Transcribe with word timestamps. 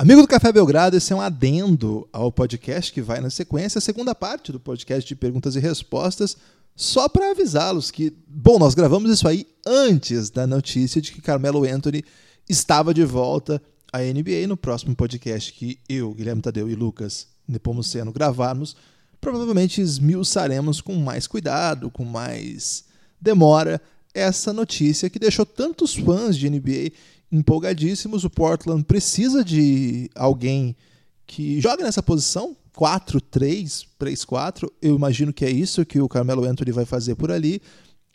Amigo 0.00 0.22
do 0.22 0.28
Café 0.28 0.50
Belgrado, 0.50 0.96
esse 0.96 1.12
é 1.12 1.16
um 1.16 1.20
adendo 1.20 2.08
ao 2.10 2.32
podcast 2.32 2.90
que 2.90 3.02
vai 3.02 3.20
na 3.20 3.28
sequência, 3.28 3.78
a 3.78 3.82
segunda 3.82 4.14
parte 4.14 4.50
do 4.50 4.58
podcast 4.58 5.06
de 5.06 5.14
perguntas 5.14 5.56
e 5.56 5.60
respostas, 5.60 6.38
só 6.74 7.06
para 7.06 7.32
avisá-los 7.32 7.90
que, 7.90 8.10
bom, 8.26 8.58
nós 8.58 8.74
gravamos 8.74 9.10
isso 9.12 9.28
aí 9.28 9.46
antes 9.66 10.30
da 10.30 10.46
notícia 10.46 11.02
de 11.02 11.12
que 11.12 11.20
Carmelo 11.20 11.64
Anthony 11.70 12.02
estava 12.48 12.94
de 12.94 13.04
volta 13.04 13.62
à 13.92 13.98
NBA 13.98 14.46
no 14.48 14.56
próximo 14.56 14.96
podcast 14.96 15.52
que 15.52 15.78
eu, 15.86 16.14
Guilherme 16.14 16.40
Tadeu 16.40 16.70
e 16.70 16.74
Lucas 16.74 17.26
Nepomuceno 17.46 18.10
gravarmos. 18.10 18.74
Provavelmente 19.20 19.82
esmiuçaremos 19.82 20.80
com 20.80 20.94
mais 20.94 21.26
cuidado, 21.26 21.90
com 21.90 22.06
mais 22.06 22.84
demora, 23.20 23.78
essa 24.14 24.50
notícia 24.50 25.10
que 25.10 25.18
deixou 25.18 25.44
tantos 25.44 25.94
fãs 25.94 26.38
de 26.38 26.48
NBA 26.48 26.92
empolgadíssimos. 27.30 28.24
O 28.24 28.30
Portland 28.30 28.84
precisa 28.84 29.44
de 29.44 30.10
alguém 30.14 30.76
que 31.26 31.60
jogue 31.60 31.82
nessa 31.82 32.02
posição. 32.02 32.56
4-3, 32.76 33.84
3-4. 34.00 34.70
Eu 34.80 34.94
imagino 34.94 35.32
que 35.32 35.44
é 35.44 35.50
isso 35.50 35.84
que 35.84 36.00
o 36.00 36.08
Carmelo 36.08 36.44
Anthony 36.44 36.72
vai 36.72 36.84
fazer 36.84 37.14
por 37.14 37.30
ali. 37.30 37.60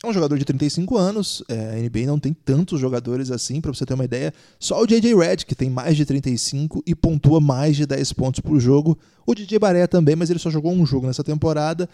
É 0.04 0.08
um 0.08 0.12
jogador 0.12 0.38
de 0.38 0.44
35 0.44 0.96
anos. 0.96 1.42
É, 1.48 1.70
a 1.70 1.82
NBA 1.82 2.06
não 2.06 2.18
tem 2.18 2.32
tantos 2.32 2.78
jogadores 2.78 3.30
assim, 3.30 3.60
para 3.60 3.72
você 3.72 3.86
ter 3.86 3.94
uma 3.94 4.04
ideia. 4.04 4.32
Só 4.58 4.82
o 4.82 4.86
JJ 4.86 5.14
Red, 5.14 5.38
que 5.38 5.54
tem 5.54 5.70
mais 5.70 5.96
de 5.96 6.04
35 6.04 6.82
e 6.86 6.94
pontua 6.94 7.40
mais 7.40 7.76
de 7.76 7.86
10 7.86 8.12
pontos 8.12 8.40
por 8.40 8.60
jogo. 8.60 8.98
O 9.26 9.34
DJ 9.34 9.58
Baré 9.58 9.86
também, 9.86 10.14
mas 10.14 10.28
ele 10.28 10.38
só 10.38 10.50
jogou 10.50 10.72
um 10.72 10.84
jogo 10.84 11.06
nessa 11.06 11.24
temporada. 11.24 11.88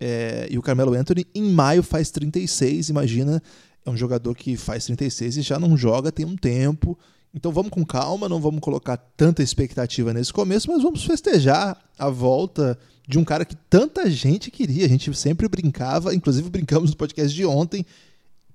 É, 0.00 0.48
e 0.50 0.58
o 0.58 0.62
Carmelo 0.62 0.94
Anthony, 0.94 1.26
em 1.34 1.50
maio, 1.50 1.82
faz 1.82 2.10
36. 2.10 2.88
Imagina 2.88 3.42
é 3.84 3.90
um 3.90 3.96
jogador 3.96 4.34
que 4.34 4.56
faz 4.56 4.86
36 4.86 5.36
e 5.36 5.42
já 5.42 5.58
não 5.58 5.76
joga 5.76 6.10
tem 6.10 6.24
um 6.24 6.36
tempo. 6.36 6.98
Então 7.34 7.52
vamos 7.52 7.70
com 7.70 7.84
calma, 7.84 8.28
não 8.28 8.40
vamos 8.40 8.60
colocar 8.60 8.96
tanta 8.96 9.42
expectativa 9.42 10.14
nesse 10.14 10.32
começo, 10.32 10.70
mas 10.70 10.82
vamos 10.82 11.04
festejar 11.04 11.76
a 11.98 12.08
volta 12.08 12.78
de 13.06 13.18
um 13.18 13.24
cara 13.24 13.44
que 13.44 13.56
tanta 13.68 14.08
gente 14.08 14.50
queria. 14.50 14.86
A 14.86 14.88
gente 14.88 15.12
sempre 15.14 15.48
brincava, 15.48 16.14
inclusive 16.14 16.48
brincamos 16.48 16.90
no 16.90 16.96
podcast 16.96 17.34
de 17.34 17.44
ontem, 17.44 17.84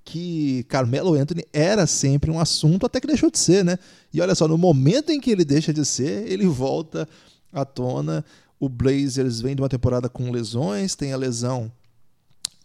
que 0.02 0.64
Carmelo 0.64 1.14
Anthony 1.14 1.44
era 1.52 1.86
sempre 1.86 2.30
um 2.30 2.40
assunto, 2.40 2.86
até 2.86 3.00
que 3.00 3.06
deixou 3.06 3.30
de 3.30 3.38
ser, 3.38 3.64
né? 3.64 3.78
E 4.12 4.20
olha 4.20 4.34
só, 4.34 4.48
no 4.48 4.58
momento 4.58 5.10
em 5.10 5.20
que 5.20 5.30
ele 5.30 5.44
deixa 5.44 5.72
de 5.72 5.84
ser, 5.84 6.26
ele 6.26 6.46
volta 6.46 7.06
à 7.52 7.64
tona. 7.64 8.24
O 8.58 8.68
Blazers 8.68 9.40
vem 9.40 9.54
de 9.54 9.62
uma 9.62 9.68
temporada 9.68 10.08
com 10.08 10.30
lesões, 10.30 10.94
tem 10.94 11.12
a 11.12 11.16
lesão 11.16 11.70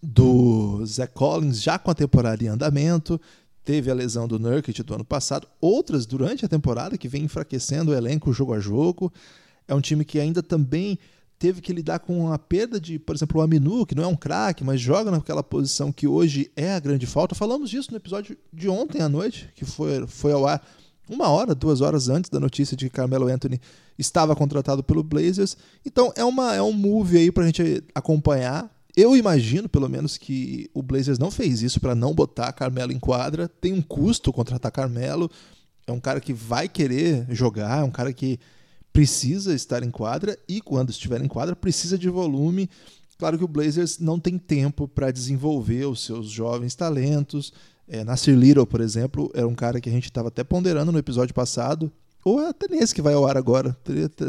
do 0.01 0.85
Zach 0.85 1.13
Collins 1.13 1.61
já 1.61 1.79
com 1.79 1.91
a 1.91 1.95
temporada 1.95 2.43
em 2.43 2.47
andamento, 2.47 3.19
teve 3.63 3.89
a 3.89 3.93
lesão 3.93 4.27
do 4.27 4.37
Nurkic 4.37 4.83
do 4.83 4.93
ano 4.93 5.05
passado, 5.05 5.47
outras 5.59 6.05
durante 6.05 6.45
a 6.45 6.49
temporada 6.49 6.97
que 6.97 7.07
vem 7.07 7.23
enfraquecendo 7.23 7.91
o 7.91 7.95
elenco 7.95 8.31
jogo 8.31 8.53
a 8.53 8.59
jogo. 8.59 9.11
É 9.67 9.73
um 9.73 9.81
time 9.81 10.05
que 10.05 10.19
ainda 10.19 10.43
também 10.43 10.99
teve 11.37 11.61
que 11.61 11.73
lidar 11.73 11.99
com 11.99 12.31
a 12.31 12.37
perda 12.37 12.79
de, 12.79 12.97
por 12.99 13.15
exemplo, 13.15 13.39
o 13.39 13.43
Aminu, 13.43 13.85
que 13.85 13.95
não 13.95 14.03
é 14.03 14.07
um 14.07 14.15
craque, 14.15 14.63
mas 14.63 14.79
joga 14.79 15.11
naquela 15.11 15.43
posição 15.43 15.91
que 15.91 16.07
hoje 16.07 16.51
é 16.55 16.73
a 16.73 16.79
grande 16.79 17.05
falta. 17.05 17.35
Falamos 17.35 17.69
disso 17.69 17.91
no 17.91 17.97
episódio 17.97 18.37
de 18.53 18.69
ontem 18.69 19.01
à 19.01 19.09
noite, 19.09 19.49
que 19.55 19.65
foi, 19.65 20.05
foi 20.07 20.31
ao 20.31 20.45
ar 20.45 20.65
uma 21.09 21.29
hora, 21.29 21.53
duas 21.53 21.81
horas 21.81 22.09
antes 22.09 22.29
da 22.29 22.39
notícia 22.39 22.75
de 22.75 22.85
que 22.85 22.95
Carmelo 22.95 23.27
Anthony 23.27 23.59
estava 23.97 24.35
contratado 24.35 24.83
pelo 24.83 25.03
Blazers. 25.03 25.57
Então 25.85 26.11
é, 26.15 26.23
uma, 26.23 26.55
é 26.55 26.61
um 26.61 26.73
move 26.73 27.17
aí 27.17 27.31
para 27.31 27.43
a 27.43 27.47
gente 27.47 27.83
acompanhar. 27.93 28.71
Eu 28.95 29.15
imagino, 29.15 29.67
pelo 29.67 29.89
menos, 29.89 30.17
que 30.17 30.69
o 30.73 30.81
Blazers 30.81 31.19
não 31.19 31.29
fez 31.29 31.61
isso 31.61 31.79
para 31.81 31.93
não 31.93 32.13
botar 32.13 32.53
Carmelo 32.53 32.93
em 32.93 32.99
quadra. 32.99 33.47
Tem 33.47 33.73
um 33.73 33.81
custo 33.81 34.31
contratar 34.31 34.71
Carmelo. 34.71 35.29
É 35.85 35.91
um 35.91 35.99
cara 35.99 36.21
que 36.21 36.33
vai 36.33 36.69
querer 36.69 37.27
jogar, 37.29 37.81
é 37.81 37.83
um 37.83 37.91
cara 37.91 38.13
que 38.13 38.39
precisa 38.91 39.53
estar 39.53 39.83
em 39.83 39.91
quadra 39.91 40.37
e, 40.47 40.61
quando 40.61 40.89
estiver 40.89 41.21
em 41.21 41.27
quadra, 41.27 41.55
precisa 41.55 41.97
de 41.97 42.09
volume. 42.09 42.69
Claro 43.17 43.37
que 43.37 43.43
o 43.43 43.47
Blazers 43.47 43.99
não 43.99 44.17
tem 44.17 44.37
tempo 44.37 44.87
para 44.87 45.11
desenvolver 45.11 45.85
os 45.85 46.03
seus 46.03 46.29
jovens 46.29 46.75
talentos. 46.75 47.51
É, 47.87 48.03
Nasir 48.03 48.35
Little, 48.35 48.65
por 48.65 48.81
exemplo, 48.81 49.29
era 49.35 49.47
um 49.47 49.53
cara 49.53 49.79
que 49.81 49.89
a 49.89 49.91
gente 49.91 50.05
estava 50.05 50.29
até 50.29 50.43
ponderando 50.43 50.91
no 50.91 50.97
episódio 50.97 51.35
passado, 51.35 51.91
ou 52.25 52.39
até 52.39 52.67
nesse 52.67 52.93
que 52.93 53.01
vai 53.01 53.13
ao 53.13 53.25
ar 53.25 53.37
agora. 53.37 53.77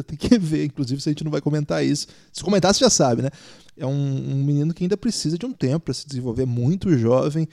Tem 0.06 0.16
que 0.16 0.38
ver, 0.38 0.66
inclusive, 0.66 1.00
se 1.00 1.08
a 1.08 1.12
gente 1.12 1.24
não 1.24 1.30
vai 1.32 1.40
comentar 1.40 1.84
isso. 1.84 2.06
Se 2.32 2.44
comentar, 2.44 2.72
você 2.72 2.84
já 2.84 2.90
sabe, 2.90 3.22
né? 3.22 3.30
é 3.76 3.86
um, 3.86 3.90
um 3.90 4.44
menino 4.44 4.72
que 4.72 4.84
ainda 4.84 4.96
precisa 4.96 5.36
de 5.36 5.44
um 5.44 5.52
tempo 5.52 5.86
para 5.86 5.94
se 5.94 6.06
desenvolver, 6.06 6.46
muito 6.46 6.96
jovem. 6.96 7.46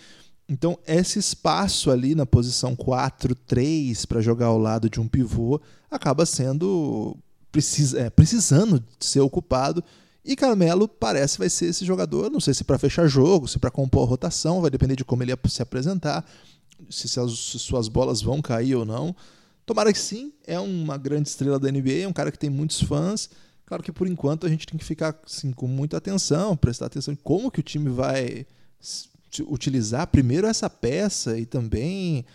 Então, 0.48 0.78
esse 0.88 1.20
espaço 1.20 1.92
ali 1.92 2.16
na 2.16 2.26
posição 2.26 2.76
4, 2.76 3.36
3 3.36 4.06
para 4.06 4.22
jogar 4.22 4.48
ao 4.48 4.58
lado 4.58 4.90
de 4.90 5.00
um 5.00 5.08
pivô 5.08 5.60
acaba 5.92 6.26
sendo 6.26 7.18
precisa, 7.52 8.00
é, 8.00 8.10
precisando 8.10 8.84
ser 9.00 9.20
ocupado. 9.20 9.84
E 10.26 10.36
Carmelo 10.36 10.88
parece 10.88 11.38
vai 11.38 11.50
ser 11.50 11.66
esse 11.66 11.84
jogador, 11.86 12.32
não 12.32 12.40
sei 12.40 12.54
se 12.54 12.64
para 12.64 12.78
fechar 12.78 13.08
jogo, 13.08 13.48
se 13.48 13.60
para 13.60 13.70
compor 13.70 14.04
a 14.04 14.10
rotação, 14.10 14.62
vai 14.62 14.72
depender 14.72 14.96
de 14.96 15.04
como 15.04 15.22
ele 15.22 15.34
se 15.50 15.62
apresentar, 15.62 16.26
se, 16.90 17.10
se, 17.10 17.20
as, 17.20 17.38
se 17.38 17.60
suas 17.60 17.90
bolas 17.90 18.22
vão 18.22 18.42
cair 18.42 18.76
ou 18.76 18.86
não. 18.86 19.14
Tomara 19.66 19.94
que 19.94 20.00
sim, 20.00 20.34
é 20.46 20.60
uma 20.60 20.98
grande 20.98 21.30
estrela 21.30 21.60
da 21.60 21.72
NBA, 21.72 22.04
é 22.04 22.08
um 22.08 22.14
cara 22.14 22.32
que 22.32 22.40
tem 22.40 22.50
muitos 22.50 22.82
fãs. 22.82 23.30
Claro 23.66 23.82
que 23.82 23.92
por 23.92 24.08
enquanto 24.08 24.46
a 24.46 24.50
gente 24.50 24.68
tem 24.68 24.78
que 24.78 24.84
ficar 24.84 25.18
assim, 25.26 25.52
com 25.52 25.68
muita 25.68 25.98
atenção, 25.98 26.56
prestar 26.58 26.88
atenção 26.88 27.14
em 27.14 27.18
como 27.18 27.50
que 27.50 27.62
o 27.62 27.64
time 27.64 27.90
vai 27.90 28.46
utilizar 29.48 30.06
primeiro 30.08 30.46
essa 30.46 30.70
peça 30.70 31.40
e 31.40 31.46
também 31.46 32.26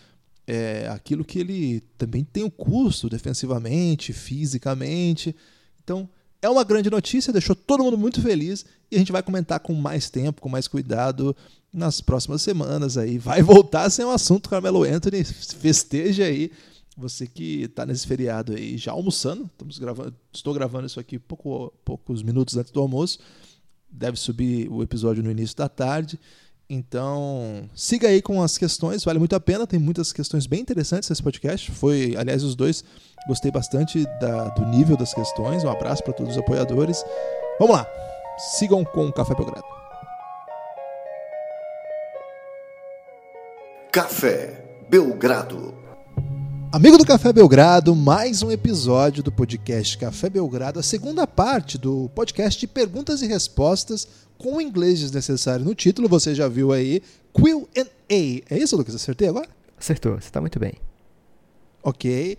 é, 0.46 0.88
aquilo 0.88 1.24
que 1.24 1.38
ele 1.38 1.80
também 1.98 2.24
tem 2.24 2.42
o 2.42 2.50
custo 2.50 3.08
defensivamente, 3.08 4.14
fisicamente. 4.14 5.36
Então 5.84 6.08
é 6.40 6.48
uma 6.48 6.64
grande 6.64 6.88
notícia, 6.88 7.32
deixou 7.32 7.54
todo 7.54 7.84
mundo 7.84 7.98
muito 7.98 8.22
feliz 8.22 8.64
e 8.90 8.96
a 8.96 8.98
gente 8.98 9.12
vai 9.12 9.22
comentar 9.22 9.60
com 9.60 9.74
mais 9.74 10.08
tempo, 10.08 10.40
com 10.40 10.48
mais 10.48 10.66
cuidado 10.66 11.36
nas 11.70 12.00
próximas 12.00 12.40
semanas 12.40 12.96
aí. 12.96 13.18
Vai 13.18 13.42
voltar 13.44 13.90
ser 13.90 14.06
um 14.06 14.10
assunto, 14.10 14.48
Carmelo 14.48 14.84
Anthony, 14.84 15.22
festeja 15.24 16.24
aí 16.24 16.50
você 16.98 17.26
que 17.26 17.62
está 17.62 17.86
nesse 17.86 18.06
feriado 18.06 18.52
aí 18.52 18.76
já 18.76 18.90
almoçando, 18.90 19.44
estamos 19.44 19.78
gravando, 19.78 20.14
estou 20.32 20.52
gravando 20.52 20.86
isso 20.86 20.98
aqui 20.98 21.18
pouco, 21.18 21.72
poucos 21.84 22.22
minutos 22.22 22.56
antes 22.56 22.72
do 22.72 22.80
almoço. 22.80 23.20
Deve 23.88 24.18
subir 24.18 24.68
o 24.68 24.82
episódio 24.82 25.22
no 25.22 25.30
início 25.30 25.56
da 25.56 25.68
tarde. 25.68 26.18
Então, 26.68 27.70
siga 27.74 28.08
aí 28.08 28.20
com 28.20 28.42
as 28.42 28.58
questões, 28.58 29.02
vale 29.02 29.18
muito 29.18 29.34
a 29.34 29.40
pena, 29.40 29.66
tem 29.66 29.78
muitas 29.78 30.12
questões 30.12 30.46
bem 30.46 30.60
interessantes 30.60 31.08
nesse 31.08 31.22
podcast. 31.22 31.70
Foi, 31.70 32.14
aliás, 32.18 32.42
os 32.42 32.54
dois, 32.54 32.84
gostei 33.26 33.50
bastante 33.50 34.04
da, 34.20 34.48
do 34.50 34.66
nível 34.66 34.96
das 34.96 35.14
questões. 35.14 35.64
Um 35.64 35.70
abraço 35.70 36.02
para 36.02 36.12
todos 36.12 36.32
os 36.32 36.38
apoiadores. 36.38 37.02
Vamos 37.58 37.74
lá, 37.74 37.86
sigam 38.58 38.84
com 38.84 39.06
o 39.06 39.12
Café 39.12 39.34
Belgrado. 39.34 39.64
Café 43.90 44.64
Belgrado. 44.90 45.87
Amigo 46.70 46.98
do 46.98 47.06
Café 47.06 47.32
Belgrado, 47.32 47.96
mais 47.96 48.42
um 48.42 48.50
episódio 48.50 49.22
do 49.22 49.32
podcast 49.32 49.96
Café 49.96 50.28
Belgrado, 50.28 50.78
a 50.78 50.82
segunda 50.82 51.26
parte 51.26 51.78
do 51.78 52.10
podcast 52.14 52.60
de 52.60 52.66
perguntas 52.66 53.22
e 53.22 53.26
respostas 53.26 54.06
com 54.36 54.56
o 54.56 54.60
inglês 54.60 55.00
desnecessário 55.00 55.64
no 55.64 55.74
título. 55.74 56.10
Você 56.10 56.34
já 56.34 56.46
viu 56.46 56.70
aí 56.70 57.02
Q&A. 57.32 57.94
É 58.10 58.58
isso, 58.58 58.76
Lucas? 58.76 58.94
Acertei 58.94 59.28
agora? 59.28 59.48
Acertou, 59.78 60.12
você 60.12 60.28
está 60.28 60.42
muito 60.42 60.60
bem. 60.60 60.74
Ok. 61.82 62.36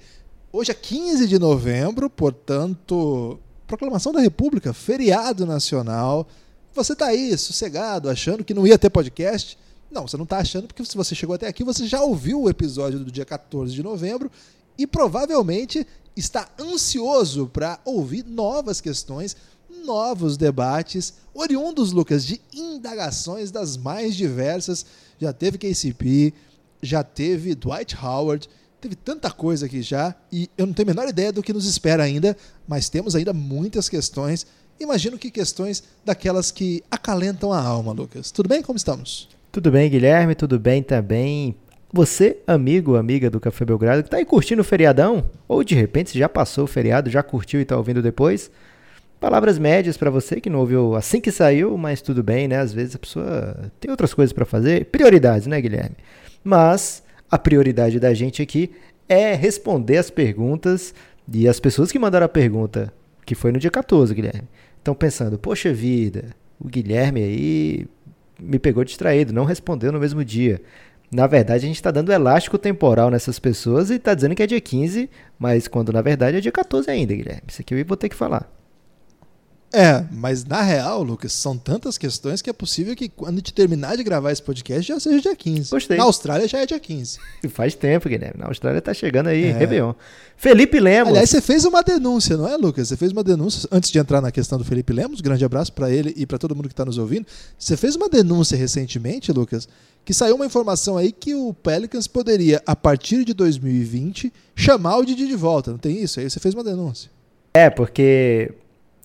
Hoje 0.54 0.72
é 0.72 0.76
15 0.76 1.28
de 1.28 1.40
novembro, 1.40 2.08
portanto, 2.08 3.40
proclamação 3.66 4.14
da 4.14 4.22
República, 4.22 4.74
feriado 4.74 5.44
nacional. 5.44 6.28
Você 6.76 6.94
está 6.94 7.08
aí 7.08 7.36
sossegado, 7.36 8.08
achando 8.08 8.44
que 8.44 8.54
não 8.54 8.68
ia 8.68 8.78
ter 8.78 8.92
podcast? 8.92 9.58
Não, 9.92 10.08
você 10.08 10.18
não 10.18 10.24
está 10.24 10.38
achando, 10.38 10.68
porque 10.68 10.86
se 10.86 10.96
você 10.96 11.16
chegou 11.16 11.36
até 11.36 11.48
aqui, 11.48 11.64
você 11.64 11.88
já 11.88 12.02
ouviu 12.02 12.44
o 12.44 12.50
episódio 12.50 13.00
do 13.00 13.12
dia 13.12 13.26
14 13.26 13.74
de 13.74 13.82
novembro 13.82 14.30
e 14.78 14.86
provavelmente 14.86 15.86
está 16.16 16.48
ansioso 16.60 17.48
para 17.48 17.80
ouvir 17.84 18.24
novas 18.26 18.80
questões, 18.80 19.36
novos 19.86 20.38
debates, 20.38 21.16
oriundos, 21.34 21.92
Lucas, 21.92 22.26
de 22.26 22.40
indagações 22.54 23.52
das 23.52 23.78
mais 23.78 24.16
diversas. 24.16 24.86
Já 25.18 25.34
teve 25.34 25.58
KCP, 25.58 26.34
já 26.82 27.04
teve 27.04 27.56
Dwight 27.56 27.98
Howard, 27.98 28.48
teve 28.80 28.96
tanta 28.96 29.32
coisa 29.32 29.66
aqui 29.66 29.82
já 29.82 30.16
e 30.32 30.50
eu 30.58 30.68
não 30.68 30.74
tenho 30.74 30.88
a 30.90 30.94
menor 30.94 31.10
ideia 31.10 31.32
do 31.32 31.42
que 31.44 31.54
nos 31.54 31.66
espera 31.66 32.04
ainda, 32.04 32.38
mas 32.68 32.90
temos 32.90 33.16
ainda 33.16 33.34
muitas 33.34 33.90
questões. 33.90 34.46
Imagino 34.80 35.18
que 35.18 35.32
questões 35.32 35.84
daquelas 36.06 36.52
que 36.52 36.84
acalentam 36.92 37.52
a 37.52 37.62
alma, 37.62 37.92
Lucas. 37.92 38.32
Tudo 38.32 38.48
bem? 38.48 38.62
Como 38.62 38.78
estamos? 38.78 39.39
Tudo 39.52 39.72
bem, 39.72 39.90
Guilherme? 39.90 40.36
Tudo 40.36 40.60
bem 40.60 40.84
também? 40.84 41.56
Você, 41.92 42.38
amigo, 42.46 42.96
amiga 42.96 43.32
do 43.32 43.40
Café 43.40 43.66
Belgrado, 43.66 44.04
que 44.04 44.08
está 44.08 44.18
aí 44.18 44.26
curtindo 44.26 44.62
o 44.62 44.66
feriadão, 44.66 45.28
ou 45.48 45.64
de 45.64 45.74
repente 45.74 46.18
já 46.18 46.30
passou 46.30 46.66
o 46.66 46.68
feriado, 46.68 47.10
já 47.10 47.24
curtiu 47.24 47.60
e 47.60 47.64
está 47.64 47.76
ouvindo 47.76 48.00
depois, 48.00 48.52
palavras 49.20 49.58
médias 49.58 49.98
para 49.98 50.12
você 50.12 50.40
que 50.40 50.52
não 50.52 50.60
ouviu 50.60 50.96
assim 50.96 51.20
que 51.20 51.32
saiu, 51.32 51.76
mas 51.80 52.00
tudo 52.00 52.22
bem, 52.22 52.48
né? 52.48 52.60
Às 52.60 52.72
vezes 52.72 52.96
a 52.96 53.00
pessoa 53.00 53.72
tem 53.80 53.90
outras 53.90 54.14
coisas 54.14 54.32
para 54.32 54.46
fazer, 54.46 54.86
prioridades, 54.86 55.48
né, 55.48 55.60
Guilherme? 55.60 55.96
Mas 56.44 57.02
a 57.30 57.38
prioridade 57.40 58.00
da 58.00 58.14
gente 58.14 58.44
aqui 58.44 58.72
é 59.08 59.34
responder 59.34 59.98
as 59.98 60.12
perguntas 60.12 60.94
E 61.32 61.48
as 61.48 61.60
pessoas 61.60 61.92
que 61.92 62.00
mandaram 62.00 62.26
a 62.26 62.30
pergunta, 62.30 62.94
que 63.26 63.36
foi 63.36 63.52
no 63.52 63.60
dia 63.60 63.70
14, 63.72 64.14
Guilherme, 64.14 64.48
estão 64.78 64.96
pensando, 64.96 65.38
poxa 65.38 65.74
vida, 65.74 66.36
o 66.60 66.68
Guilherme 66.68 67.24
aí 67.24 67.88
me 68.40 68.60
pegou 68.60 68.84
distraído, 68.84 69.34
não 69.34 69.46
respondeu 69.46 69.92
no 69.92 70.00
mesmo 70.00 70.24
dia. 70.24 70.62
Na 71.12 71.26
verdade, 71.26 71.66
a 71.66 71.68
gente 71.68 71.78
está 71.78 71.90
dando 71.90 72.12
elástico 72.12 72.58
temporal 72.58 73.10
nessas 73.10 73.40
pessoas 73.40 73.90
e 73.90 73.96
está 73.96 74.14
dizendo 74.14 74.36
que 74.36 74.44
é 74.44 74.48
dia 74.48 74.62
15, 74.62 75.10
mas 75.40 75.68
quando 75.68 75.92
na 75.92 76.02
verdade 76.02 76.38
é 76.38 76.42
dia 76.42 76.52
14 76.52 76.90
ainda, 76.90 77.16
Guilherme. 77.16 77.44
Isso 77.48 77.62
aqui 77.62 77.74
eu 77.74 77.86
vou 77.86 77.98
ter 77.98 78.10
que 78.10 78.16
falar. 78.16 78.59
É, 79.72 80.04
mas 80.12 80.44
na 80.44 80.62
real, 80.62 81.04
Lucas, 81.04 81.32
são 81.32 81.56
tantas 81.56 81.98
questões 81.98 82.42
que 82.42 82.50
é 82.50 82.54
possível 82.54 82.96
que 82.96 83.08
quando 83.08 83.34
a 83.34 83.38
gente 83.38 83.54
terminar 83.54 83.96
de 83.98 84.04
gravar 84.04 84.32
esse 84.32 84.42
podcast 84.42 84.88
já 84.88 85.00
seja 85.00 85.22
dia 85.22 85.36
15. 85.36 85.70
Gostei. 85.70 85.98
Na 85.98 86.06
Austrália 86.06 86.48
já 86.48 86.60
é 86.60 86.66
dia 86.66 86.80
15. 86.80 87.20
Faz 87.50 87.76
tempo, 87.76 88.10
Guilherme. 88.10 88.40
Na 88.40 88.48
Austrália 88.48 88.82
tá 88.82 88.94
chegando 88.94 89.28
aí, 89.28 89.46
é. 89.46 89.52
Réveillon. 89.52 89.94
Felipe 90.36 90.80
Lemos. 90.80 91.10
Aliás, 91.10 91.30
você 91.30 91.42
fez 91.42 91.66
uma 91.66 91.84
denúncia, 91.84 92.36
não 92.36 92.48
é, 92.48 92.56
Lucas? 92.56 92.88
Você 92.88 92.98
fez 92.98 93.12
uma 93.12 93.24
denúncia 93.24 93.68
antes 93.72 93.92
de 93.92 94.00
entrar 94.00 94.22
na 94.22 94.32
questão 94.32 94.58
do 94.58 94.64
Felipe 94.64 94.92
Lemos. 94.92 95.22
Grande 95.22 95.46
abraço 95.46 95.72
para 95.74 95.92
ele 95.92 96.14
e 96.18 96.26
para 96.26 96.40
todo 96.40 96.56
mundo 96.56 96.68
que 96.68 96.74
está 96.74 96.86
nos 96.86 96.98
ouvindo. 96.98 97.28
Você 97.58 97.78
fez 97.78 97.96
uma 97.96 98.10
denúncia 98.10 98.58
recentemente, 98.58 99.32
Lucas, 99.32 99.68
que 100.04 100.14
saiu 100.14 100.36
uma 100.36 100.46
informação 100.46 100.98
aí 100.98 101.12
que 101.12 101.36
o 101.36 101.54
Pelicans 101.54 102.08
poderia, 102.08 102.62
a 102.66 102.76
partir 102.76 103.24
de 103.24 103.34
2020, 103.34 104.34
chamar 104.56 104.98
o 104.98 105.06
Didi 105.06 105.28
de 105.28 105.36
volta. 105.36 105.72
Não 105.72 105.78
tem 105.78 106.02
isso? 106.02 106.20
Aí 106.20 106.30
você 106.30 106.40
fez 106.40 106.56
uma 106.56 106.64
denúncia. 106.64 107.12
É, 107.54 107.70
porque 107.70 108.54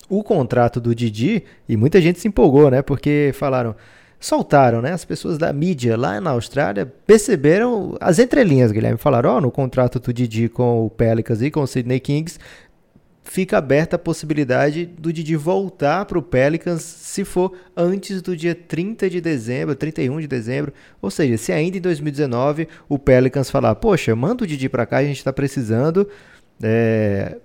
o 0.09 0.23
contrato 0.23 0.79
do 0.79 0.93
Didi, 0.93 1.43
e 1.67 1.75
muita 1.75 2.01
gente 2.01 2.19
se 2.19 2.27
empolgou, 2.27 2.69
né? 2.69 2.81
Porque 2.81 3.31
falaram, 3.33 3.75
soltaram, 4.19 4.81
né? 4.81 4.91
As 4.91 5.05
pessoas 5.05 5.37
da 5.37 5.51
mídia 5.51 5.97
lá 5.97 6.19
na 6.19 6.31
Austrália 6.31 6.85
perceberam 7.05 7.95
as 7.99 8.19
entrelinhas, 8.19 8.71
Guilherme. 8.71 8.97
Falaram, 8.97 9.31
ó, 9.31 9.37
oh, 9.37 9.41
no 9.41 9.51
contrato 9.51 9.99
do 9.99 10.13
Didi 10.13 10.49
com 10.49 10.85
o 10.85 10.89
Pelicans 10.89 11.41
e 11.41 11.51
com 11.51 11.61
o 11.61 11.67
Sydney 11.67 11.99
Kings, 11.99 12.39
fica 13.23 13.57
aberta 13.57 13.95
a 13.95 13.99
possibilidade 13.99 14.85
do 14.85 15.11
Didi 15.11 15.35
voltar 15.35 16.05
para 16.05 16.17
o 16.17 16.21
Pelicans 16.21 16.81
se 16.83 17.25
for 17.25 17.53
antes 17.75 18.21
do 18.21 18.37
dia 18.37 18.55
30 18.55 19.09
de 19.09 19.19
dezembro, 19.19 19.75
31 19.75 20.21
de 20.21 20.27
dezembro. 20.27 20.71
Ou 21.01 21.09
seja, 21.09 21.37
se 21.37 21.51
ainda 21.51 21.77
em 21.77 21.81
2019 21.81 22.67
o 22.87 22.97
Pelicans 22.97 23.49
falar, 23.49 23.75
poxa, 23.75 24.15
manda 24.15 24.43
o 24.43 24.47
Didi 24.47 24.69
para 24.69 24.85
cá, 24.85 24.97
a 24.97 25.03
gente 25.03 25.17
está 25.17 25.33
precisando. 25.33 26.07
É, 26.63 27.37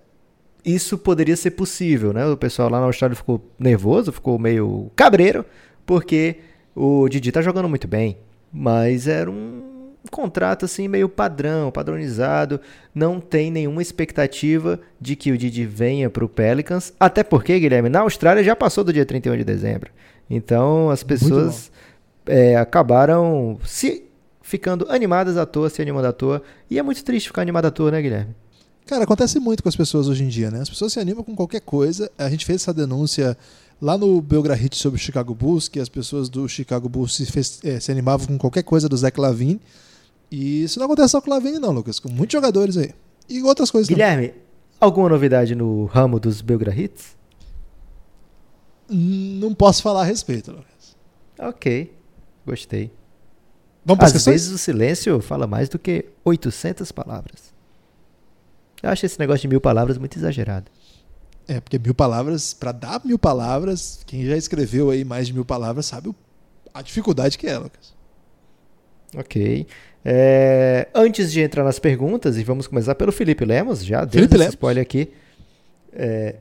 isso 0.64 0.98
poderia 0.98 1.36
ser 1.36 1.52
possível, 1.52 2.12
né? 2.12 2.26
O 2.26 2.36
pessoal 2.36 2.68
lá 2.68 2.80
na 2.80 2.86
Austrália 2.86 3.16
ficou 3.16 3.44
nervoso, 3.58 4.12
ficou 4.12 4.38
meio 4.38 4.90
cabreiro, 4.94 5.44
porque 5.86 6.36
o 6.74 7.08
Didi 7.08 7.32
tá 7.32 7.42
jogando 7.42 7.68
muito 7.68 7.88
bem, 7.88 8.18
mas 8.52 9.06
era 9.06 9.30
um 9.30 9.70
contrato 10.10 10.64
assim 10.64 10.88
meio 10.88 11.08
padrão, 11.08 11.70
padronizado, 11.70 12.60
não 12.94 13.20
tem 13.20 13.50
nenhuma 13.50 13.82
expectativa 13.82 14.80
de 15.00 15.14
que 15.14 15.30
o 15.30 15.38
Didi 15.38 15.66
venha 15.66 16.08
para 16.08 16.24
o 16.24 16.28
Pelicans, 16.28 16.92
até 16.98 17.22
porque, 17.22 17.58
Guilherme, 17.58 17.88
na 17.88 18.00
Austrália 18.00 18.42
já 18.42 18.56
passou 18.56 18.82
do 18.82 18.92
dia 18.92 19.04
31 19.04 19.36
de 19.36 19.44
dezembro. 19.44 19.90
Então 20.28 20.90
as 20.90 21.02
pessoas 21.02 21.70
é, 22.26 22.56
acabaram 22.56 23.58
se 23.64 24.04
ficando 24.42 24.86
animadas 24.90 25.36
à 25.36 25.46
toa, 25.46 25.68
se 25.68 25.80
animando 25.82 26.08
à 26.08 26.12
toa, 26.12 26.42
e 26.68 26.78
é 26.78 26.82
muito 26.82 27.04
triste 27.04 27.28
ficar 27.28 27.42
animado 27.42 27.66
à 27.66 27.70
toa, 27.70 27.90
né, 27.90 28.02
Guilherme? 28.02 28.34
Cara, 28.86 29.04
acontece 29.04 29.38
muito 29.38 29.62
com 29.62 29.68
as 29.68 29.76
pessoas 29.76 30.08
hoje 30.08 30.24
em 30.24 30.28
dia, 30.28 30.50
né? 30.50 30.60
As 30.60 30.68
pessoas 30.68 30.92
se 30.92 30.98
animam 31.00 31.22
com 31.22 31.36
qualquer 31.36 31.60
coisa. 31.60 32.10
A 32.18 32.28
gente 32.28 32.44
fez 32.44 32.62
essa 32.62 32.74
denúncia 32.74 33.36
lá 33.80 33.96
no 33.96 34.20
Belgrahit 34.20 34.76
sobre 34.76 34.98
o 34.98 35.02
Chicago 35.02 35.34
Bulls, 35.34 35.68
que 35.68 35.78
as 35.78 35.88
pessoas 35.88 36.28
do 36.28 36.48
Chicago 36.48 36.88
Bulls 36.88 37.14
se, 37.14 37.26
fez, 37.26 37.60
é, 37.64 37.78
se 37.78 37.90
animavam 37.90 38.26
com 38.26 38.38
qualquer 38.38 38.62
coisa 38.62 38.88
do 38.88 38.96
Zach 38.96 39.18
Lavine. 39.18 39.60
E 40.30 40.64
isso 40.64 40.78
não 40.78 40.86
acontece 40.86 41.10
só 41.10 41.20
com 41.20 41.30
o 41.30 41.34
Lavine, 41.34 41.58
não, 41.58 41.72
Lucas. 41.72 41.98
Com 41.98 42.10
muitos 42.10 42.32
jogadores 42.32 42.76
aí. 42.76 42.92
E 43.28 43.42
outras 43.42 43.70
coisas 43.70 43.88
Guilherme, 43.88 44.28
também. 44.28 44.42
alguma 44.80 45.08
novidade 45.08 45.54
no 45.54 45.84
ramo 45.86 46.18
dos 46.18 46.40
Belgrahits? 46.40 47.16
Não 48.88 49.54
posso 49.54 49.82
falar 49.82 50.02
a 50.02 50.04
respeito, 50.04 50.50
Lucas. 50.50 50.96
Ok, 51.38 51.94
gostei. 52.44 52.92
Vamos 53.84 54.04
Às 54.04 54.24
vezes 54.24 54.52
o 54.52 54.58
silêncio 54.58 55.20
fala 55.20 55.46
mais 55.46 55.68
do 55.68 55.78
que 55.78 56.06
800 56.24 56.90
palavras. 56.92 57.49
Eu 58.82 58.90
acho 58.90 59.04
esse 59.04 59.18
negócio 59.18 59.42
de 59.42 59.48
mil 59.48 59.60
palavras 59.60 59.98
muito 59.98 60.18
exagerado. 60.18 60.70
É, 61.46 61.60
porque 61.60 61.78
mil 61.78 61.94
palavras, 61.94 62.54
para 62.54 62.72
dar 62.72 63.00
mil 63.04 63.18
palavras, 63.18 64.02
quem 64.06 64.24
já 64.24 64.36
escreveu 64.36 64.90
aí 64.90 65.04
mais 65.04 65.26
de 65.26 65.34
mil 65.34 65.44
palavras 65.44 65.86
sabe 65.86 66.14
a 66.72 66.82
dificuldade 66.82 67.36
que 67.36 67.46
é, 67.46 67.58
Lucas. 67.58 67.94
Ok. 69.16 69.66
É, 70.04 70.88
antes 70.94 71.32
de 71.32 71.40
entrar 71.40 71.64
nas 71.64 71.78
perguntas, 71.78 72.38
e 72.38 72.44
vamos 72.44 72.66
começar 72.66 72.94
pelo 72.94 73.12
Felipe 73.12 73.44
Lemos, 73.44 73.84
já 73.84 74.04
deu 74.04 74.24
esse 74.24 74.36
Lemos. 74.36 74.54
spoiler 74.54 74.82
aqui. 74.82 75.10
É, 75.92 76.36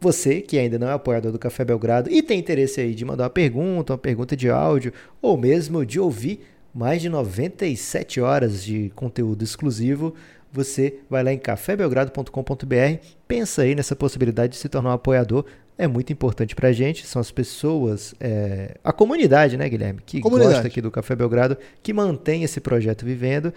você 0.00 0.40
que 0.40 0.58
ainda 0.58 0.78
não 0.78 0.88
é 0.88 0.92
apoiador 0.92 1.32
do 1.32 1.38
Café 1.38 1.64
Belgrado 1.64 2.10
e 2.10 2.22
tem 2.22 2.38
interesse 2.38 2.80
aí 2.80 2.94
de 2.94 3.04
mandar 3.04 3.24
uma 3.24 3.30
pergunta, 3.30 3.92
uma 3.92 3.98
pergunta 3.98 4.36
de 4.36 4.48
áudio, 4.48 4.92
ou 5.20 5.36
mesmo 5.36 5.84
de 5.84 5.98
ouvir 5.98 6.40
mais 6.72 7.02
de 7.02 7.08
97 7.08 8.20
horas 8.20 8.62
de 8.62 8.90
conteúdo 8.94 9.42
exclusivo, 9.42 10.14
você 10.52 10.98
vai 11.08 11.22
lá 11.22 11.32
em 11.32 11.38
cafébelgrado.com.br, 11.38 13.04
pensa 13.26 13.62
aí 13.62 13.74
nessa 13.74 13.94
possibilidade 13.94 14.52
de 14.54 14.58
se 14.58 14.68
tornar 14.68 14.90
um 14.90 14.94
apoiador. 14.94 15.44
É 15.78 15.86
muito 15.86 16.12
importante 16.12 16.54
para 16.54 16.68
a 16.68 16.72
gente, 16.72 17.06
são 17.06 17.20
as 17.20 17.30
pessoas, 17.30 18.14
é, 18.20 18.76
a 18.84 18.92
comunidade, 18.92 19.56
né, 19.56 19.68
Guilherme, 19.68 20.00
que 20.04 20.20
comunidade. 20.20 20.54
gosta 20.54 20.68
aqui 20.68 20.80
do 20.80 20.90
Café 20.90 21.16
Belgrado, 21.16 21.56
que 21.82 21.92
mantém 21.92 22.42
esse 22.42 22.60
projeto 22.60 23.04
vivendo. 23.04 23.52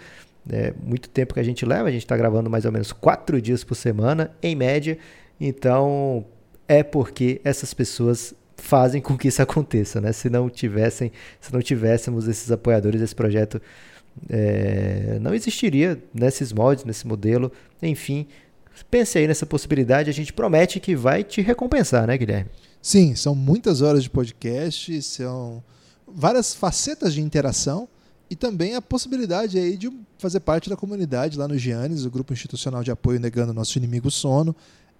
É 0.48 0.72
muito 0.82 1.08
tempo 1.08 1.34
que 1.34 1.40
a 1.40 1.42
gente 1.42 1.64
leva, 1.66 1.88
a 1.88 1.90
gente 1.90 2.04
está 2.04 2.16
gravando 2.16 2.48
mais 2.48 2.64
ou 2.64 2.72
menos 2.72 2.92
quatro 2.92 3.40
dias 3.40 3.64
por 3.64 3.74
semana, 3.74 4.30
em 4.42 4.54
média. 4.54 4.98
Então, 5.40 6.24
é 6.68 6.82
porque 6.82 7.40
essas 7.44 7.74
pessoas 7.74 8.34
fazem 8.56 9.00
com 9.00 9.16
que 9.16 9.28
isso 9.28 9.42
aconteça, 9.42 10.00
né? 10.00 10.12
Se 10.12 10.30
não 10.30 10.48
tivessem, 10.48 11.12
se 11.40 11.52
não 11.52 11.60
tivéssemos 11.60 12.28
esses 12.28 12.50
apoiadores, 12.50 13.00
esse 13.00 13.14
projeto 13.14 13.60
é, 14.28 15.18
não 15.20 15.34
existiria 15.34 16.02
nesses 16.12 16.52
moldes, 16.52 16.84
nesse 16.84 17.06
modelo. 17.06 17.50
Enfim, 17.82 18.26
pense 18.90 19.18
aí 19.18 19.26
nessa 19.26 19.46
possibilidade. 19.46 20.10
A 20.10 20.12
gente 20.12 20.32
promete 20.32 20.80
que 20.80 20.96
vai 20.96 21.22
te 21.22 21.40
recompensar, 21.40 22.06
né, 22.06 22.16
Guilherme? 22.16 22.50
Sim, 22.80 23.14
são 23.14 23.34
muitas 23.34 23.80
horas 23.80 24.02
de 24.02 24.10
podcast, 24.10 25.00
são 25.02 25.62
várias 26.06 26.54
facetas 26.54 27.14
de 27.14 27.20
interação 27.20 27.88
e 28.28 28.36
também 28.36 28.74
a 28.74 28.82
possibilidade 28.82 29.58
aí 29.58 29.76
de 29.76 29.90
fazer 30.18 30.40
parte 30.40 30.68
da 30.68 30.76
comunidade 30.76 31.38
lá 31.38 31.48
no 31.48 31.56
Giannis, 31.56 32.04
o 32.04 32.10
grupo 32.10 32.32
institucional 32.32 32.82
de 32.82 32.90
apoio 32.90 33.20
negando 33.20 33.54
nosso 33.54 33.78
inimigo 33.78 34.10
sono 34.10 34.54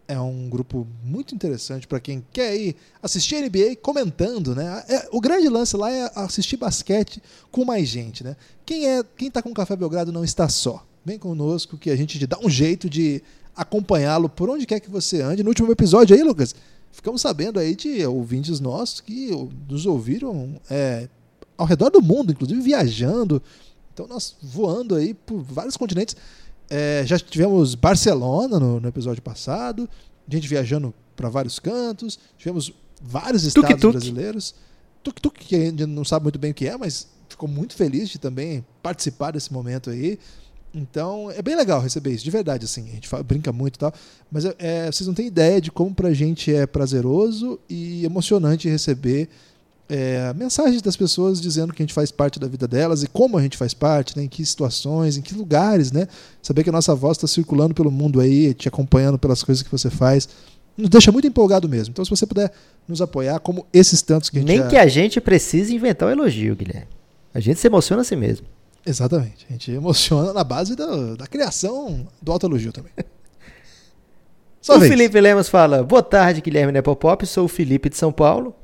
é 0.07 0.21
um 0.21 0.49
grupo 0.49 0.87
muito 1.03 1.35
interessante 1.35 1.87
para 1.87 1.99
quem 1.99 2.25
quer 2.33 2.55
ir 2.57 2.77
assistir 3.03 3.41
NBA 3.41 3.77
comentando, 3.81 4.55
né? 4.55 4.85
É, 4.89 5.09
o 5.11 5.21
grande 5.21 5.49
lance 5.49 5.77
lá 5.77 5.91
é 5.91 6.11
assistir 6.15 6.57
basquete 6.57 7.23
com 7.51 7.65
mais 7.65 7.89
gente, 7.89 8.23
né? 8.23 8.37
Quem 8.67 8.87
é, 8.87 9.03
quem 9.17 9.29
está 9.29 9.43
com 9.43 9.51
o 9.51 9.55
Café 9.55 9.75
Belgrado 9.77 10.13
não 10.13 10.25
está 10.25 10.49
só. 10.49 10.85
Vem 11.05 11.19
conosco 11.19 11.79
que 11.79 11.91
a 11.91 11.97
gente 11.97 12.25
dá 12.27 12.39
um 12.39 12.51
jeito 12.51 12.89
de 12.89 13.23
acompanhá-lo 13.57 14.29
por 14.29 14.51
onde 14.51 14.67
quer 14.67 14.81
que 14.81 14.91
você 14.91 15.21
ande. 15.23 15.43
No 15.43 15.51
último 15.51 15.71
episódio 15.71 16.17
aí, 16.17 16.23
Lucas, 16.23 16.55
ficamos 16.93 17.21
sabendo 17.21 17.59
aí 17.59 17.75
de 17.75 18.05
ouvintes 18.07 18.61
nossos 18.61 19.01
que 19.01 19.31
nos 19.69 19.87
ouviram 19.87 20.61
é, 20.71 21.09
ao 21.57 21.67
redor 21.67 21.91
do 21.91 22.03
mundo, 22.03 22.33
inclusive 22.33 22.61
viajando. 22.61 23.43
Então 23.93 24.07
nós 24.07 24.37
voando 24.43 24.95
aí 24.95 25.15
por 25.15 25.41
vários 25.41 25.77
continentes. 25.77 26.17
É, 26.71 27.03
já 27.07 27.19
tivemos 27.19 27.75
Barcelona 27.75 28.59
no, 28.59 28.81
no, 28.81 28.89
episódio 28.89 29.23
passado, 29.23 29.89
gente 30.29 30.49
viajando 30.49 30.95
para 31.15 31.29
vários 31.29 31.59
cantos, 31.59 32.19
tivemos 32.39 32.73
vários 33.01 33.45
estados 33.45 33.71
tuk 33.71 33.81
-tuk. 33.81 33.93
brasileiros. 33.93 34.55
Tuk-tuk, 35.05 35.45
que 35.45 35.55
a 35.55 35.61
gente 35.67 35.85
não 35.85 36.05
sabe 36.05 36.25
muito 36.25 36.39
bem 36.39 36.51
o 36.51 36.55
que 36.55 36.67
é, 36.67 36.77
mas 36.79 37.07
ficou 37.29 37.47
muito 37.49 37.75
feliz 37.75 38.09
de 38.09 38.19
também 38.19 38.65
participar 38.83 39.33
desse 39.33 39.53
momento 39.53 39.91
aí. 39.91 40.19
Então, 40.75 41.31
é 41.31 41.41
bem 41.41 41.55
legal 41.55 41.81
receber 41.81 42.13
isso, 42.13 42.25
de 42.25 42.31
verdade, 42.31 42.65
assim. 42.65 42.89
A 42.89 42.95
gente 42.95 43.07
fala, 43.07 43.23
brinca 43.23 43.53
muito 43.53 43.77
e 43.77 43.79
tal. 43.79 43.93
Mas 44.33 44.45
é, 44.59 44.91
vocês 44.91 45.07
não 45.07 45.15
têm 45.15 45.27
ideia 45.27 45.61
de 45.61 45.71
como 45.71 45.95
pra 45.95 46.13
gente 46.13 46.53
é 46.53 46.67
prazeroso 46.67 47.61
e 47.69 48.05
emocionante 48.05 48.69
receber 48.69 49.29
é, 49.89 50.33
mensagens 50.35 50.81
das 50.81 50.97
pessoas 50.97 51.41
dizendo 51.41 51.73
que 51.73 51.83
a 51.83 51.85
gente 51.85 51.95
faz 51.95 52.11
parte 52.11 52.39
da 52.39 52.47
vida 52.47 52.67
delas 52.67 53.03
e 53.03 53.07
como 53.07 53.37
a 53.37 53.43
gente 53.43 53.57
faz 53.57 53.75
parte, 53.75 54.17
né, 54.17 54.25
em 54.25 54.29
que 54.29 54.45
situações, 54.45 55.17
em 55.17 55.23
que 55.23 55.35
lugares, 55.35 55.93
né? 55.93 56.09
Saber 56.43 56.65
que 56.65 56.71
a 56.71 56.73
nossa 56.73 56.95
voz 56.95 57.17
está 57.17 57.27
circulando 57.27 57.75
pelo 57.75 57.91
mundo 57.91 58.21
aí, 58.21 58.55
te 58.55 58.67
acompanhando 58.67 59.19
pelas 59.19 59.43
coisas 59.43 59.63
que 59.63 59.71
você 59.71 59.91
faz, 59.91 60.29
nos 60.77 60.89
deixa 60.89 61.13
muito 61.13 61.27
empolgado 61.27 61.69
mesmo. 61.69 61.93
Então, 61.93 62.05
se 62.05 62.11
você 62.11 62.27
puder 62.27 62.51
nos 62.89 63.03
apoiar, 63.03 63.39
como 63.41 63.67
esses 63.73 64.01
tantos 64.03 64.31
que 64.31 64.39
a 64.39 64.41
gente. 64.41 64.49
Nem 64.49 64.59
já... 64.59 64.69
que 64.69 64.77
a 64.77 64.87
gente 64.87 65.21
precise 65.21 65.75
inventar 65.75 66.09
o 66.09 66.11
um 66.11 66.15
elogio, 66.15 66.57
Guilherme. 66.57 66.89
A 67.33 67.41
gente 67.41 67.61
se 67.61 67.67
emociona 67.67 68.03
assim 68.03 68.17
mesmo. 68.17 68.47
Exatamente. 68.87 69.47
A 69.49 69.53
gente 69.53 69.71
emociona 69.71 70.33
na 70.33 70.45
base 70.45 70.77
da, 70.77 71.15
da 71.15 71.27
criação 71.27 72.07
do 72.21 72.33
autoelogio 72.33 72.73
também. 72.73 72.93
O 74.67 74.79
vez. 74.79 74.91
Felipe 74.91 75.21
Lemos 75.21 75.47
fala: 75.47 75.83
Boa 75.83 76.03
tarde, 76.03 76.41
Guilherme 76.41 76.73
Nepopop. 76.73 77.27
Sou 77.27 77.45
o 77.45 77.49
Felipe 77.49 77.91
de 77.91 77.99
São 77.99 78.11
Paulo. 78.11 78.57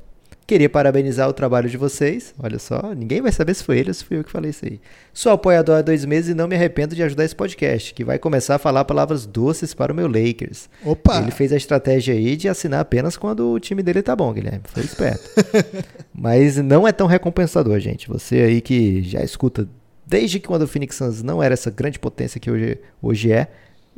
Queria 0.51 0.69
parabenizar 0.69 1.29
o 1.29 1.33
trabalho 1.33 1.69
de 1.69 1.77
vocês. 1.77 2.35
Olha 2.37 2.59
só, 2.59 2.93
ninguém 2.93 3.21
vai 3.21 3.31
saber 3.31 3.53
se 3.53 3.63
foi 3.63 3.79
ele 3.79 3.89
ou 3.89 3.93
se 3.93 4.03
fui 4.03 4.17
eu 4.17 4.23
que 4.25 4.29
falei 4.29 4.49
isso 4.49 4.65
aí. 4.65 4.81
Sou 5.13 5.31
apoiador 5.31 5.77
há 5.77 5.81
dois 5.81 6.03
meses 6.03 6.31
e 6.31 6.33
não 6.33 6.45
me 6.45 6.57
arrependo 6.57 6.93
de 6.93 7.01
ajudar 7.01 7.23
esse 7.23 7.33
podcast, 7.33 7.93
que 7.93 8.03
vai 8.03 8.19
começar 8.19 8.55
a 8.55 8.59
falar 8.59 8.83
palavras 8.83 9.25
doces 9.25 9.73
para 9.73 9.93
o 9.93 9.95
meu 9.95 10.07
Lakers. 10.07 10.69
Opa! 10.83 11.21
Ele 11.21 11.31
fez 11.31 11.53
a 11.53 11.55
estratégia 11.55 12.13
aí 12.13 12.35
de 12.35 12.49
assinar 12.49 12.81
apenas 12.81 13.15
quando 13.15 13.49
o 13.49 13.61
time 13.61 13.81
dele 13.81 14.01
tá 14.01 14.13
bom, 14.13 14.33
Guilherme. 14.33 14.63
Foi 14.65 14.83
esperto. 14.83 15.23
Mas 16.13 16.57
não 16.57 16.85
é 16.85 16.91
tão 16.91 17.07
recompensador, 17.07 17.79
gente. 17.79 18.09
Você 18.09 18.41
aí 18.41 18.59
que 18.59 19.01
já 19.03 19.23
escuta 19.23 19.65
desde 20.05 20.37
que 20.37 20.49
quando 20.49 20.63
o 20.63 20.67
Phoenix 20.67 20.97
Suns 20.97 21.23
não 21.23 21.41
era 21.41 21.53
essa 21.53 21.71
grande 21.71 21.97
potência 21.97 22.41
que 22.41 22.51
hoje, 22.51 22.77
hoje 23.01 23.31
é, 23.31 23.47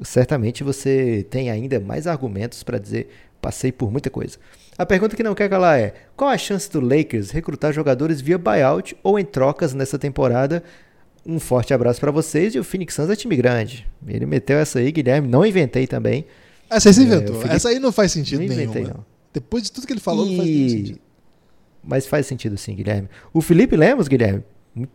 certamente 0.03 0.63
você 0.63 1.25
tem 1.31 1.49
ainda 1.49 1.79
mais 1.79 2.05
argumentos 2.05 2.61
para 2.61 2.77
dizer 2.77 3.09
passei 3.41 3.71
por 3.71 3.91
muita 3.91 4.11
coisa. 4.11 4.37
A 4.77 4.85
pergunta 4.85 5.15
que 5.15 5.23
não 5.23 5.35
quer 5.35 5.49
calar 5.49 5.79
é: 5.79 5.93
qual 6.15 6.29
a 6.29 6.37
chance 6.37 6.69
do 6.69 6.79
Lakers 6.79 7.31
recrutar 7.31 7.71
jogadores 7.73 8.21
via 8.21 8.37
buyout 8.37 8.95
ou 9.03 9.19
em 9.19 9.25
trocas 9.25 9.73
nessa 9.73 9.99
temporada? 9.99 10.63
Um 11.25 11.39
forte 11.39 11.73
abraço 11.73 11.99
para 12.01 12.11
vocês 12.11 12.53
e 12.53 12.59
o 12.59 12.63
Phoenix 12.63 12.93
Suns 12.95 13.09
é 13.09 13.15
time 13.15 13.35
grande. 13.35 13.87
Ele 14.05 14.25
meteu 14.25 14.57
essa 14.57 14.79
aí, 14.79 14.91
Guilherme, 14.91 15.27
não 15.27 15.45
inventei 15.45 15.87
também. 15.87 16.25
Essa 16.69 16.89
aí 16.89 16.93
você 16.93 17.03
inventou. 17.03 17.35
É, 17.35 17.39
Felipe... 17.39 17.55
Essa 17.55 17.69
aí 17.69 17.79
não 17.79 17.91
faz 17.91 18.11
sentido 18.11 18.39
não 18.39 18.45
inventei, 18.45 18.81
nenhum. 18.81 18.95
Não. 18.95 19.05
Depois 19.31 19.63
de 19.63 19.71
tudo 19.71 19.87
que 19.87 19.93
ele 19.93 20.01
falou, 20.01 20.25
e... 20.25 20.29
não 20.29 20.37
faz 20.37 20.49
nenhum 20.49 20.69
sentido. 20.69 20.99
Mas 21.83 22.07
faz 22.07 22.25
sentido 22.25 22.57
sim, 22.57 22.75
Guilherme. 22.75 23.09
O 23.33 23.41
Felipe 23.41 23.75
Lemos, 23.75 24.07
Guilherme, 24.07 24.43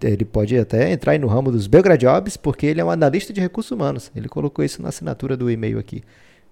ele 0.03 0.25
pode 0.25 0.57
até 0.59 0.91
entrar 0.91 1.13
aí 1.13 1.19
no 1.19 1.29
ramo 1.29 1.51
dos 1.53 1.67
Belgrade 1.67 2.05
Jobs, 2.05 2.37
porque 2.37 2.67
ele 2.67 2.81
é 2.81 2.85
um 2.85 2.91
analista 2.91 3.33
de 3.33 3.41
recursos 3.41 3.71
humanos. 3.71 4.11
Ele 4.15 4.29
colocou 4.29 4.65
isso 4.65 4.83
na 4.83 4.89
assinatura 4.89 5.37
do 5.37 5.51
e-mail 5.51 5.79
aqui. 5.79 6.03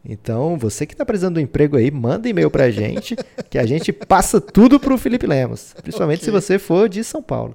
Então, 0.09 0.57
você 0.57 0.87
que 0.87 0.95
está 0.95 1.05
precisando 1.05 1.35
de 1.35 1.41
um 1.41 1.43
emprego 1.43 1.77
aí, 1.77 1.91
manda 1.91 2.29
e-mail 2.29 2.51
para 2.51 2.65
a 2.65 2.71
gente, 2.71 3.17
que 3.51 3.59
a 3.59 3.67
gente 3.67 3.93
passa 3.93 4.41
tudo 4.41 4.79
para 4.79 4.95
o 4.95 4.99
Felipe 4.99 5.27
Lemos. 5.27 5.75
Principalmente 5.83 6.19
okay. 6.19 6.27
se 6.27 6.31
você 6.31 6.59
for 6.59 6.89
de 6.89 7.03
São 7.03 7.21
Paulo. 7.21 7.55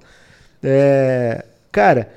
É, 0.62 1.46
cara, 1.72 2.10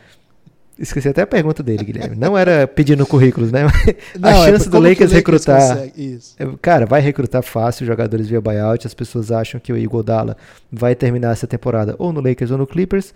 esqueci 0.77 1.07
até 1.07 1.21
a 1.21 1.27
pergunta 1.27 1.63
dele, 1.63 1.85
Guilherme. 1.85 2.17
Não 2.17 2.37
era 2.37 2.67
pedindo 2.67 3.05
currículos, 3.07 3.51
né? 3.51 3.61
Não, 4.19 4.29
a 4.29 4.47
é 4.47 4.51
chance 4.51 4.67
é 4.67 4.69
do 4.69 4.77
Lakers, 4.77 5.11
Lakers 5.11 5.45
recrutar. 5.45 5.77
É, 5.77 6.57
cara, 6.61 6.85
vai 6.85 6.99
recrutar 6.99 7.41
fácil 7.41 7.85
jogadores 7.85 8.27
via 8.27 8.41
buyout. 8.41 8.85
As 8.85 8.93
pessoas 8.93 9.31
acham 9.31 9.59
que 9.59 9.71
o 9.71 9.77
Iguodala 9.77 10.35
vai 10.69 10.95
terminar 10.95 11.31
essa 11.31 11.47
temporada 11.47 11.95
ou 11.97 12.11
no 12.11 12.19
Lakers 12.19 12.51
ou 12.51 12.57
no 12.57 12.67
Clippers. 12.67 13.13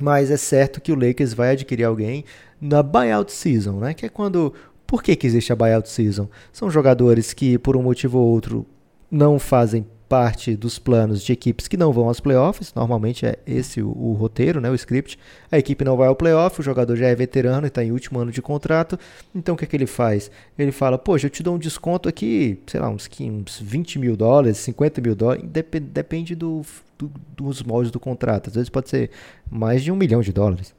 Mas 0.00 0.30
é 0.30 0.36
certo 0.36 0.80
que 0.80 0.92
o 0.92 0.94
Lakers 0.94 1.34
vai 1.34 1.50
adquirir 1.50 1.82
alguém 1.82 2.24
na 2.60 2.84
buyout 2.84 3.32
season, 3.32 3.80
né? 3.80 3.92
Que 3.92 4.06
é 4.06 4.08
quando 4.08 4.54
por 4.88 5.02
que, 5.02 5.14
que 5.14 5.26
existe 5.26 5.52
a 5.52 5.56
buyout 5.56 5.86
season? 5.86 6.30
São 6.50 6.70
jogadores 6.70 7.34
que, 7.34 7.58
por 7.58 7.76
um 7.76 7.82
motivo 7.82 8.18
ou 8.18 8.26
outro, 8.26 8.66
não 9.10 9.38
fazem 9.38 9.86
parte 10.08 10.56
dos 10.56 10.78
planos 10.78 11.22
de 11.22 11.30
equipes 11.30 11.68
que 11.68 11.76
não 11.76 11.92
vão 11.92 12.08
aos 12.08 12.20
playoffs. 12.20 12.72
Normalmente 12.74 13.26
é 13.26 13.38
esse 13.46 13.82
o, 13.82 13.88
o, 13.90 14.14
roteiro, 14.14 14.62
né, 14.62 14.70
o 14.70 14.74
script. 14.74 15.18
A 15.52 15.58
equipe 15.58 15.84
não 15.84 15.94
vai 15.94 16.08
ao 16.08 16.16
playoff, 16.16 16.58
o 16.58 16.62
jogador 16.62 16.96
já 16.96 17.06
é 17.06 17.14
veterano 17.14 17.66
e 17.66 17.68
está 17.68 17.84
em 17.84 17.92
último 17.92 18.18
ano 18.18 18.32
de 18.32 18.40
contrato. 18.40 18.98
Então 19.34 19.54
o 19.54 19.58
que, 19.58 19.64
é 19.64 19.68
que 19.68 19.76
ele 19.76 19.86
faz? 19.86 20.30
Ele 20.58 20.72
fala: 20.72 20.96
Poxa, 20.96 21.26
eu 21.26 21.30
te 21.30 21.42
dou 21.42 21.56
um 21.56 21.58
desconto 21.58 22.08
aqui, 22.08 22.58
sei 22.66 22.80
lá, 22.80 22.88
uns, 22.88 23.06
uns 23.20 23.60
20 23.60 23.98
mil 23.98 24.16
dólares, 24.16 24.56
50 24.56 25.02
mil 25.02 25.14
dólares. 25.14 25.44
Dep 25.46 25.78
depende 25.80 26.34
do, 26.34 26.62
do, 26.96 27.12
dos 27.36 27.62
moldes 27.62 27.90
do 27.92 28.00
contrato. 28.00 28.48
Às 28.48 28.54
vezes 28.54 28.70
pode 28.70 28.88
ser 28.88 29.10
mais 29.50 29.84
de 29.84 29.92
um 29.92 29.96
milhão 29.96 30.22
de 30.22 30.32
dólares. 30.32 30.77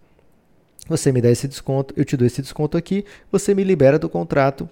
Você 0.87 1.11
me 1.11 1.21
dá 1.21 1.29
esse 1.29 1.47
desconto, 1.47 1.93
eu 1.97 2.05
te 2.05 2.17
dou 2.17 2.25
esse 2.25 2.41
desconto 2.41 2.77
aqui, 2.77 3.05
você 3.31 3.53
me 3.53 3.63
libera 3.63 3.99
do 3.99 4.09
contrato. 4.09 4.67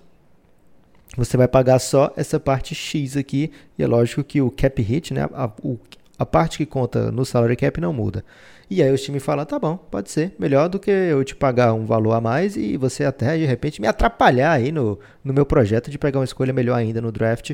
Você 1.15 1.37
vai 1.37 1.47
pagar 1.47 1.79
só 1.79 2.11
essa 2.15 2.39
parte 2.39 2.75
X 2.75 3.15
aqui, 3.15 3.51
e 3.77 3.83
é 3.83 3.87
lógico 3.87 4.23
que 4.23 4.41
o 4.41 4.51
cap 4.51 4.81
hit, 4.81 5.13
né, 5.13 5.27
a, 5.33 5.49
o, 5.63 5.79
a 6.17 6.25
parte 6.25 6.57
que 6.57 6.65
conta 6.65 7.11
no 7.11 7.25
salary 7.25 7.55
cap 7.55 7.79
não 7.79 7.93
muda. 7.93 8.23
E 8.69 8.83
aí 8.83 8.91
o 8.91 8.97
time 8.97 9.19
fala, 9.19 9.45
tá 9.45 9.57
bom, 9.57 9.77
pode 9.77 10.11
ser, 10.11 10.35
melhor 10.37 10.67
do 10.67 10.77
que 10.77 10.91
eu 10.91 11.23
te 11.23 11.35
pagar 11.35 11.73
um 11.73 11.85
valor 11.85 12.13
a 12.13 12.21
mais 12.21 12.57
e 12.57 12.75
você 12.75 13.05
até 13.05 13.37
de 13.37 13.45
repente 13.45 13.79
me 13.79 13.87
atrapalhar 13.87 14.51
aí 14.51 14.71
no, 14.71 14.99
no 15.23 15.33
meu 15.33 15.45
projeto 15.45 15.89
de 15.89 15.97
pegar 15.97 16.19
uma 16.19 16.25
escolha 16.25 16.51
melhor 16.51 16.75
ainda 16.75 16.99
no 16.99 17.11
draft. 17.11 17.53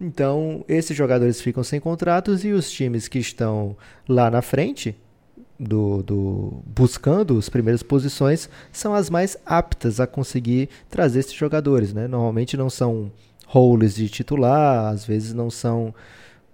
Então, 0.00 0.64
esses 0.68 0.96
jogadores 0.96 1.40
ficam 1.40 1.62
sem 1.62 1.78
contratos 1.78 2.44
e 2.44 2.50
os 2.50 2.70
times 2.70 3.06
que 3.06 3.18
estão 3.18 3.76
lá 4.08 4.30
na 4.30 4.42
frente, 4.42 4.96
do, 5.58 6.02
do, 6.02 6.62
buscando 6.66 7.36
as 7.36 7.48
primeiras 7.48 7.82
posições 7.82 8.48
são 8.70 8.94
as 8.94 9.10
mais 9.10 9.36
aptas 9.44 9.98
a 9.98 10.06
conseguir 10.06 10.68
trazer 10.88 11.20
esses 11.20 11.32
jogadores, 11.32 11.92
né? 11.92 12.06
Normalmente 12.06 12.56
não 12.56 12.70
são 12.70 13.10
roles 13.46 13.94
de 13.94 14.08
titular, 14.08 14.92
às 14.92 15.04
vezes 15.04 15.34
não 15.34 15.50
são 15.50 15.94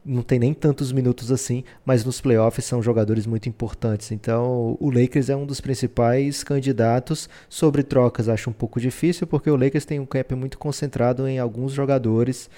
não 0.04 0.22
tem 0.22 0.38
nem 0.38 0.52
tantos 0.52 0.92
minutos 0.92 1.32
assim, 1.32 1.64
mas 1.84 2.04
nos 2.04 2.20
playoffs 2.20 2.64
são 2.64 2.82
jogadores 2.82 3.26
muito 3.26 3.48
importantes. 3.48 4.12
Então, 4.12 4.76
o 4.78 4.90
Lakers 4.90 5.30
é 5.30 5.36
um 5.36 5.46
dos 5.46 5.60
principais 5.60 6.44
candidatos. 6.44 7.28
Sobre 7.48 7.82
trocas, 7.82 8.28
acho 8.28 8.50
um 8.50 8.52
pouco 8.52 8.78
difícil, 8.78 9.26
porque 9.26 9.50
o 9.50 9.56
Lakers 9.56 9.86
tem 9.86 9.98
um 9.98 10.06
cap 10.06 10.34
muito 10.34 10.58
concentrado 10.58 11.26
em 11.26 11.38
alguns 11.38 11.72
jogadores. 11.72 12.50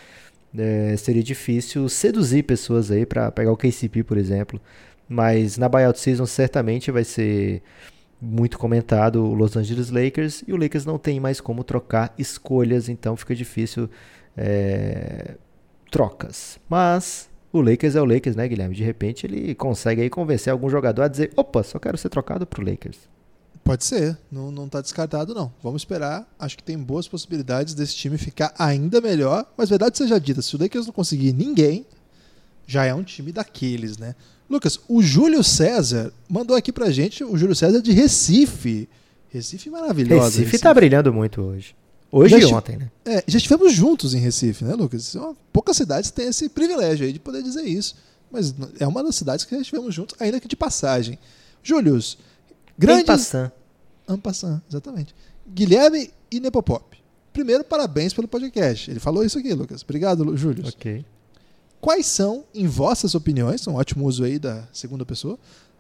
É, 0.58 0.96
seria 0.96 1.22
difícil 1.22 1.88
seduzir 1.88 2.42
pessoas 2.42 2.90
aí 2.90 3.06
para 3.06 3.30
pegar 3.30 3.52
o 3.52 3.56
KCP, 3.56 4.02
por 4.02 4.18
exemplo. 4.18 4.60
Mas 5.08 5.56
na 5.56 5.68
buyout 5.68 5.98
season 5.98 6.26
certamente 6.26 6.90
vai 6.90 7.04
ser 7.04 7.62
muito 8.20 8.58
comentado 8.58 9.25
o 9.25 9.34
Los 9.34 9.56
Angeles 9.56 9.90
Lakers 9.90 10.42
e 10.46 10.52
o 10.52 10.56
Lakers 10.56 10.84
não 10.84 10.98
tem 10.98 11.20
mais 11.20 11.40
como 11.40 11.62
trocar 11.62 12.14
escolhas, 12.18 12.88
então 12.88 13.16
fica 13.16 13.34
difícil 13.34 13.88
é, 14.36 15.36
trocas. 15.90 16.58
Mas 16.68 17.28
o 17.52 17.60
Lakers 17.60 17.94
é 17.94 18.00
o 18.00 18.04
Lakers, 18.04 18.36
né, 18.36 18.48
Guilherme? 18.48 18.75
De 18.75 18.84
repente 18.84 19.26
ele 19.26 19.54
consegue 19.54 20.02
aí 20.02 20.10
convencer 20.10 20.52
algum 20.52 20.68
jogador 20.68 21.02
a 21.02 21.08
dizer: 21.08 21.32
opa, 21.36 21.62
só 21.62 21.78
quero 21.78 21.96
ser 21.96 22.08
trocado 22.08 22.46
pro 22.46 22.64
Lakers. 22.64 22.98
Pode 23.62 23.84
ser, 23.84 24.16
não, 24.30 24.52
não 24.52 24.68
tá 24.68 24.80
descartado 24.80 25.34
não. 25.34 25.52
Vamos 25.60 25.82
esperar. 25.82 26.25
Acho 26.38 26.56
que 26.56 26.62
tem 26.62 26.78
boas 26.78 27.08
possibilidades 27.08 27.75
desse 27.75 27.96
time 27.96 28.16
ficar 28.16 28.54
ainda 28.56 29.00
melhor. 29.00 29.44
Mas 29.56 29.70
verdade 29.70 29.98
seja 29.98 30.20
dita, 30.20 30.40
se 30.40 30.54
o 30.54 30.58
Lakers 30.60 30.86
não 30.86 30.92
conseguir 30.92 31.32
ninguém, 31.32 31.84
já 32.64 32.84
é 32.84 32.94
um 32.94 33.02
time 33.02 33.32
daqueles, 33.32 33.98
né? 33.98 34.14
Lucas, 34.48 34.78
o 34.88 35.02
Júlio 35.02 35.42
César 35.42 36.12
mandou 36.28 36.56
aqui 36.56 36.72
pra 36.72 36.90
gente, 36.90 37.24
o 37.24 37.36
Júlio 37.36 37.54
César 37.54 37.80
de 37.80 37.92
Recife. 37.92 38.88
Recife 39.28 39.68
maravilhosa. 39.68 40.24
Recife, 40.24 40.44
Recife. 40.44 40.62
tá 40.62 40.72
brilhando 40.72 41.12
muito 41.12 41.42
hoje. 41.42 41.74
Hoje 42.10 42.38
e 42.38 42.44
ontem, 42.46 42.76
né? 42.76 42.90
É, 43.04 43.24
já 43.26 43.36
estivemos 43.36 43.72
juntos 43.72 44.14
em 44.14 44.18
Recife, 44.18 44.64
né, 44.64 44.74
Lucas? 44.74 45.14
É 45.14 45.20
poucas 45.52 45.76
cidades 45.76 46.10
têm 46.10 46.28
esse 46.28 46.48
privilégio 46.48 47.04
aí 47.04 47.12
de 47.12 47.18
poder 47.18 47.42
dizer 47.42 47.64
isso. 47.64 47.96
Mas 48.30 48.54
é 48.78 48.86
uma 48.86 49.02
das 49.02 49.16
cidades 49.16 49.44
que 49.44 49.54
já 49.54 49.60
estivemos 49.60 49.94
juntos, 49.94 50.16
ainda 50.20 50.40
que 50.40 50.48
de 50.48 50.56
passagem. 50.56 51.18
Július, 51.62 52.16
grande. 52.78 53.02
Ampassan. 53.02 53.52
Ampassan, 54.08 54.62
exatamente. 54.68 55.14
Guilherme 55.48 56.10
e 56.30 56.40
Nepopop. 56.40 56.96
Primeiro, 57.32 57.64
parabéns 57.64 58.14
pelo 58.14 58.28
podcast. 58.28 58.90
Ele 58.90 59.00
falou 59.00 59.24
isso 59.24 59.38
aqui, 59.38 59.52
Lucas. 59.52 59.82
Obrigado, 59.82 60.36
Júlio. 60.36 60.66
Ok. 60.66 61.04
Quais 61.87 62.07
são, 62.07 62.43
em 62.52 62.66
vossas 62.66 63.14
opiniões, 63.14 63.64
um 63.69 63.76
ótimo 63.76 64.07
uso 64.07 64.25
aí 64.25 64.40
da 64.40 64.64
segunda 64.73 65.07
pessoa, 65.07 65.38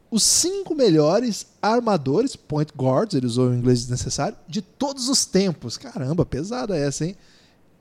os 0.08 0.22
cinco 0.22 0.72
melhores 0.72 1.48
armadores, 1.60 2.36
point 2.36 2.72
guards, 2.76 3.16
ele 3.16 3.26
usou 3.26 3.48
o 3.48 3.52
inglês 3.52 3.80
desnecessário, 3.80 4.38
de 4.46 4.62
todos 4.62 5.08
os 5.08 5.26
tempos? 5.26 5.76
Caramba, 5.76 6.24
pesada 6.24 6.76
essa, 6.76 7.04
hein? 7.04 7.16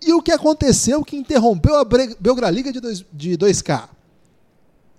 E 0.04 0.12
o 0.12 0.24
que 0.24 0.32
aconteceu 0.32 1.06
que 1.06 1.16
interrompeu 1.16 1.76
a 1.76 1.86
Belgraliga 2.20 2.74
de, 2.74 2.80
dois, 2.80 3.06
de 3.14 3.38
2K? 3.38 3.90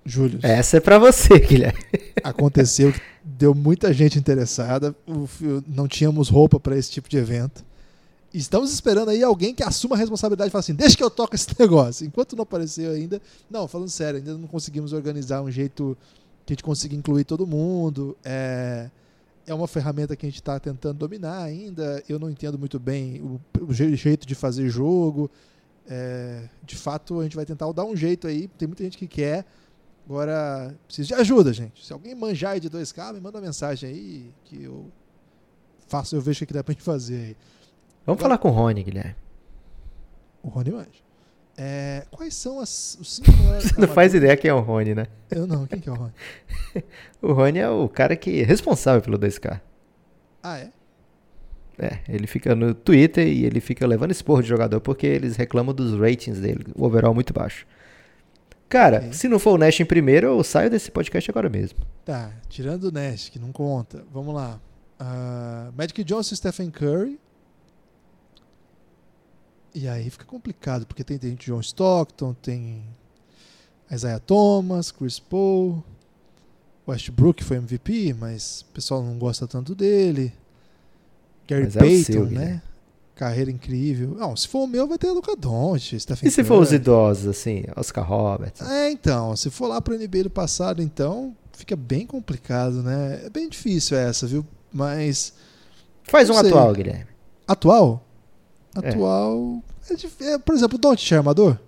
Júlio. 0.05 0.39
Essa 0.41 0.77
é 0.77 0.81
para 0.81 0.97
você, 0.97 1.37
Guilherme. 1.45 1.81
Aconteceu 2.23 2.93
que 2.93 3.01
deu 3.25 3.57
muita 3.57 3.93
gente 3.93 4.21
interessada, 4.21 4.95
não 5.67 5.89
tínhamos 5.89 6.29
roupa 6.29 6.61
para 6.61 6.79
esse 6.79 6.93
tipo 6.93 7.09
de 7.09 7.17
evento. 7.17 7.65
Estamos 8.39 8.71
esperando 8.71 9.09
aí 9.09 9.23
alguém 9.23 9.55
que 9.55 9.63
assuma 9.63 9.97
a 9.97 9.99
responsabilidade 9.99 10.49
e 10.49 10.53
fale 10.53 10.61
assim: 10.61 10.75
deixa 10.75 10.95
que 10.95 11.03
eu 11.03 11.11
toque 11.11 11.37
esse 11.37 11.49
negócio. 11.59 12.07
Enquanto 12.07 12.37
não 12.37 12.43
apareceu 12.43 12.93
ainda. 12.93 13.21
Não, 13.51 13.67
falando 13.67 13.89
sério, 13.89 14.19
ainda 14.19 14.37
não 14.37 14.47
conseguimos 14.47 14.93
organizar 14.93 15.41
um 15.41 15.51
jeito 15.51 15.97
que 16.45 16.53
a 16.53 16.55
gente 16.55 16.63
consiga 16.63 16.95
incluir 16.95 17.25
todo 17.25 17.47
mundo. 17.47 18.15
É, 18.23 18.91
é 19.47 19.55
uma 19.55 19.67
ferramenta 19.67 20.15
que 20.15 20.27
a 20.27 20.29
gente 20.29 20.41
está 20.41 20.61
tentando 20.61 20.99
dominar 20.99 21.43
ainda. 21.43 22.03
Eu 22.07 22.19
não 22.19 22.29
entendo 22.29 22.59
muito 22.59 22.79
bem 22.79 23.23
o, 23.23 23.41
o 23.65 23.73
jeito 23.73 24.27
de 24.27 24.35
fazer 24.35 24.69
jogo. 24.69 25.31
É, 25.89 26.47
de 26.63 26.77
fato, 26.77 27.21
a 27.21 27.23
gente 27.23 27.37
vai 27.37 27.47
tentar 27.47 27.73
dar 27.73 27.87
um 27.87 27.97
jeito 27.97 28.27
aí. 28.27 28.49
Tem 28.49 28.69
muita 28.69 28.85
gente 28.85 28.99
que 28.99 29.09
quer. 29.09 29.47
Agora, 30.05 30.75
preciso 30.87 31.09
de 31.09 31.15
ajuda, 31.15 31.55
gente. 31.55 31.85
Se 31.85 31.91
alguém 31.91 32.15
manjar 32.15 32.61
de 32.61 32.69
2K, 32.69 33.15
me 33.15 33.21
manda 33.21 33.39
uma 33.39 33.47
mensagem 33.47 33.89
aí 33.89 34.31
que 34.45 34.63
eu 34.63 34.87
faço, 35.89 36.15
eu 36.15 36.21
vejo 36.21 36.45
o 36.45 36.47
que 36.47 36.53
dá 36.53 36.63
pra 36.63 36.73
gente 36.73 36.83
fazer 36.83 37.17
aí. 37.17 37.37
Vamos 38.07 38.23
falar 38.23 38.39
com 38.39 38.49
o 38.49 38.53
Rony, 38.53 38.85
Guilherme. 38.85 39.17
O 40.43 40.49
Rony 40.49 40.71
manja. 40.71 41.07
É, 41.59 42.07
quais 42.11 42.35
são 42.35 42.61
as, 42.61 42.97
os 43.01 43.17
cinco 43.17 43.33
Você 43.61 43.81
não 43.81 43.89
faz 43.89 44.15
ideia 44.15 44.37
quem 44.37 44.51
é 44.51 44.55
o 44.55 44.61
Rony, 44.61 44.95
né? 44.95 45.07
Eu 45.31 45.47
não. 45.47 45.67
Quem 45.67 45.81
que 45.81 45.89
é 45.89 45.93
o 45.93 45.97
Rony? 45.97 46.13
o 47.21 47.33
Rony 47.33 47.59
é 47.59 47.69
o 47.69 47.89
cara 47.89 48.15
que 48.15 48.43
é 48.43 48.45
responsável 48.45 49.03
pelo 49.03 49.19
2K. 49.19 49.61
Ah, 50.43 50.59
é? 50.59 50.71
É, 51.79 51.99
ele 52.09 52.27
fica 52.27 52.55
no 52.55 52.73
Twitter 52.73 53.27
e 53.27 53.45
ele 53.45 53.61
fica 53.61 53.87
levando 53.87 54.11
esporro 54.11 54.43
de 54.43 54.49
jogador 54.49 54.81
porque 54.81 55.07
eles 55.07 55.37
reclamam 55.37 55.75
dos 55.75 55.99
ratings 55.99 56.41
dele, 56.41 56.65
o 56.75 56.85
overall 56.85 57.13
muito 57.13 57.35
baixo. 57.35 57.67
Cara, 58.69 58.99
okay. 58.99 59.13
se 59.13 59.29
não 59.29 59.39
for 59.39 59.53
o 59.53 59.59
Nash 59.59 59.81
em 59.81 59.85
primeiro, 59.85 60.27
eu 60.27 60.43
saio 60.43 60.71
desse 60.71 60.91
podcast 60.91 61.31
agora 61.31 61.49
mesmo. 61.49 61.79
Tá, 62.05 62.33
tirando 62.49 62.85
o 62.85 62.91
Nash, 62.91 63.29
que 63.29 63.39
não 63.39 63.53
conta. 63.53 64.05
Vamos 64.13 64.35
lá. 64.35 64.59
Uh, 64.99 65.73
Magic 65.77 66.03
Johnson 66.03 66.35
e 66.35 66.37
Stephen 66.37 66.71
Curry. 66.71 67.21
E 69.77 69.87
aí 69.87 70.09
fica 70.09 70.25
complicado, 70.25 70.87
porque 70.87 71.05
tem, 71.05 71.19
tem 71.19 71.35
John 71.35 71.61
Stockton, 71.61 72.33
tem 72.33 72.83
Isaiah 73.93 74.19
Thomas, 74.19 74.91
Chris 74.91 75.19
Paul, 75.19 75.85
Westbrook 76.89 77.45
foi 77.45 77.59
MVP, 77.59 78.15
mas 78.15 78.63
o 78.63 78.73
pessoal 78.73 79.03
não 79.03 79.19
gosta 79.19 79.47
tanto 79.47 79.75
dele. 79.75 80.33
Gary 81.47 81.65
mas 81.65 81.75
Payton, 81.75 82.11
é 82.11 82.15
seu, 82.15 82.25
né? 82.25 82.63
Carreira 83.15 83.51
incrível. 83.51 84.15
Não, 84.19 84.35
se 84.35 84.49
for 84.49 84.61
o 84.61 84.67
meu, 84.67 84.89
vai 84.89 84.97
ter 84.97 85.11
Luca 85.11 85.37
Doncic, 85.37 86.01
Stephen 86.01 86.27
E 86.27 86.33
se 86.33 86.43
for 86.43 86.59
os 86.59 86.73
idosos, 86.73 87.27
assim, 87.27 87.65
Oscar 87.77 88.09
Roberts? 88.09 88.63
É, 88.63 88.91
então, 88.91 89.37
se 89.37 89.51
for 89.51 89.67
lá 89.67 89.83
pro 89.83 89.95
NBA 89.95 90.23
do 90.23 90.31
passado, 90.31 90.81
então, 90.81 91.37
fica 91.53 91.77
bem 91.77 92.07
complicado, 92.07 92.83
né? 92.83 93.27
É 93.27 93.29
bem 93.29 93.47
difícil 93.47 93.99
essa, 93.99 94.27
viu? 94.27 94.43
Mas... 94.73 95.35
Faz 96.05 96.31
um 96.31 96.35
sei. 96.35 96.49
atual, 96.49 96.73
Guilherme. 96.73 97.09
Atual? 97.47 98.06
É. 98.83 98.89
Atual... 98.89 99.63
É. 99.91 100.33
É, 100.35 100.39
por 100.39 100.55
exemplo, 100.55 100.77
o 100.77 100.81
Doncic 100.81 101.13
é 101.13 101.17
armador? 101.17 101.59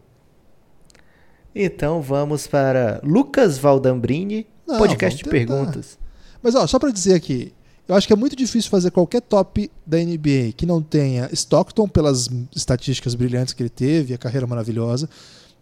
Então 1.54 2.02
vamos 2.02 2.46
para 2.46 3.00
Lucas 3.02 3.58
Valdambrini, 3.58 4.46
Não, 4.66 4.78
podcast 4.78 5.22
de 5.22 5.28
perguntas. 5.28 5.98
Mas 6.42 6.54
ó, 6.54 6.66
só 6.66 6.78
para 6.78 6.90
dizer 6.90 7.14
aqui, 7.14 7.52
eu 7.86 7.94
acho 7.94 8.06
que 8.06 8.12
é 8.12 8.16
muito 8.16 8.36
difícil 8.36 8.70
fazer 8.70 8.90
qualquer 8.90 9.22
top 9.22 9.70
da 9.86 9.96
NBA 9.96 10.52
que 10.56 10.66
não 10.66 10.82
tenha 10.82 11.28
Stockton 11.32 11.88
pelas 11.88 12.28
estatísticas 12.54 13.14
brilhantes 13.14 13.54
que 13.54 13.62
ele 13.62 13.70
teve, 13.70 14.14
a 14.14 14.18
carreira 14.18 14.46
maravilhosa, 14.46 15.08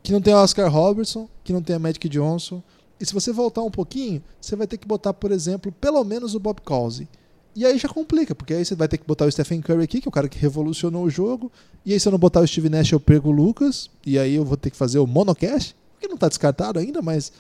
que 0.03 0.13
não 0.13 0.21
tenha 0.21 0.37
Oscar 0.37 0.71
Robertson, 0.71 1.29
que 1.45 1.53
não 1.53 1.63
tenha 1.63 1.79
Magic 1.79 2.09
Johnson. 2.09 2.63
E 2.99 3.07
se 3.07 3.15
você 3.15 3.33
voltar 3.33 3.63
um 3.63 3.71
pouquinho, 3.71 4.23
você 4.41 4.57
vai 4.57 4.67
ter 4.67 4.77
que 4.77 4.89
botar, 4.89 5.13
por 5.15 5.31
exemplo, 5.31 5.71
pelo 5.73 6.03
menos 6.03 6.35
o 6.35 6.41
Bob 6.41 6.61
Cousy. 6.63 7.09
E 7.57 7.65
aí 7.65 7.79
já 7.79 7.89
complica, 7.89 8.35
porque 8.35 8.53
aí 8.53 8.63
você 8.63 8.75
vai 8.75 8.87
ter 8.87 8.99
que 8.99 9.07
botar 9.07 9.25
o 9.25 9.33
Stephen 9.33 9.63
Curry 9.63 9.83
aqui, 9.83 10.03
que 10.03 10.07
é 10.07 10.11
o 10.11 10.13
cara 10.13 10.29
que 10.29 10.39
revolucionou 10.39 11.05
o 11.05 11.11
jogo. 11.11 11.51
E 11.87 11.95
aí 11.95 11.99
se 11.99 12.07
eu 12.07 12.13
não 12.13 12.19
botar 12.19 12.41
o 12.41 12.47
Steve 12.47 12.69
Nash, 12.69 12.93
eu 12.93 13.01
perco 13.01 13.31
o 13.31 13.33
Lucas. 13.33 13.89
E 14.05 14.19
aí 14.19 14.35
eu 14.35 14.45
vou 14.45 14.59
ter 14.59 14.71
que 14.71 14.77
fazer 14.77 14.99
o 14.99 15.07
monocast, 15.07 15.75
que 15.99 16.07
não 16.07 16.17
está 16.17 16.29
descartado 16.29 16.79
ainda, 16.79 17.01
mas 17.01 17.33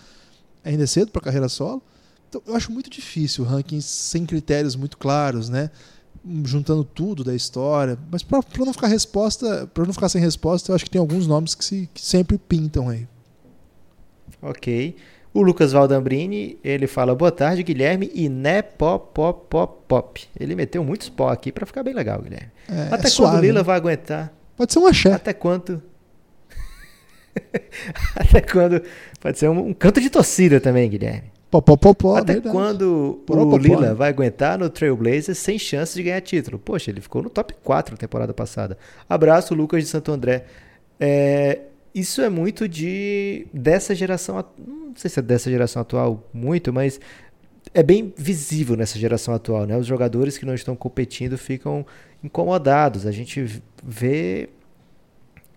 ainda 0.64 0.84
é 0.84 0.86
cedo 0.86 1.10
para 1.10 1.20
carreira 1.20 1.50
solo. 1.50 1.82
Então, 2.30 2.40
eu 2.46 2.56
acho 2.56 2.72
muito 2.72 2.88
difícil 2.88 3.44
rankings 3.44 3.84
sem 3.84 4.24
critérios 4.24 4.74
muito 4.74 4.96
claros, 4.96 5.50
né? 5.50 5.70
Juntando 6.44 6.82
tudo 6.82 7.22
da 7.22 7.34
história. 7.34 7.98
Mas 8.10 8.22
para 8.22 8.40
não 8.58 8.72
ficar 8.72 8.86
resposta, 8.86 9.66
para 9.66 9.84
não 9.84 9.92
ficar 9.92 10.08
sem 10.08 10.20
resposta, 10.20 10.72
eu 10.72 10.74
acho 10.74 10.84
que 10.84 10.90
tem 10.90 10.98
alguns 10.98 11.26
nomes 11.26 11.54
que, 11.54 11.62
se, 11.62 11.90
que 11.92 12.00
sempre 12.00 12.38
pintam 12.38 12.88
aí. 12.88 13.06
Ok. 14.40 14.96
O 15.36 15.42
Lucas 15.42 15.72
Valdambrini, 15.72 16.58
ele 16.64 16.86
fala 16.86 17.14
boa 17.14 17.30
tarde, 17.30 17.62
Guilherme, 17.62 18.10
e 18.14 18.26
né 18.26 18.62
pop, 18.62 19.10
pop, 19.12 19.44
pop, 19.50 19.82
pop. 19.86 20.24
Ele 20.40 20.54
meteu 20.54 20.82
muitos 20.82 21.10
pó 21.10 21.28
aqui 21.28 21.52
para 21.52 21.66
ficar 21.66 21.82
bem 21.82 21.92
legal, 21.92 22.22
Guilherme. 22.22 22.48
É, 22.66 22.88
Até 22.90 23.08
é 23.08 23.10
quando 23.10 23.34
o 23.34 23.40
Lila 23.42 23.58
né? 23.58 23.62
vai 23.62 23.76
aguentar? 23.76 24.32
Pode 24.56 24.72
ser 24.72 24.78
um 24.78 24.86
axé. 24.86 25.12
Até 25.12 25.34
quanto? 25.34 25.82
Até 28.16 28.40
quando? 28.40 28.80
Pode 29.20 29.38
ser 29.38 29.50
um, 29.50 29.58
um, 29.68 29.74
canto 29.74 30.00
de 30.00 30.08
torcida 30.08 30.58
também, 30.58 30.88
Guilherme. 30.88 31.24
Pô, 31.50 31.60
pô, 31.60 31.76
pô, 31.76 31.94
pô, 31.94 32.16
Até 32.16 32.32
verdade. 32.32 32.54
quando 32.54 33.22
o 33.28 33.56
Lila 33.58 33.94
vai 33.94 34.08
aguentar 34.08 34.58
no 34.58 34.70
Trailblazers 34.70 35.36
sem 35.36 35.58
chance 35.58 35.94
de 35.94 36.02
ganhar 36.02 36.22
título? 36.22 36.58
Poxa, 36.58 36.90
ele 36.90 37.02
ficou 37.02 37.22
no 37.22 37.28
top 37.28 37.52
4 37.62 37.92
na 37.92 37.98
temporada 37.98 38.32
passada. 38.32 38.78
Abraço, 39.06 39.54
Lucas 39.54 39.82
de 39.82 39.90
Santo 39.90 40.10
André. 40.10 40.46
É, 40.98 41.60
isso 41.94 42.20
é 42.20 42.28
muito 42.28 42.66
de 42.66 43.46
dessa 43.52 43.94
geração, 43.94 44.42
sei 44.96 45.10
se 45.10 45.18
é 45.18 45.22
dessa 45.22 45.50
geração 45.50 45.82
atual 45.82 46.28
muito, 46.32 46.72
mas 46.72 47.00
é 47.74 47.82
bem 47.82 48.12
visível 48.16 48.76
nessa 48.76 48.98
geração 48.98 49.34
atual, 49.34 49.66
né? 49.66 49.76
Os 49.76 49.86
jogadores 49.86 50.38
que 50.38 50.46
não 50.46 50.54
estão 50.54 50.74
competindo 50.74 51.36
ficam 51.36 51.84
incomodados. 52.22 53.06
A 53.06 53.12
gente 53.12 53.62
vê 53.84 54.48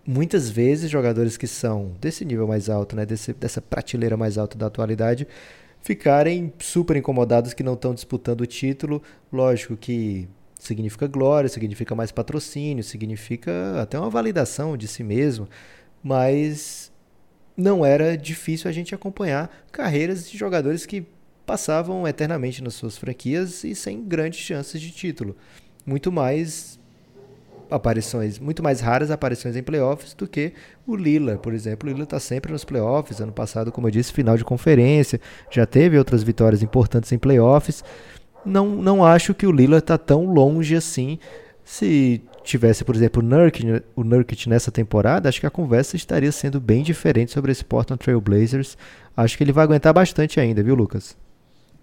muitas 0.06 0.50
vezes 0.50 0.90
jogadores 0.90 1.36
que 1.36 1.46
são 1.46 1.92
desse 2.00 2.24
nível 2.24 2.46
mais 2.46 2.68
alto, 2.68 2.96
né, 2.96 3.06
desse, 3.06 3.32
dessa 3.32 3.60
prateleira 3.60 4.16
mais 4.16 4.38
alta 4.38 4.58
da 4.58 4.66
atualidade, 4.66 5.26
ficarem 5.80 6.52
super 6.58 6.96
incomodados 6.96 7.54
que 7.54 7.62
não 7.62 7.74
estão 7.74 7.94
disputando 7.94 8.40
o 8.40 8.46
título. 8.46 9.02
Lógico 9.32 9.76
que 9.76 10.28
significa 10.58 11.06
glória, 11.06 11.48
significa 11.48 11.94
mais 11.94 12.12
patrocínio, 12.12 12.84
significa 12.84 13.80
até 13.80 13.98
uma 13.98 14.10
validação 14.10 14.76
de 14.76 14.86
si 14.86 15.02
mesmo, 15.02 15.48
mas 16.02 16.89
não 17.56 17.84
era 17.84 18.16
difícil 18.16 18.68
a 18.68 18.72
gente 18.72 18.94
acompanhar 18.94 19.50
carreiras 19.70 20.30
de 20.30 20.36
jogadores 20.36 20.86
que 20.86 21.06
passavam 21.44 22.06
eternamente 22.06 22.62
nas 22.62 22.74
suas 22.74 22.96
franquias 22.96 23.64
e 23.64 23.74
sem 23.74 24.04
grandes 24.04 24.40
chances 24.40 24.80
de 24.80 24.90
título. 24.90 25.36
Muito 25.84 26.12
mais 26.12 26.78
aparições, 27.70 28.38
muito 28.38 28.62
mais 28.62 28.80
raras 28.80 29.10
aparições 29.10 29.56
em 29.56 29.62
playoffs 29.62 30.14
do 30.14 30.26
que 30.26 30.52
o 30.86 30.96
Lila, 30.96 31.38
por 31.38 31.54
exemplo. 31.54 31.88
O 31.88 31.92
Lila 31.92 32.04
está 32.04 32.18
sempre 32.18 32.52
nos 32.52 32.64
playoffs. 32.64 33.20
Ano 33.20 33.32
passado, 33.32 33.70
como 33.70 33.86
eu 33.86 33.90
disse, 33.90 34.12
final 34.12 34.36
de 34.36 34.44
conferência, 34.44 35.20
já 35.50 35.64
teve 35.64 35.96
outras 35.96 36.22
vitórias 36.22 36.62
importantes 36.62 37.12
em 37.12 37.18
playoffs. 37.18 37.84
Não, 38.44 38.68
não 38.68 39.04
acho 39.04 39.34
que 39.34 39.46
o 39.46 39.52
Lila 39.52 39.78
está 39.78 39.96
tão 39.96 40.24
longe 40.24 40.74
assim. 40.74 41.18
Se 41.64 42.22
tivesse, 42.42 42.84
por 42.84 42.94
exemplo, 42.94 43.22
o 43.22 43.26
Nurkic, 43.26 43.82
o 43.94 44.04
Nurkic 44.04 44.48
nessa 44.48 44.70
temporada, 44.70 45.28
acho 45.28 45.40
que 45.40 45.46
a 45.46 45.50
conversa 45.50 45.96
estaria 45.96 46.32
sendo 46.32 46.60
bem 46.60 46.82
diferente 46.82 47.32
sobre 47.32 47.52
esse 47.52 47.64
Portland 47.64 48.02
Trail 48.02 48.20
Blazers. 48.20 48.76
Acho 49.16 49.36
que 49.36 49.44
ele 49.44 49.52
vai 49.52 49.64
aguentar 49.64 49.92
bastante 49.92 50.40
ainda, 50.40 50.62
viu, 50.62 50.74
Lucas? 50.74 51.16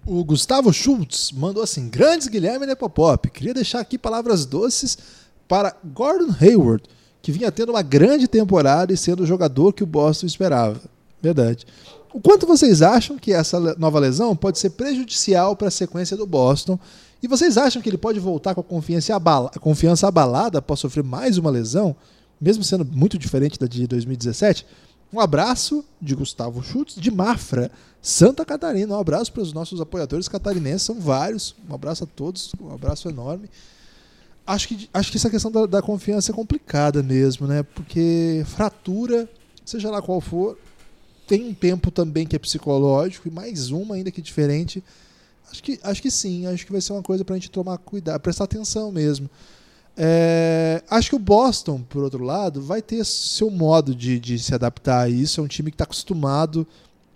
O 0.05 0.23
Gustavo 0.23 0.71
Schultz 0.71 1.31
mandou 1.31 1.61
assim: 1.61 1.89
Grandes 1.89 2.27
Guilherme 2.27 2.65
Nepopop, 2.65 3.29
queria 3.29 3.53
deixar 3.53 3.79
aqui 3.79 3.97
palavras 3.97 4.45
doces 4.45 4.97
para 5.47 5.75
Gordon 5.83 6.33
Hayward, 6.39 6.83
que 7.21 7.31
vinha 7.31 7.51
tendo 7.51 7.71
uma 7.71 7.81
grande 7.81 8.27
temporada 8.27 8.93
e 8.93 8.97
sendo 8.97 9.23
o 9.23 9.27
jogador 9.27 9.73
que 9.73 9.83
o 9.83 9.87
Boston 9.87 10.25
esperava. 10.25 10.79
Verdade. 11.21 11.65
O 12.13 12.21
quanto 12.21 12.47
vocês 12.47 12.81
acham 12.81 13.17
que 13.17 13.33
essa 13.33 13.59
nova 13.75 13.99
lesão 13.99 14.35
pode 14.35 14.59
ser 14.59 14.71
prejudicial 14.71 15.55
para 15.55 15.67
a 15.67 15.71
sequência 15.71 16.15
do 16.15 16.25
Boston? 16.25 16.79
E 17.21 17.27
vocês 17.27 17.57
acham 17.57 17.81
que 17.81 17.89
ele 17.89 17.97
pode 17.97 18.19
voltar 18.19 18.53
com 18.53 18.61
a 18.61 18.63
confiança, 18.63 19.15
abala 19.15 19.51
a 19.55 19.59
confiança 19.59 20.07
abalada 20.07 20.59
após 20.59 20.79
sofrer 20.79 21.03
mais 21.03 21.37
uma 21.37 21.49
lesão, 21.49 21.95
mesmo 22.39 22.63
sendo 22.63 22.85
muito 22.85 23.17
diferente 23.17 23.59
da 23.59 23.67
de 23.67 23.87
2017? 23.87 24.65
Um 25.11 25.19
abraço 25.19 25.83
de 26.01 26.13
Gustavo 26.13 26.61
Schutz, 26.61 26.95
de 26.95 27.09
Mafra, 27.09 27.71
Santa 28.01 28.45
Catarina. 28.45 28.95
Um 28.95 28.99
abraço 28.99 29.31
para 29.31 29.41
os 29.41 29.53
nossos 29.53 29.79
apoiadores 29.79 30.27
catarinenses, 30.27 30.83
são 30.83 30.99
vários. 30.99 31.55
Um 31.69 31.73
abraço 31.73 32.03
a 32.03 32.07
todos, 32.07 32.51
um 32.61 32.73
abraço 32.73 33.07
enorme 33.09 33.49
acho 34.47 34.69
que, 34.69 34.89
acho 34.93 35.11
que 35.11 35.17
essa 35.17 35.29
questão 35.29 35.51
da, 35.51 35.65
da, 35.65 35.81
confiança 35.81 36.31
é 36.31 36.35
complicada 36.35 37.03
mesmo, 37.03 37.45
né? 37.45 37.63
Porque 37.63 38.43
fratura, 38.45 39.29
seja 39.65 39.91
lá 39.91 40.01
qual 40.01 40.21
for, 40.21 40.57
tem 41.27 41.43
um 41.49 41.53
tempo 41.53 41.91
também 41.91 42.25
que 42.25 42.35
é 42.35 42.39
psicológico 42.39 43.27
e 43.27 43.31
mais 43.31 43.69
uma 43.69 43.95
ainda 43.95 44.09
que 44.09 44.21
diferente. 44.21 44.81
Acho 45.51 45.63
que, 45.63 45.79
acho 45.83 46.01
que 46.01 46.11
sim, 46.11 46.45
acho 46.47 46.65
que 46.65 46.71
vai 46.71 46.81
ser 46.81 46.93
uma 46.93 47.03
coisa 47.03 47.23
para 47.23 47.35
a 47.35 47.37
gente 47.37 47.51
tomar 47.51 47.77
cuidado, 47.77 48.19
prestar 48.19 48.43
atenção 48.43 48.91
mesmo. 48.91 49.29
É, 49.95 50.83
acho 50.89 51.09
que 51.09 51.15
o 51.15 51.19
Boston, 51.19 51.81
por 51.81 52.03
outro 52.03 52.23
lado, 52.23 52.61
vai 52.61 52.81
ter 52.81 53.03
seu 53.03 53.49
modo 53.49 53.95
de, 53.95 54.19
de 54.19 54.37
se 54.37 54.53
adaptar 54.53 55.01
a 55.01 55.09
isso. 55.09 55.41
É 55.41 55.43
um 55.43 55.47
time 55.47 55.71
que 55.71 55.75
está 55.75 55.85
acostumado 55.85 56.67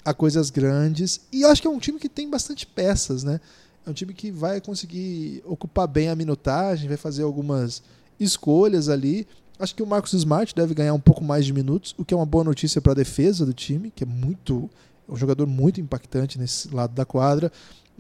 a 0.04 0.14
coisas 0.14 0.50
grandes 0.50 1.22
e 1.32 1.46
acho 1.46 1.62
que 1.62 1.68
é 1.68 1.72
um 1.72 1.78
time 1.78 2.00
que 2.00 2.10
tem 2.10 2.28
bastante 2.28 2.66
peças, 2.66 3.24
né? 3.24 3.40
É 3.86 3.90
um 3.90 3.94
time 3.94 4.14
que 4.14 4.32
vai 4.32 4.60
conseguir 4.60 5.44
ocupar 5.46 5.88
bem 5.88 6.10
a 6.10 6.16
minutagem, 6.16 6.88
vai 6.88 6.98
fazer 6.98 7.24
algumas 7.24 7.84
escolhas 8.20 8.90
ali. 8.90 9.28
Acho 9.60 9.76
que 9.76 9.84
o 9.84 9.88
Marcos 9.88 10.14
Smart 10.14 10.56
deve 10.56 10.74
ganhar 10.74 10.94
um 10.94 11.00
pouco 11.00 11.24
mais 11.24 11.46
de 11.46 11.54
minutos, 11.54 11.94
o 11.98 12.06
que 12.06 12.14
é 12.14 12.18
uma 12.18 12.26
boa 12.26 12.44
notícia 12.44 12.82
para 12.82 12.94
a 12.94 12.96
defesa 12.96 13.46
do 13.46 13.54
time, 13.54 13.92
que 13.96 14.04
é 14.04 14.08
muito 14.08 14.70
é 15.08 15.14
um 15.14 15.16
jogador 15.16 15.46
muito 15.46 15.82
impactante 15.82 16.40
nesse 16.40 16.74
lado 16.74 16.94
da 16.94 17.06
quadra. 17.06 17.52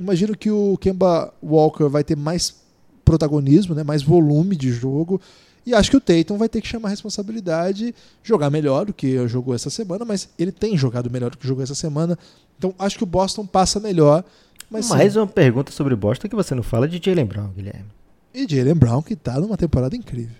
Imagino 0.02 0.36
que 0.36 0.50
o 0.50 0.78
Kemba 0.78 1.34
Walker 1.44 1.88
vai 1.88 2.04
ter 2.04 2.18
mais 2.18 2.62
protagonismo, 3.06 3.76
né, 3.76 3.84
mais 3.84 4.04
volume 4.04 4.56
de 4.56 4.72
jogo. 4.72 5.22
E 5.66 5.76
acho 5.76 5.92
que 5.92 5.98
o 5.98 6.02
Tatum 6.02 6.38
vai 6.38 6.50
ter 6.50 6.60
que 6.60 6.68
chamar 6.68 6.88
a 6.88 6.92
responsabilidade, 6.92 7.94
jogar 8.24 8.50
melhor 8.50 8.86
do 8.86 8.94
que 8.94 9.28
jogou 9.28 9.54
essa 9.54 9.70
semana, 9.70 10.04
mas 10.04 10.30
ele 10.38 10.52
tem 10.52 10.76
jogado 10.76 11.10
melhor 11.10 11.30
do 11.30 11.38
que 11.38 11.48
jogou 11.48 11.64
essa 11.64 11.76
semana. 11.76 12.18
Então 12.58 12.74
acho 12.80 12.98
que 12.98 13.04
o 13.04 13.08
Boston 13.08 13.46
passa 13.46 13.80
melhor 13.80 14.24
mas, 14.72 14.90
Mais 14.90 15.14
sim. 15.14 15.20
uma 15.20 15.28
pergunta 15.28 15.70
sobre 15.70 15.94
Boston 15.98 16.30
que 16.30 16.36
você 16.36 16.56
não 16.56 16.64
fala 16.64 16.88
de 16.88 17.02
Jalen 17.04 17.26
Brown, 17.26 17.50
Guilherme. 17.50 17.90
E 18.34 18.48
Jalen 18.48 18.76
Brown 18.76 19.02
que 19.02 19.18
tá 19.18 19.38
numa 19.38 19.58
temporada 19.58 19.98
incrível. 19.98 20.38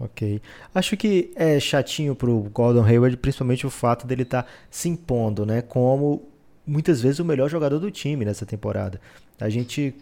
Ok. 0.00 0.40
Acho 0.74 0.96
que 0.96 1.32
é 1.36 1.60
chatinho 1.60 2.14
pro 2.14 2.50
Gordon 2.52 2.82
Hayward, 2.82 3.14
principalmente 3.18 3.66
o 3.66 3.70
fato 3.70 4.06
dele 4.06 4.22
estar 4.22 4.44
tá 4.44 4.48
se 4.70 4.88
impondo, 4.88 5.44
né? 5.44 5.60
Como 5.60 6.22
muitas 6.66 7.00
vezes 7.00 7.18
o 7.18 7.24
melhor 7.24 7.48
jogador 7.48 7.78
do 7.78 7.90
time 7.90 8.24
nessa 8.24 8.44
temporada. 8.44 9.00
A 9.40 9.48
gente. 9.48 9.94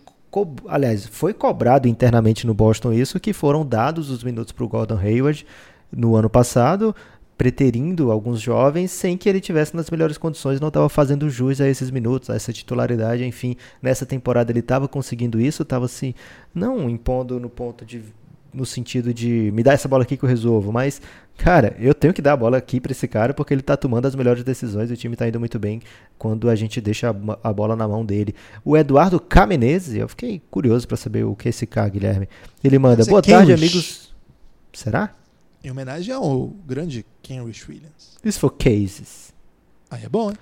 Aliás, 0.66 1.07
foi 1.07 1.33
cobrado 1.33 1.87
internamente 1.87 2.44
no 2.44 2.53
Boston 2.55 2.92
isso, 2.92 3.20
que 3.20 3.33
foram 3.33 3.64
dados 3.64 4.11
os 4.11 4.24
minutos 4.24 4.53
pro 4.53 4.66
Gordon 4.66 4.98
Hayward 4.98 5.46
no 5.92 6.16
ano 6.16 6.29
passado 6.29 6.92
preterindo 7.37 8.12
alguns 8.12 8.40
jovens 8.40 8.90
sem 8.90 9.16
que 9.16 9.29
ele 9.29 9.40
tivesse 9.40 9.74
nas 9.74 9.90
melhores 9.90 10.16
condições, 10.16 10.61
não 10.61 10.68
estava 10.68 10.88
fazendo 10.88 11.29
jus 11.29 11.61
a 11.61 11.68
esses 11.68 11.90
minutos, 11.90 12.31
a 12.31 12.37
essa 12.37 12.53
titularidade, 12.53 13.24
enfim, 13.24 13.57
nessa 13.83 14.07
temporada 14.07 14.53
ele 14.53 14.61
estava 14.61 14.87
conseguindo 14.87 15.40
isso, 15.40 15.62
estava 15.62 15.88
se 15.88 16.14
não 16.55 16.88
impondo 16.88 17.40
no 17.40 17.50
ponto 17.50 17.85
de 17.85 18.03
no 18.53 18.64
sentido 18.64 19.12
de 19.12 19.50
me 19.53 19.64
dar 19.64 19.72
essa 19.72 19.88
bola 19.88 20.05
aqui 20.05 20.16
que 20.16 20.24
eu 20.24 20.29
resolvo, 20.29 20.70
mas 20.70 21.03
cara, 21.37 21.77
eu 21.79 21.94
tenho 21.94 22.14
que 22.14 22.23
dar 22.23 22.33
a 22.33 22.37
bola 22.37 22.57
aqui 22.57 22.81
para 22.81 22.92
esse 22.92 23.07
cara 23.09 23.35
porque 23.35 23.53
ele 23.53 23.61
está 23.61 23.77
tomando 23.77 24.07
as 24.07 24.14
melhores 24.14 24.42
decisões 24.42 24.90
e 24.90 24.94
o 24.94 24.97
time 24.97 25.14
está 25.14 25.29
indo 25.29 25.38
muito 25.38 25.59
bem 25.59 25.81
quando 26.18 26.49
a 26.49 26.55
gente 26.55 26.81
deixa 26.81 27.11
a, 27.11 27.49
a 27.49 27.53
bola 27.53 27.77
na 27.77 27.87
mão 27.87 28.05
dele. 28.05 28.35
O 28.64 28.77
Eduardo 28.77 29.20
Camenese, 29.20 29.99
eu 29.99 30.09
fiquei 30.09 30.42
curioso 30.51 30.87
para 30.87 30.97
saber 30.97 31.25
o 31.25 31.35
que 31.35 31.49
é 31.49 31.51
esse 31.51 31.66
cara, 31.66 31.88
Guilherme. 31.88 32.29
Ele 32.62 32.79
manda: 32.79 33.05
"Boa 33.05 33.23
tarde, 33.23 33.53
amigos". 33.53 34.14
Será? 34.73 35.14
Em 35.62 35.70
homenagem 35.70 36.12
ao 36.12 36.49
grande 36.66 37.07
Kenrich 37.23 37.66
Williams. 37.68 38.18
Isso 38.23 38.40
for 38.40 38.51
cases. 38.51 39.33
Aí 39.90 40.05
é 40.05 40.09
bom, 40.09 40.31
hein? 40.31 40.37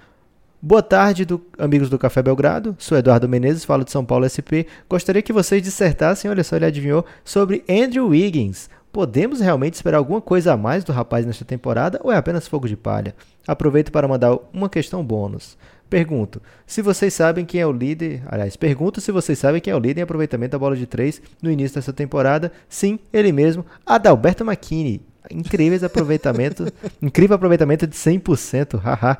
Boa 0.64 0.80
tarde, 0.80 1.24
do, 1.24 1.44
amigos 1.58 1.90
do 1.90 1.98
Café 1.98 2.22
Belgrado. 2.22 2.76
Sou 2.78 2.96
Eduardo 2.96 3.28
Menezes, 3.28 3.64
falo 3.64 3.84
de 3.84 3.90
São 3.90 4.04
Paulo 4.04 4.28
SP. 4.30 4.70
Gostaria 4.88 5.20
que 5.20 5.32
vocês 5.32 5.60
dissertassem, 5.60 6.30
olha 6.30 6.44
só, 6.44 6.54
ele 6.54 6.66
adivinhou, 6.66 7.04
sobre 7.24 7.64
Andrew 7.68 8.06
Wiggins. 8.06 8.70
Podemos 8.92 9.40
realmente 9.40 9.74
esperar 9.74 9.96
alguma 9.96 10.20
coisa 10.20 10.52
a 10.52 10.56
mais 10.56 10.84
do 10.84 10.92
rapaz 10.92 11.24
nesta 11.24 11.46
temporada 11.46 11.98
ou 12.04 12.12
é 12.12 12.16
apenas 12.16 12.46
fogo 12.46 12.68
de 12.68 12.76
palha? 12.76 13.14
Aproveito 13.46 13.90
para 13.90 14.06
mandar 14.06 14.36
uma 14.52 14.68
questão 14.68 15.02
bônus. 15.02 15.56
Pergunto, 15.88 16.42
se 16.66 16.82
vocês 16.82 17.14
sabem 17.14 17.46
quem 17.46 17.60
é 17.60 17.66
o 17.66 17.72
líder. 17.72 18.22
Aliás, 18.26 18.54
pergunto 18.54 19.00
se 19.00 19.10
vocês 19.10 19.38
sabem 19.38 19.62
quem 19.62 19.72
é 19.72 19.76
o 19.76 19.78
líder 19.78 20.00
em 20.00 20.04
aproveitamento 20.04 20.52
da 20.52 20.58
bola 20.58 20.76
de 20.76 20.86
3 20.86 21.22
no 21.42 21.50
início 21.50 21.74
dessa 21.74 21.92
temporada. 21.92 22.52
Sim, 22.68 22.98
ele 23.10 23.32
mesmo, 23.32 23.64
Adalberto 23.86 24.44
McKinney 24.44 25.00
incríveis 25.30 25.82
aproveitamento, 25.82 26.70
incrível 27.00 27.36
aproveitamento 27.36 27.86
de 27.86 27.96
100%, 27.96 28.78
haha. 28.78 29.18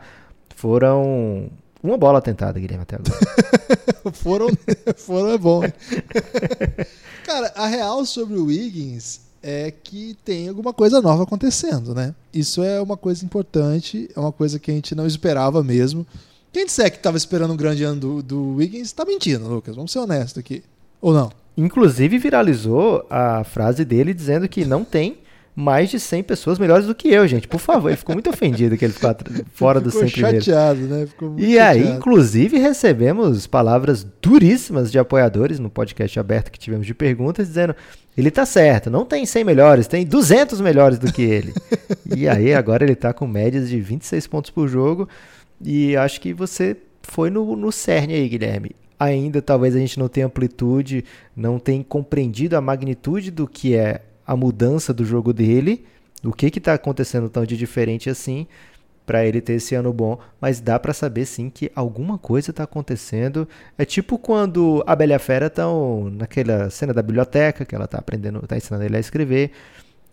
Foram 0.54 1.50
uma 1.82 1.96
bola 1.96 2.20
tentada, 2.20 2.60
Guilherme, 2.60 2.82
até 2.82 2.96
agora. 2.96 4.12
foram, 4.12 4.48
foram 4.96 5.30
é 5.30 5.38
bom. 5.38 5.62
Cara, 7.24 7.52
a 7.56 7.66
real 7.66 8.04
sobre 8.04 8.34
o 8.34 8.46
Wiggins 8.46 9.31
é 9.42 9.70
que 9.70 10.16
tem 10.24 10.48
alguma 10.48 10.72
coisa 10.72 11.00
nova 11.00 11.24
acontecendo, 11.24 11.94
né? 11.94 12.14
Isso 12.32 12.62
é 12.62 12.80
uma 12.80 12.96
coisa 12.96 13.24
importante, 13.24 14.08
é 14.14 14.20
uma 14.20 14.32
coisa 14.32 14.58
que 14.58 14.70
a 14.70 14.74
gente 14.74 14.94
não 14.94 15.06
esperava 15.06 15.62
mesmo. 15.62 16.06
Quem 16.52 16.66
disser 16.66 16.90
que 16.90 16.98
estava 16.98 17.16
esperando 17.16 17.52
um 17.52 17.56
grande 17.56 17.82
ano 17.82 18.00
do, 18.00 18.22
do 18.22 18.54
Wiggins 18.56 18.88
está 18.88 19.04
mentindo, 19.04 19.48
Lucas. 19.48 19.74
Vamos 19.74 19.90
ser 19.90 19.98
honestos 19.98 20.38
aqui. 20.38 20.62
Ou 21.00 21.12
não? 21.12 21.32
Inclusive 21.56 22.18
viralizou 22.18 23.04
a 23.10 23.42
frase 23.44 23.84
dele 23.84 24.14
dizendo 24.14 24.48
que 24.48 24.64
não 24.64 24.84
tem 24.84 25.18
mais 25.54 25.90
de 25.90 26.00
100 26.00 26.22
pessoas 26.22 26.58
melhores 26.58 26.86
do 26.86 26.94
que 26.94 27.08
eu, 27.08 27.26
gente. 27.28 27.46
Por 27.46 27.60
favor, 27.60 27.88
ele 27.88 27.96
ficou 27.96 28.14
muito 28.14 28.30
ofendido 28.30 28.76
que 28.76 28.84
ele 28.84 28.92
ficou 28.94 29.14
fora 29.52 29.80
ficou 29.80 29.92
dos 29.92 29.94
100 29.94 30.10
primeiros. 30.10 30.44
chateado, 30.44 30.80
né? 30.80 31.06
Ficou 31.06 31.34
e 31.38 31.54
chateado. 31.54 31.78
aí, 31.78 31.88
inclusive, 31.88 32.58
recebemos 32.58 33.46
palavras 33.46 34.06
duríssimas 34.20 34.90
de 34.90 34.98
apoiadores 34.98 35.58
no 35.58 35.68
podcast 35.68 36.18
aberto 36.18 36.50
que 36.50 36.58
tivemos 36.58 36.86
de 36.86 36.94
perguntas, 36.94 37.48
dizendo 37.48 37.76
ele 38.16 38.30
tá 38.30 38.44
certo, 38.44 38.90
não 38.90 39.04
tem 39.04 39.24
100 39.24 39.44
melhores, 39.44 39.86
tem 39.86 40.04
200 40.04 40.60
melhores 40.60 40.98
do 40.98 41.12
que 41.12 41.22
ele. 41.22 41.52
e 42.16 42.28
aí, 42.28 42.54
agora 42.54 42.84
ele 42.84 42.94
tá 42.94 43.12
com 43.12 43.26
médias 43.26 43.68
de 43.68 43.80
26 43.80 44.26
pontos 44.26 44.50
por 44.50 44.68
jogo 44.68 45.08
e 45.60 45.96
acho 45.96 46.20
que 46.20 46.32
você 46.32 46.76
foi 47.02 47.30
no, 47.30 47.56
no 47.56 47.70
cerne 47.70 48.14
aí, 48.14 48.28
Guilherme 48.28 48.72
ainda 48.98 49.42
talvez 49.42 49.74
a 49.74 49.80
gente 49.80 49.98
não 49.98 50.06
tenha 50.08 50.26
amplitude, 50.26 51.04
não 51.34 51.58
tenha 51.58 51.82
compreendido 51.82 52.56
a 52.56 52.60
magnitude 52.60 53.32
do 53.32 53.48
que 53.48 53.74
é 53.74 54.00
a 54.26 54.36
mudança 54.36 54.92
do 54.92 55.04
jogo 55.04 55.32
dele, 55.32 55.84
o 56.24 56.32
que 56.32 56.46
está 56.46 56.74
acontecendo 56.74 57.28
tão 57.28 57.44
de 57.44 57.56
diferente 57.56 58.08
assim 58.10 58.46
para 59.04 59.26
ele 59.26 59.40
ter 59.40 59.54
esse 59.54 59.74
ano 59.74 59.92
bom, 59.92 60.16
mas 60.40 60.60
dá 60.60 60.78
para 60.78 60.94
saber 60.94 61.26
sim 61.26 61.50
que 61.50 61.70
alguma 61.74 62.16
coisa 62.16 62.50
está 62.52 62.62
acontecendo. 62.62 63.48
É 63.76 63.84
tipo 63.84 64.16
quando 64.16 64.82
a 64.86 64.94
Bela 64.94 65.12
e 65.12 65.14
a 65.16 65.18
Fera 65.18 65.46
estão 65.48 66.08
naquela 66.16 66.70
cena 66.70 66.94
da 66.94 67.02
biblioteca, 67.02 67.64
que 67.64 67.74
ela 67.74 67.86
está 67.86 67.98
aprendendo, 67.98 68.38
está 68.42 68.56
ensinando 68.56 68.84
ele 68.84 68.96
a 68.96 69.00
escrever, 69.00 69.50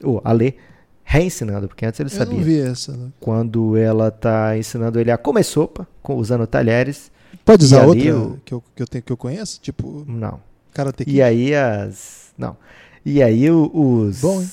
ou 0.03 0.19
a 0.25 0.31
ler, 0.31 0.57
reensinando, 1.03 1.67
porque 1.67 1.85
antes 1.85 1.99
ele 1.99 2.09
Eu 2.09 2.17
sabia. 2.17 2.33
não 2.35 2.43
vi 2.43 2.59
essa. 2.61 2.91
Né? 2.97 3.09
Quando 3.19 3.77
ela 3.77 4.07
está 4.07 4.57
ensinando 4.57 4.99
ele 4.99 5.11
a 5.11 5.17
comer 5.19 5.43
sopa, 5.43 5.87
usando 6.07 6.47
talheres. 6.47 7.11
Pode 7.45 7.63
usar 7.65 7.85
outra 7.85 8.03
eu- 8.03 8.39
que, 8.43 8.53
eu, 8.55 8.63
que, 8.75 8.81
eu 8.81 8.87
tenho, 8.87 9.03
que 9.03 9.11
eu 9.11 9.17
conheço? 9.17 9.59
Tipo, 9.61 10.03
Não. 10.07 10.39
Karate? 10.73 11.03
E 11.07 11.21
aí 11.21 11.53
as. 11.53 12.29
Não. 12.37 12.57
E 13.05 13.21
aí 13.23 13.49
o- 13.49 13.71
os. 13.73 14.21
Bom? 14.21 14.45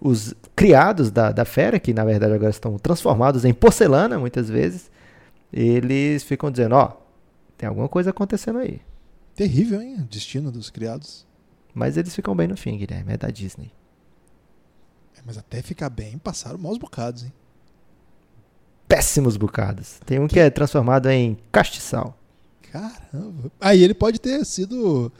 Os 0.00 0.34
criados 0.54 1.10
da, 1.10 1.32
da 1.32 1.44
fera, 1.44 1.78
que 1.78 1.94
na 1.94 2.04
verdade 2.04 2.32
agora 2.34 2.50
estão 2.50 2.78
transformados 2.78 3.44
em 3.44 3.54
porcelana 3.54 4.18
muitas 4.18 4.48
vezes, 4.48 4.90
eles 5.52 6.22
ficam 6.24 6.50
dizendo, 6.50 6.74
ó, 6.74 6.92
tem 7.56 7.68
alguma 7.68 7.88
coisa 7.88 8.10
acontecendo 8.10 8.58
aí. 8.58 8.80
Terrível, 9.34 9.80
hein? 9.80 9.96
O 10.00 10.02
destino 10.04 10.50
dos 10.52 10.68
criados. 10.70 11.26
Mas 11.72 11.96
eles 11.96 12.14
ficam 12.14 12.36
bem 12.36 12.46
no 12.48 12.56
fim, 12.56 12.76
Guilherme, 12.76 13.14
é 13.14 13.16
da 13.16 13.28
Disney. 13.28 13.70
É, 15.16 15.20
mas 15.24 15.38
até 15.38 15.62
ficar 15.62 15.88
bem, 15.90 16.18
passaram 16.18 16.58
maus 16.58 16.76
bocados, 16.78 17.24
hein? 17.24 17.32
Péssimos 18.86 19.36
bocados. 19.36 19.98
Tem 20.04 20.18
um 20.20 20.28
que 20.28 20.38
é 20.38 20.50
transformado 20.50 21.08
em 21.08 21.38
castiçal. 21.50 22.16
Caramba. 22.70 23.50
Aí 23.60 23.82
ele 23.82 23.94
pode 23.94 24.20
ter 24.20 24.44
sido 24.44 25.10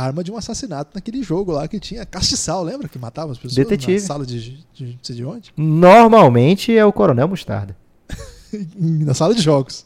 arma 0.00 0.24
de 0.24 0.32
um 0.32 0.36
assassinato 0.36 0.90
naquele 0.94 1.22
jogo 1.22 1.52
lá 1.52 1.68
que 1.68 1.78
tinha 1.78 2.04
castiçal, 2.04 2.62
lembra? 2.64 2.88
Que 2.88 2.98
matava 2.98 3.32
as 3.32 3.38
pessoas 3.38 3.54
Detetive. 3.54 4.00
na 4.00 4.06
sala 4.06 4.26
de, 4.26 4.40
de, 4.40 4.66
de 4.74 4.84
não 4.94 4.98
sei 5.02 5.16
de 5.16 5.24
onde? 5.24 5.52
Normalmente 5.56 6.76
é 6.76 6.84
o 6.84 6.92
Coronel 6.92 7.28
Mostarda. 7.28 7.76
na 8.76 9.14
sala 9.14 9.34
de 9.34 9.40
jogos. 9.42 9.84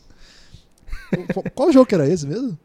Qual- 1.33 1.45
Qual 1.55 1.73
jogo 1.73 1.87
que 1.87 1.95
era 1.95 2.09
esse 2.09 2.27
mesmo? 2.27 2.59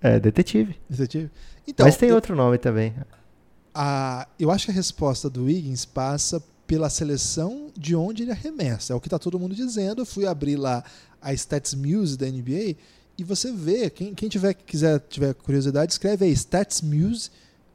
É, 0.00 0.18
detetive. 0.20 0.76
Detetive? 0.88 1.30
Então, 1.66 1.86
Mas 1.86 1.96
tem 1.96 2.08
eu- 2.10 2.14
outro 2.14 2.34
nome 2.36 2.58
também. 2.58 2.94
a, 3.74 4.26
eu 4.38 4.50
acho 4.50 4.66
que 4.66 4.70
a 4.70 4.74
resposta 4.74 5.30
do 5.30 5.44
Wiggins 5.44 5.84
passa 5.84 6.42
pela 6.66 6.88
seleção 6.90 7.68
de 7.76 7.94
onde 7.96 8.22
ele 8.22 8.32
arremessa. 8.32 8.92
É 8.92 8.96
o 8.96 9.00
que 9.00 9.06
está 9.06 9.18
todo 9.18 9.38
mundo 9.38 9.54
dizendo. 9.54 10.02
Eu 10.02 10.06
fui 10.06 10.26
abrir 10.26 10.56
lá 10.56 10.82
a 11.20 11.32
Stats 11.34 11.74
Muse 11.74 12.16
da 12.18 12.26
NBA 12.26 12.76
e 13.16 13.24
você 13.24 13.52
vê, 13.52 13.88
quem, 13.90 14.14
quem 14.14 14.28
tiver 14.28 14.54
quiser 14.54 15.00
tiver 15.08 15.34
curiosidade, 15.34 15.92
escreve 15.92 16.24
aí 16.24 16.32
Stats 16.32 16.82
Muse 16.82 17.30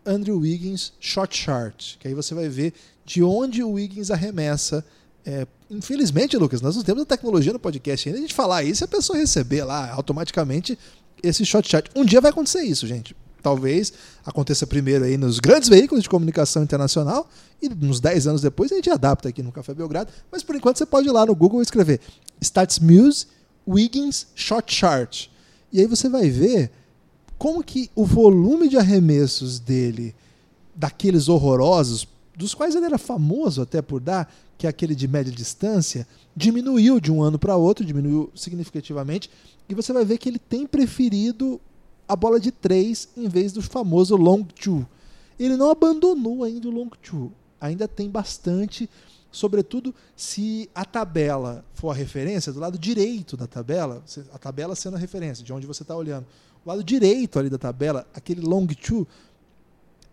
Andrew 0.06 0.39
Wiggins 0.39 0.93
Shot 0.99 1.36
Chart, 1.36 1.97
que 1.97 2.08
aí 2.08 2.13
você 2.13 2.34
vai 2.34 2.49
ver 2.49 2.73
de 3.06 3.23
onde 3.23 3.63
o 3.63 3.71
Wiggins 3.71 4.12
arremessa. 4.12 4.86
É, 5.25 5.45
infelizmente, 5.69 6.38
Lucas, 6.38 6.62
nós 6.62 6.75
não 6.75 6.84
temos 6.84 7.04
a 7.04 7.06
tecnologia 7.06 7.54
no 7.54 7.60
podcast 7.60 8.08
ainda 8.08 8.19
a 8.19 8.21
gente 8.21 8.34
falar 8.34 8.63
isso 8.63 8.84
e 8.84 8.86
a 8.86 8.88
pessoa 8.88 9.17
receber 9.17 9.63
lá 9.63 9.91
automaticamente 9.91 10.78
esse 11.21 11.45
shot 11.45 11.69
chart. 11.69 11.88
Um 11.95 12.06
dia 12.06 12.21
vai 12.21 12.32
acontecer 12.32 12.62
isso, 12.62 12.88
gente. 12.88 13.15
Talvez 13.41 13.93
aconteça 14.25 14.67
primeiro 14.67 15.06
aí 15.06 15.17
nos 15.17 15.39
grandes 15.39 15.69
veículos 15.69 16.04
de 16.04 16.10
comunicação 16.10 16.62
internacional 16.62 17.30
e 17.62 17.69
uns 17.69 17.99
10 17.99 18.28
anos 18.28 18.41
depois 18.41 18.71
a 18.71 18.75
gente 18.75 18.89
adapta 18.89 19.30
aqui 19.30 19.41
no 19.41 19.52
Café 19.52 19.73
Belgrado. 19.73 20.12
Mas 20.32 20.43
por 20.43 20.56
enquanto 20.56 20.78
você 20.78 20.86
pode 20.86 21.08
ir 21.08 21.12
lá 21.12 21.25
no 21.25 21.36
Google 21.36 21.62
escrever 21.62 22.02
Stats 22.41 22.80
Muse 22.80 23.28
Wiggins 23.70 24.28
Shot 24.34 24.74
Chart. 24.74 25.28
E 25.72 25.80
aí 25.80 25.86
você 25.86 26.10
vai 26.10 26.30
ver 26.30 26.72
como 27.38 27.64
que 27.64 27.92
o 27.96 28.04
volume 28.04 28.68
de 28.68 28.78
arremessos 28.78 29.60
dele, 29.60 30.16
daqueles 30.76 31.30
horrorosos, 31.30 32.08
dos 32.36 32.54
quais 32.54 32.76
ele 32.76 32.86
era 32.86 32.98
famoso 32.98 33.62
até 33.62 33.82
por 33.82 34.02
dar, 34.02 34.34
que 34.58 34.66
é 34.66 34.70
aquele 34.70 34.96
de 34.96 35.08
média 35.08 35.32
distância, 35.32 36.08
diminuiu 36.36 37.00
de 37.00 37.12
um 37.12 37.22
ano 37.22 37.38
para 37.38 37.56
outro, 37.56 37.86
diminuiu 37.86 38.32
significativamente, 38.36 39.30
e 39.70 39.76
você 39.76 39.94
vai 39.94 40.04
ver 40.04 40.18
que 40.18 40.28
ele 40.28 40.40
tem 40.40 40.66
preferido 40.66 41.62
a 42.08 42.16
bola 42.16 42.40
de 42.40 42.52
três 42.52 43.08
em 43.16 43.30
vez 43.30 43.54
do 43.54 43.62
famoso 43.62 44.16
long 44.16 44.44
two. 44.44 44.86
Ele 45.40 45.56
não 45.56 45.70
abandonou 45.70 46.44
ainda 46.44 46.68
o 46.68 46.72
long 46.72 46.90
two, 47.02 47.32
ainda 47.62 47.88
tem 47.88 48.10
bastante, 48.10 48.90
sobretudo 49.32 49.94
se 50.15 50.70
a 50.74 50.84
tabela 50.84 51.63
for 51.74 51.92
a 51.92 51.94
referência, 51.94 52.52
do 52.52 52.60
lado 52.60 52.78
direito 52.78 53.38
da 53.38 53.48
tabela, 53.48 54.04
a 54.34 54.38
tabela 54.38 54.76
sendo 54.76 54.96
a 54.96 55.00
referência, 55.00 55.44
de 55.44 55.54
onde 55.54 55.68
você 55.68 55.84
está 55.84 55.96
olhando, 55.96 56.26
o 56.65 56.70
lado 56.70 56.84
direito 56.84 57.39
ali 57.39 57.50
da 57.50 57.58
tabela, 57.58 58.08
aquele 58.13 58.42
long 58.42 58.68
two, 58.68 59.08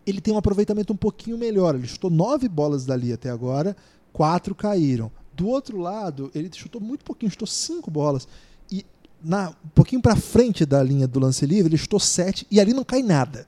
ele 0.07 0.21
tem 0.21 0.33
um 0.33 0.39
aproveitamento 0.39 0.93
um 0.93 0.97
pouquinho 0.97 1.37
melhor. 1.37 1.75
Ele 1.75 1.87
chutou 1.87 2.11
nove 2.11 2.49
bolas 2.49 2.87
dali 2.87 3.13
até 3.13 3.29
agora, 3.29 3.77
quatro 4.13 4.55
caíram. 4.55 5.11
Do 5.35 5.49
outro 5.49 5.79
lado, 5.79 6.31
ele 6.35 6.49
chutou 6.55 6.81
muito 6.81 7.05
pouquinho, 7.05 7.31
chutou 7.31 7.49
cinco 7.49 7.91
bolas. 7.91 8.29
E 8.71 8.87
na, 9.23 9.51
um 9.51 9.69
pouquinho 9.75 10.01
para 10.01 10.15
frente 10.15 10.65
da 10.65 10.83
linha 10.83 11.09
do 11.09 11.19
lance 11.19 11.45
livre, 11.45 11.71
ele 11.71 11.77
chutou 11.77 11.99
sete 11.99 12.47
e 12.51 12.61
ali 12.61 12.73
não 12.73 12.85
cai 12.85 13.03
nada. 13.03 13.47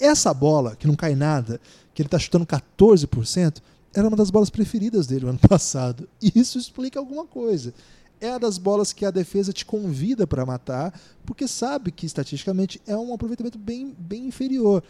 Essa 0.00 0.34
bola, 0.34 0.74
que 0.74 0.88
não 0.88 0.96
cai 0.96 1.14
nada, 1.14 1.60
que 1.94 2.02
ele 2.02 2.08
está 2.08 2.18
chutando 2.18 2.44
14%, 2.44 3.58
era 3.98 4.08
uma 4.08 4.16
das 4.16 4.30
bolas 4.30 4.50
preferidas 4.50 5.06
dele 5.06 5.24
no 5.24 5.30
ano 5.30 5.40
passado. 5.48 6.08
E 6.22 6.32
isso 6.34 6.58
explica 6.58 6.98
alguma 6.98 7.26
coisa. 7.26 7.74
É 8.20 8.30
uma 8.30 8.38
das 8.38 8.58
bolas 8.58 8.92
que 8.92 9.04
a 9.04 9.10
defesa 9.10 9.52
te 9.52 9.64
convida 9.64 10.26
para 10.26 10.46
matar, 10.46 10.98
porque 11.24 11.46
sabe 11.46 11.92
que 11.92 12.06
estatisticamente 12.06 12.80
é 12.86 12.96
um 12.96 13.14
aproveitamento 13.14 13.58
bem, 13.58 13.94
bem 13.98 14.26
inferior. 14.26 14.82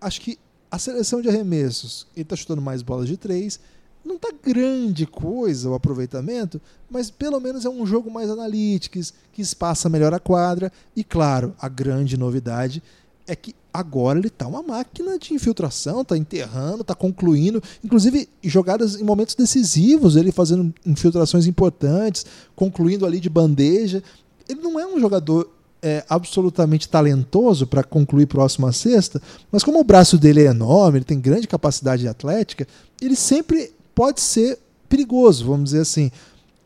Acho 0.00 0.20
que 0.20 0.38
a 0.70 0.78
seleção 0.78 1.22
de 1.22 1.28
arremessos, 1.28 2.06
ele 2.14 2.22
está 2.22 2.36
chutando 2.36 2.60
mais 2.60 2.82
bolas 2.82 3.08
de 3.08 3.16
três, 3.16 3.60
Não 4.04 4.18
tá 4.18 4.28
grande 4.30 5.04
coisa 5.04 5.68
o 5.68 5.74
aproveitamento, 5.74 6.60
mas 6.88 7.10
pelo 7.10 7.40
menos 7.40 7.64
é 7.64 7.68
um 7.68 7.84
jogo 7.84 8.08
mais 8.08 8.30
analítico, 8.30 8.98
que 9.32 9.42
espaça 9.42 9.88
melhor 9.88 10.14
a 10.14 10.20
quadra. 10.20 10.70
E 10.94 11.02
claro, 11.02 11.54
a 11.58 11.68
grande 11.68 12.16
novidade 12.16 12.82
é 13.26 13.34
que 13.34 13.54
agora 13.78 14.18
ele 14.18 14.30
tá 14.30 14.46
uma 14.46 14.62
máquina 14.62 15.18
de 15.18 15.34
infiltração, 15.34 16.04
tá 16.04 16.16
enterrando, 16.16 16.84
tá 16.84 16.94
concluindo, 16.94 17.62
inclusive 17.84 18.28
jogadas 18.42 19.00
em 19.00 19.04
momentos 19.04 19.34
decisivos, 19.34 20.16
ele 20.16 20.32
fazendo 20.32 20.72
infiltrações 20.84 21.46
importantes, 21.46 22.24
concluindo 22.54 23.06
ali 23.06 23.20
de 23.20 23.28
bandeja. 23.28 24.02
Ele 24.48 24.60
não 24.60 24.78
é 24.78 24.86
um 24.86 24.98
jogador 25.00 25.50
é, 25.82 26.04
absolutamente 26.08 26.88
talentoso 26.88 27.66
para 27.66 27.84
concluir 27.84 28.26
próximo 28.26 28.66
à 28.66 28.72
sexta, 28.72 29.20
mas 29.52 29.62
como 29.62 29.78
o 29.78 29.84
braço 29.84 30.18
dele 30.18 30.42
é 30.42 30.46
enorme, 30.46 30.98
ele 30.98 31.04
tem 31.04 31.20
grande 31.20 31.46
capacidade 31.46 32.06
atlética, 32.08 32.66
ele 33.00 33.16
sempre 33.16 33.72
pode 33.94 34.20
ser 34.20 34.58
perigoso, 34.88 35.46
vamos 35.46 35.70
dizer 35.70 35.80
assim. 35.82 36.10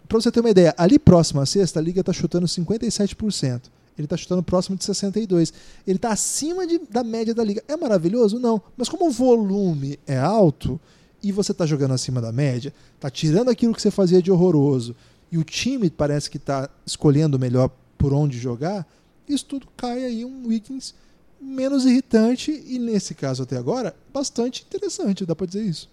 Para 0.08 0.20
você 0.20 0.30
ter 0.30 0.40
uma 0.40 0.50
ideia, 0.50 0.74
ali 0.76 0.98
próximo 0.98 1.40
à 1.40 1.46
sexta, 1.46 1.78
a 1.78 1.82
liga 1.82 2.00
está 2.00 2.12
chutando 2.12 2.46
57%. 2.46 3.62
Ele 4.00 4.06
está 4.06 4.16
chutando 4.16 4.42
próximo 4.42 4.76
de 4.76 4.84
62. 4.84 5.52
Ele 5.86 5.96
está 5.96 6.10
acima 6.10 6.66
de, 6.66 6.80
da 6.90 7.04
média 7.04 7.34
da 7.34 7.44
liga. 7.44 7.62
É 7.68 7.76
maravilhoso? 7.76 8.38
Não. 8.38 8.60
Mas 8.76 8.88
como 8.88 9.08
o 9.08 9.10
volume 9.10 9.98
é 10.06 10.18
alto 10.18 10.80
e 11.22 11.30
você 11.30 11.52
está 11.52 11.66
jogando 11.66 11.92
acima 11.92 12.20
da 12.20 12.32
média, 12.32 12.72
está 12.96 13.10
tirando 13.10 13.50
aquilo 13.50 13.74
que 13.74 13.82
você 13.82 13.90
fazia 13.90 14.22
de 14.22 14.32
horroroso 14.32 14.96
e 15.30 15.38
o 15.38 15.44
time 15.44 15.90
parece 15.90 16.28
que 16.28 16.38
está 16.38 16.68
escolhendo 16.84 17.38
melhor 17.38 17.70
por 17.96 18.12
onde 18.12 18.38
jogar, 18.38 18.86
isso 19.28 19.44
tudo 19.44 19.68
cai 19.76 20.04
aí 20.04 20.24
um 20.24 20.46
Wiggins 20.46 20.94
menos 21.40 21.84
irritante 21.84 22.50
e, 22.66 22.78
nesse 22.78 23.14
caso 23.14 23.42
até 23.42 23.56
agora, 23.56 23.94
bastante 24.12 24.64
interessante, 24.66 25.24
dá 25.24 25.34
para 25.34 25.46
dizer 25.46 25.62
isso. 25.62 25.88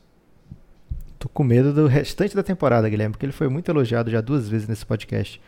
Tô 1.19 1.29
com 1.29 1.43
medo 1.43 1.73
do 1.73 1.87
restante 1.87 2.35
da 2.35 2.43
temporada, 2.43 2.89
Guilherme, 2.89 3.13
porque 3.13 3.25
ele 3.25 3.33
foi 3.33 3.47
muito 3.47 3.69
elogiado 3.69 4.09
já 4.09 4.21
duas 4.21 4.47
vezes 4.47 4.67
nesse 4.67 4.85
podcast. 4.85 5.41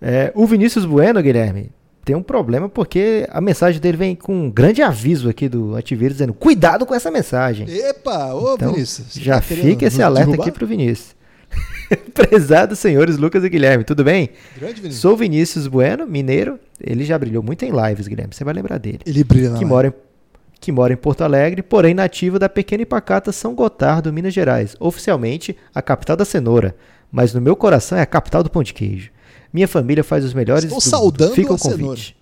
É, 0.00 0.30
o 0.34 0.46
Vinícius 0.46 0.84
Bueno, 0.84 1.22
Guilherme, 1.22 1.70
tem 2.06 2.14
um 2.14 2.22
problema 2.22 2.68
porque 2.68 3.26
a 3.30 3.40
mensagem 3.40 3.80
dele 3.80 3.96
vem 3.96 4.14
com 4.14 4.32
um 4.32 4.48
grande 4.48 4.80
aviso 4.80 5.28
aqui 5.28 5.48
do 5.48 5.74
antivírus 5.74 6.18
dizendo 6.18 6.32
cuidado 6.32 6.86
com 6.86 6.94
essa 6.94 7.10
mensagem. 7.10 7.68
Epa, 7.68 8.32
ô 8.32 8.54
então, 8.54 8.72
Vinícius. 8.72 9.14
Já 9.14 9.34
tá 9.34 9.42
fica 9.42 9.86
esse 9.86 10.00
alerta 10.00 10.30
derrubar? 10.30 10.44
aqui 10.48 10.56
pro 10.56 10.68
Vinícius. 10.68 11.16
Prezados 12.14 12.78
senhores 12.78 13.16
Lucas 13.16 13.42
e 13.42 13.48
Guilherme, 13.48 13.82
tudo 13.82 14.04
bem? 14.04 14.30
Grande 14.56 14.74
Vinícius. 14.74 15.00
Sou 15.00 15.16
Vinícius 15.16 15.66
Bueno, 15.66 16.06
mineiro. 16.06 16.60
Ele 16.80 17.04
já 17.04 17.18
brilhou 17.18 17.42
muito 17.42 17.64
em 17.64 17.72
lives, 17.72 18.06
Guilherme. 18.06 18.32
Você 18.32 18.44
vai 18.44 18.54
lembrar 18.54 18.78
dele. 18.78 19.00
Ele 19.04 19.24
brilha 19.24 19.54
que 19.54 19.64
mora 19.64 19.88
em 19.88 19.92
que 20.60 20.70
mora 20.70 20.92
em 20.92 20.96
Porto 20.96 21.22
Alegre, 21.22 21.60
porém 21.60 21.92
nativo 21.92 22.38
da 22.38 22.48
pequena 22.48 22.82
e 22.82 22.86
pacata 22.86 23.30
São 23.32 23.52
Gotardo, 23.52 24.12
Minas 24.12 24.32
Gerais, 24.32 24.76
oficialmente 24.78 25.56
a 25.74 25.82
capital 25.82 26.16
da 26.16 26.24
cenoura, 26.24 26.74
mas 27.12 27.34
no 27.34 27.40
meu 27.40 27.54
coração 27.54 27.98
é 27.98 28.00
a 28.00 28.06
capital 28.06 28.42
do 28.42 28.50
pão 28.50 28.62
de 28.62 28.72
queijo. 28.72 29.10
Minha 29.56 29.66
família 29.66 30.04
faz 30.04 30.22
os 30.22 30.34
melhores 30.34 30.64
Estou 30.64 30.82
saudando 30.82 31.32
Fica 31.32 31.54
o 31.54 31.58
convite. 31.58 32.14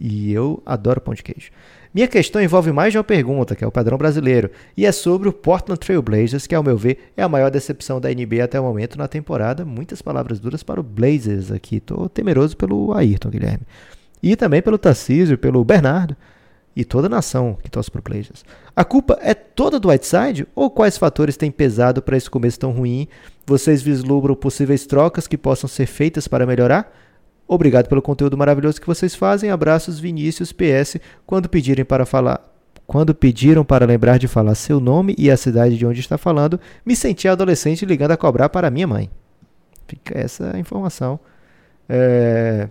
E 0.00 0.32
eu 0.32 0.60
adoro 0.66 1.00
pão 1.00 1.14
de 1.14 1.22
queijo. 1.22 1.52
Minha 1.94 2.08
questão 2.08 2.42
envolve 2.42 2.72
mais 2.72 2.90
de 2.90 2.98
uma 2.98 3.04
pergunta, 3.04 3.54
que 3.54 3.62
é 3.62 3.66
o 3.66 3.70
padrão 3.70 3.96
brasileiro, 3.96 4.50
e 4.76 4.84
é 4.84 4.90
sobre 4.90 5.28
o 5.28 5.32
Portland 5.32 5.78
Trail 5.78 6.02
Blazers, 6.02 6.44
que, 6.44 6.54
ao 6.56 6.64
meu 6.64 6.76
ver, 6.76 7.12
é 7.16 7.22
a 7.22 7.28
maior 7.28 7.48
decepção 7.48 8.00
da 8.00 8.08
NBA 8.08 8.42
até 8.42 8.58
o 8.58 8.64
momento 8.64 8.98
na 8.98 9.06
temporada. 9.06 9.64
Muitas 9.64 10.02
palavras 10.02 10.40
duras 10.40 10.64
para 10.64 10.80
o 10.80 10.82
Blazers 10.82 11.52
aqui. 11.52 11.76
Estou 11.76 12.08
temeroso 12.08 12.56
pelo 12.56 12.92
Ayrton, 12.92 13.30
Guilherme. 13.30 13.62
E 14.20 14.34
também 14.34 14.60
pelo 14.60 14.78
Tarcísio, 14.78 15.38
pelo 15.38 15.64
Bernardo 15.64 16.16
e 16.76 16.84
toda 16.84 17.06
a 17.06 17.10
nação 17.10 17.56
que 17.62 17.70
torce 17.70 17.90
para 17.90 18.00
o 18.00 18.02
Blazers. 18.02 18.44
A 18.76 18.84
culpa 18.84 19.18
é 19.22 19.32
toda 19.32 19.80
do 19.80 19.88
Whiteside 19.88 20.46
ou 20.54 20.70
quais 20.70 20.98
fatores 20.98 21.36
têm 21.36 21.50
pesado 21.50 22.02
para 22.02 22.18
esse 22.18 22.28
começo 22.28 22.60
tão 22.60 22.70
ruim? 22.70 23.08
Vocês 23.46 23.80
vislumbram 23.80 24.34
possíveis 24.34 24.84
trocas 24.84 25.26
que 25.26 25.38
possam 25.38 25.66
ser 25.66 25.86
feitas 25.86 26.28
para 26.28 26.46
melhorar? 26.46 26.94
Obrigado 27.48 27.88
pelo 27.88 28.02
conteúdo 28.02 28.36
maravilhoso 28.36 28.78
que 28.80 28.86
vocês 28.86 29.14
fazem. 29.14 29.50
Abraços, 29.50 29.98
Vinícius 29.98 30.52
PS. 30.52 30.98
Quando 31.24 31.48
pedirem 31.48 31.84
para 31.84 32.04
falar, 32.04 32.40
quando 32.86 33.14
pediram 33.14 33.64
para 33.64 33.86
lembrar 33.86 34.18
de 34.18 34.28
falar 34.28 34.54
seu 34.54 34.78
nome 34.78 35.14
e 35.16 35.30
a 35.30 35.36
cidade 35.36 35.78
de 35.78 35.86
onde 35.86 36.00
está 36.00 36.18
falando, 36.18 36.60
me 36.84 36.94
senti 36.94 37.26
adolescente 37.26 37.86
ligando 37.86 38.10
a 38.10 38.16
cobrar 38.16 38.50
para 38.50 38.70
minha 38.70 38.86
mãe. 38.86 39.08
Fica 39.88 40.18
essa 40.18 40.58
informação. 40.58 41.18
É... 41.88 42.68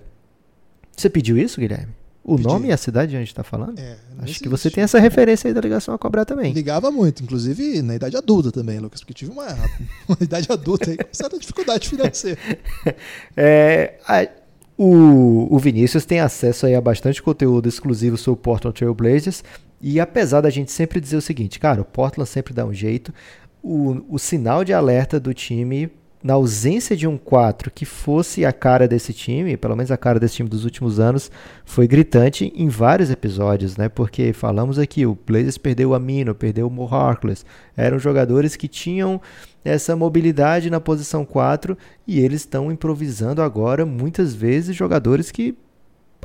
Você 0.95 1.09
pediu 1.09 1.37
isso, 1.37 1.59
Guilherme? 1.59 2.04
O 2.27 2.39
nome 2.39 2.69
e 2.69 2.71
a 2.71 2.77
cidade 2.77 3.11
de 3.11 3.17
onde 3.17 3.25
está 3.29 3.43
falando? 3.43 3.77
É, 3.77 3.97
Acho 4.17 4.39
que 4.39 4.49
você 4.49 4.71
tem 4.71 4.83
essa 4.83 4.99
referência 4.99 5.47
aí 5.47 5.53
da 5.53 5.61
ligação 5.61 5.93
a 5.93 5.97
cobrar 5.97 6.25
também. 6.25 6.51
Ligava 6.53 6.89
muito, 6.89 7.21
inclusive 7.21 7.83
na 7.83 7.93
idade 7.95 8.17
adulta 8.17 8.51
também, 8.51 8.79
Lucas, 8.79 9.01
porque 9.01 9.13
tive 9.13 9.31
uma, 9.31 9.45
uma 10.09 10.17
idade 10.19 10.51
adulta 10.51 10.89
aí 10.89 10.97
com 10.97 11.13
certa 11.13 11.37
dificuldade 11.37 11.87
financeira. 11.87 12.39
é, 13.37 13.99
a, 14.07 14.27
o, 14.75 15.53
o 15.53 15.59
Vinícius 15.59 16.03
tem 16.03 16.19
acesso 16.19 16.65
aí 16.65 16.73
a 16.73 16.81
bastante 16.81 17.21
conteúdo 17.21 17.69
exclusivo 17.69 18.17
sobre 18.17 18.39
o 18.39 18.41
Portland 18.41 18.75
Trail 18.75 18.95
Blazers. 18.95 19.43
E 19.79 19.99
apesar 19.99 20.41
da 20.41 20.49
gente 20.49 20.71
sempre 20.71 20.99
dizer 20.99 21.17
o 21.17 21.21
seguinte, 21.21 21.59
cara, 21.59 21.81
o 21.81 21.85
Portland 21.85 22.27
sempre 22.27 22.55
dá 22.55 22.65
um 22.65 22.73
jeito, 22.73 23.13
o, 23.61 24.03
o 24.09 24.17
sinal 24.17 24.63
de 24.63 24.73
alerta 24.73 25.19
do 25.19 25.31
time, 25.31 25.91
na 26.25 26.33
ausência 26.33 26.97
de 26.97 27.07
um 27.07 27.19
4 27.19 27.69
que 27.69 27.85
fosse 27.85 28.43
a 28.45 28.51
cara 28.51 28.87
desse 28.87 29.13
time, 29.13 29.55
pelo 29.55 29.75
menos 29.75 29.91
a 29.91 29.97
cara 29.97 30.19
desse 30.19 30.37
time 30.37 30.49
dos 30.49 30.65
últimos 30.65 30.99
anos, 30.99 31.29
foi 31.63 31.87
gritante 31.87 32.51
em 32.55 32.67
vários 32.67 33.11
episódios, 33.11 33.77
né? 33.77 33.89
Porque 33.89 34.33
falamos 34.33 34.79
aqui, 34.79 35.05
o 35.05 35.15
Blazers 35.23 35.59
perdeu 35.59 35.91
o 35.91 35.93
Amino, 35.93 36.33
perdeu 36.33 36.65
o 36.65 36.71
Mo 36.71 36.87
Harkless, 36.91 37.45
eram 37.77 37.99
jogadores 37.99 38.55
que 38.55 38.67
tinham 38.67 39.21
essa 39.63 39.95
mobilidade 39.95 40.67
na 40.67 40.79
posição 40.79 41.23
4 41.23 41.77
e 42.07 42.19
eles 42.19 42.41
estão 42.41 42.71
improvisando 42.71 43.43
agora 43.43 43.85
muitas 43.85 44.33
vezes 44.33 44.75
jogadores 44.75 45.29
que 45.29 45.55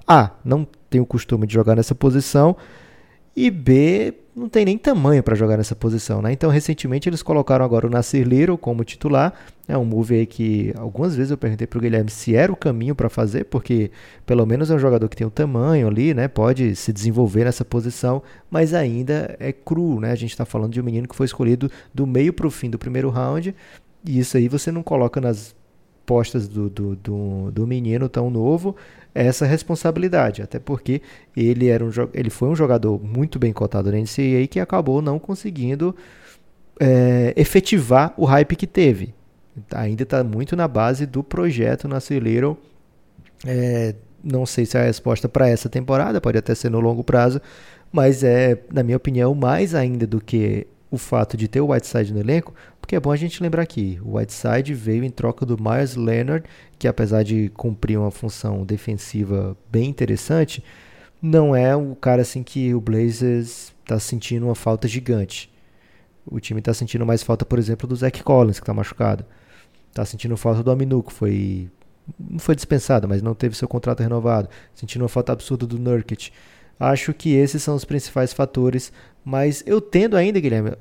A, 0.06 0.30
não 0.42 0.66
tem 0.88 1.02
o 1.02 1.04
costume 1.06 1.46
de 1.46 1.52
jogar 1.52 1.76
nessa 1.76 1.94
posição 1.94 2.56
e 3.36 3.50
B, 3.50 4.14
não 4.34 4.48
tem 4.48 4.64
nem 4.64 4.78
tamanho 4.78 5.22
para 5.22 5.34
jogar 5.34 5.56
nessa 5.56 5.74
posição, 5.74 6.22
né? 6.22 6.32
Então, 6.32 6.50
recentemente 6.50 7.08
eles 7.08 7.22
colocaram 7.22 7.64
agora 7.64 7.86
o 7.86 7.90
Nasir 7.90 8.26
Little 8.26 8.56
como 8.56 8.84
titular. 8.84 9.34
É 9.66 9.76
um 9.76 9.84
move 9.84 10.14
aí 10.14 10.26
que 10.26 10.72
algumas 10.76 11.14
vezes 11.16 11.30
eu 11.30 11.38
perguntei 11.38 11.66
para 11.66 11.78
o 11.78 11.80
Guilherme 11.80 12.10
se 12.10 12.34
era 12.34 12.52
o 12.52 12.56
caminho 12.56 12.94
para 12.94 13.08
fazer, 13.08 13.44
porque 13.44 13.90
pelo 14.24 14.46
menos 14.46 14.70
é 14.70 14.74
um 14.74 14.78
jogador 14.78 15.08
que 15.08 15.16
tem 15.16 15.26
um 15.26 15.30
tamanho 15.30 15.88
ali, 15.88 16.14
né? 16.14 16.28
Pode 16.28 16.74
se 16.76 16.92
desenvolver 16.92 17.44
nessa 17.44 17.64
posição, 17.64 18.22
mas 18.50 18.72
ainda 18.72 19.36
é 19.38 19.52
cru, 19.52 20.00
né? 20.00 20.12
A 20.12 20.16
gente 20.16 20.30
está 20.30 20.44
falando 20.44 20.72
de 20.72 20.80
um 20.80 20.84
menino 20.84 21.08
que 21.08 21.16
foi 21.16 21.26
escolhido 21.26 21.70
do 21.92 22.06
meio 22.06 22.32
para 22.32 22.46
o 22.46 22.50
fim 22.50 22.70
do 22.70 22.78
primeiro 22.78 23.10
round, 23.10 23.54
e 24.04 24.18
isso 24.18 24.36
aí 24.36 24.48
você 24.48 24.72
não 24.72 24.82
coloca 24.82 25.20
nas 25.20 25.54
postas 26.10 26.48
do, 26.48 26.68
do, 26.68 26.96
do, 26.96 27.50
do 27.52 27.66
menino 27.68 28.08
tão 28.08 28.28
novo 28.28 28.74
essa 29.14 29.46
responsabilidade, 29.46 30.42
até 30.42 30.58
porque 30.58 31.00
ele, 31.36 31.68
era 31.68 31.84
um, 31.84 31.90
ele 32.12 32.30
foi 32.30 32.48
um 32.48 32.56
jogador 32.56 33.00
muito 33.00 33.38
bem 33.38 33.52
cotado 33.52 33.92
na 33.92 33.98
NCAA 33.98 34.48
que 34.50 34.58
acabou 34.58 35.00
não 35.00 35.20
conseguindo 35.20 35.94
é, 36.80 37.32
efetivar 37.36 38.12
o 38.16 38.24
hype 38.24 38.56
que 38.56 38.66
teve. 38.66 39.14
Ainda 39.72 40.02
está 40.02 40.24
muito 40.24 40.56
na 40.56 40.66
base 40.66 41.06
do 41.06 41.22
projeto 41.22 41.86
na 41.86 41.98
Little. 42.10 42.58
É, 43.46 43.94
não 44.24 44.44
sei 44.44 44.66
se 44.66 44.76
é 44.76 44.80
a 44.80 44.84
resposta 44.86 45.28
para 45.28 45.48
essa 45.48 45.68
temporada, 45.68 46.20
pode 46.20 46.38
até 46.38 46.56
ser 46.56 46.72
no 46.72 46.80
longo 46.80 47.04
prazo, 47.04 47.40
mas 47.92 48.24
é, 48.24 48.58
na 48.72 48.82
minha 48.82 48.96
opinião, 48.96 49.32
mais 49.32 49.76
ainda 49.76 50.08
do 50.08 50.20
que 50.20 50.66
o 50.90 50.98
fato 50.98 51.36
de 51.36 51.46
ter 51.46 51.60
o 51.60 51.70
Whiteside 51.70 52.12
no 52.12 52.20
elenco, 52.20 52.54
porque 52.80 52.96
é 52.96 53.00
bom 53.00 53.12
a 53.12 53.16
gente 53.16 53.42
lembrar 53.42 53.62
aqui, 53.62 54.00
o 54.04 54.16
Whiteside 54.16 54.74
veio 54.74 55.04
em 55.04 55.10
troca 55.10 55.46
do 55.46 55.56
Myers 55.62 55.94
Leonard, 55.94 56.44
que 56.78 56.88
apesar 56.88 57.22
de 57.22 57.48
cumprir 57.50 57.98
uma 57.98 58.10
função 58.10 58.64
defensiva 58.64 59.56
bem 59.70 59.88
interessante, 59.88 60.64
não 61.22 61.54
é 61.54 61.76
o 61.76 61.94
cara 61.94 62.22
assim 62.22 62.42
que 62.42 62.74
o 62.74 62.80
Blazers 62.80 63.72
está 63.82 63.98
sentindo 64.00 64.46
uma 64.46 64.54
falta 64.54 64.88
gigante. 64.88 65.52
O 66.26 66.40
time 66.40 66.60
está 66.60 66.72
sentindo 66.72 67.04
mais 67.06 67.22
falta, 67.22 67.44
por 67.44 67.58
exemplo, 67.58 67.86
do 67.86 67.96
Zach 67.96 68.22
Collins, 68.22 68.58
que 68.58 68.62
está 68.62 68.72
machucado. 68.74 69.24
Está 69.88 70.04
sentindo 70.04 70.36
falta 70.36 70.62
do 70.62 70.70
Aminu, 70.70 71.02
que 71.02 71.12
foi 71.12 71.70
não 72.18 72.38
foi 72.38 72.54
dispensado, 72.54 73.08
mas 73.08 73.22
não 73.22 73.34
teve 73.34 73.56
seu 73.56 73.68
contrato 73.68 74.00
renovado. 74.00 74.48
Sentindo 74.74 75.02
uma 75.02 75.08
falta 75.08 75.32
absurda 75.32 75.66
do 75.66 75.78
Nurkic. 75.78 76.32
Acho 76.80 77.12
que 77.12 77.34
esses 77.34 77.62
são 77.62 77.76
os 77.76 77.84
principais 77.84 78.32
fatores, 78.32 78.90
mas 79.22 79.62
eu 79.66 79.82
tendo 79.82 80.16
ainda, 80.16 80.40
Guilherme, 80.40 80.72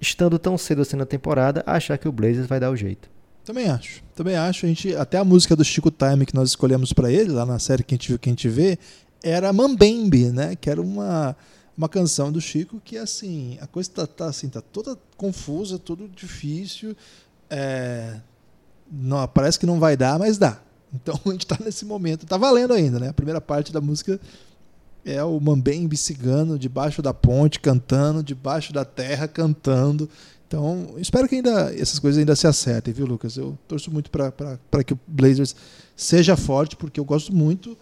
estando 0.00 0.38
tão 0.38 0.56
cedo 0.56 0.82
assim 0.82 0.96
na 0.96 1.04
temporada, 1.04 1.64
achar 1.66 1.98
que 1.98 2.08
o 2.08 2.12
Blazers 2.12 2.46
vai 2.46 2.60
dar 2.60 2.70
o 2.70 2.76
jeito. 2.76 3.10
Também 3.44 3.68
acho. 3.68 4.02
Também 4.14 4.36
acho. 4.36 4.66
A 4.66 4.68
gente, 4.68 4.94
até 4.94 5.18
a 5.18 5.24
música 5.24 5.56
do 5.56 5.64
Chico 5.64 5.90
Time 5.90 6.24
que 6.24 6.34
nós 6.34 6.50
escolhemos 6.50 6.92
para 6.92 7.10
ele, 7.10 7.32
lá 7.32 7.44
na 7.44 7.58
série 7.58 7.82
que 7.82 7.94
a 7.94 7.96
gente 7.96 8.08
viu, 8.08 8.18
que 8.18 8.28
a 8.28 8.32
gente 8.32 8.48
vê, 8.48 8.78
era 9.20 9.52
Mambembe, 9.52 10.26
né? 10.26 10.54
Que 10.54 10.70
era 10.70 10.80
uma, 10.80 11.34
uma 11.76 11.88
canção 11.88 12.30
do 12.30 12.40
Chico 12.40 12.80
que, 12.84 12.96
assim, 12.96 13.58
a 13.60 13.66
coisa 13.66 13.90
tá, 13.90 14.06
tá, 14.06 14.26
assim, 14.26 14.48
tá 14.48 14.60
toda 14.60 14.96
confusa, 15.16 15.76
tudo 15.76 16.08
difícil. 16.08 16.94
É, 17.50 18.20
não, 18.92 19.26
parece 19.26 19.58
que 19.58 19.66
não 19.66 19.80
vai 19.80 19.96
dar, 19.96 20.18
mas 20.20 20.38
dá. 20.38 20.60
Então 20.94 21.18
a 21.26 21.30
gente 21.30 21.44
está 21.44 21.56
nesse 21.64 21.84
momento. 21.84 22.26
Tá 22.26 22.36
valendo 22.36 22.74
ainda, 22.74 23.00
né? 23.00 23.08
A 23.08 23.14
primeira 23.14 23.40
parte 23.40 23.72
da 23.72 23.80
música 23.80 24.20
é 25.08 25.24
o 25.24 25.40
Mambembe 25.40 25.96
cigano 25.96 26.58
debaixo 26.58 27.00
da 27.00 27.14
ponte 27.14 27.58
cantando, 27.58 28.22
debaixo 28.22 28.74
da 28.74 28.84
terra 28.84 29.26
cantando. 29.26 30.08
Então, 30.46 30.94
espero 30.98 31.26
que 31.26 31.36
ainda 31.36 31.74
essas 31.74 31.98
coisas 31.98 32.18
ainda 32.18 32.36
se 32.36 32.46
acertem, 32.46 32.92
viu, 32.92 33.06
Lucas? 33.06 33.36
Eu 33.36 33.58
torço 33.66 33.90
muito 33.90 34.10
para 34.10 34.84
que 34.84 34.92
o 34.92 35.00
Blazers 35.06 35.56
seja 35.96 36.36
forte, 36.36 36.76
porque 36.76 37.00
eu 37.00 37.04
gosto 37.04 37.34
muito. 37.34 37.76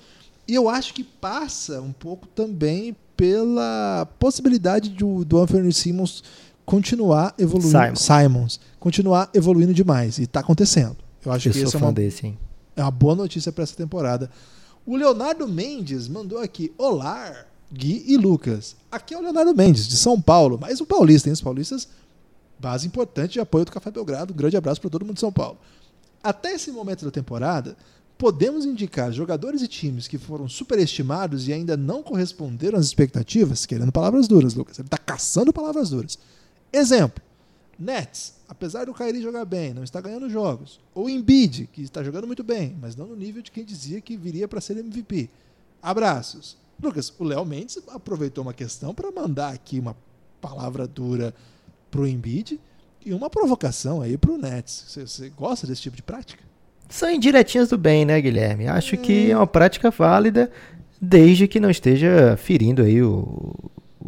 E 0.46 0.54
eu 0.54 0.68
acho 0.68 0.94
que 0.94 1.02
passa 1.02 1.80
um 1.80 1.92
pouco 1.92 2.28
também 2.28 2.94
pela 3.16 4.06
possibilidade 4.20 4.90
do, 4.90 5.24
do 5.24 5.38
Anthony 5.38 5.72
Simmons 5.72 6.22
continuar 6.64 7.34
evoluindo. 7.38 7.70
Simons. 7.70 8.00
Simons 8.00 8.60
continuar 8.78 9.30
evoluindo 9.34 9.74
demais. 9.74 10.18
E 10.18 10.24
está 10.24 10.40
acontecendo. 10.40 10.96
Eu 11.24 11.32
acho 11.32 11.48
Eu 11.48 11.52
que 11.52 11.62
essa 11.62 11.76
é 11.76 11.80
uma, 11.80 11.92
desse, 11.92 12.38
é 12.76 12.82
uma 12.82 12.90
boa 12.90 13.16
notícia 13.16 13.50
para 13.50 13.64
essa 13.64 13.74
temporada. 13.74 14.30
O 14.86 14.94
Leonardo 14.94 15.48
Mendes 15.48 16.06
mandou 16.06 16.38
aqui: 16.38 16.72
Olá, 16.78 17.44
Gui 17.72 18.04
e 18.06 18.16
Lucas. 18.16 18.76
Aqui 18.88 19.14
é 19.14 19.18
o 19.18 19.20
Leonardo 19.20 19.52
Mendes, 19.52 19.88
de 19.88 19.96
São 19.96 20.20
Paulo, 20.20 20.56
mais 20.56 20.80
um 20.80 20.84
paulista, 20.84 21.28
hein? 21.28 21.32
Os 21.32 21.40
paulistas, 21.40 21.88
base 22.56 22.86
importante 22.86 23.32
de 23.32 23.40
apoio 23.40 23.64
do 23.64 23.72
Café 23.72 23.90
Belgrado. 23.90 24.32
Um 24.32 24.36
grande 24.36 24.56
abraço 24.56 24.80
para 24.80 24.88
todo 24.88 25.04
mundo 25.04 25.14
de 25.14 25.20
São 25.20 25.32
Paulo. 25.32 25.58
Até 26.22 26.52
esse 26.52 26.70
momento 26.70 27.04
da 27.04 27.10
temporada, 27.10 27.76
podemos 28.16 28.64
indicar 28.64 29.10
jogadores 29.10 29.60
e 29.60 29.66
times 29.66 30.06
que 30.06 30.18
foram 30.18 30.48
superestimados 30.48 31.48
e 31.48 31.52
ainda 31.52 31.76
não 31.76 32.00
corresponderam 32.00 32.78
às 32.78 32.86
expectativas, 32.86 33.66
querendo 33.66 33.90
palavras 33.90 34.28
duras, 34.28 34.54
Lucas. 34.54 34.78
Ele 34.78 34.86
está 34.86 34.98
caçando 34.98 35.52
palavras 35.52 35.90
duras. 35.90 36.16
Exemplo: 36.72 37.20
Nets, 37.76 38.34
apesar 38.48 38.86
do 38.86 38.94
Kyrie 38.94 39.22
jogar 39.22 39.44
bem, 39.44 39.74
não 39.74 39.84
está 39.84 40.00
ganhando 40.00 40.30
jogos. 40.30 40.80
Ou 40.94 41.08
Embiid, 41.08 41.68
que 41.72 41.82
está 41.82 42.02
jogando 42.02 42.26
muito 42.26 42.44
bem, 42.44 42.76
mas 42.80 42.96
não 42.96 43.06
no 43.06 43.16
nível 43.16 43.42
de 43.42 43.50
quem 43.50 43.64
dizia 43.64 44.00
que 44.00 44.16
viria 44.16 44.46
para 44.46 44.60
ser 44.60 44.76
MVP. 44.76 45.28
Abraços. 45.82 46.56
Lucas, 46.82 47.12
o 47.18 47.24
Léo 47.24 47.44
Mendes 47.44 47.78
aproveitou 47.88 48.42
uma 48.42 48.52
questão 48.52 48.94
para 48.94 49.10
mandar 49.10 49.52
aqui 49.52 49.78
uma 49.78 49.96
palavra 50.40 50.86
dura 50.86 51.34
pro 51.90 52.06
Embiid 52.06 52.60
e 53.04 53.14
uma 53.14 53.30
provocação 53.30 54.02
aí 54.02 54.18
pro 54.18 54.36
Nets. 54.36 54.84
Você, 54.88 55.06
você 55.06 55.28
gosta 55.30 55.66
desse 55.66 55.82
tipo 55.82 55.96
de 55.96 56.02
prática? 56.02 56.44
São 56.88 57.10
indiretinhas 57.10 57.68
do 57.68 57.78
bem, 57.78 58.04
né, 58.04 58.20
Guilherme? 58.20 58.68
Acho 58.68 58.96
que 58.96 59.30
é 59.30 59.36
uma 59.36 59.46
prática 59.46 59.90
válida, 59.90 60.50
desde 61.00 61.48
que 61.48 61.58
não 61.58 61.70
esteja 61.70 62.36
ferindo 62.36 62.82
aí 62.82 63.02
o, 63.02 63.54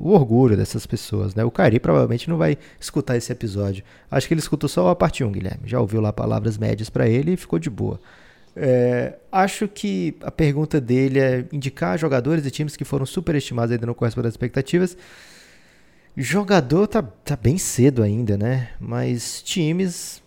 o 0.00 0.11
orgulho 0.11 0.56
dessas 0.56 0.87
pessoas, 0.87 1.34
né? 1.34 1.44
O 1.44 1.50
Cari 1.50 1.80
provavelmente 1.80 2.28
não 2.28 2.37
vai 2.37 2.56
escutar 2.80 3.16
esse 3.16 3.32
episódio. 3.32 3.84
Acho 4.11 4.28
que 4.28 4.34
ele 4.34 4.40
escutou 4.40 4.68
só 4.68 4.88
a 4.88 4.96
parte 4.96 5.24
1, 5.24 5.32
Guilherme. 5.32 5.68
Já 5.68 5.80
ouviu 5.80 6.00
lá 6.00 6.12
palavras 6.12 6.56
médias 6.58 6.88
para 6.90 7.08
ele 7.08 7.32
e 7.32 7.37
ficou 7.37 7.58
de 7.58 7.68
boa. 7.70 8.00
É, 8.56 9.14
acho 9.30 9.68
que 9.68 10.16
a 10.20 10.30
pergunta 10.30 10.80
dele 10.80 11.18
é 11.20 11.44
indicar 11.52 11.98
jogadores 11.98 12.44
e 12.44 12.50
times 12.50 12.76
que 12.76 12.84
foram 12.84 13.06
superestimados 13.06 13.72
ainda 13.72 13.87
não 13.87 13.94
correspondem 13.94 14.28
às 14.28 14.34
expectativas. 14.34 14.96
Jogador 16.16 16.87
tá, 16.88 17.02
tá 17.02 17.37
bem 17.37 17.58
cedo 17.58 18.02
ainda, 18.02 18.37
né? 18.37 18.70
Mas 18.80 19.40
times. 19.42 20.22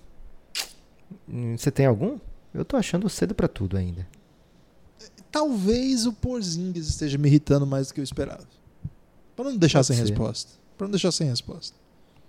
hum, 1.27 1.57
Você 1.57 1.69
tem 1.69 1.85
algum? 1.85 2.17
Eu 2.53 2.63
tô 2.63 2.77
achando 2.77 3.09
cedo 3.09 3.35
pra 3.35 3.47
tudo 3.47 3.77
ainda. 3.77 4.07
Talvez 5.31 6.05
o 6.05 6.13
Porzingis 6.13 6.87
esteja 6.87 7.17
me 7.17 7.27
irritando 7.27 7.65
mais 7.65 7.87
do 7.87 7.93
que 7.93 7.99
eu 7.99 8.03
esperava. 8.03 8.45
Para 9.41 9.49
não 9.51 9.57
deixar 9.57 9.79
Pode 9.79 9.87
sem 9.87 9.95
ser. 9.95 10.01
resposta. 10.03 10.51
Para 10.77 10.85
não 10.87 10.91
deixar 10.91 11.11
sem 11.11 11.27
resposta. 11.27 11.75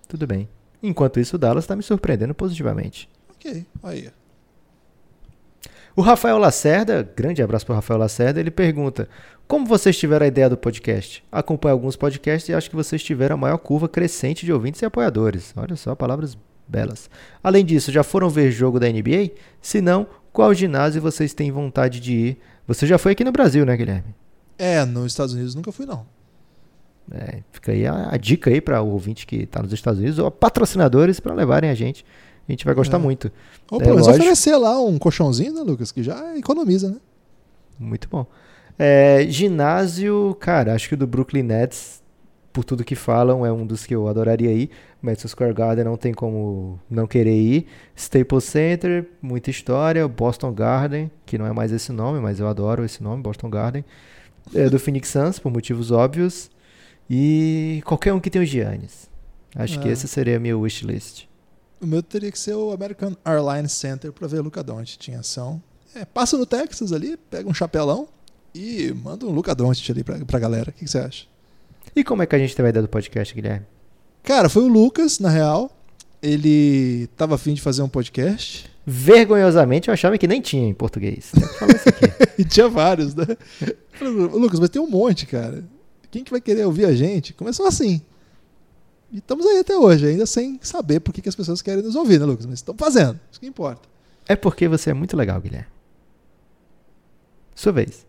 Tudo 0.08 0.26
bem. 0.26 0.48
Enquanto 0.82 1.20
isso, 1.20 1.36
o 1.36 1.38
Dallas 1.38 1.66
tá 1.66 1.76
me 1.76 1.82
surpreendendo 1.82 2.34
positivamente. 2.34 3.06
Ok, 3.30 3.66
aí. 3.82 4.10
O 5.94 6.00
Rafael 6.00 6.38
Lacerda, 6.38 7.06
grande 7.14 7.42
abraço 7.42 7.66
pro 7.66 7.74
Rafael 7.74 8.00
Lacerda, 8.00 8.40
ele 8.40 8.50
pergunta: 8.50 9.10
Como 9.46 9.66
vocês 9.66 9.94
tiveram 9.98 10.24
a 10.24 10.26
ideia 10.26 10.48
do 10.48 10.56
podcast? 10.56 11.22
Acompanho 11.30 11.74
alguns 11.74 11.96
podcasts 11.96 12.48
e 12.48 12.54
acho 12.54 12.70
que 12.70 12.76
vocês 12.76 13.02
tiveram 13.02 13.34
a 13.34 13.38
maior 13.38 13.58
curva 13.58 13.90
crescente 13.90 14.46
de 14.46 14.52
ouvintes 14.52 14.80
e 14.80 14.86
apoiadores. 14.86 15.52
Olha 15.54 15.76
só, 15.76 15.94
palavras 15.94 16.36
belas. 16.66 17.10
Além 17.44 17.62
disso, 17.62 17.92
já 17.92 18.02
foram 18.02 18.30
ver 18.30 18.50
jogo 18.50 18.80
da 18.80 18.88
NBA? 18.88 19.32
Se 19.60 19.82
não, 19.82 20.06
qual 20.32 20.54
ginásio 20.54 21.02
vocês 21.02 21.34
têm 21.34 21.52
vontade 21.52 22.00
de 22.00 22.12
ir? 22.14 22.38
Você 22.66 22.86
já 22.86 22.96
foi 22.96 23.12
aqui 23.12 23.22
no 23.22 23.32
Brasil, 23.32 23.66
né, 23.66 23.76
Guilherme? 23.76 24.14
É, 24.58 24.82
nos 24.86 25.12
Estados 25.12 25.34
Unidos 25.34 25.54
nunca 25.54 25.70
fui, 25.70 25.84
não. 25.84 26.06
É, 27.10 27.40
fica 27.50 27.72
aí 27.72 27.86
a, 27.86 28.10
a 28.12 28.16
dica 28.16 28.50
aí 28.50 28.60
para 28.60 28.80
o 28.82 28.88
ouvinte 28.90 29.26
que 29.26 29.36
está 29.36 29.62
nos 29.62 29.72
Estados 29.72 29.98
Unidos 30.00 30.18
ou 30.18 30.30
patrocinadores 30.30 31.20
para 31.20 31.34
levarem 31.34 31.68
a 31.70 31.74
gente. 31.74 32.04
A 32.48 32.52
gente 32.52 32.64
vai 32.64 32.74
gostar 32.74 32.96
É. 32.96 33.00
muito. 33.00 33.30
Ou 33.70 33.80
É, 33.80 33.84
pelo 33.84 33.94
menos 33.96 34.08
oferecer 34.08 34.56
lá 34.56 34.80
um 34.80 34.98
colchãozinho, 34.98 35.52
né, 35.52 35.60
Lucas? 35.62 35.92
Que 35.92 36.02
já 36.02 36.36
economiza, 36.36 36.90
né? 36.90 36.96
Muito 37.78 38.08
bom. 38.08 38.26
É, 38.78 39.26
ginásio, 39.28 40.36
cara, 40.40 40.74
acho 40.74 40.88
que 40.88 40.94
o 40.94 40.96
do 40.96 41.06
Brooklyn 41.06 41.42
Nets, 41.42 42.02
por 42.52 42.64
tudo 42.64 42.84
que 42.84 42.94
falam, 42.94 43.44
é 43.44 43.52
um 43.52 43.66
dos 43.66 43.84
que 43.86 43.94
eu 43.94 44.08
adoraria 44.08 44.52
ir. 44.52 44.70
Madison 45.00 45.28
Square 45.28 45.52
Garden 45.54 45.84
não 45.84 45.96
tem 45.96 46.12
como 46.14 46.78
não 46.88 47.06
querer 47.06 47.34
ir. 47.36 47.66
Staples 47.96 48.44
Center, 48.44 49.08
muita 49.20 49.50
história. 49.50 50.06
Boston 50.06 50.52
Garden, 50.52 51.10
que 51.26 51.36
não 51.36 51.46
é 51.46 51.52
mais 51.52 51.72
esse 51.72 51.92
nome, 51.92 52.20
mas 52.20 52.38
eu 52.40 52.46
adoro 52.48 52.84
esse 52.84 53.02
nome, 53.02 53.22
Boston 53.22 53.50
Garden. 53.50 53.84
É, 54.54 54.68
do 54.68 54.78
Phoenix 54.78 55.08
Suns, 55.08 55.38
por 55.38 55.52
motivos 55.52 55.90
óbvios. 55.90 56.50
E 57.14 57.82
qualquer 57.84 58.14
um 58.14 58.18
que 58.20 58.30
tenha 58.30 58.42
o 58.42 58.46
Giannis. 58.46 59.10
Acho 59.54 59.78
que 59.78 59.86
É. 59.88 59.92
esse 59.92 60.08
seria 60.08 60.38
a 60.38 60.40
minha 60.40 60.56
wishlist. 60.56 61.24
O 61.78 61.86
meu 61.86 62.02
teria 62.02 62.32
que 62.32 62.38
ser 62.38 62.54
o 62.54 62.72
American 62.72 63.14
Airlines 63.22 63.72
Center 63.72 64.10
para 64.12 64.26
ver 64.26 64.40
Luca 64.40 64.62
Doncic 64.62 65.08
em 65.08 65.16
ação. 65.16 65.62
É, 65.94 66.06
passa 66.06 66.38
no 66.38 66.46
Texas 66.46 66.90
ali, 66.90 67.18
pega 67.30 67.46
um 67.46 67.52
chapelão 67.52 68.08
e 68.54 68.94
manda 69.04 69.26
um 69.26 69.30
Luca 69.30 69.54
Doncic 69.54 69.90
ali 69.90 70.02
pra, 70.02 70.18
pra 70.24 70.38
galera. 70.38 70.70
O 70.70 70.72
que, 70.72 70.86
que 70.86 70.90
você 70.90 70.98
acha? 71.00 71.26
E 71.94 72.02
como 72.02 72.22
é 72.22 72.26
que 72.26 72.34
a 72.34 72.38
gente 72.38 72.56
teve 72.56 72.68
a 72.68 72.70
ideia 72.70 72.82
do 72.82 72.88
podcast, 72.88 73.34
Guilherme? 73.34 73.66
Cara, 74.22 74.48
foi 74.48 74.62
o 74.62 74.68
Lucas, 74.68 75.18
na 75.18 75.28
real. 75.28 75.70
Ele 76.22 77.08
tava 77.16 77.34
afim 77.34 77.52
de 77.52 77.60
fazer 77.60 77.82
um 77.82 77.88
podcast. 77.90 78.70
Vergonhosamente, 78.86 79.88
eu 79.88 79.92
achava 79.92 80.16
que 80.16 80.26
nem 80.26 80.40
tinha 80.40 80.66
em 80.66 80.72
português. 80.72 81.30
Que 82.34 82.42
e 82.42 82.44
tinha 82.46 82.68
vários, 82.68 83.14
né? 83.14 83.26
Lucas, 84.00 84.58
mas 84.58 84.70
tem 84.70 84.80
um 84.80 84.88
monte, 84.88 85.26
cara. 85.26 85.62
Quem 86.12 86.22
que 86.22 86.30
vai 86.30 86.42
querer 86.42 86.66
ouvir 86.66 86.84
a 86.84 86.94
gente? 86.94 87.32
Começou 87.32 87.66
assim. 87.66 88.02
E 89.10 89.16
estamos 89.16 89.46
aí 89.46 89.60
até 89.60 89.74
hoje, 89.74 90.06
ainda 90.06 90.26
sem 90.26 90.60
saber 90.62 91.00
por 91.00 91.10
que, 91.10 91.22
que 91.22 91.28
as 91.28 91.34
pessoas 91.34 91.62
querem 91.62 91.82
nos 91.82 91.96
ouvir, 91.96 92.20
né, 92.20 92.26
Lucas? 92.26 92.44
Mas 92.44 92.58
estão 92.58 92.74
fazendo. 92.76 93.18
Isso 93.30 93.40
que 93.40 93.46
importa. 93.46 93.88
É 94.28 94.36
porque 94.36 94.68
você 94.68 94.90
é 94.90 94.94
muito 94.94 95.16
legal, 95.16 95.40
Guilherme. 95.40 95.68
Sua 97.54 97.72
vez. 97.72 98.06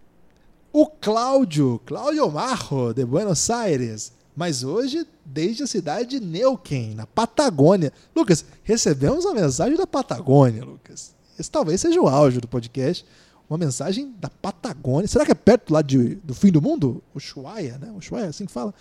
O 0.74 0.86
Cláudio, 0.86 1.80
Cláudio 1.86 2.30
Marro, 2.30 2.94
de 2.94 3.06
Buenos 3.06 3.50
Aires. 3.50 4.12
Mas 4.36 4.64
hoje, 4.64 5.08
desde 5.24 5.64
a 5.64 5.68
cidade 5.68 6.20
de 6.20 6.26
Neuquén, 6.26 6.96
na 6.96 7.08
Patagônia. 7.08 7.94
Lucas, 8.14 8.44
recebemos 8.64 9.24
uma 9.24 9.34
mensagem 9.34 9.78
da 9.78 9.88
Patagônia, 9.88 10.66
Lucas. 10.66 11.16
Esse 11.40 11.50
talvez 11.50 11.80
seja 11.80 12.02
o 12.02 12.10
auge 12.10 12.42
do 12.42 12.50
podcast. 12.50 13.06
Uma 13.54 13.60
mensagem 13.60 14.16
da 14.20 14.32
Patagônia. 14.32 15.08
Será 15.08 15.24
que 15.24 15.32
é 15.32 15.36
perto 15.36 15.72
lá 15.72 15.84
de, 15.84 16.16
do 16.16 16.34
fim 16.34 16.52
do 16.52 16.60
mundo? 16.60 17.04
Ushuaia, 17.14 17.78
né? 17.78 17.94
Ushuaia, 17.96 18.26
é 18.26 18.30
assim 18.30 18.48
que 18.48 18.52
fala. 18.52 18.74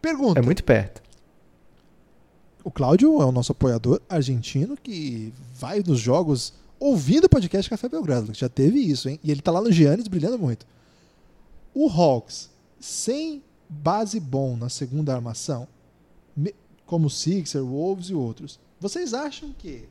Pergunta. 0.00 0.38
É 0.38 0.42
muito 0.42 0.62
perto. 0.62 1.02
O 2.62 2.70
Cláudio 2.70 3.20
é 3.20 3.24
o 3.24 3.32
nosso 3.32 3.50
apoiador 3.50 4.00
argentino 4.08 4.76
que 4.76 5.34
vai 5.58 5.80
nos 5.80 5.98
jogos 5.98 6.52
ouvindo 6.78 7.24
o 7.24 7.28
podcast 7.28 7.68
Café 7.68 7.88
Belgrado. 7.88 8.32
Já 8.32 8.48
teve 8.48 8.78
isso, 8.78 9.08
hein? 9.08 9.18
E 9.24 9.32
ele 9.32 9.42
tá 9.42 9.50
lá 9.50 9.60
no 9.60 9.72
Giannis 9.72 10.06
brilhando 10.06 10.38
muito. 10.38 10.64
O 11.74 11.88
Hawks, 11.88 12.50
sem 12.78 13.42
base 13.68 14.20
bom 14.20 14.56
na 14.56 14.68
segunda 14.68 15.12
armação, 15.12 15.66
como 16.86 17.08
o 17.08 17.10
Sixer, 17.10 17.64
Wolves 17.64 18.10
e 18.10 18.14
outros, 18.14 18.60
vocês 18.78 19.12
acham 19.12 19.52
que 19.58 19.88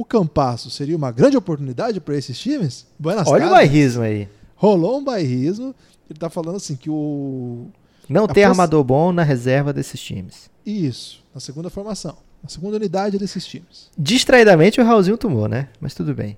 o 0.00 0.04
Campasso 0.04 0.70
seria 0.70 0.96
uma 0.96 1.10
grande 1.10 1.36
oportunidade 1.36 2.00
para 2.00 2.16
esses 2.16 2.38
times? 2.38 2.86
Buenas 2.98 3.26
Olha 3.28 3.46
o 3.46 3.48
tardes. 3.48 3.50
bairrismo 3.50 4.02
aí. 4.02 4.28
Rolou 4.54 4.98
um 4.98 5.04
bairrismo. 5.04 5.74
Ele 6.08 6.18
tá 6.18 6.28
falando 6.30 6.56
assim 6.56 6.76
que 6.76 6.88
o 6.90 7.66
Não 8.08 8.26
tem 8.26 8.44
poss- 8.44 8.50
armador 8.50 8.84
bom 8.84 9.12
na 9.12 9.22
reserva 9.22 9.72
desses 9.72 10.00
times. 10.00 10.50
isso, 10.64 11.22
na 11.34 11.40
segunda 11.40 11.70
formação, 11.70 12.16
na 12.42 12.48
segunda 12.48 12.76
unidade 12.76 13.18
desses 13.18 13.46
times. 13.46 13.90
Distraidamente 13.98 14.80
o 14.80 14.84
Raulzinho 14.84 15.16
tomou, 15.18 15.48
né? 15.48 15.68
Mas 15.80 15.94
tudo 15.94 16.14
bem. 16.14 16.36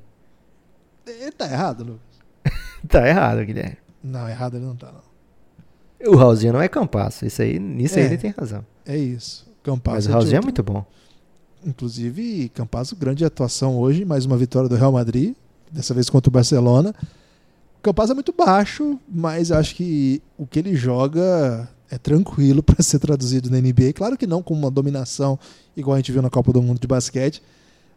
Ele 1.07 1.33
tá 1.33 1.47
errado, 1.51 1.85
Lucas? 1.85 2.09
Tá 2.88 3.09
errado, 3.09 3.44
Guilherme. 3.44 3.77
Não, 4.05 4.29
errado 4.29 4.57
ele 4.57 4.64
não 4.64 4.77
tá, 4.77 4.92
não. 4.92 6.12
O 6.12 6.16
Raulzinho 6.16 6.52
não 6.52 6.61
é 6.63 6.69
campaço. 6.69 7.27
Isso 7.27 7.42
aí, 7.42 7.59
nisso 7.59 7.96
aí 7.98 8.04
É. 8.04 8.06
ele 8.06 8.19
tem 8.19 8.31
razão. 8.31 8.65
É 8.87 8.96
isso. 8.96 9.46
Campazzo 9.65 9.96
Mas 9.96 10.04
o 10.04 10.09
de 10.09 10.13
Raulzinho 10.13 10.38
é 10.38 10.42
muito 10.42 10.63
bom. 10.63 10.87
Inclusive, 11.67 12.50
Campazzo, 12.50 12.94
grande 12.96 13.25
atuação 13.25 13.79
hoje, 13.79 14.04
mais 14.04 14.25
uma 14.25 14.37
vitória 14.37 14.69
do 14.69 14.77
Real 14.77 14.92
Madrid, 14.92 15.35
dessa 15.71 15.92
vez 15.92 16.09
contra 16.09 16.29
o 16.29 16.33
Barcelona. 16.33 16.94
O 17.79 17.83
Campazzo 17.83 18.13
é 18.13 18.15
muito 18.15 18.33
baixo, 18.33 18.98
mas 19.09 19.50
acho 19.50 19.75
que 19.75 20.23
o 20.37 20.46
que 20.46 20.59
ele 20.59 20.75
joga 20.77 21.69
é 21.90 21.98
tranquilo 21.98 22.63
para 22.65 22.83
ser 22.83 22.98
traduzido 22.98 23.50
na 23.50 23.61
NBA. 23.61 23.92
Claro 23.94 24.17
que 24.17 24.27
não 24.27 24.42
com 24.42 24.54
uma 24.54 24.71
dominação 24.71 25.38
igual 25.77 25.94
a 25.94 25.98
gente 25.98 26.13
viu 26.13 26.23
na 26.23 26.31
Copa 26.31 26.52
do 26.52 26.63
Mundo 26.63 26.81
de 26.81 26.87
basquete. 26.87 27.42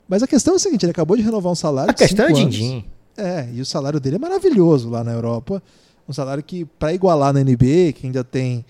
Mas 0.07 0.23
a 0.23 0.27
questão 0.27 0.53
é 0.53 0.57
a 0.57 0.59
seguinte, 0.59 0.83
ele 0.83 0.91
acabou 0.91 1.15
de 1.15 1.23
renovar 1.23 1.51
um 1.51 1.55
salário 1.55 1.91
A 1.91 1.93
questão 1.93 2.25
é 2.25 2.33
din-din. 2.33 2.83
É, 3.15 3.47
e 3.53 3.61
o 3.61 3.65
salário 3.65 3.99
dele 3.99 4.15
é 4.15 4.19
maravilhoso 4.19 4.89
lá 4.89 5.03
na 5.03 5.11
Europa. 5.11 5.61
Um 6.07 6.13
salário 6.13 6.43
que, 6.43 6.65
para 6.65 6.93
igualar 6.93 7.33
na 7.33 7.41
NBA, 7.41 7.93
que 7.93 8.01
ainda 8.05 8.23
tem 8.23 8.65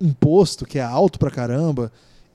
imposto, 0.00 0.64
que 0.64 0.78
é 0.78 0.82
alto 0.82 1.18
pra 1.18 1.30
caramba, 1.30 1.92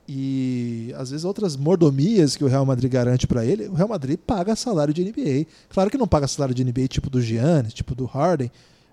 e 0.08 0.94
às 0.98 1.12
vezes 1.12 1.24
outras 1.24 1.56
mordomias 1.56 2.36
que 2.36 2.44
o 2.44 2.48
Real 2.48 2.66
Madrid 2.66 2.92
garante 2.92 3.28
para 3.28 3.46
ele, 3.46 3.68
o 3.68 3.74
Real 3.74 3.88
Madrid 3.88 4.18
paga 4.18 4.56
salário 4.56 4.94
de 4.94 5.04
NBA. 5.04 5.46
Claro 5.70 5.90
que 5.90 5.98
não 5.98 6.08
paga 6.08 6.28
salário 6.28 6.56
de 6.56 6.64
NBA 6.64 6.88
tipo 6.88 7.10
do 7.10 7.22
Giannis, 7.22 7.74
tipo 7.74 7.96
do 7.96 8.06
Harden, 8.06 8.52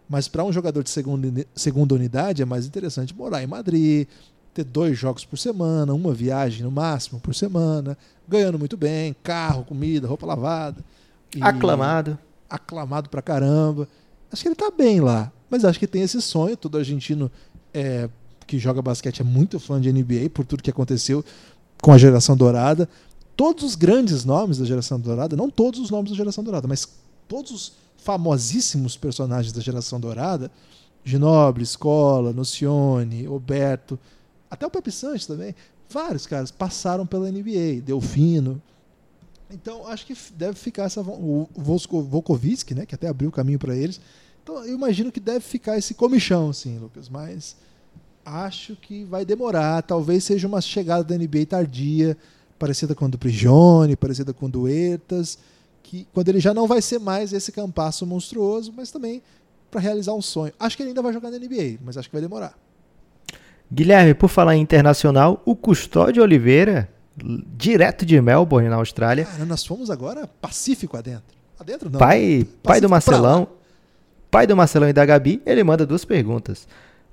mas 0.09 0.29
para 0.29 0.45
um 0.45 0.53
jogador 0.53 0.83
de 0.83 0.91
segunda, 0.91 1.47
segunda 1.55 1.95
unidade 1.95 2.43
é 2.43 2.45
mais 2.45 2.67
interessante 2.67 3.15
morar 3.15 3.43
em 3.43 3.47
Madrid, 3.47 4.07
ter 4.55 4.65
dois 4.65 4.99
jogos 4.99 5.25
por 5.25 5.39
semana, 5.39 5.93
uma 5.95 6.13
viagem 6.13 6.63
no 6.63 6.71
máximo 6.71 7.21
por 7.21 7.35
semana, 7.35 7.97
ganhando 8.27 8.59
muito 8.59 8.77
bem, 8.77 9.15
carro, 9.23 9.65
comida, 9.65 10.09
roupa 10.09 10.27
lavada. 10.27 10.85
Aclamado. 11.41 12.19
Aclamado 12.49 13.11
pra 13.11 13.21
caramba. 13.21 13.89
Acho 14.33 14.43
que 14.43 14.49
ele 14.49 14.55
tá 14.55 14.71
bem 14.71 15.01
lá, 15.01 15.33
mas 15.51 15.65
acho 15.65 15.79
que 15.79 15.87
tem 15.87 16.03
esse 16.03 16.21
sonho, 16.21 16.57
todo 16.57 16.79
argentino 16.79 17.31
é, 17.73 18.09
que 18.49 18.59
joga 18.59 18.81
basquete 18.81 19.21
é 19.21 19.25
muito 19.25 19.61
fã 19.61 19.79
de 19.79 19.93
NBA 19.93 20.31
por 20.33 20.45
tudo 20.45 20.63
que 20.63 20.71
aconteceu 20.71 21.23
com 21.83 21.93
a 21.93 21.99
geração 21.99 22.35
dourada. 22.35 22.89
Todos 23.37 23.63
os 23.63 23.75
grandes 23.77 24.25
nomes 24.25 24.59
da 24.59 24.65
geração 24.65 24.99
dourada, 24.99 25.37
não 25.37 25.51
todos 25.51 25.79
os 25.79 25.91
nomes 25.91 26.11
da 26.11 26.17
geração 26.17 26.43
dourada, 26.43 26.67
mas 26.67 26.89
todos 27.29 27.53
os 27.53 27.73
famosíssimos 27.99 28.97
personagens 28.97 29.53
da 29.53 29.61
geração 29.61 30.01
dourada, 30.01 30.51
Ginoble, 31.05 31.63
Escola, 31.63 32.33
Nocione, 32.33 33.27
Roberto, 33.27 33.99
até 34.51 34.67
o 34.67 34.71
Pepe 34.71 34.91
Sanches 34.91 35.27
também, 35.27 35.55
vários 35.91 36.27
caras 36.27 36.51
passaram 36.51 37.07
pela 37.07 37.31
NBA, 37.31 37.83
Delfino. 37.85 38.61
Então, 39.51 39.87
acho 39.87 40.07
que 40.07 40.17
deve 40.35 40.59
ficar 40.59 40.85
essa 40.85 41.03
o 41.03 41.49
Volkovitsky, 41.55 42.75
né, 42.75 42.87
que 42.87 42.95
até 42.95 43.09
abriu 43.09 43.29
o 43.29 43.33
caminho 43.33 43.59
para 43.59 43.77
eles. 43.77 44.01
Então, 44.43 44.65
eu 44.65 44.75
imagino 44.75 45.13
que 45.13 45.21
deve 45.21 45.41
ficar 45.41 45.77
esse 45.77 45.93
comichão 45.93 46.49
assim, 46.49 46.79
Lucas, 46.79 47.09
mas 47.11 47.57
acho 48.29 48.77
que 48.77 49.05
vai 49.05 49.25
demorar, 49.25 49.83
talvez 49.83 50.25
seja 50.25 50.47
uma 50.47 50.61
chegada 50.61 51.05
da 51.05 51.17
NBA 51.17 51.47
tardia, 51.47 52.17
parecida 52.59 52.95
com 52.95 53.05
a 53.05 53.09
do 53.09 53.19
Prigione, 53.19 53.97
parecida 53.97 54.33
com 54.33 54.47
o 54.47 54.49
do 54.49 54.69
Ertas 54.69 55.39
que 55.89 56.07
quando 56.13 56.29
ele 56.29 56.39
já 56.39 56.53
não 56.53 56.67
vai 56.67 56.83
ser 56.83 56.99
mais 56.99 57.33
esse 57.33 57.51
campasso 57.51 58.05
monstruoso, 58.05 58.73
mas 58.77 58.91
também 58.91 59.23
para 59.71 59.81
realizar 59.81 60.13
um 60.13 60.21
sonho. 60.21 60.53
Acho 60.61 60.77
que 60.77 60.83
ele 60.83 60.91
ainda 60.91 61.01
vai 61.01 61.15
jogar 61.15 61.31
na 61.31 61.39
NBA, 61.39 61.79
mas 61.83 61.97
acho 61.97 62.11
que 62.11 62.15
vai 62.15 62.21
demorar. 62.21 62.55
Guilherme, 63.73 64.13
por 64.13 64.29
falar 64.29 64.55
em 64.55 64.61
internacional, 64.61 65.43
o 65.47 65.57
Custódio 65.57 66.23
Oliveira, 66.23 66.91
direto 67.57 68.05
de 68.05 68.21
Melbourne, 68.21 68.69
na 68.69 68.77
Austrália. 68.77 69.25
Cara, 69.25 69.47
nós 69.47 69.65
fomos 69.65 69.91
agora 69.91 70.27
Pacífico 70.27 70.95
adentro. 70.95 71.37
Adentro 71.59 71.89
não. 71.89 71.99
Pai, 71.99 72.47
pai 72.63 72.81
do 72.83 72.89
Marcelão. 72.89 73.49
Pai 74.31 74.47
do 74.47 74.55
Marcelão 74.55 74.91
e 74.91 74.93
da 74.93 75.07
Gabi, 75.07 75.41
ele 75.47 75.65
manda 75.65 75.87
duas 75.87 76.05
perguntas. 76.05 76.69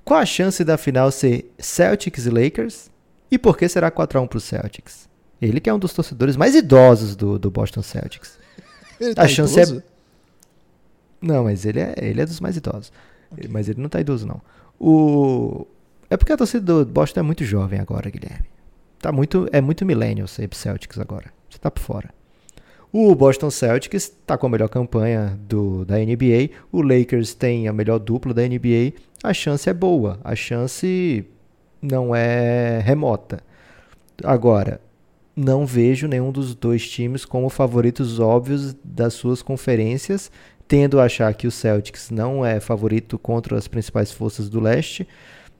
Qual 0.06 0.20
a 0.20 0.24
chance 0.24 0.62
da 0.62 0.78
final 0.78 1.10
ser 1.10 1.52
Celtics 1.58 2.26
e 2.26 2.30
Lakers? 2.30 2.88
E 3.28 3.36
por 3.36 3.58
que 3.58 3.68
será 3.68 3.90
4x1 3.90 4.28
pro 4.28 4.38
Celtics? 4.38 5.08
Ele 5.42 5.58
que 5.58 5.68
é 5.68 5.74
um 5.74 5.80
dos 5.80 5.92
torcedores 5.92 6.36
mais 6.36 6.54
idosos 6.54 7.16
do, 7.16 7.40
do 7.40 7.50
Boston 7.50 7.82
Celtics. 7.82 8.38
Ele 9.00 9.16
tá 9.16 9.22
a 9.22 9.28
chance 9.28 9.58
é 9.58 9.64
idoso? 9.64 9.80
é. 9.80 9.82
Não, 11.20 11.42
mas 11.44 11.66
ele 11.66 11.80
é, 11.80 11.94
ele 11.96 12.20
é 12.20 12.24
dos 12.24 12.38
mais 12.38 12.56
idosos. 12.56 12.92
Okay. 13.32 13.48
Mas 13.50 13.68
ele 13.68 13.80
não 13.82 13.88
tá 13.88 14.00
idoso, 14.00 14.26
não. 14.26 14.40
O... 14.78 15.66
É 16.08 16.16
porque 16.16 16.32
a 16.32 16.36
torcida 16.36 16.64
do 16.64 16.86
Boston 16.86 17.20
é 17.20 17.22
muito 17.24 17.44
jovem 17.44 17.80
agora, 17.80 18.08
Guilherme. 18.08 18.46
Tá 19.00 19.10
muito, 19.10 19.48
é 19.50 19.60
muito 19.60 19.84
millennial 19.84 20.28
ser 20.28 20.48
Celtics 20.54 21.00
agora. 21.00 21.32
Você 21.50 21.58
tá 21.58 21.70
por 21.70 21.80
fora. 21.80 22.14
O 22.92 23.12
Boston 23.14 23.50
Celtics 23.50 24.04
está 24.04 24.38
com 24.38 24.46
a 24.46 24.50
melhor 24.50 24.68
campanha 24.68 25.38
do, 25.48 25.84
da 25.84 25.96
NBA. 25.98 26.50
O 26.70 26.80
Lakers 26.80 27.34
tem 27.34 27.66
a 27.66 27.72
melhor 27.72 27.98
dupla 27.98 28.32
da 28.32 28.42
NBA. 28.46 28.92
A 29.22 29.32
chance 29.32 29.68
é 29.68 29.74
boa. 29.74 30.18
A 30.22 30.34
chance 30.34 31.24
não 31.80 32.14
é 32.14 32.80
remota. 32.80 33.40
Agora, 34.22 34.80
não 35.34 35.66
vejo 35.66 36.08
nenhum 36.08 36.32
dos 36.32 36.54
dois 36.54 36.88
times 36.88 37.24
como 37.24 37.48
favoritos 37.50 38.18
óbvios 38.18 38.74
das 38.82 39.14
suas 39.14 39.42
conferências, 39.42 40.30
tendo 40.66 40.98
a 40.98 41.04
achar 41.04 41.32
que 41.34 41.46
o 41.46 41.50
Celtics 41.50 42.10
não 42.10 42.44
é 42.44 42.58
favorito 42.58 43.18
contra 43.18 43.56
as 43.56 43.68
principais 43.68 44.10
forças 44.10 44.48
do 44.48 44.60
leste. 44.60 45.06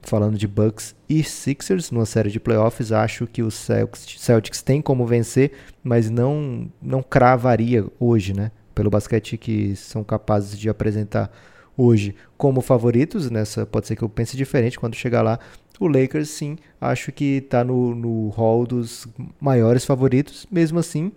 Falando 0.01 0.37
de 0.37 0.47
Bucks 0.47 0.95
e 1.09 1.23
Sixers 1.23 1.91
numa 1.91 2.05
série 2.05 2.29
de 2.29 2.39
playoffs, 2.39 2.91
acho 2.91 3.27
que 3.27 3.43
o 3.43 3.49
Celtics 3.51 4.61
tem 4.61 4.81
como 4.81 5.05
vencer, 5.05 5.51
mas 5.83 6.09
não 6.09 6.71
não 6.81 7.03
cravaria 7.03 7.85
hoje, 7.99 8.33
né? 8.33 8.51
Pelo 8.73 8.89
basquete 8.89 9.37
que 9.37 9.75
são 9.75 10.03
capazes 10.03 10.57
de 10.57 10.69
apresentar 10.69 11.31
hoje 11.77 12.15
como 12.35 12.59
favoritos, 12.59 13.29
nessa 13.29 13.65
pode 13.65 13.87
ser 13.87 13.95
que 13.95 14.03
eu 14.03 14.09
pense 14.09 14.35
diferente 14.35 14.79
quando 14.79 14.95
chegar 14.95 15.21
lá, 15.21 15.39
o 15.79 15.87
Lakers, 15.87 16.29
sim, 16.29 16.57
acho 16.81 17.11
que 17.11 17.37
está 17.37 17.63
no, 17.63 17.93
no 17.93 18.29
hall 18.29 18.65
dos 18.65 19.07
maiores 19.39 19.85
favoritos. 19.85 20.47
Mesmo 20.51 20.79
assim, 20.79 21.11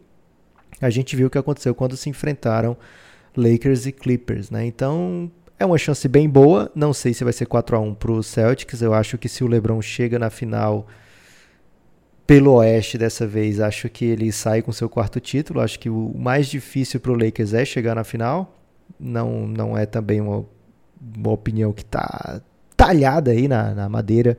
a 0.80 0.90
gente 0.90 1.16
viu 1.16 1.28
o 1.28 1.30
que 1.30 1.38
aconteceu 1.38 1.74
quando 1.74 1.96
se 1.96 2.10
enfrentaram 2.10 2.76
Lakers 3.34 3.86
e 3.86 3.92
Clippers, 3.92 4.50
né? 4.50 4.66
Então, 4.66 5.30
é 5.58 5.64
uma 5.64 5.78
chance 5.78 6.06
bem 6.08 6.28
boa. 6.28 6.70
Não 6.74 6.92
sei 6.92 7.14
se 7.14 7.24
vai 7.24 7.32
ser 7.32 7.46
4 7.46 7.76
a 7.76 7.80
1 7.80 7.94
para 7.94 8.12
os 8.12 8.26
Celtics. 8.26 8.82
Eu 8.82 8.92
acho 8.92 9.16
que 9.16 9.28
se 9.28 9.42
o 9.42 9.46
LeBron 9.46 9.80
chega 9.80 10.18
na 10.18 10.28
final 10.28 10.86
pelo 12.26 12.52
Oeste 12.54 12.98
dessa 12.98 13.26
vez, 13.26 13.60
acho 13.60 13.88
que 13.88 14.04
ele 14.04 14.30
sai 14.30 14.62
com 14.62 14.72
seu 14.72 14.88
quarto 14.88 15.20
título. 15.20 15.60
Acho 15.60 15.78
que 15.78 15.88
o 15.88 16.14
mais 16.16 16.48
difícil 16.48 17.00
para 17.00 17.12
o 17.12 17.14
Lakers 17.14 17.54
é 17.54 17.64
chegar 17.64 17.94
na 17.94 18.04
final. 18.04 18.59
Não, 19.00 19.46
não 19.46 19.78
é 19.78 19.86
também 19.86 20.20
uma, 20.20 20.44
uma 21.16 21.30
opinião 21.30 21.72
que 21.72 21.82
está 21.82 22.40
talhada 22.76 23.30
aí 23.30 23.48
na, 23.48 23.74
na 23.74 23.88
madeira 23.88 24.36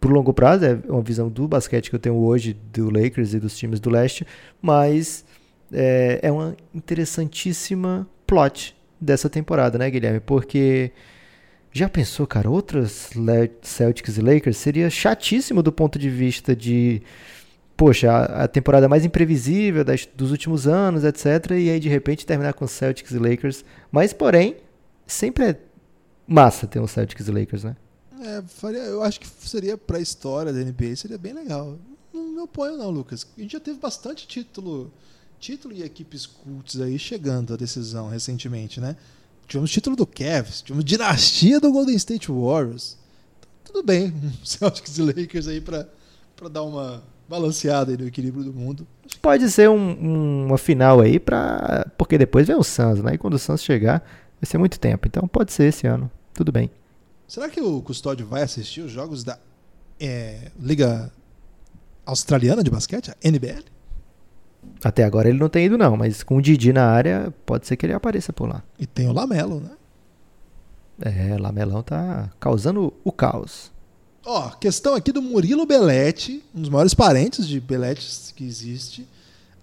pro 0.00 0.12
longo 0.12 0.32
prazo, 0.32 0.64
é 0.64 0.78
uma 0.88 1.02
visão 1.02 1.28
do 1.28 1.48
basquete 1.48 1.90
que 1.90 1.96
eu 1.96 2.00
tenho 2.00 2.16
hoje 2.16 2.56
do 2.72 2.90
Lakers 2.90 3.34
e 3.34 3.40
dos 3.40 3.56
times 3.56 3.80
do 3.80 3.90
leste, 3.90 4.26
mas 4.62 5.24
é, 5.72 6.20
é 6.22 6.32
uma 6.32 6.56
interessantíssima 6.72 8.08
plot 8.26 8.76
dessa 9.00 9.28
temporada, 9.28 9.78
né, 9.78 9.90
Guilherme? 9.90 10.20
Porque 10.20 10.92
já 11.72 11.88
pensou, 11.88 12.26
cara, 12.26 12.48
outras 12.48 13.10
Celtics 13.62 14.16
e 14.16 14.20
Lakers 14.20 14.56
seria 14.56 14.88
chatíssimo 14.88 15.62
do 15.62 15.72
ponto 15.72 15.98
de 15.98 16.08
vista 16.08 16.54
de 16.54 17.02
poxa, 17.78 18.10
a, 18.10 18.48
temporada 18.48 18.88
mais 18.88 19.04
imprevisível 19.04 19.84
das, 19.84 20.04
dos 20.04 20.32
últimos 20.32 20.66
anos, 20.66 21.04
etc. 21.04 21.52
E 21.52 21.70
aí 21.70 21.78
de 21.78 21.88
repente 21.88 22.26
terminar 22.26 22.52
com 22.52 22.66
Celtics 22.66 23.12
e 23.12 23.18
Lakers. 23.18 23.64
Mas, 23.92 24.12
porém, 24.12 24.56
sempre 25.06 25.44
é 25.44 25.60
massa 26.26 26.66
ter 26.66 26.80
um 26.80 26.88
Celtics 26.88 27.28
e 27.28 27.30
Lakers, 27.30 27.62
né? 27.62 27.76
É, 28.20 28.42
faria, 28.48 28.80
eu 28.80 29.00
acho 29.00 29.20
que 29.20 29.28
seria 29.48 29.78
pra 29.78 30.00
história 30.00 30.52
da 30.52 30.58
NBA, 30.58 30.96
seria 30.96 31.16
bem 31.16 31.32
legal. 31.32 31.78
Não 32.12 32.32
me 32.32 32.40
oponho 32.40 32.76
não, 32.76 32.90
Lucas. 32.90 33.24
A 33.38 33.40
gente 33.40 33.52
já 33.52 33.60
teve 33.60 33.78
bastante 33.78 34.26
título, 34.26 34.92
título 35.38 35.72
e 35.72 35.84
equipes 35.84 36.26
cults 36.26 36.80
aí 36.80 36.98
chegando 36.98 37.54
à 37.54 37.56
decisão 37.56 38.08
recentemente, 38.08 38.80
né? 38.80 38.96
Tivemos 39.46 39.70
título 39.70 39.94
do 39.94 40.04
Cavs, 40.04 40.62
tivemos 40.62 40.84
dinastia 40.84 41.60
do 41.60 41.70
Golden 41.70 41.94
State 41.94 42.28
Warriors. 42.28 42.98
Tudo 43.62 43.84
bem, 43.84 44.12
Celtics 44.44 44.98
e 44.98 45.02
Lakers 45.02 45.46
aí 45.46 45.60
pra, 45.60 45.88
pra 46.34 46.48
dar 46.48 46.64
uma 46.64 47.04
balanceada 47.28 47.90
aí 47.90 47.96
no 47.96 48.06
equilíbrio 48.06 48.44
do 48.44 48.52
mundo. 48.52 48.86
Pode 49.20 49.50
ser 49.50 49.68
um, 49.68 50.46
uma 50.46 50.58
final 50.58 51.00
aí 51.00 51.20
pra... 51.20 51.86
porque 51.98 52.16
depois 52.16 52.46
vem 52.46 52.56
o 52.56 52.64
Suns, 52.64 53.02
né? 53.02 53.14
E 53.14 53.18
quando 53.18 53.34
o 53.34 53.38
Suns 53.38 53.62
chegar, 53.62 54.00
vai 54.40 54.48
ser 54.48 54.58
muito 54.58 54.80
tempo. 54.80 55.06
Então 55.06 55.28
pode 55.28 55.52
ser 55.52 55.64
esse 55.64 55.86
ano. 55.86 56.10
Tudo 56.32 56.50
bem. 56.50 56.70
Será 57.26 57.48
que 57.48 57.60
o 57.60 57.82
Custódio 57.82 58.26
vai 58.26 58.42
assistir 58.42 58.80
os 58.80 58.90
jogos 58.90 59.22
da 59.22 59.38
é, 60.00 60.50
Liga 60.58 61.12
Australiana 62.06 62.62
de 62.64 62.70
Basquete, 62.70 63.10
a 63.10 63.16
NBL? 63.28 63.64
Até 64.82 65.04
agora 65.04 65.28
ele 65.28 65.38
não 65.38 65.48
tem 65.48 65.66
ido, 65.66 65.76
não, 65.76 65.96
mas 65.96 66.22
com 66.22 66.36
o 66.36 66.42
Didi 66.42 66.72
na 66.72 66.86
área, 66.86 67.32
pode 67.44 67.66
ser 67.66 67.76
que 67.76 67.84
ele 67.84 67.92
apareça 67.92 68.32
por 68.32 68.48
lá. 68.48 68.62
E 68.78 68.86
tem 68.86 69.08
o 69.08 69.12
Lamelo, 69.12 69.60
né? 69.60 69.70
É, 71.00 71.36
Lamelão 71.38 71.82
tá 71.82 72.30
causando 72.40 72.92
o 73.04 73.12
caos. 73.12 73.70
Ó, 74.24 74.50
questão 74.50 74.94
aqui 74.94 75.12
do 75.12 75.22
Murilo 75.22 75.64
Belletti, 75.64 76.44
um 76.54 76.60
dos 76.60 76.70
maiores 76.70 76.94
parentes 76.94 77.46
de 77.46 77.60
Belletti 77.60 78.34
que 78.34 78.44
existe. 78.44 79.08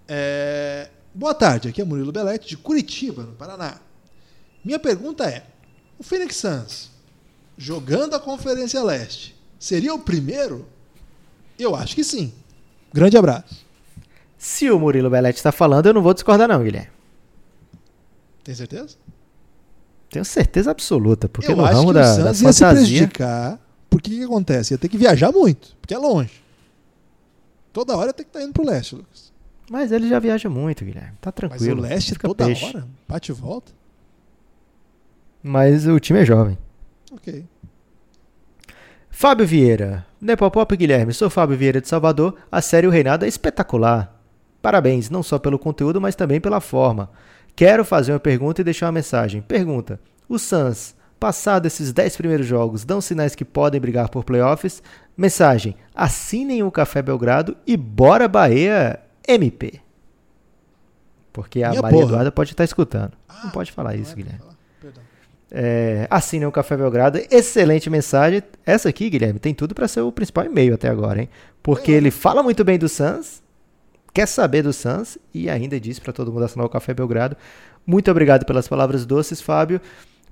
É... 0.07 0.89
Boa 1.13 1.33
tarde, 1.33 1.69
aqui 1.69 1.81
é 1.81 1.85
Murilo 1.85 2.11
Belletti, 2.11 2.49
de 2.49 2.57
Curitiba, 2.57 3.23
no 3.23 3.33
Paraná. 3.33 3.79
Minha 4.63 4.79
pergunta 4.79 5.25
é: 5.25 5.45
o 5.97 6.03
Phoenix 6.03 6.35
Suns, 6.37 6.89
jogando 7.57 8.15
a 8.15 8.19
Conferência 8.19 8.83
Leste, 8.83 9.35
seria 9.59 9.93
o 9.93 9.99
primeiro? 9.99 10.67
Eu 11.57 11.75
acho 11.75 11.95
que 11.95 12.03
sim. 12.03 12.33
Grande 12.93 13.17
abraço. 13.17 13.65
Se 14.37 14.69
o 14.69 14.79
Murilo 14.79 15.09
Belletti 15.09 15.37
está 15.37 15.51
falando, 15.51 15.85
eu 15.85 15.93
não 15.93 16.01
vou 16.01 16.13
discordar, 16.13 16.47
não, 16.47 16.63
Guilherme. 16.63 16.89
Tem 18.43 18.53
certeza? 18.53 18.95
Tenho 20.09 20.23
certeza 20.23 20.71
absoluta, 20.71 21.27
porque 21.27 21.51
eu 21.51 21.55
no 21.55 21.63
ramo 21.63 21.91
da, 21.91 22.15
o 22.15 22.23
da 22.25 22.33
fantasia. 22.33 23.09
Porque 23.95 24.09
o 24.09 24.13
que, 24.13 24.19
que 24.19 24.25
acontece? 24.25 24.73
Ia 24.73 24.77
ter 24.77 24.89
que 24.89 24.97
viajar 24.97 25.31
muito, 25.31 25.75
porque 25.79 25.93
é 25.93 25.97
longe. 25.97 26.43
Toda 27.71 27.95
hora 27.95 28.07
ia 28.07 28.13
ter 28.13 28.23
que 28.23 28.29
estar 28.29 28.41
indo 28.43 28.51
pro 28.51 28.65
leste, 28.65 28.93
Lucas. 28.95 29.31
Mas 29.69 29.91
ele 29.91 30.09
já 30.09 30.19
viaja 30.19 30.49
muito, 30.49 30.83
Guilherme. 30.83 31.13
Tá 31.21 31.31
Mas 31.31 31.35
tranquilo. 31.35 31.79
o 31.79 31.81
leste 31.81 32.11
fica 32.13 32.27
toda 32.27 32.45
peixe. 32.45 32.65
hora, 32.65 32.85
bate 33.07 33.31
e 33.31 33.33
volta. 33.33 33.71
Mas 35.41 35.87
o 35.87 35.97
time 35.99 36.19
é 36.19 36.25
jovem. 36.25 36.57
Ok. 37.11 37.45
Fábio 39.09 39.47
Vieira. 39.47 40.05
Nepopop 40.19 40.75
Guilherme, 40.75 41.13
sou 41.13 41.29
Fábio 41.29 41.57
Vieira 41.57 41.79
de 41.79 41.87
Salvador. 41.87 42.35
A 42.51 42.61
série 42.61 42.87
O 42.87 42.89
Reinado 42.89 43.23
é 43.23 43.27
espetacular. 43.29 44.13
Parabéns, 44.61 45.09
não 45.09 45.23
só 45.23 45.39
pelo 45.39 45.57
conteúdo, 45.57 46.01
mas 46.01 46.15
também 46.15 46.41
pela 46.41 46.59
forma. 46.59 47.09
Quero 47.55 47.85
fazer 47.85 48.11
uma 48.11 48.19
pergunta 48.19 48.59
e 48.59 48.63
deixar 48.63 48.87
uma 48.87 48.91
mensagem. 48.91 49.41
Pergunta: 49.41 49.99
O 50.27 50.37
Suns, 50.37 50.95
passado 51.25 51.65
esses 51.65 51.91
10 51.91 52.17
primeiros 52.17 52.45
jogos, 52.45 52.85
dão 52.85 53.01
sinais 53.01 53.33
que 53.33 53.43
podem 53.43 53.81
brigar 53.81 54.09
por 54.09 54.23
playoffs? 54.23 54.83
Mensagem: 55.17 55.75
assinem 55.95 56.61
o 56.61 56.69
Café 56.69 57.01
Belgrado 57.01 57.57
e 57.65 57.75
bora 57.75 58.27
Bahia 58.27 58.99
MP. 59.27 59.79
Porque 61.33 61.63
a 61.63 61.69
Minha 61.71 61.81
Maria 61.81 61.97
porra. 61.97 62.09
Eduarda 62.11 62.31
pode 62.31 62.51
estar 62.51 62.63
escutando. 62.63 63.13
não 63.27 63.49
Ah, 63.49 63.51
pode 63.51 63.71
falar 63.71 63.93
não 63.95 63.99
isso, 64.01 64.11
é 64.13 64.15
Guilherme. 64.15 64.39
falar? 64.39 64.55
É, 65.51 66.07
assinem 66.11 66.47
o 66.47 66.51
Café 66.51 66.77
Belgrado. 66.77 67.19
Excelente 67.31 67.89
mensagem. 67.89 68.43
Essa 68.63 68.89
aqui, 68.89 69.09
Guilherme, 69.09 69.39
tem 69.39 69.53
tudo 69.53 69.73
para 69.73 69.87
ser 69.87 70.01
o 70.01 70.11
principal 70.11 70.45
e-mail 70.45 70.75
até 70.75 70.89
agora, 70.89 71.21
hein? 71.21 71.29
Porque 71.63 71.91
É. 71.91 71.95
ele 71.95 72.11
fala 72.11 72.43
muito 72.43 72.63
bem 72.63 72.77
do 72.77 72.87
Suns, 72.87 73.41
quer 74.13 74.27
saber 74.27 74.61
do 74.61 74.71
Suns 74.73 75.17
e 75.33 75.49
ainda 75.49 75.79
diz 75.79 75.97
para 75.97 76.13
todo 76.13 76.31
mundo 76.31 76.43
assinar 76.45 76.65
o 76.67 76.69
Café 76.69 76.93
Belgrado. 76.93 77.35
Muito 77.85 78.11
obrigado 78.11 78.45
pelas 78.45 78.67
palavras 78.67 79.05
doces, 79.07 79.41
Fábio. 79.41 79.81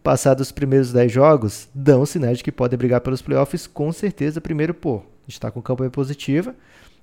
Passados 0.04 0.48
os 0.48 0.52
primeiros 0.52 0.92
10 0.92 1.12
jogos, 1.12 1.70
dão 1.74 2.06
sinais 2.06 2.40
de 2.40 2.44
que 2.44 2.52
podem 2.52 2.78
brigar 2.78 3.00
pelos 3.02 3.22
playoffs, 3.22 3.66
com 3.66 3.92
certeza. 3.94 4.42
Primeiro, 4.42 4.74
por 4.74 5.06
estar 5.28 5.50
com 5.50 5.62
campanha 5.62 5.90
positiva. 5.90 6.54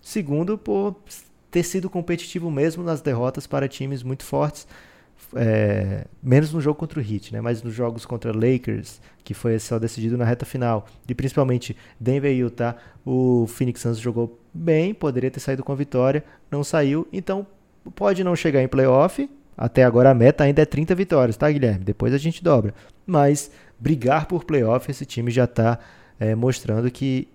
Segundo, 0.03 0.59
por 0.59 0.97
ter 1.51 1.63
sido 1.63 1.91
competitivo 1.91 2.51
mesmo 2.51 2.83
nas 2.83 3.01
derrotas 3.01 3.47
para 3.47 3.67
times 3.67 4.03
muito 4.03 4.23
fortes. 4.23 4.67
É, 5.35 6.07
menos 6.23 6.53
no 6.53 6.61
jogo 6.61 6.79
contra 6.79 6.99
o 6.99 7.03
Heat, 7.03 7.33
né? 7.33 7.41
mas 7.41 7.63
nos 7.63 7.75
jogos 7.75 8.05
contra 8.05 8.33
Lakers, 8.33 9.01
que 9.23 9.35
foi 9.35 9.59
só 9.59 9.79
decidido 9.79 10.17
na 10.17 10.25
reta 10.25 10.45
final, 10.45 10.87
e 11.09 11.15
principalmente 11.15 11.77
Denver 12.01 12.33
e 12.33 12.39
Utah, 12.39 12.77
o 13.05 13.47
Phoenix 13.47 13.81
Suns 13.81 13.99
jogou 13.99 14.41
bem, 14.53 14.93
poderia 14.93 15.31
ter 15.31 15.39
saído 15.39 15.63
com 15.63 15.73
a 15.73 15.77
vitória, 15.77 16.25
não 16.51 16.65
saiu, 16.65 17.07
então 17.13 17.47
pode 17.95 18.25
não 18.25 18.35
chegar 18.35 18.63
em 18.63 18.69
playoff, 18.69 19.29
até 19.61 19.85
agora 19.85 20.11
a 20.11 20.15
meta 20.15 20.43
ainda 20.45 20.63
é 20.63 20.65
30 20.65 20.95
vitórias, 20.95 21.37
tá 21.37 21.51
Guilherme? 21.51 21.85
Depois 21.85 22.13
a 22.15 22.19
gente 22.19 22.43
dobra, 22.43 22.75
mas 23.07 23.51
brigar 23.79 24.27
por 24.27 24.45
playoff, 24.45 24.91
esse 24.91 25.05
time 25.05 25.31
já 25.31 25.45
está 25.45 25.79
mostrando 26.37 26.91
que 26.91 27.29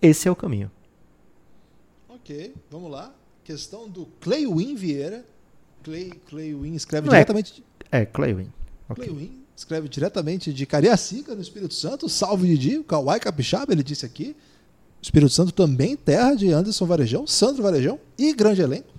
esse 0.00 0.26
é 0.26 0.30
o 0.30 0.36
caminho. 0.36 0.70
Ok, 2.08 2.54
vamos 2.70 2.90
lá. 2.90 3.12
Questão 3.44 3.88
do 3.88 4.06
Clay 4.20 4.46
Win 4.46 4.74
Vieira. 4.76 5.24
Clay, 5.82 6.12
Clay 6.28 6.54
Win 6.54 6.74
escreve 6.74 7.08
Não 7.08 7.14
é- 7.14 7.18
diretamente. 7.18 7.64
É, 7.90 8.06
Claywin. 8.06 8.50
Clay 8.94 9.10
Win 9.10 9.42
escreve 9.56 9.88
diretamente 9.88 10.52
de 10.52 10.64
Cariacica, 10.64 11.34
no 11.34 11.42
Espírito 11.42 11.74
Santo. 11.74 12.08
Salve 12.08 12.46
Didi, 12.48 12.78
o 12.78 12.84
Kawhi 12.84 13.18
Capixaba, 13.20 13.72
ele 13.72 13.82
disse 13.82 14.06
aqui. 14.06 14.36
Espírito 15.00 15.32
Santo 15.32 15.52
também 15.52 15.96
terra 15.96 16.34
de 16.34 16.52
Anderson 16.52 16.86
Varejão, 16.86 17.26
Sandro 17.26 17.62
Varejão 17.62 17.98
e 18.16 18.32
grande 18.32 18.62
elenco. 18.62 18.94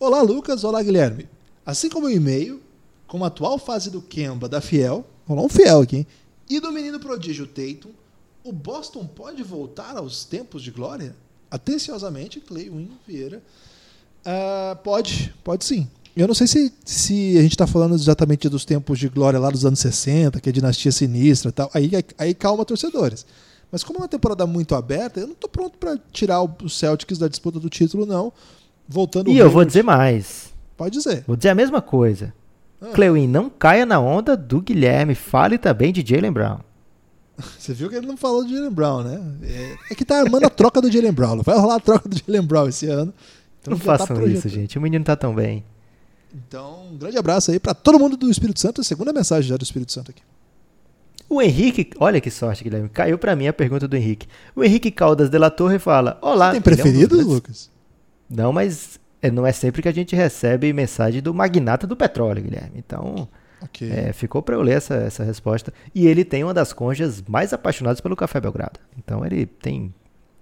Olá, 0.00 0.22
Lucas. 0.22 0.64
Olá, 0.64 0.82
Guilherme. 0.82 1.28
Assim 1.64 1.88
como 1.88 2.06
o 2.06 2.10
e-mail, 2.10 2.60
com 3.06 3.22
a 3.24 3.28
atual 3.28 3.58
fase 3.58 3.90
do 3.90 4.02
Kemba 4.02 4.48
da 4.48 4.60
Fiel, 4.60 5.06
rolou 5.26 5.46
um 5.46 5.48
Fiel 5.48 5.82
aqui, 5.82 5.98
hein? 5.98 6.06
e 6.48 6.60
do 6.60 6.72
menino 6.72 6.98
prodígio 6.98 7.46
Tatum, 7.46 7.90
o 8.44 8.52
Boston 8.52 9.06
pode 9.06 9.42
voltar 9.42 9.96
aos 9.96 10.24
tempos 10.24 10.62
de 10.62 10.70
glória? 10.70 11.14
Atenciosamente, 11.50 12.40
Clay 12.40 12.68
Win 12.68 12.90
Vieira. 13.06 13.42
Ah, 14.24 14.76
pode, 14.82 15.34
pode 15.44 15.64
sim. 15.64 15.88
Eu 16.14 16.26
não 16.26 16.34
sei 16.34 16.46
se, 16.46 16.72
se 16.84 17.38
a 17.38 17.42
gente 17.42 17.52
está 17.52 17.66
falando 17.66 17.94
exatamente 17.94 18.48
dos 18.48 18.64
tempos 18.64 18.98
de 18.98 19.08
glória 19.08 19.38
lá 19.38 19.50
dos 19.50 19.64
anos 19.64 19.78
60, 19.78 20.40
que 20.40 20.48
é 20.48 20.50
a 20.50 20.52
dinastia 20.52 20.92
sinistra 20.92 21.48
e 21.48 21.52
tal. 21.52 21.70
Aí, 21.72 21.90
aí 22.18 22.34
calma, 22.34 22.64
torcedores. 22.64 23.24
Mas 23.70 23.82
como 23.82 23.98
é 23.98 24.02
uma 24.02 24.08
temporada 24.08 24.46
muito 24.46 24.74
aberta, 24.74 25.20
eu 25.20 25.26
não 25.26 25.32
estou 25.32 25.48
pronto 25.48 25.78
para 25.78 25.98
tirar 26.12 26.42
o 26.42 26.68
Celtics 26.68 27.16
da 27.16 27.28
disputa 27.28 27.58
do 27.58 27.70
título, 27.70 28.04
não. 28.04 28.30
Voltando 28.86 29.30
E 29.30 29.38
eu 29.38 29.50
vou 29.50 29.64
dizer 29.64 29.82
mais. 29.82 30.51
Pode 30.82 30.98
dizer. 30.98 31.22
Vou 31.26 31.36
dizer 31.36 31.50
a 31.50 31.54
mesma 31.54 31.80
coisa. 31.80 32.34
Ah. 32.80 32.86
Clewin, 32.92 33.28
não 33.28 33.48
caia 33.48 33.86
na 33.86 34.00
onda 34.00 34.36
do 34.36 34.60
Guilherme. 34.60 35.14
Fale 35.14 35.56
também 35.58 35.92
de 35.92 36.04
Jalen 36.04 36.32
Brown. 36.32 36.58
Você 37.58 37.72
viu 37.72 37.88
que 37.88 37.94
ele 37.94 38.06
não 38.06 38.16
falou 38.16 38.44
de 38.44 38.52
Jalen 38.52 38.70
Brown, 38.72 39.02
né? 39.04 39.20
É, 39.44 39.92
é 39.92 39.94
que 39.94 40.04
tá 40.04 40.18
armando 40.20 40.44
a 40.44 40.50
troca 40.50 40.80
do 40.80 40.90
Jalen 40.90 41.12
Brown. 41.12 41.40
Vai 41.42 41.56
rolar 41.56 41.76
a 41.76 41.80
troca 41.80 42.08
do 42.08 42.16
Jalen 42.16 42.42
Brown 42.44 42.68
esse 42.68 42.86
ano. 42.88 43.14
Então 43.60 43.70
não 43.72 43.78
tá 43.78 43.84
façam 43.84 44.08
projetando. 44.08 44.36
isso, 44.38 44.48
gente. 44.48 44.76
O 44.76 44.80
menino 44.82 45.04
tá 45.04 45.14
tão 45.14 45.32
bem. 45.32 45.64
Então, 46.34 46.86
um 46.90 46.96
grande 46.96 47.16
abraço 47.16 47.52
aí 47.52 47.60
para 47.60 47.74
todo 47.74 47.98
mundo 47.98 48.16
do 48.16 48.28
Espírito 48.28 48.58
Santo. 48.58 48.82
Segunda 48.82 49.12
mensagem 49.12 49.48
já 49.48 49.56
do 49.56 49.62
Espírito 49.62 49.92
Santo 49.92 50.10
aqui. 50.10 50.22
O 51.28 51.40
Henrique, 51.40 51.90
olha 52.00 52.20
que 52.20 52.30
sorte, 52.30 52.64
Guilherme. 52.64 52.88
Caiu 52.88 53.16
pra 53.16 53.36
mim 53.36 53.46
a 53.46 53.52
pergunta 53.52 53.86
do 53.86 53.96
Henrique. 53.96 54.26
O 54.56 54.64
Henrique 54.64 54.90
Caldas 54.90 55.30
de 55.30 55.38
la 55.38 55.48
Torre 55.50 55.78
fala: 55.78 56.18
Olá. 56.20 56.50
Tem 56.50 56.60
preferidos, 56.60 57.08
dos 57.08 57.18
grandes- 57.18 57.34
Lucas? 57.34 57.70
Não, 58.28 58.52
mas 58.52 58.98
não 59.30 59.46
é 59.46 59.52
sempre 59.52 59.82
que 59.82 59.88
a 59.88 59.92
gente 59.92 60.16
recebe 60.16 60.72
mensagem 60.72 61.22
do 61.22 61.32
magnata 61.32 61.86
do 61.86 61.96
petróleo, 61.96 62.42
Guilherme. 62.42 62.72
Então, 62.76 63.28
Ok. 63.62 63.88
é, 63.90 64.12
ficou 64.12 64.42
pra 64.42 64.54
eu 64.56 64.62
ler 64.62 64.76
essa, 64.78 64.94
essa 64.94 65.22
resposta. 65.22 65.72
E 65.94 66.06
ele 66.06 66.24
tem 66.24 66.42
uma 66.42 66.54
das 66.54 66.72
conjas 66.72 67.22
mais 67.28 67.52
apaixonadas 67.52 68.00
pelo 68.00 68.16
Café 68.16 68.40
Belgrado. 68.40 68.80
Então, 68.98 69.24
ele 69.24 69.46
tem 69.46 69.92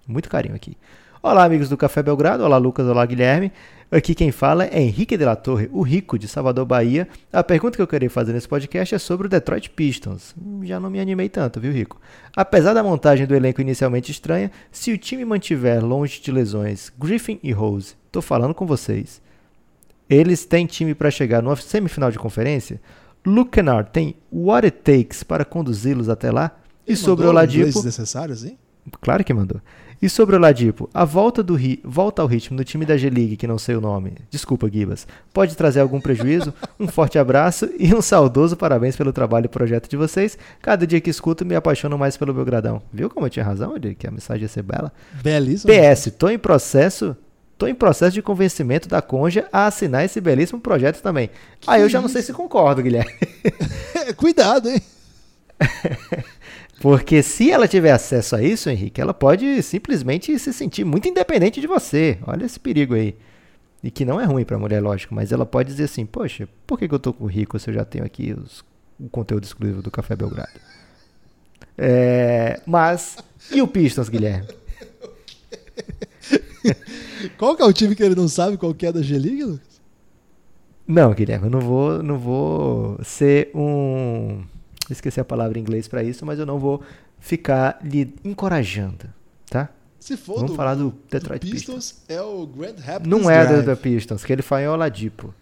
muito 0.06 0.28
carinho 0.28 0.54
aqui. 0.54 0.76
Olá, 1.22 1.44
amigos 1.44 1.68
do 1.68 1.76
Café 1.76 2.02
Belgrado. 2.02 2.42
Olá, 2.42 2.56
Lucas. 2.56 2.86
Olá, 2.86 3.04
Guilherme. 3.04 3.52
Aqui 3.92 4.14
quem 4.14 4.30
fala 4.30 4.64
é 4.66 4.80
Henrique 4.80 5.16
de 5.16 5.24
la 5.24 5.34
Torre, 5.34 5.68
o 5.72 5.82
rico 5.82 6.16
de 6.16 6.28
Salvador, 6.28 6.64
Bahia. 6.64 7.08
A 7.32 7.42
pergunta 7.42 7.74
que 7.76 7.82
eu 7.82 7.88
queria 7.88 8.08
fazer 8.08 8.32
nesse 8.32 8.48
podcast 8.48 8.94
é 8.94 8.98
sobre 8.98 9.26
o 9.26 9.30
Detroit 9.30 9.68
Pistons. 9.68 10.32
Já 10.62 10.78
não 10.78 10.88
me 10.88 11.00
animei 11.00 11.28
tanto, 11.28 11.60
viu, 11.60 11.72
Rico? 11.72 12.00
Apesar 12.34 12.72
da 12.72 12.84
montagem 12.84 13.26
do 13.26 13.34
elenco 13.34 13.60
inicialmente 13.60 14.12
estranha, 14.12 14.50
se 14.70 14.92
o 14.92 14.96
time 14.96 15.24
mantiver 15.24 15.84
longe 15.84 16.20
de 16.22 16.30
lesões 16.30 16.90
Griffin 16.96 17.40
e 17.42 17.50
Rose, 17.50 17.96
tô 18.10 18.22
falando 18.22 18.54
com 18.54 18.66
vocês. 18.66 19.20
Eles 20.08 20.44
têm 20.44 20.66
time 20.66 20.94
para 20.94 21.10
chegar 21.10 21.42
numa 21.42 21.56
semifinal 21.56 22.10
de 22.10 22.18
conferência? 22.18 22.80
Luke 23.24 23.50
Kennard 23.50 23.90
tem 23.90 24.16
what 24.32 24.64
it 24.66 24.78
takes 24.78 25.22
para 25.22 25.44
conduzi-los 25.44 26.08
até 26.08 26.30
lá? 26.30 26.56
E 26.86 26.92
Ele 26.92 26.96
sobre 26.96 27.26
o 27.26 27.28
Oladipo... 27.28 27.66
desnecessário, 27.66 28.32
assim? 28.32 28.56
Claro 29.00 29.22
que 29.22 29.32
mandou. 29.32 29.60
E 30.02 30.08
sobre 30.08 30.34
o 30.34 30.38
Ladipo, 30.38 30.88
a 30.94 31.04
volta, 31.04 31.42
do 31.42 31.54
ri... 31.54 31.78
volta 31.84 32.22
ao 32.22 32.26
ritmo 32.26 32.56
do 32.56 32.64
time 32.64 32.86
da 32.86 32.96
G-League, 32.96 33.36
que 33.36 33.46
não 33.46 33.58
sei 33.58 33.76
o 33.76 33.82
nome, 33.82 34.14
desculpa, 34.30 34.68
Gibas, 34.70 35.06
pode 35.30 35.54
trazer 35.54 35.80
algum 35.80 36.00
prejuízo? 36.00 36.54
Um 36.80 36.88
forte 36.88 37.18
abraço 37.18 37.68
e 37.78 37.94
um 37.94 38.00
saudoso 38.00 38.56
parabéns 38.56 38.96
pelo 38.96 39.12
trabalho 39.12 39.44
e 39.44 39.48
projeto 39.48 39.90
de 39.90 39.98
vocês. 39.98 40.38
Cada 40.62 40.86
dia 40.86 41.02
que 41.02 41.10
escuto, 41.10 41.44
me 41.44 41.54
apaixono 41.54 41.98
mais 41.98 42.16
pelo 42.16 42.32
Belgradão. 42.32 42.80
Viu 42.90 43.10
como 43.10 43.26
eu 43.26 43.30
tinha 43.30 43.44
razão, 43.44 43.74
que 43.78 44.06
a 44.06 44.10
mensagem 44.10 44.42
ia 44.42 44.48
ser 44.48 44.62
bela? 44.62 44.90
Belíssimo. 45.22 45.70
PS, 45.70 46.10
tô 46.18 46.30
em 46.30 46.38
processo... 46.38 47.14
Tô 47.60 47.66
em 47.66 47.74
processo 47.74 48.12
de 48.14 48.22
convencimento 48.22 48.88
da 48.88 49.02
Conja 49.02 49.46
a 49.52 49.66
assinar 49.66 50.02
esse 50.02 50.18
belíssimo 50.18 50.58
projeto 50.58 51.02
também. 51.02 51.28
ah, 51.66 51.78
eu 51.78 51.90
já 51.90 52.00
não 52.00 52.08
sei 52.08 52.22
se 52.22 52.32
concordo, 52.32 52.82
Guilherme. 52.82 53.12
Cuidado, 54.16 54.70
hein? 54.70 54.80
Porque 56.80 57.22
se 57.22 57.50
ela 57.50 57.68
tiver 57.68 57.92
acesso 57.92 58.34
a 58.34 58.42
isso, 58.42 58.70
Henrique, 58.70 58.98
ela 58.98 59.12
pode 59.12 59.62
simplesmente 59.62 60.38
se 60.38 60.54
sentir 60.54 60.84
muito 60.84 61.06
independente 61.06 61.60
de 61.60 61.66
você. 61.66 62.16
Olha 62.26 62.46
esse 62.46 62.58
perigo 62.58 62.94
aí. 62.94 63.14
E 63.84 63.90
que 63.90 64.06
não 64.06 64.18
é 64.18 64.24
ruim 64.24 64.44
pra 64.46 64.58
mulher, 64.58 64.80
lógico, 64.80 65.14
mas 65.14 65.30
ela 65.30 65.44
pode 65.44 65.68
dizer 65.70 65.84
assim: 65.84 66.06
Poxa, 66.06 66.48
por 66.66 66.78
que, 66.78 66.88
que 66.88 66.94
eu 66.94 66.98
tô 66.98 67.12
com 67.12 67.24
o 67.24 67.26
rico 67.26 67.58
se 67.58 67.68
eu 67.68 67.74
já 67.74 67.84
tenho 67.84 68.06
aqui 68.06 68.32
os- 68.32 68.64
o 68.98 69.10
conteúdo 69.10 69.44
exclusivo 69.44 69.82
do 69.82 69.90
Café 69.90 70.16
Belgrado? 70.16 70.48
É, 71.76 72.58
mas. 72.66 73.18
E 73.52 73.60
o 73.60 73.68
Pistons, 73.68 74.08
Guilherme? 74.08 74.48
Qual 77.38 77.56
que 77.56 77.62
é 77.62 77.64
o 77.64 77.72
time 77.72 77.94
que 77.94 78.02
ele 78.02 78.14
não 78.14 78.28
sabe 78.28 78.56
qual 78.56 78.74
que 78.74 78.86
é 78.86 78.92
da 78.92 79.02
G-League, 79.02 79.44
Lucas? 79.44 79.80
Não, 80.86 81.12
Guilherme, 81.14 81.46
eu 81.46 81.50
não 81.50 81.60
vou, 81.60 82.02
não 82.02 82.18
vou 82.18 82.98
ser 83.04 83.50
um. 83.54 84.42
Esqueci 84.90 85.20
a 85.20 85.24
palavra 85.24 85.58
em 85.58 85.62
inglês 85.62 85.86
pra 85.86 86.02
isso, 86.02 86.26
mas 86.26 86.38
eu 86.38 86.46
não 86.46 86.58
vou 86.58 86.82
ficar 87.20 87.78
lhe 87.82 88.12
encorajando, 88.24 89.08
tá? 89.48 89.68
Se 90.00 90.16
for 90.16 90.36
Vamos 90.36 90.50
do, 90.50 90.56
falar 90.56 90.74
do 90.74 90.90
do 90.90 90.98
Detroit 91.10 91.48
Pistons, 91.48 92.02
é 92.08 92.20
o 92.20 92.46
Grand 92.46 92.74
Rapids 92.82 93.08
Não 93.08 93.30
é 93.30 93.46
do, 93.46 93.62
da 93.62 93.76
Pistons, 93.76 94.24
que 94.24 94.32
ele 94.32 94.42
fala 94.42 94.62
em 94.62 94.68
Oladipo. 94.68 95.32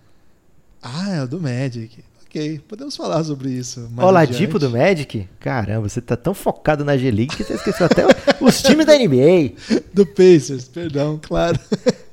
Ah, 0.82 1.10
é 1.14 1.22
o 1.22 1.28
do 1.28 1.40
Magic. 1.40 2.04
Ok, 2.28 2.60
podemos 2.68 2.94
falar 2.94 3.24
sobre 3.24 3.50
isso. 3.50 3.88
Oladipo 3.96 4.56
adiante. 4.56 4.58
do 4.58 4.70
Magic? 4.70 5.28
Caramba, 5.40 5.88
você 5.88 6.00
tá 6.00 6.14
tão 6.14 6.34
focado 6.34 6.84
na 6.84 6.94
G-League 6.96 7.34
que 7.34 7.42
você 7.42 7.54
esqueceu 7.54 7.86
até 7.86 8.04
os 8.38 8.60
times 8.62 8.84
da 8.84 8.98
NBA. 8.98 9.54
Do 9.94 10.04
Pacers, 10.06 10.68
perdão, 10.68 11.18
claro. 11.22 11.58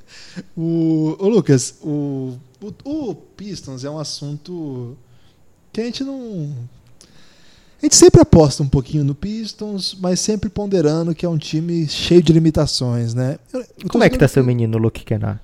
o, 0.56 1.16
ô, 1.18 1.28
Lucas, 1.28 1.74
o, 1.82 2.38
o, 2.62 2.72
o 3.10 3.14
Pistons 3.14 3.84
é 3.84 3.90
um 3.90 3.98
assunto 3.98 4.96
que 5.70 5.82
a 5.82 5.84
gente 5.84 6.02
não. 6.02 6.50
A 7.82 7.84
gente 7.84 7.94
sempre 7.94 8.22
aposta 8.22 8.62
um 8.62 8.68
pouquinho 8.68 9.04
no 9.04 9.14
Pistons, 9.14 9.94
mas 10.00 10.18
sempre 10.18 10.48
ponderando 10.48 11.14
que 11.14 11.26
é 11.26 11.28
um 11.28 11.36
time 11.36 11.86
cheio 11.86 12.22
de 12.22 12.32
limitações, 12.32 13.12
né? 13.12 13.38
Eu- 13.52 13.60
o 13.84 13.88
Como 13.90 14.02
é 14.02 14.08
que 14.08 14.16
tá 14.16 14.26
seu 14.26 14.42
menino 14.42 14.78
Luke 14.78 15.04
Kennard? 15.04 15.38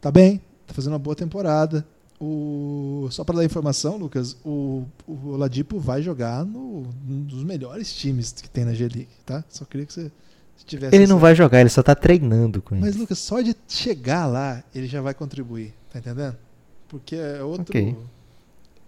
Tá 0.00 0.12
bem, 0.12 0.40
tá 0.68 0.72
fazendo 0.72 0.92
uma 0.92 1.00
boa 1.00 1.16
temporada. 1.16 1.84
O, 2.20 3.08
só 3.10 3.24
para 3.24 3.36
dar 3.36 3.44
informação, 3.44 3.96
Lucas, 3.96 4.36
o, 4.44 4.84
o 5.06 5.30
Oladipo 5.30 5.78
vai 5.80 6.00
jogar 6.00 6.44
no, 6.44 6.84
num 7.06 7.22
dos 7.22 7.42
melhores 7.42 7.92
times 7.92 8.32
que 8.32 8.48
tem 8.48 8.64
na 8.64 8.72
G-League, 8.72 9.08
tá? 9.26 9.44
Só 9.48 9.64
queria 9.64 9.84
que 9.84 9.92
você 9.92 10.10
Se 10.56 10.64
tivesse 10.64 10.94
Ele 10.94 11.06
não 11.06 11.16
essa- 11.16 11.20
vai 11.22 11.34
jogar, 11.34 11.60
ele 11.60 11.68
só 11.70 11.82
tá 11.82 11.94
treinando 11.94 12.62
com 12.62 12.76
Mas, 12.76 12.90
isso. 12.90 12.98
Lucas, 13.00 13.18
só 13.18 13.40
de 13.40 13.54
chegar 13.68 14.26
lá, 14.26 14.62
ele 14.74 14.86
já 14.86 15.00
vai 15.02 15.12
contribuir, 15.12 15.74
tá 15.92 15.98
entendendo? 15.98 16.36
Porque 16.88 17.16
é 17.16 17.42
outro. 17.42 17.62
Ok. 17.68 17.96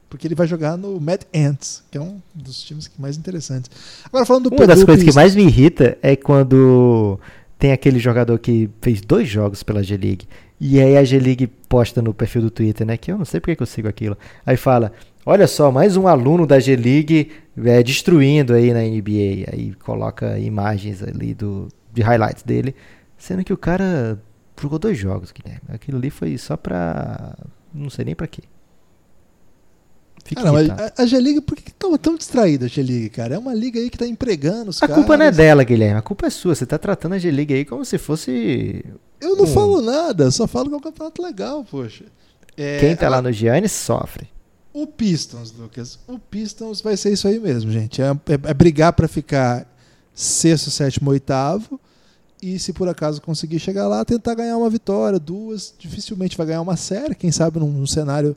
Porque 0.08 0.26
ele 0.28 0.36
vai 0.36 0.46
jogar 0.46 0.76
no 0.78 1.00
Mad 1.00 1.22
Ants, 1.34 1.82
que 1.90 1.98
é 1.98 2.00
um 2.00 2.22
dos 2.32 2.62
times 2.62 2.88
mais 2.96 3.16
interessantes. 3.18 3.68
Agora, 4.04 4.24
falando 4.24 4.48
do 4.48 4.54
Uma 4.56 4.66
das 4.66 4.84
coisas 4.84 5.04
que 5.04 5.12
mais 5.12 5.34
me 5.34 5.42
irrita 5.42 5.98
é 6.00 6.14
quando 6.14 7.18
tem 7.58 7.72
aquele 7.72 7.98
jogador 7.98 8.38
que 8.38 8.68
fez 8.80 9.00
dois 9.00 9.28
jogos 9.28 9.62
pela 9.62 9.82
G-League. 9.82 10.26
E 10.60 10.80
aí 10.80 10.96
a 10.96 11.04
G-League 11.04 11.46
posta 11.46 12.02
no 12.02 12.12
perfil 12.14 12.42
do 12.42 12.50
Twitter, 12.50 12.86
né? 12.86 12.96
Que 12.96 13.10
eu 13.10 13.18
não 13.18 13.24
sei 13.24 13.40
porque 13.40 13.56
que 13.56 13.62
eu 13.62 13.66
sigo 13.66 13.88
aquilo. 13.88 14.16
Aí 14.44 14.56
fala: 14.56 14.92
Olha 15.24 15.46
só, 15.46 15.72
mais 15.72 15.96
um 15.96 16.06
aluno 16.06 16.46
da 16.46 16.60
G-League 16.60 17.32
é, 17.64 17.82
destruindo 17.82 18.54
aí 18.54 18.72
na 18.72 18.80
NBA. 18.80 19.52
Aí 19.52 19.74
coloca 19.82 20.38
imagens 20.38 21.02
ali 21.02 21.34
do, 21.34 21.68
de 21.92 22.02
highlights 22.02 22.42
dele. 22.42 22.74
Sendo 23.18 23.42
que 23.42 23.52
o 23.52 23.56
cara 23.56 24.20
jogou 24.60 24.78
dois 24.78 24.98
jogos, 24.98 25.32
Guilherme. 25.32 25.62
Aquilo 25.68 25.98
ali 25.98 26.10
foi 26.10 26.36
só 26.38 26.56
pra. 26.56 27.34
Não 27.72 27.90
sei 27.90 28.04
nem 28.04 28.14
pra 28.14 28.26
quê. 28.26 28.42
Não, 30.34 30.58
irritado. 30.58 30.92
a, 30.96 31.02
a 31.02 31.06
G-League, 31.06 31.40
por 31.42 31.56
que 31.56 31.70
tá 31.72 31.86
tão 31.98 32.16
distraída 32.16 32.66
a 32.66 32.68
G-League, 32.68 33.10
cara? 33.10 33.34
É 33.34 33.38
uma 33.38 33.54
liga 33.54 33.78
aí 33.78 33.88
que 33.90 33.98
tá 33.98 34.06
empregando 34.06 34.70
os 34.70 34.78
A 34.78 34.88
caras. 34.88 34.96
culpa 34.96 35.16
não 35.16 35.26
é 35.26 35.30
dela, 35.30 35.62
Guilherme. 35.62 35.98
A 35.98 36.02
culpa 36.02 36.26
é 36.26 36.30
sua. 36.30 36.54
Você 36.54 36.66
tá 36.66 36.76
tratando 36.78 37.14
a 37.14 37.18
G-League 37.18 37.54
aí 37.54 37.64
como 37.64 37.84
se 37.84 37.98
fosse. 37.98 38.84
Eu 39.20 39.36
não 39.36 39.44
Hum. 39.44 39.48
falo 39.48 39.80
nada, 39.80 40.30
só 40.30 40.46
falo 40.46 40.68
que 40.68 40.74
é 40.74 40.78
um 40.78 40.80
campeonato 40.80 41.22
legal, 41.22 41.64
poxa. 41.64 42.04
É, 42.56 42.78
Quem 42.80 42.96
tá 42.96 43.06
a- 43.06 43.10
lá 43.10 43.22
no 43.22 43.30
Giannis 43.30 43.72
sofre. 43.72 44.26
O 44.72 44.86
Pistons, 44.86 45.52
Lucas. 45.58 45.98
O 46.06 46.18
Pistons 46.18 46.80
vai 46.82 46.96
ser 46.96 47.12
isso 47.12 47.26
aí 47.28 47.38
mesmo, 47.38 47.70
gente. 47.70 48.02
É, 48.02 48.06
é- 48.08 48.50
é 48.50 48.54
brigar 48.54 48.92
pra 48.92 49.08
ficar 49.08 49.66
sexto, 50.14 50.70
sétimo, 50.70 51.10
oitavo. 51.10 51.80
E 52.42 52.58
se 52.58 52.72
por 52.74 52.86
acaso 52.88 53.22
conseguir 53.22 53.58
chegar 53.58 53.88
lá, 53.88 54.04
tentar 54.04 54.34
ganhar 54.34 54.56
uma 54.58 54.68
vitória, 54.68 55.18
duas. 55.18 55.72
Dificilmente 55.78 56.36
vai 56.36 56.46
ganhar 56.46 56.60
uma 56.60 56.76
série. 56.76 57.14
Quem 57.14 57.32
sabe 57.32 57.58
num, 57.58 57.70
num 57.70 57.86
cenário 57.86 58.36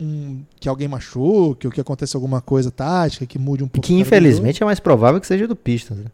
um, 0.00 0.42
que 0.58 0.68
alguém 0.68 0.88
machuque, 0.88 1.66
ou 1.66 1.72
que 1.72 1.80
aconteça 1.80 2.16
alguma 2.16 2.40
coisa 2.40 2.70
tática, 2.70 3.26
que 3.26 3.38
mude 3.38 3.62
um 3.62 3.68
pouco. 3.68 3.86
Que 3.86 3.94
infelizmente 3.94 4.62
é 4.62 4.66
mais 4.66 4.80
provável 4.80 5.20
que 5.20 5.26
seja 5.26 5.46
do 5.46 5.54
Pistons. 5.56 5.98
né? 5.98 6.06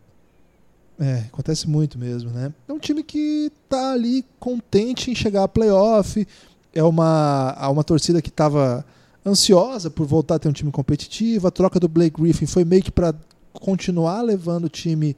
é, 0.98 1.24
acontece 1.32 1.68
muito 1.68 1.98
mesmo, 1.98 2.30
né? 2.30 2.52
É 2.66 2.72
um 2.72 2.78
time 2.78 3.02
que 3.02 3.52
tá 3.68 3.92
ali 3.92 4.24
contente 4.38 5.10
em 5.10 5.14
chegar 5.14 5.44
a 5.44 5.48
playoff. 5.48 6.26
É 6.74 6.82
uma, 6.82 7.54
uma 7.68 7.84
torcida 7.84 8.22
que 8.22 8.28
estava 8.28 8.84
ansiosa 9.24 9.90
por 9.90 10.06
voltar 10.06 10.36
a 10.36 10.38
ter 10.38 10.48
um 10.48 10.52
time 10.52 10.70
competitivo. 10.70 11.46
A 11.46 11.50
troca 11.50 11.78
do 11.78 11.88
Blake 11.88 12.20
Griffin 12.20 12.46
foi 12.46 12.64
meio 12.64 12.82
que 12.82 12.90
para 12.90 13.14
continuar 13.52 14.22
levando 14.22 14.64
o 14.64 14.68
time, 14.68 15.16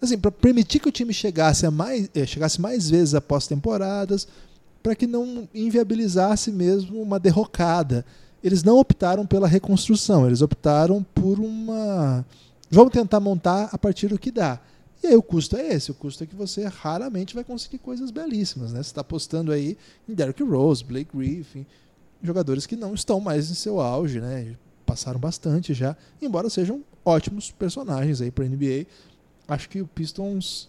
assim, 0.00 0.18
para 0.18 0.30
permitir 0.30 0.80
que 0.80 0.88
o 0.88 0.92
time 0.92 1.12
chegasse 1.12 1.66
a 1.66 1.70
mais, 1.70 2.08
eh, 2.14 2.26
chegasse 2.26 2.60
mais 2.60 2.88
vezes 2.90 3.14
após 3.14 3.46
temporadas, 3.46 4.26
para 4.82 4.94
que 4.94 5.06
não 5.06 5.48
inviabilizasse 5.54 6.50
mesmo 6.50 7.00
uma 7.00 7.18
derrocada. 7.18 8.04
Eles 8.42 8.62
não 8.62 8.78
optaram 8.78 9.26
pela 9.26 9.46
reconstrução, 9.46 10.26
eles 10.26 10.40
optaram 10.40 11.02
por 11.02 11.38
uma 11.38 12.24
vamos 12.70 12.92
tentar 12.92 13.20
montar 13.20 13.68
a 13.72 13.78
partir 13.78 14.08
do 14.08 14.18
que 14.18 14.30
dá. 14.30 14.60
E 15.02 15.08
aí 15.08 15.16
o 15.16 15.22
custo 15.22 15.56
é 15.56 15.68
esse, 15.68 15.90
o 15.90 15.94
custo 15.94 16.22
é 16.22 16.26
que 16.26 16.36
você 16.36 16.66
raramente 16.66 17.34
vai 17.34 17.42
conseguir 17.42 17.78
coisas 17.78 18.10
belíssimas, 18.10 18.72
né? 18.72 18.82
Você 18.82 18.90
está 18.90 19.00
apostando 19.00 19.50
aí 19.50 19.76
em 20.08 20.14
Derrick 20.14 20.42
Rose, 20.42 20.84
Blake 20.84 21.16
Griffin, 21.16 21.66
jogadores 22.22 22.66
que 22.66 22.76
não 22.76 22.94
estão 22.94 23.18
mais 23.18 23.50
em 23.50 23.54
seu 23.54 23.80
auge, 23.80 24.20
né? 24.20 24.54
Passaram 24.84 25.18
bastante 25.18 25.72
já, 25.72 25.96
embora 26.20 26.50
sejam 26.50 26.82
ótimos 27.04 27.50
personagens 27.50 28.20
aí 28.20 28.30
para 28.30 28.44
NBA. 28.44 28.86
Acho 29.48 29.68
que 29.68 29.80
o 29.80 29.86
Pistons 29.86 30.68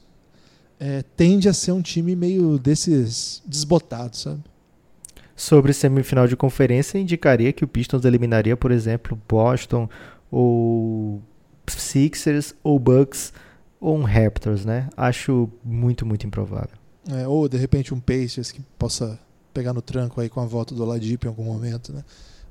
é, 0.82 1.03
tende 1.15 1.47
a 1.47 1.53
ser 1.53 1.73
um 1.73 1.82
time 1.82 2.15
meio 2.15 2.57
desses 2.57 3.43
desbotados, 3.45 4.21
sabe? 4.21 4.41
Sobre 5.36 5.73
semifinal 5.73 6.27
de 6.27 6.36
conferência, 6.36 6.97
indicaria 6.97 7.53
que 7.53 7.63
o 7.63 7.67
Pistons 7.67 8.03
eliminaria, 8.03 8.57
por 8.57 8.71
exemplo, 8.71 9.19
Boston 9.29 9.88
ou 10.32 11.21
Sixers 11.67 12.55
ou 12.63 12.79
Bucks 12.79 13.32
ou 13.79 13.95
um 13.95 14.01
Raptors, 14.01 14.65
né? 14.65 14.89
Acho 14.97 15.47
muito, 15.63 16.03
muito 16.03 16.25
improvável. 16.25 16.75
É, 17.09 17.27
ou 17.27 17.47
de 17.47 17.57
repente 17.57 17.93
um 17.93 17.99
Pacers 17.99 18.51
que 18.51 18.61
possa 18.79 19.19
pegar 19.53 19.73
no 19.73 19.82
tranco 19.84 20.19
aí 20.19 20.29
com 20.29 20.39
a 20.39 20.45
volta 20.45 20.73
do 20.73 20.82
Oladipo 20.82 21.27
em 21.27 21.29
algum 21.29 21.43
momento, 21.43 21.93
né? 21.93 22.03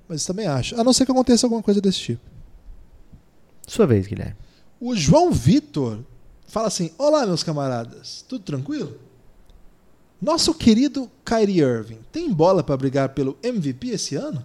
Mas 0.08 0.24
também 0.24 0.46
acho. 0.46 0.80
A 0.80 0.84
não 0.84 0.92
ser 0.92 1.04
que 1.04 1.10
aconteça 1.10 1.46
alguma 1.46 1.62
coisa 1.62 1.80
desse 1.80 1.98
tipo. 1.98 2.22
Sua 3.66 3.86
vez, 3.86 4.06
Guilherme. 4.06 4.36
O 4.80 4.94
João 4.94 5.32
Vitor 5.32 6.00
fala 6.50 6.68
assim: 6.68 6.90
Olá, 6.98 7.24
meus 7.24 7.42
camaradas, 7.42 8.24
tudo 8.28 8.44
tranquilo? 8.44 8.98
Nosso 10.20 10.52
querido 10.52 11.10
Kyrie 11.24 11.60
Irving 11.60 12.00
tem 12.12 12.30
bola 12.30 12.62
para 12.62 12.76
brigar 12.76 13.10
pelo 13.10 13.38
MVP 13.42 13.88
esse 13.90 14.16
ano? 14.16 14.44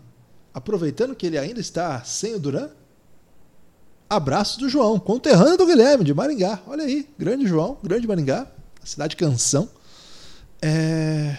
Aproveitando 0.53 1.15
que 1.15 1.25
ele 1.25 1.37
ainda 1.37 1.59
está 1.59 2.01
sem 2.03 2.33
o 2.35 2.39
Duran? 2.39 2.69
Abraço 4.09 4.59
do 4.59 4.69
João, 4.69 4.97
conterrâneo 4.99 5.57
do 5.57 5.65
Guilherme, 5.65 6.05
de 6.05 6.13
Maringá. 6.13 6.59
Olha 6.67 6.83
aí, 6.83 7.09
grande 7.17 7.45
João, 7.45 7.77
grande 7.83 8.07
Maringá, 8.07 8.47
a 8.81 8.85
cidade 8.85 9.17
canção. 9.17 9.67
É... 10.61 11.37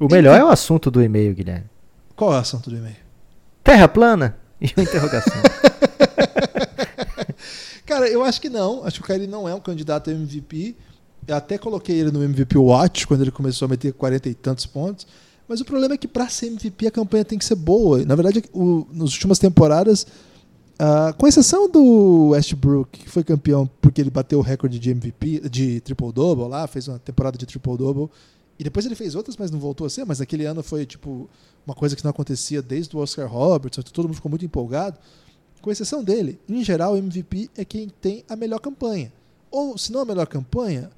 O 0.00 0.08
melhor 0.08 0.36
é 0.36 0.42
o 0.42 0.48
assunto 0.48 0.90
do 0.90 1.00
e-mail, 1.02 1.34
Guilherme. 1.34 1.66
Qual 2.16 2.32
é 2.32 2.36
o 2.36 2.40
assunto 2.40 2.70
do 2.70 2.76
e-mail? 2.76 2.96
Terra 3.62 3.86
plana? 3.86 4.36
E 4.60 4.72
uma 4.76 4.82
interrogação. 4.82 5.40
Cara, 7.90 8.08
eu 8.08 8.22
acho 8.22 8.40
que 8.40 8.48
não. 8.48 8.84
Acho 8.84 9.02
que 9.02 9.02
o 9.02 9.12
Kyrie 9.12 9.26
não 9.26 9.48
é 9.48 9.52
um 9.52 9.58
candidato 9.58 10.10
a 10.10 10.12
MVP. 10.12 10.76
Eu 11.26 11.34
até 11.34 11.58
coloquei 11.58 11.98
ele 11.98 12.12
no 12.12 12.22
MVP 12.22 12.56
Watch 12.56 13.04
quando 13.04 13.22
ele 13.22 13.32
começou 13.32 13.66
a 13.66 13.68
meter 13.68 13.92
40 13.92 14.28
e 14.28 14.34
tantos 14.34 14.64
pontos. 14.64 15.08
Mas 15.48 15.60
o 15.60 15.64
problema 15.64 15.94
é 15.94 15.98
que 15.98 16.06
para 16.06 16.28
ser 16.28 16.46
MVP 16.46 16.86
a 16.86 16.90
campanha 16.92 17.24
tem 17.24 17.36
que 17.36 17.44
ser 17.44 17.56
boa. 17.56 18.04
Na 18.04 18.14
verdade, 18.14 18.44
o, 18.52 18.86
nas 18.92 19.12
últimas 19.12 19.40
temporadas, 19.40 20.06
ah, 20.78 21.12
com 21.18 21.26
exceção 21.26 21.68
do 21.68 22.28
Westbrook, 22.28 22.96
que 22.96 23.10
foi 23.10 23.24
campeão 23.24 23.68
porque 23.80 24.00
ele 24.00 24.10
bateu 24.10 24.38
o 24.38 24.42
recorde 24.42 24.78
de 24.78 24.90
MVP, 24.90 25.48
de 25.50 25.80
triple-double 25.80 26.46
lá, 26.46 26.68
fez 26.68 26.86
uma 26.86 27.00
temporada 27.00 27.36
de 27.36 27.44
triple-double. 27.44 28.08
E 28.56 28.62
depois 28.62 28.86
ele 28.86 28.94
fez 28.94 29.16
outras, 29.16 29.36
mas 29.36 29.50
não 29.50 29.58
voltou 29.58 29.84
a 29.84 29.90
ser. 29.90 30.04
Mas 30.04 30.20
naquele 30.20 30.44
ano 30.44 30.62
foi 30.62 30.86
tipo 30.86 31.28
uma 31.66 31.74
coisa 31.74 31.96
que 31.96 32.04
não 32.04 32.12
acontecia 32.12 32.62
desde 32.62 32.96
o 32.96 33.00
Oscar 33.00 33.28
Robertson. 33.28 33.82
Todo 33.82 34.04
mundo 34.04 34.14
ficou 34.14 34.30
muito 34.30 34.44
empolgado. 34.44 34.96
Com 35.60 35.70
exceção 35.70 36.02
dele, 36.02 36.38
em 36.48 36.64
geral, 36.64 36.94
o 36.94 36.96
MVP 36.96 37.50
é 37.56 37.64
quem 37.64 37.88
tem 38.00 38.24
a 38.28 38.34
melhor 38.34 38.60
campanha. 38.60 39.12
Ou, 39.50 39.76
se 39.76 39.92
não 39.92 40.00
a 40.00 40.04
melhor 40.04 40.26
campanha, 40.26 40.90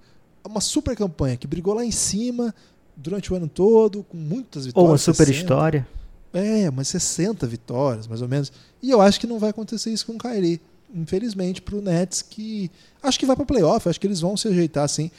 uma 0.45 0.61
super 0.61 0.97
campanha 0.97 1.37
que 1.37 1.47
brigou 1.47 1.75
lá 1.75 1.85
em 1.85 1.91
cima 1.91 2.55
durante 2.97 3.33
o 3.33 3.37
ano 3.37 3.49
todo, 3.49 4.05
com 4.05 4.17
muitas 4.17 4.67
vitórias. 4.67 4.89
Ou 4.89 4.93
uma 4.93 4.99
super 4.99 5.27
60. 5.27 5.33
história. 5.33 5.89
É, 6.33 6.69
umas 6.69 6.89
60 6.89 7.47
vitórias, 7.47 8.07
mais 8.07 8.23
ou 8.23 8.29
menos. 8.29 8.53
E 8.83 8.91
eu 8.91 9.01
acho 9.01 9.21
que 9.21 9.27
não 9.27 9.39
vai 9.39 9.51
acontecer 9.51 9.91
isso 9.91 10.07
com 10.07 10.15
o 10.15 10.19
Kyrie. 10.19 10.61
Infelizmente, 10.95 11.61
pro 11.61 11.81
Nets, 11.81 12.23
que. 12.23 12.71
Acho 13.03 13.19
que 13.19 13.27
vai 13.27 13.35
pra 13.35 13.45
playoff, 13.45 13.89
acho 13.89 13.99
que 13.99 14.07
eles 14.07 14.21
vão 14.21 14.37
se 14.37 14.49
ajeitar 14.49 14.89
sim. 14.89 15.11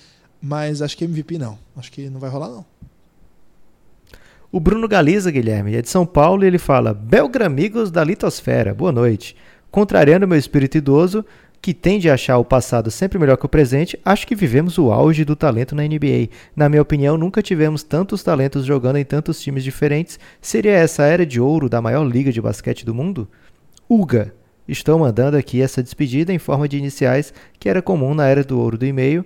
Mas 0.42 0.82
acho 0.82 0.98
que 0.98 1.06
MVP 1.06 1.38
não. 1.38 1.58
Acho 1.76 1.92
que 1.92 2.10
não 2.10 2.20
vai 2.20 2.30
rolar, 2.30 2.50
não. 2.50 2.66
O 4.56 4.60
Bruno 4.60 4.88
Galiza, 4.88 5.32
Guilherme, 5.32 5.76
é 5.76 5.82
de 5.82 5.90
São 5.90 6.06
Paulo 6.06 6.44
e 6.44 6.48
ele 6.48 6.60
fala: 6.60 6.94
Belgramigos 6.94 7.90
da 7.90 8.04
litosfera, 8.04 8.72
boa 8.72 8.92
noite. 8.92 9.36
Contrariando 9.72 10.28
meu 10.28 10.38
espírito 10.38 10.78
idoso, 10.78 11.26
que 11.60 11.74
tende 11.74 12.08
a 12.08 12.14
achar 12.14 12.38
o 12.38 12.46
passado 12.46 12.92
sempre 12.92 13.18
melhor 13.18 13.36
que 13.36 13.48
o 13.48 13.50
presente, 13.50 14.00
acho 14.06 14.28
que 14.28 14.36
vivemos 14.36 14.78
o 14.78 14.92
auge 14.92 15.26
do 15.26 15.36
talento 15.36 15.74
na 15.74 15.82
NBA. 15.82 16.30
Na 16.56 16.70
minha 16.70 16.84
opinião, 16.84 17.18
nunca 17.18 17.42
tivemos 17.42 17.82
tantos 17.82 18.22
talentos 18.22 18.64
jogando 18.64 18.98
em 18.98 19.04
tantos 19.04 19.42
times 19.42 19.64
diferentes. 19.64 20.20
Seria 20.40 20.74
essa 20.74 21.02
a 21.02 21.08
era 21.08 21.26
de 21.26 21.42
ouro 21.42 21.68
da 21.68 21.82
maior 21.82 22.04
liga 22.04 22.32
de 22.32 22.40
basquete 22.40 22.86
do 22.86 22.94
mundo? 22.94 23.28
Uga, 23.90 24.36
estou 24.68 25.00
mandando 25.00 25.36
aqui 25.36 25.64
essa 25.64 25.82
despedida 25.82 26.32
em 26.32 26.38
forma 26.38 26.70
de 26.70 26.78
iniciais 26.78 27.34
que 27.60 27.68
era 27.68 27.82
comum 27.82 28.14
na 28.14 28.28
era 28.28 28.44
do 28.44 28.60
ouro 28.60 28.78
do 28.78 28.86
e-mail. 28.86 29.26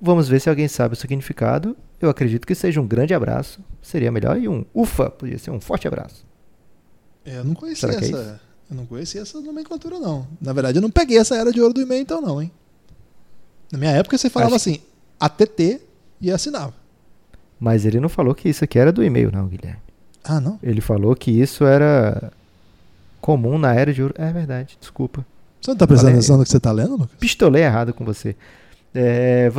Vamos 0.00 0.26
ver 0.26 0.40
se 0.40 0.48
alguém 0.48 0.68
sabe 0.68 0.94
o 0.94 0.96
significado. 0.96 1.76
Eu 2.04 2.10
acredito 2.10 2.46
que 2.46 2.54
seja 2.54 2.80
um 2.80 2.86
grande 2.86 3.14
abraço. 3.14 3.60
Seria 3.80 4.12
melhor 4.12 4.38
e 4.38 4.46
um 4.46 4.64
ufa, 4.74 5.08
podia 5.08 5.38
ser 5.38 5.50
um 5.50 5.60
forte 5.60 5.88
abraço. 5.88 6.24
É, 7.24 7.38
eu 7.38 7.44
não 7.44 7.54
conhecia 7.54 7.90
Será 7.90 8.04
é 8.04 8.08
essa. 8.08 8.40
eu 8.70 8.76
não 8.76 8.84
conhecia 8.84 9.22
essa 9.22 9.40
nomenclatura, 9.40 9.98
não. 9.98 10.26
Na 10.40 10.52
verdade, 10.52 10.78
eu 10.78 10.82
não 10.82 10.90
peguei 10.90 11.18
essa 11.18 11.34
era 11.34 11.50
de 11.50 11.60
ouro 11.60 11.72
do 11.72 11.80
e-mail, 11.80 12.02
então, 12.02 12.20
não, 12.20 12.42
hein? 12.42 12.50
Na 13.72 13.78
minha 13.78 13.92
época, 13.92 14.18
você 14.18 14.28
falava 14.28 14.54
Acho 14.54 14.68
assim, 14.68 14.80
ATT 15.18 15.80
e 16.20 16.30
assinava. 16.30 16.74
Mas 17.58 17.86
ele 17.86 17.98
não 17.98 18.10
falou 18.10 18.34
que 18.34 18.48
isso 18.48 18.62
aqui 18.62 18.78
era 18.78 18.92
do 18.92 19.02
e-mail, 19.02 19.32
não, 19.32 19.46
Guilherme. 19.46 19.80
Ah, 20.22 20.40
não? 20.40 20.58
Ele 20.62 20.82
falou 20.82 21.16
que 21.16 21.30
isso 21.30 21.64
era 21.64 22.30
comum 23.20 23.56
na 23.56 23.74
era 23.74 23.94
de 23.94 24.02
ouro. 24.02 24.14
É 24.18 24.30
verdade, 24.30 24.76
desculpa. 24.78 25.24
Você 25.60 25.70
não 25.70 25.78
tá 25.78 25.86
prestando 25.86 26.12
atenção 26.12 26.36
no 26.36 26.44
que 26.44 26.50
você 26.50 26.60
tá 26.60 26.70
lendo, 26.70 26.96
Lucas? 26.96 27.16
Pistolei 27.18 27.62
errado 27.62 27.94
com 27.94 28.04
você. 28.04 28.36
É, 28.94 29.50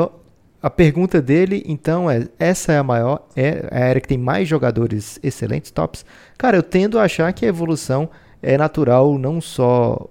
a 0.66 0.70
pergunta 0.72 1.22
dele, 1.22 1.64
então, 1.68 2.10
é: 2.10 2.28
essa 2.40 2.74
é 2.74 2.80
a 2.80 2.84
maior, 2.84 3.28
é 3.36 3.68
a 3.70 3.80
era 3.82 4.02
que 4.02 4.08
tem 4.08 4.18
mais 4.18 4.48
jogadores 4.48 5.20
excelentes, 5.22 5.70
tops? 5.70 6.04
Cara, 6.40 6.58
eu 6.58 6.64
tendo 6.64 6.98
a 6.98 7.04
achar 7.04 7.32
que 7.34 7.46
a 7.46 7.48
evolução 7.48 8.10
é 8.42 8.58
natural 8.58 9.16
não 9.20 9.40
só 9.40 10.10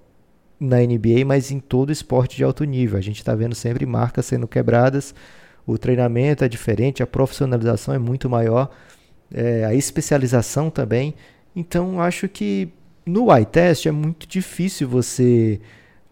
na 0.57 0.77
NBA, 0.77 1.25
mas 1.25 1.51
em 1.51 1.59
todo 1.59 1.91
esporte 1.91 2.37
de 2.37 2.43
alto 2.45 2.63
nível. 2.63 2.97
A 2.97 3.01
gente 3.01 3.17
está 3.17 3.35
vendo 3.35 3.53
sempre 3.53 3.85
marcas 3.85 4.27
sendo 4.27 4.47
quebradas, 4.47 5.13
o 5.67 5.77
treinamento 5.77 6.45
é 6.45 6.47
diferente, 6.47 7.03
a 7.03 7.07
profissionalização 7.07 7.93
é 7.93 7.99
muito 7.99 8.29
maior, 8.29 8.69
é, 9.33 9.65
a 9.65 9.73
especialização 9.73 10.69
também. 10.69 11.15
Então, 11.53 11.99
acho 11.99 12.29
que 12.29 12.69
no 13.05 13.29
eye 13.29 13.45
test 13.45 13.87
é 13.87 13.91
muito 13.91 14.25
difícil 14.25 14.87
você 14.87 15.59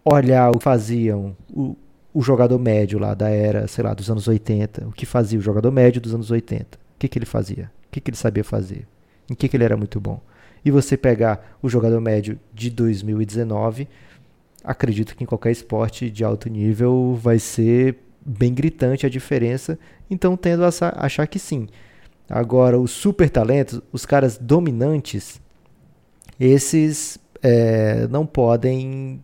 olhar 0.04 0.50
o 0.50 0.58
que 0.58 0.64
faziam 0.66 1.34
o, 1.50 1.78
o 2.14 2.22
jogador 2.22 2.60
médio 2.60 3.00
lá 3.00 3.14
da 3.14 3.30
era, 3.30 3.68
sei 3.68 3.84
lá, 3.84 3.94
dos 3.94 4.10
anos 4.10 4.28
80, 4.28 4.88
o 4.88 4.92
que 4.92 5.06
fazia 5.06 5.40
o 5.40 5.42
jogador 5.42 5.72
médio 5.72 6.00
dos 6.00 6.14
anos 6.14 6.30
80. 6.30 6.78
O 6.78 7.00
que, 7.00 7.08
que 7.08 7.18
ele 7.18 7.26
fazia? 7.26 7.72
O 7.88 7.92
que, 7.92 8.00
que 8.00 8.12
ele 8.12 8.18
sabia 8.18 8.44
fazer? 8.44 8.86
Em 9.30 9.34
que, 9.34 9.50
que 9.50 9.58
ele 9.58 9.64
era 9.64 9.76
muito 9.76 10.00
bom? 10.00 10.22
E 10.64 10.70
você 10.70 10.96
pegar 10.96 11.58
o 11.62 11.68
jogador 11.68 12.00
médio 12.00 12.40
de 12.54 12.70
2019, 12.70 13.88
acredito 14.64 15.16
que 15.16 15.24
em 15.24 15.28
qualquer 15.28 15.52
esporte 15.52 16.10
de 16.10 16.24
alto 16.24 16.50
nível 16.50 17.16
vai 17.16 17.40
ser 17.40 17.98
bem 18.26 18.54
gritante 18.54 19.06
a 19.06 19.10
diferença, 19.10 19.78
então 20.10 20.38
tendo 20.38 20.64
a 20.64 20.70
achar 20.98 21.28
que 21.28 21.40
sim. 21.40 21.68
Agora, 22.30 22.80
os 22.80 22.92
super 22.92 23.30
talentos, 23.30 23.82
os 23.92 24.06
caras 24.06 24.38
dominantes, 24.38 25.42
esses 26.40 27.20
é, 27.42 28.08
não 28.08 28.26
podem 28.26 29.22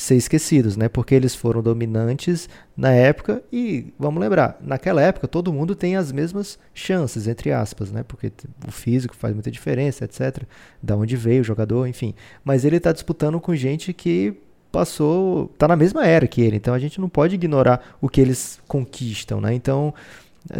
ser 0.00 0.16
esquecidos, 0.16 0.78
né? 0.78 0.88
Porque 0.88 1.14
eles 1.14 1.34
foram 1.34 1.62
dominantes 1.62 2.48
na 2.74 2.90
época 2.90 3.42
e 3.52 3.92
vamos 3.98 4.18
lembrar, 4.18 4.58
naquela 4.62 5.02
época 5.02 5.28
todo 5.28 5.52
mundo 5.52 5.74
tem 5.74 5.94
as 5.94 6.10
mesmas 6.10 6.58
chances 6.72 7.28
entre 7.28 7.52
aspas, 7.52 7.92
né? 7.92 8.02
Porque 8.02 8.32
o 8.66 8.72
físico 8.72 9.14
faz 9.14 9.34
muita 9.34 9.50
diferença, 9.50 10.06
etc. 10.06 10.44
Da 10.82 10.96
onde 10.96 11.16
veio 11.16 11.42
o 11.42 11.44
jogador, 11.44 11.86
enfim. 11.86 12.14
Mas 12.42 12.64
ele 12.64 12.76
está 12.76 12.92
disputando 12.92 13.38
com 13.38 13.54
gente 13.54 13.92
que 13.92 14.34
passou, 14.72 15.48
tá 15.58 15.68
na 15.68 15.76
mesma 15.76 16.06
era 16.06 16.26
que 16.26 16.40
ele. 16.40 16.56
Então 16.56 16.72
a 16.72 16.78
gente 16.78 16.98
não 16.98 17.08
pode 17.08 17.34
ignorar 17.34 17.98
o 18.00 18.08
que 18.08 18.22
eles 18.22 18.58
conquistam, 18.66 19.38
né? 19.38 19.52
Então 19.52 19.92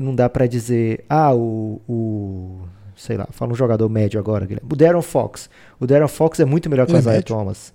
não 0.02 0.14
dá 0.14 0.28
para 0.28 0.46
dizer, 0.46 1.02
ah, 1.08 1.34
o, 1.34 1.80
o 1.88 2.60
sei 2.94 3.16
lá, 3.16 3.26
fala 3.30 3.52
um 3.52 3.56
jogador 3.56 3.88
médio 3.88 4.20
agora, 4.20 4.44
Guilherme. 4.44 4.68
O 4.70 4.76
Darren 4.76 5.00
Fox. 5.00 5.48
O 5.80 5.86
Darren 5.86 6.08
Fox 6.08 6.40
é 6.40 6.44
muito 6.44 6.68
melhor 6.68 6.86
que 6.86 6.92
o 6.92 6.98
Isaiah 6.98 7.22
Thomas. 7.22 7.72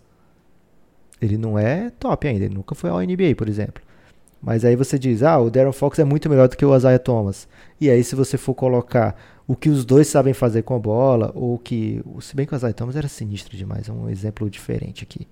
Ele 1.22 1.38
não 1.38 1.58
é 1.58 1.90
top 1.92 2.28
ainda, 2.28 2.46
ele 2.46 2.56
nunca 2.56 2.76
foi 2.76 2.90
ao 2.90 3.00
NBA, 3.00 3.36
por 3.38 3.48
exemplo. 3.48 3.82
Mas 4.42 4.64
aí 4.64 4.76
você 4.76 5.00
diz, 5.00 5.24
ah, 5.24 5.40
o 5.40 5.50
Darren 5.50 5.72
Fox 5.72 5.98
é 5.98 6.04
muito 6.04 6.30
melhor 6.30 6.48
do 6.48 6.56
que 6.56 6.66
o 6.66 6.76
Isaiah 6.76 7.00
Thomas. 7.00 7.48
E 7.82 7.90
aí 7.90 8.04
se 8.04 8.16
você 8.16 8.38
for 8.38 8.54
colocar 8.54 9.16
o 9.48 9.56
que 9.56 9.70
os 9.70 9.86
dois 9.86 10.08
sabem 10.08 10.34
fazer 10.34 10.62
com 10.62 10.76
a 10.76 10.80
bola, 10.80 11.32
ou 11.34 11.58
que, 11.58 12.04
se 12.22 12.36
bem 12.36 12.46
que 12.46 12.54
o 12.54 12.56
Isaiah 12.56 12.74
Thomas 12.74 12.96
era 12.96 13.08
sinistro 13.08 13.58
demais, 13.58 13.90
é 13.90 13.92
um 13.92 14.10
exemplo 14.10 14.50
diferente 14.50 15.04
aqui. 15.04 15.28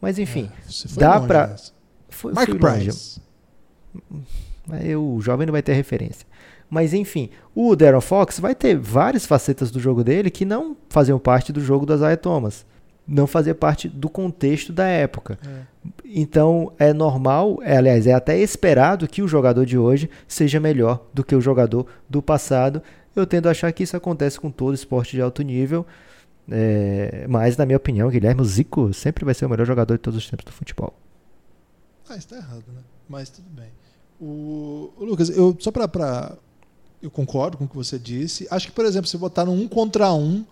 Mas 0.00 0.18
enfim, 0.18 0.50
é, 0.50 0.98
dá 0.98 1.14
longe, 1.14 1.26
pra... 1.28 1.56
Foi, 2.08 2.32
Mark 2.32 2.48
Price. 2.48 3.20
O 4.98 5.20
jovem 5.20 5.46
não 5.46 5.52
vai 5.52 5.62
ter 5.62 5.74
referência. 5.74 6.26
Mas 6.68 6.92
enfim, 6.92 7.30
o 7.54 7.76
Darren 7.76 8.00
Fox 8.00 8.40
vai 8.40 8.54
ter 8.54 8.76
várias 8.76 9.24
facetas 9.24 9.70
do 9.70 9.78
jogo 9.78 10.02
dele 10.02 10.30
que 10.30 10.44
não 10.44 10.76
faziam 10.88 11.18
parte 11.18 11.52
do 11.52 11.60
jogo 11.60 11.86
do 11.86 11.94
Isaiah 11.94 12.16
Thomas 12.16 12.66
não 13.06 13.26
fazia 13.26 13.54
parte 13.54 13.88
do 13.88 14.08
contexto 14.08 14.72
da 14.72 14.86
época. 14.86 15.38
É. 15.46 15.62
Então 16.04 16.72
é 16.78 16.92
normal, 16.92 17.58
é, 17.62 17.76
aliás, 17.76 18.06
é 18.06 18.12
até 18.12 18.38
esperado 18.38 19.06
que 19.06 19.22
o 19.22 19.28
jogador 19.28 19.64
de 19.64 19.78
hoje 19.78 20.10
seja 20.26 20.58
melhor 20.58 21.06
do 21.14 21.22
que 21.22 21.34
o 21.34 21.40
jogador 21.40 21.86
do 22.08 22.20
passado. 22.20 22.82
Eu 23.14 23.26
tendo 23.26 23.46
a 23.46 23.52
achar 23.52 23.72
que 23.72 23.82
isso 23.82 23.96
acontece 23.96 24.38
com 24.40 24.50
todo 24.50 24.74
esporte 24.74 25.12
de 25.12 25.22
alto 25.22 25.42
nível. 25.42 25.86
É, 26.48 27.26
mas, 27.28 27.56
na 27.56 27.66
minha 27.66 27.76
opinião, 27.76 28.08
Guilherme 28.08 28.44
Zico 28.44 28.92
sempre 28.92 29.24
vai 29.24 29.34
ser 29.34 29.46
o 29.46 29.48
melhor 29.48 29.66
jogador 29.66 29.94
de 29.94 30.00
todos 30.00 30.18
os 30.18 30.28
tempos 30.28 30.44
do 30.44 30.52
futebol. 30.52 30.94
Ah, 32.08 32.16
está 32.16 32.36
errado, 32.36 32.64
né? 32.68 32.80
Mas 33.08 33.30
tudo 33.30 33.48
bem. 33.50 33.70
O, 34.20 34.92
o 34.96 35.04
Lucas, 35.04 35.28
eu 35.30 35.56
só 35.58 35.70
para. 35.70 36.36
Eu 37.02 37.10
concordo 37.10 37.56
com 37.58 37.64
o 37.64 37.68
que 37.68 37.76
você 37.76 37.98
disse. 37.98 38.46
Acho 38.50 38.68
que, 38.68 38.72
por 38.72 38.84
exemplo, 38.84 39.06
se 39.06 39.18
botar 39.18 39.44
no 39.44 39.52
um 39.52 39.68
contra 39.68 40.12
um, 40.12 40.44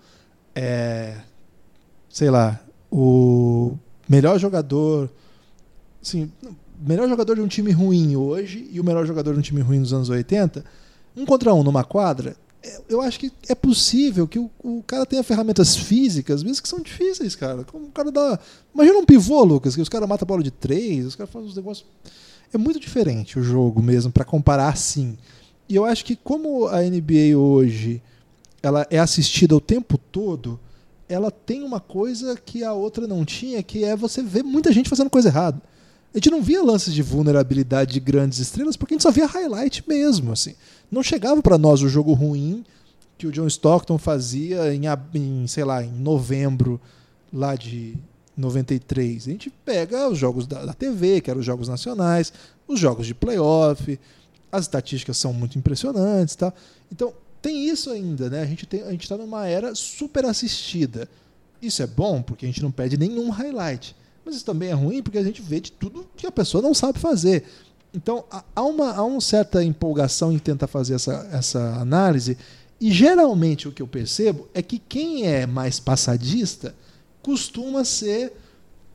é, 0.55 1.17
sei 2.15 2.31
lá, 2.31 2.61
o 2.93 3.77
melhor 4.09 4.39
jogador, 4.39 5.11
assim, 6.01 6.31
melhor 6.79 7.09
jogador 7.09 7.35
de 7.35 7.41
um 7.41 7.49
time 7.49 7.73
ruim 7.73 8.15
hoje 8.15 8.69
e 8.71 8.79
o 8.79 8.85
melhor 8.85 9.05
jogador 9.05 9.33
de 9.33 9.41
um 9.41 9.43
time 9.43 9.61
ruim 9.61 9.81
nos 9.81 9.93
anos 9.93 10.09
80, 10.09 10.65
um 11.17 11.27
contra 11.27 11.53
um 11.53 11.65
numa 11.65 11.83
quadra, 11.83 12.37
é, 12.63 12.81
eu 12.89 13.01
acho 13.01 13.19
que 13.19 13.33
é 13.49 13.55
possível 13.57 14.29
que 14.29 14.39
o, 14.39 14.49
o 14.63 14.81
cara 14.87 15.05
tenha 15.05 15.25
ferramentas 15.25 15.75
físicas, 15.75 16.45
mesmo 16.45 16.63
que 16.63 16.69
são 16.69 16.79
difíceis, 16.79 17.35
cara. 17.35 17.65
Como 17.65 17.87
o 17.87 17.91
cara 17.91 18.13
dá. 18.13 18.39
Imagina 18.73 18.97
um 19.01 19.05
pivô, 19.05 19.43
Lucas, 19.43 19.75
que 19.75 19.83
os 19.83 19.89
caras 19.89 20.09
matam 20.09 20.25
a 20.25 20.29
bola 20.29 20.43
de 20.43 20.53
três, 20.53 21.05
os 21.05 21.17
caras 21.17 21.33
fazem 21.33 21.49
uns 21.49 21.57
negócios. 21.57 21.85
É 22.53 22.57
muito 22.57 22.79
diferente 22.79 23.41
o 23.41 23.43
jogo 23.43 23.83
mesmo, 23.83 24.13
para 24.13 24.25
comparar 24.25 24.69
assim. 24.69 25.19
E 25.69 25.75
eu 25.75 25.85
acho 25.85 26.05
que 26.05 26.15
como 26.15 26.69
a 26.69 26.81
NBA 26.81 27.37
hoje 27.37 28.01
ela 28.63 28.87
é 28.89 29.01
assistida 29.01 29.57
o 29.57 29.61
tempo 29.61 29.99
todo, 29.99 30.61
ela 31.09 31.31
tem 31.31 31.63
uma 31.63 31.81
coisa 31.81 32.37
que 32.37 32.65
a 32.65 32.73
outra 32.73 33.07
não 33.07 33.25
tinha, 33.25 33.63
que 33.63 33.85
é 33.85 33.95
você 33.97 34.23
ver 34.23 34.43
muita 34.43 34.73
gente 34.73 34.89
fazendo 34.89 35.11
coisa 35.11 35.29
errada. 35.29 35.61
A 36.15 36.19
gente 36.19 36.31
não 36.31 36.43
via 36.43 36.63
lances 36.63 36.95
de 36.95 37.03
vulnerabilidade 37.03 37.93
de 37.93 38.01
grandes 38.01 38.39
estrelas 38.39 38.77
porque 38.77 38.95
a 38.95 38.97
gente 38.97 39.03
só 39.03 39.11
via 39.11 39.27
highlight 39.27 39.83
mesmo, 39.87 40.33
assim. 40.33 40.55
Não 40.91 41.03
chegava 41.03 41.43
para 41.43 41.59
nós 41.59 41.83
o 41.83 41.89
jogo 41.89 42.13
ruim 42.13 42.65
que 43.19 43.27
o 43.27 43.33
John 43.33 43.47
Stockton 43.47 43.99
fazia 43.99 44.75
em, 44.75 44.83
em, 45.15 45.47
sei 45.47 45.65
lá, 45.65 45.83
em 45.83 45.91
novembro 45.91 46.81
lá 47.33 47.57
de 47.57 47.97
93. 48.37 49.27
A 49.27 49.31
gente 49.31 49.51
pega 49.65 50.09
os 50.09 50.19
jogos 50.19 50.47
da, 50.47 50.65
da 50.65 50.73
TV, 50.73 51.21
que 51.21 51.31
eram 51.31 51.41
os 51.41 51.47
jogos 51.47 51.69
nacionais, 51.69 52.33
os 52.67 52.79
jogos 52.79 53.07
de 53.07 53.15
playoff, 53.15 53.99
as 54.51 54.63
estatísticas 54.65 55.17
são 55.17 55.33
muito 55.33 55.59
impressionantes, 55.59 56.37
tá? 56.37 56.53
Então, 56.93 57.13
tem 57.45 57.69
isso 57.69 57.91
ainda, 57.91 58.31
né? 58.31 58.41
A 58.41 58.47
gente 58.47 58.65
tem, 58.65 58.83
a 58.85 58.91
gente 58.91 59.03
está 59.03 59.19
numa 59.19 59.47
era 59.47 59.75
super 59.75 60.25
assistida. 60.25 61.07
Isso 61.61 61.83
é 61.83 61.87
bom 61.87 62.23
porque 62.23 62.47
a 62.47 62.49
gente 62.49 62.63
não 62.63 62.71
pede 62.71 62.97
nenhum 62.97 63.29
highlight, 63.29 63.95
mas 64.25 64.37
isso 64.37 64.47
também 64.47 64.71
é 64.71 64.73
ruim 64.73 65.03
porque 65.03 65.19
a 65.19 65.23
gente 65.23 65.43
vê 65.43 65.61
de 65.61 65.71
tudo 65.71 66.09
que 66.17 66.27
a 66.27 66.33
pessoa 66.33 66.63
não 66.63 66.73
sabe 66.73 66.99
fazer. 66.99 67.45
Então 67.93 68.25
há 68.57 68.63
uma, 68.63 68.95
há 68.95 69.05
uma 69.05 69.21
certa 69.21 69.63
empolgação 69.63 70.33
em 70.33 70.39
tentar 70.39 70.69
fazer 70.69 70.95
essa, 70.95 71.29
essa 71.31 71.75
análise 71.75 72.39
e 72.81 72.91
geralmente 72.91 73.69
o 73.69 73.73
que 73.73 73.83
eu 73.83 73.87
percebo 73.87 74.49
é 74.55 74.63
que 74.63 74.79
quem 74.79 75.27
é 75.27 75.47
mais 75.47 75.79
passadista 75.79 76.75
costuma 77.21 77.85
ser 77.85 78.33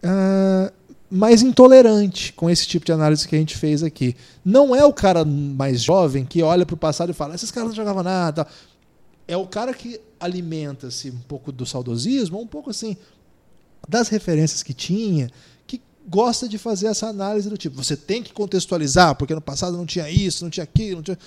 uh, 0.04 0.74
mais 1.10 1.41
intolerante 1.41 2.32
com 2.34 2.49
esse 2.49 2.68
tipo 2.68 2.86
de 2.86 2.91
análise 2.91 3.28
que 3.28 3.36
a 3.36 3.39
gente 3.39 3.57
fez 3.57 3.82
aqui. 3.82 4.16
Não 4.45 4.76
é 4.76 4.86
o 4.86 4.93
cara 4.93 5.26
mais 5.26 5.82
jovem 5.82 6.26
que 6.26 6.43
olha 6.43 6.66
para 6.66 6.76
o 6.76 6.78
passado 6.78 7.10
e 7.10 7.14
fala: 7.14 7.36
esses 7.36 7.51
caras 7.51 7.70
não 7.70 7.76
jogavam 7.76 8.03
nada. 8.03 8.45
É 9.28 9.36
o 9.36 9.47
cara 9.47 9.74
que 9.74 9.99
alimenta-se 10.20 11.10
um 11.10 11.20
pouco 11.20 11.51
do 11.51 11.66
saudosismo, 11.66 12.39
um 12.39 12.47
pouco 12.47 12.70
assim, 12.70 12.97
das 13.88 14.10
referências 14.10 14.64
que 14.64 14.74
tinha, 14.74 15.30
que 15.66 15.82
gosta 16.07 16.47
de 16.47 16.57
fazer 16.57 16.88
essa 16.88 17.07
análise 17.07 17.49
do 17.49 17.57
tipo: 17.57 17.76
você 17.76 17.97
tem 17.97 18.22
que 18.22 18.32
contextualizar, 18.32 19.16
porque 19.16 19.34
no 19.34 19.41
passado 19.41 19.76
não 19.78 19.86
tinha 19.86 20.10
isso, 20.10 20.43
não 20.43 20.51
tinha 20.51 20.64
aquilo. 20.64 20.97
Não 20.97 21.03
tinha... 21.03 21.18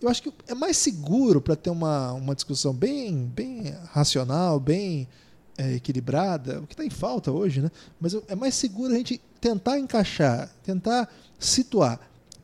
Eu 0.00 0.08
acho 0.08 0.22
que 0.22 0.32
é 0.46 0.54
mais 0.54 0.76
seguro 0.76 1.40
para 1.40 1.56
ter 1.56 1.70
uma, 1.70 2.12
uma 2.12 2.34
discussão 2.34 2.72
bem, 2.74 3.24
bem 3.34 3.74
racional, 3.92 4.60
bem 4.60 5.08
é, 5.56 5.74
equilibrada, 5.74 6.60
o 6.60 6.66
que 6.66 6.74
está 6.74 6.84
em 6.84 6.90
falta 6.90 7.30
hoje, 7.30 7.60
né? 7.60 7.70
mas 8.00 8.14
é 8.28 8.34
mais 8.34 8.54
seguro 8.54 8.92
a 8.92 8.96
gente 8.96 9.20
tentar 9.40 9.78
encaixar, 9.78 10.50
tentar 10.62 11.08
situar 11.38 12.00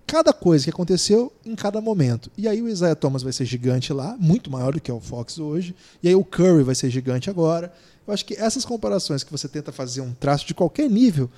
cada 0.07 0.33
coisa 0.33 0.65
que 0.65 0.71
aconteceu 0.71 1.33
em 1.47 1.55
cada 1.55 1.81
momento. 1.81 2.33
E 2.37 2.49
aí 2.49 2.61
o 2.61 2.69
Isaiah 2.69 2.97
Thomas 2.97 3.23
vai 3.23 3.33
ser 3.33 3.45
gigante 3.45 3.93
lá, 3.93 4.17
muito 4.19 4.51
maior 4.51 4.73
do 4.73 4.81
que 4.81 4.91
é 4.91 4.95
o 4.95 4.99
Fox 4.99 5.39
hoje, 5.39 5.75
e 6.03 6.09
aí 6.09 6.15
o 6.17 6.25
Curry 6.25 6.65
vai 6.65 6.75
ser 6.75 6.91
gigante 6.91 7.31
agora. 7.31 7.73
Eu 8.05 8.13
acho 8.13 8.25
que 8.25 8.35
essas 8.35 8.65
comparações 8.65 9.23
que 9.23 9.31
você 9.31 9.47
tenta 9.49 9.71
fazer 9.71 10.01
um 10.01 10.13
traço 10.13 10.45
de 10.47 10.53
qualquer 10.53 10.91
nível 10.91 11.31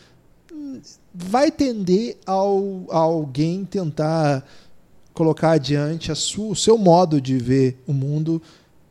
hum, 0.50 0.80
vai 1.12 1.50
tender 1.50 2.16
ao, 2.24 2.86
a 2.90 2.96
alguém 2.96 3.62
tentar 3.64 4.42
colocar 5.12 5.52
adiante 5.52 6.10
a 6.10 6.14
sua, 6.14 6.52
o 6.52 6.56
seu 6.56 6.78
modo 6.78 7.20
de 7.20 7.36
ver 7.36 7.82
o 7.86 7.92
mundo 7.92 8.40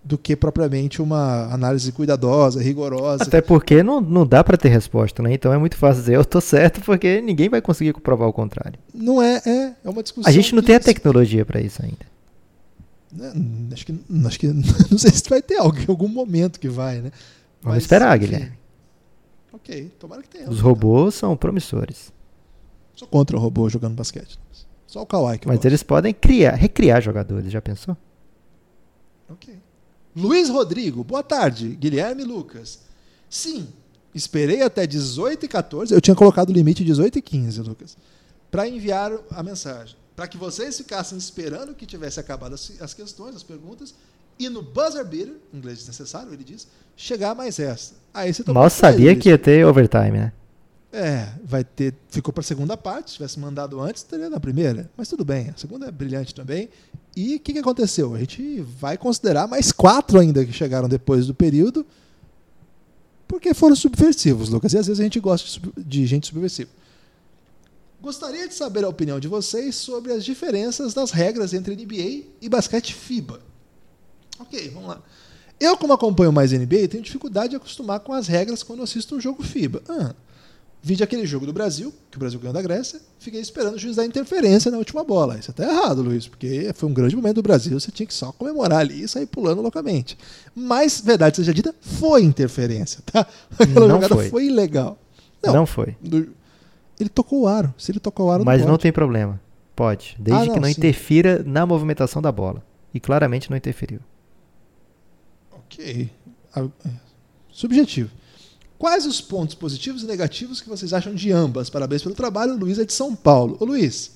do 0.04 0.18
que 0.18 0.36
propriamente 0.36 1.02
uma 1.02 1.54
análise 1.54 1.92
cuidadosa, 1.92 2.62
rigorosa. 2.62 3.24
Até 3.24 3.42
porque 3.42 3.84
não, 3.84 4.02
não 4.02 4.26
dá 4.26 4.44
para 4.44 4.58
ter 4.58 4.70
resposta, 4.70 5.22
né? 5.22 5.34
Então 5.34 5.54
é 5.54 5.58
muito 5.58 5.78
fácil 5.78 6.02
dizer 6.02 6.16
eu 6.16 6.26
tô 6.26 6.42
certo 6.42 6.82
porque 6.82 7.22
ninguém 7.22 7.50
vai 7.50 7.62
conseguir 7.62 7.94
comprovar 7.94 8.28
o 8.28 8.34
contrário. 8.34 8.80
Não 8.94 9.22
é, 9.22 9.42
é, 9.46 9.76
é 9.84 9.90
uma 9.90 10.02
discussão. 10.02 10.30
A 10.30 10.34
gente 10.34 10.56
não 10.56 10.64
tem 10.64 10.76
a 10.76 10.80
tecnologia 10.80 11.46
para 11.46 11.62
isso 11.62 11.82
ainda. 11.84 12.12
Né, 13.12 13.32
acho 13.74 13.86
que, 13.86 14.00
acho 14.26 14.40
que 14.40 14.48
não 14.90 14.98
sei 14.98 15.12
se 15.12 15.30
vai 15.30 15.42
ter 15.42 15.58
algo 15.58 15.78
em 15.78 15.86
algum 15.88 16.08
momento 16.08 16.60
que 16.60 16.70
vai, 16.70 16.96
né? 16.96 17.12
Vamos 17.62 17.76
Mas, 17.76 17.84
esperar, 17.84 18.18
enfim. 18.18 18.28
Guilherme. 18.28 18.58
Ok, 19.54 19.92
tomara 20.00 20.22
que 20.24 20.30
tenha. 20.30 20.50
Os 20.50 20.60
robôs 20.60 21.14
são 21.14 21.36
promissores. 21.38 22.12
Sou 22.96 23.08
contra 23.08 23.38
o 23.38 23.40
robô 23.40 23.70
jogando 23.70 23.96
basquete. 23.96 24.40
Só 24.88 25.02
o 25.02 25.06
Kawhi 25.06 25.40
que 25.40 25.48
Mas 25.48 25.64
eles 25.64 25.84
podem 25.84 26.14
criar, 26.14 26.56
recriar 26.56 27.02
jogadores, 27.02 27.52
já 27.52 27.62
pensou? 27.62 27.96
Ok. 29.30 29.61
Luiz 30.16 30.50
Rodrigo, 30.50 31.04
boa 31.04 31.24
tarde. 31.24 31.70
Guilherme 31.70 32.24
Lucas. 32.24 32.80
Sim, 33.30 33.68
Esperei 34.14 34.62
até 34.62 34.86
18 34.86 35.46
e 35.46 35.48
14, 35.48 35.94
eu 35.94 36.02
tinha 36.02 36.16
colocado 36.16 36.50
o 36.50 36.54
limite 36.54 36.84
18 36.84 37.18
e 37.18 37.22
15, 37.22 37.62
Lucas, 37.62 37.98
para 38.50 38.68
enviar 38.68 39.12
a 39.32 39.42
mensagem. 39.42 39.96
Para 40.16 40.28
que 40.28 40.38
vocês 40.38 40.78
ficassem 40.78 41.18
esperando 41.18 41.74
que 41.74 41.86
tivesse 41.86 42.20
acabado 42.20 42.54
as, 42.54 42.74
as 42.82 42.94
questões, 42.94 43.36
as 43.36 43.44
perguntas, 43.44 43.96
e 44.38 44.50
no 44.50 44.62
buzzer 44.62 45.06
beater, 45.06 45.36
inglês 45.54 45.78
desnecessário, 45.78 46.34
ele 46.34 46.44
diz, 46.44 46.68
chegar 46.98 47.34
mais 47.34 47.58
esta. 47.58 47.96
Aí 48.14 48.34
você 48.34 48.44
Mal 48.52 48.70
sabia 48.70 49.16
que 49.16 49.30
ia 49.30 49.38
ter 49.38 49.66
overtime, 49.66 50.12
né? 50.12 50.34
É, 50.92 51.30
vai 51.46 51.64
ter. 51.64 51.94
Ficou 52.10 52.34
para 52.34 52.42
a 52.42 52.44
segunda 52.44 52.76
parte. 52.76 53.12
Se 53.12 53.16
tivesse 53.16 53.40
mandado 53.40 53.80
antes, 53.80 54.04
teria 54.04 54.30
na 54.30 54.42
primeira. 54.42 54.92
Mas 54.98 55.08
tudo 55.08 55.24
bem. 55.24 55.50
A 55.50 55.58
segunda 55.58 55.88
é 55.88 55.92
brilhante 55.92 56.36
também. 56.36 56.70
E 57.16 57.36
o 57.36 57.40
que, 57.40 57.54
que 57.54 57.60
aconteceu? 57.60 58.16
A 58.16 58.20
gente 58.20 58.62
vai 58.80 58.98
considerar 58.98 59.48
mais 59.48 59.72
quatro 59.72 60.20
ainda 60.20 60.46
que 60.46 60.54
chegaram 60.54 60.88
depois 60.88 61.28
do 61.28 61.34
período, 61.34 61.86
porque 63.28 63.54
foram 63.54 63.76
subversivos, 63.76 64.50
Lucas. 64.50 64.74
E 64.74 64.78
às 64.78 64.88
vezes 64.88 65.00
a 65.00 65.04
gente 65.04 65.20
gosta 65.20 65.62
de, 65.78 66.06
gente 66.06 66.28
subversiva. 66.28 66.70
Gostaria 68.02 68.48
de 68.48 68.54
saber 68.54 68.84
a 68.84 68.90
opinião 68.90 69.20
de 69.20 69.28
vocês 69.28 69.76
sobre 69.76 70.12
as 70.12 70.26
diferenças 70.26 70.94
das 70.94 71.12
regras 71.12 71.54
entre 71.54 71.76
NBA 71.76 72.28
e 72.42 72.50
basquete 72.50 72.96
FIBA. 72.96 73.40
Ok, 74.40 74.70
vamos 74.70 74.90
lá. 74.90 75.02
Eu, 75.60 75.78
como 75.78 75.94
acompanho 75.94 76.32
mais 76.32 76.52
NBA, 76.52 76.88
tenho 76.88 77.04
dificuldade 77.04 77.52
de 77.52 77.56
acostumar 77.58 78.00
com 78.00 78.14
as 78.14 78.28
regras 78.28 78.64
quando 78.64 78.82
assisto 78.82 79.16
um 79.16 79.22
jogo 79.22 79.44
FIBA. 79.44 79.84
Ah, 79.88 80.16
Vide 80.84 81.04
aquele 81.04 81.28
jogo 81.28 81.46
do 81.46 81.54
Brasil, 81.54 81.94
que 82.10 82.18
o 82.18 82.20
Brasil 82.20 82.40
ganhou 82.40 82.54
da 82.54 82.62
Grécia, 82.62 83.00
fiquei 83.20 83.40
esperando 83.40 83.76
o 83.76 83.78
juiz 83.78 83.98
dar 83.98 84.06
interferência 84.06 84.72
na 84.72 84.78
última 84.80 85.04
bola. 85.04 85.38
Isso 85.38 85.54
tá 85.54 85.64
errado, 85.64 86.02
Luiz, 86.02 86.28
porque 86.28 86.72
foi 86.74 86.90
um 86.90 86.94
grande 86.94 87.16
momento 87.16 87.36
do 87.36 87.44
Brasil, 87.44 87.80
você 87.80 87.92
tinha 87.92 88.08
que 88.08 88.14
só 88.14 88.32
comemorar 88.32 88.80
ali 88.80 89.04
e 89.04 89.08
sair 89.08 89.28
pulando 89.28 89.62
loucamente. 89.62 90.18
Mas, 90.56 91.00
verdade 91.00 91.36
seja 91.38 91.54
dita, 91.54 91.76
foi 91.80 92.24
interferência, 92.24 93.00
tá? 93.06 93.28
Aquela 93.60 93.88
Não 93.88 93.96
jogada 93.96 94.16
foi. 94.16 94.30
foi, 94.30 94.46
ilegal. 94.48 94.98
Não, 95.46 95.68
foi. 95.68 95.96
do- 96.02 96.30
Ele 97.00 97.10
tocou 97.10 97.42
o 97.42 97.48
aro. 97.48 97.72
Se 97.78 97.92
ele 97.92 98.00
tocou 98.00 98.26
o 98.28 98.32
aro, 98.32 98.44
Mas 98.44 98.62
não 98.62 98.70
não 98.70 98.78
tem 98.80 98.92
problema. 98.92 99.40
Pode. 99.76 100.16
Desde 100.20 100.44
Ah, 100.44 100.46
não, 100.48 100.54
que 100.56 100.60
não 100.60 100.68
sim. 100.68 100.74
interfira 100.78 101.44
na 101.46 101.64
movimentação 101.66 102.22
da 102.24 102.32
bola. 102.32 102.64
E 102.92 103.00
claramente 103.00 103.50
não 103.52 103.58
interferiu. 103.58 104.00
Ok. 105.52 106.10
Ah, 106.56 106.66
é. 106.86 106.90
Subjetivo. 107.52 108.10
Quais 108.82 109.06
os 109.06 109.22
pontos 109.22 109.54
positivos 109.54 110.02
e 110.02 110.08
negativos 110.08 110.60
que 110.60 110.68
vocês 110.68 110.92
acham 110.92 111.14
de 111.14 111.32
ambas? 111.32 111.70
Parabéns 111.70 112.02
pelo 112.02 112.16
trabalho, 112.16 112.58
Luiz 112.58 112.80
é 112.80 112.84
de 112.84 112.92
São 112.92 113.16
Paulo. 113.16 113.56
Ô 113.60 113.66
Luiz, 113.66 114.10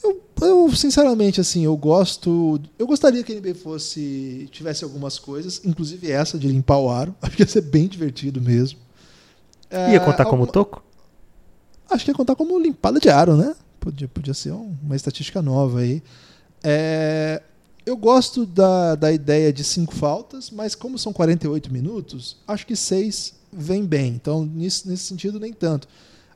eu, 0.00 0.22
eu, 0.42 0.76
sinceramente 0.76 1.40
assim, 1.40 1.64
eu 1.64 1.76
gosto, 1.76 2.60
eu 2.78 2.86
gostaria 2.86 3.24
que 3.24 3.32
a 3.32 3.34
NBA 3.34 3.56
fosse 3.56 4.48
tivesse 4.52 4.84
algumas 4.84 5.18
coisas, 5.18 5.60
inclusive 5.64 6.08
essa 6.08 6.38
de 6.38 6.46
limpar 6.46 6.78
o 6.78 6.88
aro. 6.88 7.16
Acho 7.20 7.34
que 7.36 7.42
ia 7.42 7.48
ser 7.48 7.62
bem 7.62 7.88
divertido 7.88 8.40
mesmo. 8.40 8.78
Ia 9.72 9.96
É, 9.96 9.98
contar 9.98 10.24
como 10.24 10.42
alguma- 10.44 10.52
toco? 10.52 10.80
Acho 11.90 12.04
que 12.04 12.12
ia 12.12 12.14
contar 12.14 12.36
como 12.36 12.56
limpada 12.60 13.00
de 13.00 13.08
aro, 13.08 13.36
né? 13.36 13.56
Podia, 13.80 14.06
podia 14.06 14.34
ser 14.34 14.52
um- 14.52 14.76
uma 14.84 14.94
estatística 14.94 15.42
nova 15.42 15.80
aí. 15.80 16.00
É, 16.62 17.42
eu 17.84 17.96
gosto 17.96 18.46
da, 18.46 18.94
da 18.94 19.10
ideia 19.10 19.52
de 19.52 19.64
cinco 19.64 19.92
faltas, 19.92 20.48
mas 20.48 20.76
como 20.76 20.96
são 20.96 21.12
48 21.12 21.72
minutos, 21.72 22.36
acho 22.46 22.64
que 22.64 22.76
seis 22.76 23.34
vem 23.56 23.84
bem. 23.84 24.14
Então, 24.14 24.44
nesse 24.44 24.96
sentido, 24.98 25.38
nem 25.40 25.52
tanto. 25.52 25.88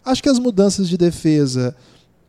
Acho 0.05 0.23
que 0.23 0.29
as 0.29 0.39
mudanças 0.39 0.89
de 0.89 0.97
defesa 0.97 1.77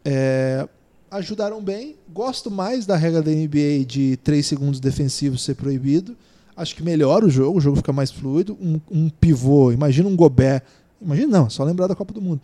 é, 0.03 0.67
ajudaram 1.09 1.61
bem. 1.61 1.95
Gosto 2.13 2.51
mais 2.51 2.85
da 2.85 2.95
regra 2.95 3.21
da 3.21 3.31
NBA 3.31 3.85
de 3.85 4.17
3 4.17 4.45
segundos 4.45 4.79
defensivos 4.79 5.43
ser 5.43 5.55
proibido. 5.55 6.15
Acho 6.55 6.75
que 6.75 6.83
melhora 6.83 7.25
o 7.25 7.29
jogo, 7.29 7.57
o 7.57 7.61
jogo 7.61 7.77
fica 7.77 7.93
mais 7.93 8.11
fluido. 8.11 8.57
Um, 8.59 8.79
um 8.91 9.09
pivô, 9.09 9.71
imagina 9.71 10.09
um 10.09 10.15
Gobert. 10.15 10.61
Imagina 11.01 11.39
não, 11.39 11.49
só 11.49 11.63
lembrar 11.63 11.87
da 11.87 11.95
Copa 11.95 12.13
do 12.13 12.21
Mundo. 12.21 12.41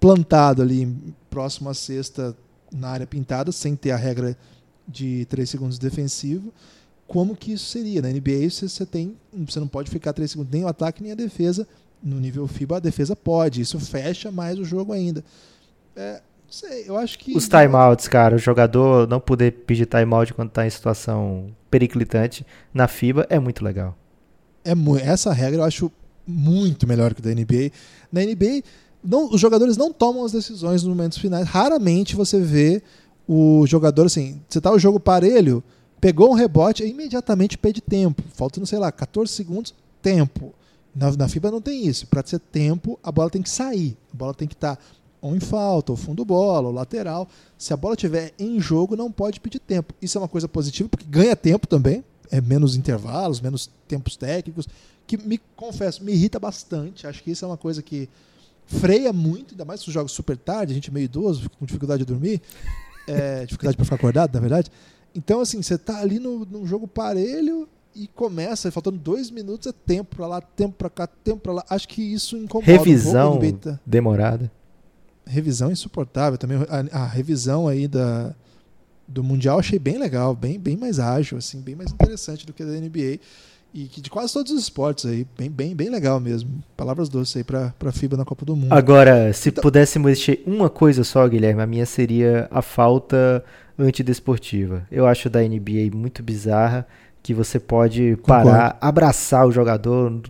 Plantado 0.00 0.60
ali 0.60 0.92
próximo 1.30 1.70
à 1.70 1.74
cesta 1.74 2.36
na 2.72 2.88
área 2.88 3.06
pintada, 3.06 3.52
sem 3.52 3.76
ter 3.76 3.92
a 3.92 3.96
regra 3.96 4.36
de 4.86 5.24
3 5.26 5.48
segundos 5.48 5.78
defensivo. 5.78 6.52
Como 7.14 7.36
que 7.36 7.52
isso 7.52 7.66
seria? 7.66 8.02
Na 8.02 8.08
NBA 8.08 8.50
você, 8.50 8.68
você 8.68 8.84
tem. 8.84 9.14
Você 9.46 9.60
não 9.60 9.68
pode 9.68 9.88
ficar 9.88 10.12
3 10.12 10.28
segundos, 10.28 10.52
nem 10.52 10.64
o 10.64 10.66
ataque 10.66 11.00
nem 11.00 11.12
a 11.12 11.14
defesa. 11.14 11.64
No 12.02 12.18
nível 12.18 12.44
FIBA, 12.48 12.78
a 12.78 12.80
defesa 12.80 13.14
pode. 13.14 13.60
Isso 13.60 13.78
fecha 13.78 14.32
mais 14.32 14.58
o 14.58 14.64
jogo 14.64 14.92
ainda. 14.92 15.24
É, 15.94 16.14
não 16.14 16.50
sei, 16.50 16.88
eu 16.88 16.98
acho 16.98 17.16
que. 17.20 17.36
Os 17.36 17.46
timeouts, 17.46 18.08
cara, 18.08 18.34
o 18.34 18.38
jogador 18.38 19.06
não 19.06 19.20
poder 19.20 19.52
pedir 19.52 19.86
timeout 19.86 20.34
quando 20.34 20.50
tá 20.50 20.66
em 20.66 20.70
situação 20.70 21.54
periclitante 21.70 22.44
na 22.74 22.88
FIBA 22.88 23.28
é 23.30 23.38
muito 23.38 23.64
legal. 23.64 23.96
É, 24.64 24.72
essa 25.04 25.32
regra 25.32 25.60
eu 25.60 25.64
acho 25.64 25.92
muito 26.26 26.84
melhor 26.84 27.14
que 27.14 27.22
a 27.22 27.32
da 27.32 27.40
NBA. 27.40 27.70
Na 28.10 28.22
NBA, 28.22 28.64
não, 29.04 29.30
os 29.32 29.40
jogadores 29.40 29.76
não 29.76 29.92
tomam 29.92 30.24
as 30.24 30.32
decisões 30.32 30.82
nos 30.82 30.92
momentos 30.92 31.18
finais. 31.18 31.46
Raramente 31.46 32.16
você 32.16 32.40
vê 32.40 32.82
o 33.24 33.64
jogador 33.68 34.06
assim, 34.06 34.42
você 34.48 34.60
tá 34.60 34.72
o 34.72 34.80
jogo 34.80 34.98
parelho, 34.98 35.62
pegou 36.00 36.30
um 36.30 36.34
rebote, 36.34 36.82
e 36.82 36.90
imediatamente 36.90 37.58
pede 37.58 37.80
tempo. 37.80 38.22
Faltando, 38.34 38.66
sei 38.66 38.78
lá, 38.78 38.90
14 38.92 39.32
segundos, 39.32 39.74
tempo. 40.02 40.54
Na, 40.94 41.10
na 41.12 41.28
FIBA 41.28 41.50
não 41.50 41.60
tem 41.60 41.86
isso. 41.86 42.06
Para 42.06 42.24
ser 42.24 42.38
tempo, 42.38 42.98
a 43.02 43.10
bola 43.10 43.30
tem 43.30 43.42
que 43.42 43.50
sair. 43.50 43.96
A 44.12 44.16
bola 44.16 44.34
tem 44.34 44.46
que 44.46 44.54
estar 44.54 44.78
ou 45.24 45.34
em 45.34 45.40
falta, 45.40 45.90
ou 45.90 45.96
fundo 45.96 46.22
bola, 46.22 46.68
ou 46.68 46.74
lateral. 46.74 47.26
Se 47.56 47.72
a 47.72 47.76
bola 47.78 47.94
estiver 47.94 48.34
em 48.38 48.60
jogo, 48.60 48.94
não 48.94 49.10
pode 49.10 49.40
pedir 49.40 49.58
tempo. 49.58 49.94
Isso 50.00 50.18
é 50.18 50.20
uma 50.20 50.28
coisa 50.28 50.46
positiva, 50.46 50.86
porque 50.86 51.06
ganha 51.08 51.34
tempo 51.34 51.66
também. 51.66 52.04
É 52.30 52.42
menos 52.42 52.76
intervalos, 52.76 53.40
menos 53.40 53.70
tempos 53.88 54.16
técnicos, 54.16 54.68
que 55.06 55.16
me 55.16 55.40
confesso, 55.56 56.04
me 56.04 56.12
irrita 56.12 56.38
bastante. 56.38 57.06
Acho 57.06 57.22
que 57.22 57.30
isso 57.30 57.42
é 57.42 57.48
uma 57.48 57.56
coisa 57.56 57.82
que 57.82 58.06
freia 58.66 59.14
muito, 59.14 59.52
ainda 59.52 59.64
mais 59.64 59.80
se 59.80 59.88
os 59.88 59.94
jogos 59.94 60.12
super 60.12 60.36
tarde, 60.36 60.72
a 60.72 60.74
gente 60.74 60.90
é 60.90 60.92
meio 60.92 61.04
idoso, 61.04 61.48
com 61.58 61.64
dificuldade 61.64 62.04
de 62.04 62.06
dormir, 62.06 62.42
é, 63.06 63.46
dificuldade 63.46 63.76
para 63.76 63.84
ficar 63.84 63.96
acordado, 63.96 64.34
na 64.34 64.40
verdade. 64.40 64.70
Então, 65.14 65.40
assim, 65.40 65.62
você 65.62 65.78
tá 65.78 66.00
ali 66.00 66.18
no, 66.18 66.44
num 66.44 66.66
jogo 66.66 66.88
parelho 66.88 67.68
e 67.94 68.08
começa, 68.08 68.70
faltando 68.72 68.98
dois 68.98 69.30
minutos, 69.30 69.68
é 69.68 69.72
tempo 69.72 70.16
para 70.16 70.26
lá, 70.26 70.40
tempo 70.40 70.74
para 70.76 70.90
cá, 70.90 71.06
tempo 71.06 71.40
para 71.40 71.52
lá. 71.52 71.64
Acho 71.70 71.86
que 71.88 72.02
isso 72.02 72.36
incomoda 72.36 72.70
Revisão 72.70 73.34
um 73.34 73.40
pouco. 73.40 73.78
demorada. 73.86 74.50
revisão 75.24 75.70
insuportável 75.70 76.36
também. 76.36 76.58
A, 76.68 77.02
a 77.02 77.06
revisão 77.06 77.68
aí 77.68 77.86
da, 77.86 78.34
do 79.06 79.22
Mundial 79.22 79.60
achei 79.60 79.78
bem 79.78 79.98
legal, 79.98 80.34
bem, 80.34 80.58
bem 80.58 80.76
mais 80.76 80.98
ágil, 80.98 81.38
assim, 81.38 81.60
bem 81.60 81.76
mais 81.76 81.92
interessante 81.92 82.44
do 82.44 82.52
que 82.52 82.62
a 82.62 82.66
da 82.66 82.72
NBA. 82.72 83.20
E 83.74 83.86
que 83.86 84.00
de 84.00 84.08
quase 84.08 84.32
todos 84.32 84.52
os 84.52 84.60
esportes 84.62 85.04
aí, 85.04 85.26
bem, 85.36 85.50
bem, 85.50 85.74
bem 85.74 85.88
legal 85.90 86.20
mesmo. 86.20 86.62
Palavras 86.76 87.08
doces 87.08 87.36
aí 87.36 87.42
pra, 87.42 87.74
pra 87.76 87.90
FIBA 87.90 88.16
na 88.16 88.24
Copa 88.24 88.44
do 88.44 88.54
Mundo. 88.54 88.72
Agora, 88.72 89.32
se 89.32 89.48
Então- 89.48 89.62
pudéssemos 89.62 90.08
mexer 90.10 90.42
uma 90.46 90.70
coisa 90.70 91.02
só, 91.02 91.26
Guilherme, 91.26 91.60
a 91.60 91.66
minha 91.66 91.84
seria 91.84 92.46
a 92.52 92.62
falta 92.62 93.44
antidesportiva. 93.76 94.86
Eu 94.90 95.06
acho 95.06 95.28
da 95.28 95.40
NBA 95.42 95.90
muito 95.92 96.22
bizarra 96.22 96.86
que 97.22 97.34
você 97.34 97.58
pode 97.58 98.16
Concordo. 98.22 98.50
parar, 98.50 98.78
abraçar 98.80 99.46
o 99.46 99.50
jogador 99.50 100.20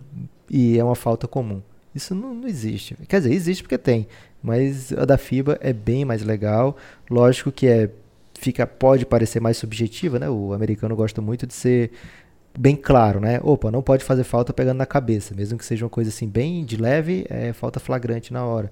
e 0.49 0.77
é 0.79 0.83
uma 0.83 0.95
falta 0.95 1.27
comum. 1.27 1.61
Isso 1.93 2.15
não, 2.15 2.33
não 2.33 2.47
existe. 2.47 2.95
Quer 3.07 3.19
dizer, 3.19 3.33
existe 3.33 3.61
porque 3.63 3.77
tem, 3.77 4.07
mas 4.41 4.91
a 4.93 5.05
da 5.05 5.17
FIBA 5.17 5.57
é 5.61 5.71
bem 5.71 6.03
mais 6.03 6.23
legal. 6.23 6.75
Lógico 7.09 7.51
que 7.51 7.67
é 7.67 7.89
fica 8.37 8.67
pode 8.67 9.05
parecer 9.05 9.39
mais 9.39 9.55
subjetiva, 9.57 10.19
né? 10.19 10.29
O 10.29 10.51
americano 10.53 10.95
gosta 10.95 11.21
muito 11.21 11.47
de 11.47 11.53
ser 11.53 11.91
bem 12.57 12.75
claro, 12.75 13.19
né? 13.19 13.39
Opa, 13.43 13.71
não 13.71 13.81
pode 13.81 14.03
fazer 14.03 14.23
falta 14.23 14.53
pegando 14.53 14.77
na 14.77 14.85
cabeça, 14.85 15.35
mesmo 15.35 15.57
que 15.57 15.65
seja 15.65 15.85
uma 15.85 15.89
coisa 15.89 16.09
assim 16.09 16.27
bem 16.27 16.63
de 16.65 16.77
leve, 16.77 17.25
é 17.29 17.53
falta 17.53 17.79
flagrante 17.79 18.31
na 18.33 18.45
hora. 18.45 18.71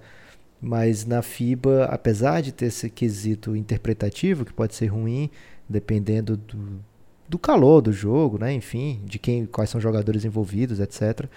Mas 0.62 1.06
na 1.06 1.22
FIBA, 1.22 1.86
apesar 1.86 2.42
de 2.42 2.52
ter 2.52 2.68
esse 2.68 2.90
quesito 2.90 3.56
interpretativo, 3.56 4.46
que 4.46 4.54
pode 4.54 4.76
ser 4.76 4.88
ruim, 4.88 5.30
dependendo 5.68 6.38
do, 6.38 6.80
do 7.28 7.38
calor 7.38 7.82
do 7.82 7.92
jogo, 7.92 8.38
né? 8.40 8.54
Enfim, 8.54 9.02
de 9.06 9.20
quem, 9.20 9.46
quais 9.46 9.70
são 9.70 9.80
os 9.80 9.84
jogadores 9.84 10.24
envolvidos, 10.24 10.80
etc. 10.80 11.28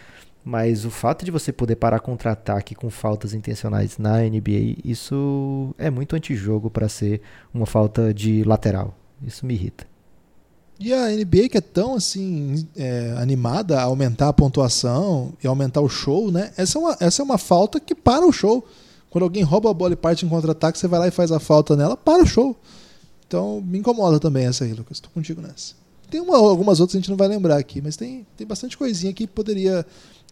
Mas 0.44 0.84
o 0.84 0.90
fato 0.90 1.24
de 1.24 1.32
você 1.32 1.52
poder 1.52 1.74
parar 1.74 1.98
contra-ataque 1.98 2.76
com 2.76 2.88
faltas 2.88 3.34
intencionais 3.34 3.98
na 3.98 4.20
NBA, 4.20 4.78
isso 4.84 5.74
é 5.76 5.90
muito 5.90 6.14
antijogo 6.14 6.70
para 6.70 6.88
ser 6.88 7.20
uma 7.52 7.66
falta 7.66 8.14
de 8.14 8.44
lateral. 8.44 8.96
Isso 9.24 9.44
me 9.44 9.54
irrita. 9.54 9.95
E 10.78 10.92
a 10.92 11.08
NBA 11.08 11.48
que 11.50 11.56
é 11.56 11.60
tão 11.60 11.94
assim 11.94 12.66
é, 12.76 13.14
animada 13.18 13.80
a 13.80 13.84
aumentar 13.84 14.28
a 14.28 14.32
pontuação 14.32 15.32
e 15.42 15.46
aumentar 15.46 15.80
o 15.80 15.88
show, 15.88 16.30
né? 16.30 16.52
Essa 16.56 16.78
é, 16.78 16.80
uma, 16.80 16.96
essa 17.00 17.22
é 17.22 17.24
uma 17.24 17.38
falta 17.38 17.80
que 17.80 17.94
para 17.94 18.26
o 18.26 18.32
show. 18.32 18.66
Quando 19.08 19.22
alguém 19.22 19.42
rouba 19.42 19.70
a 19.70 19.74
bola 19.74 19.94
e 19.94 19.96
parte 19.96 20.26
em 20.26 20.28
contra-ataque, 20.28 20.78
você 20.78 20.86
vai 20.86 21.00
lá 21.00 21.08
e 21.08 21.10
faz 21.10 21.32
a 21.32 21.40
falta 21.40 21.74
nela, 21.74 21.96
para 21.96 22.22
o 22.22 22.26
show. 22.26 22.54
Então 23.26 23.62
me 23.62 23.78
incomoda 23.78 24.20
também 24.20 24.46
essa 24.46 24.64
aí, 24.64 24.74
Lucas. 24.74 24.98
Estou 24.98 25.10
contigo 25.10 25.40
nessa. 25.40 25.74
Tem 26.10 26.20
uma, 26.20 26.36
algumas 26.36 26.78
outras 26.78 26.92
que 26.92 26.98
a 26.98 27.00
gente 27.00 27.10
não 27.10 27.16
vai 27.16 27.28
lembrar 27.28 27.56
aqui, 27.56 27.80
mas 27.80 27.96
tem, 27.96 28.26
tem 28.36 28.46
bastante 28.46 28.76
coisinha 28.76 29.12
que 29.12 29.26
poderia 29.26 29.84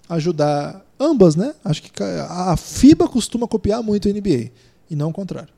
ajudar 0.08 0.84
ambas, 1.00 1.34
né? 1.34 1.54
Acho 1.64 1.82
que 1.82 1.90
a 2.02 2.56
FIBA 2.56 3.08
costuma 3.08 3.48
copiar 3.48 3.82
muito 3.82 4.08
a 4.08 4.12
NBA 4.12 4.50
e 4.90 4.94
não 4.94 5.08
o 5.08 5.12
contrário. 5.12 5.52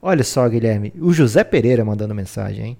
Olha 0.00 0.22
só, 0.22 0.48
Guilherme, 0.48 0.92
o 1.00 1.12
José 1.12 1.42
Pereira 1.42 1.84
mandando 1.84 2.14
mensagem, 2.14 2.66
hein? 2.66 2.78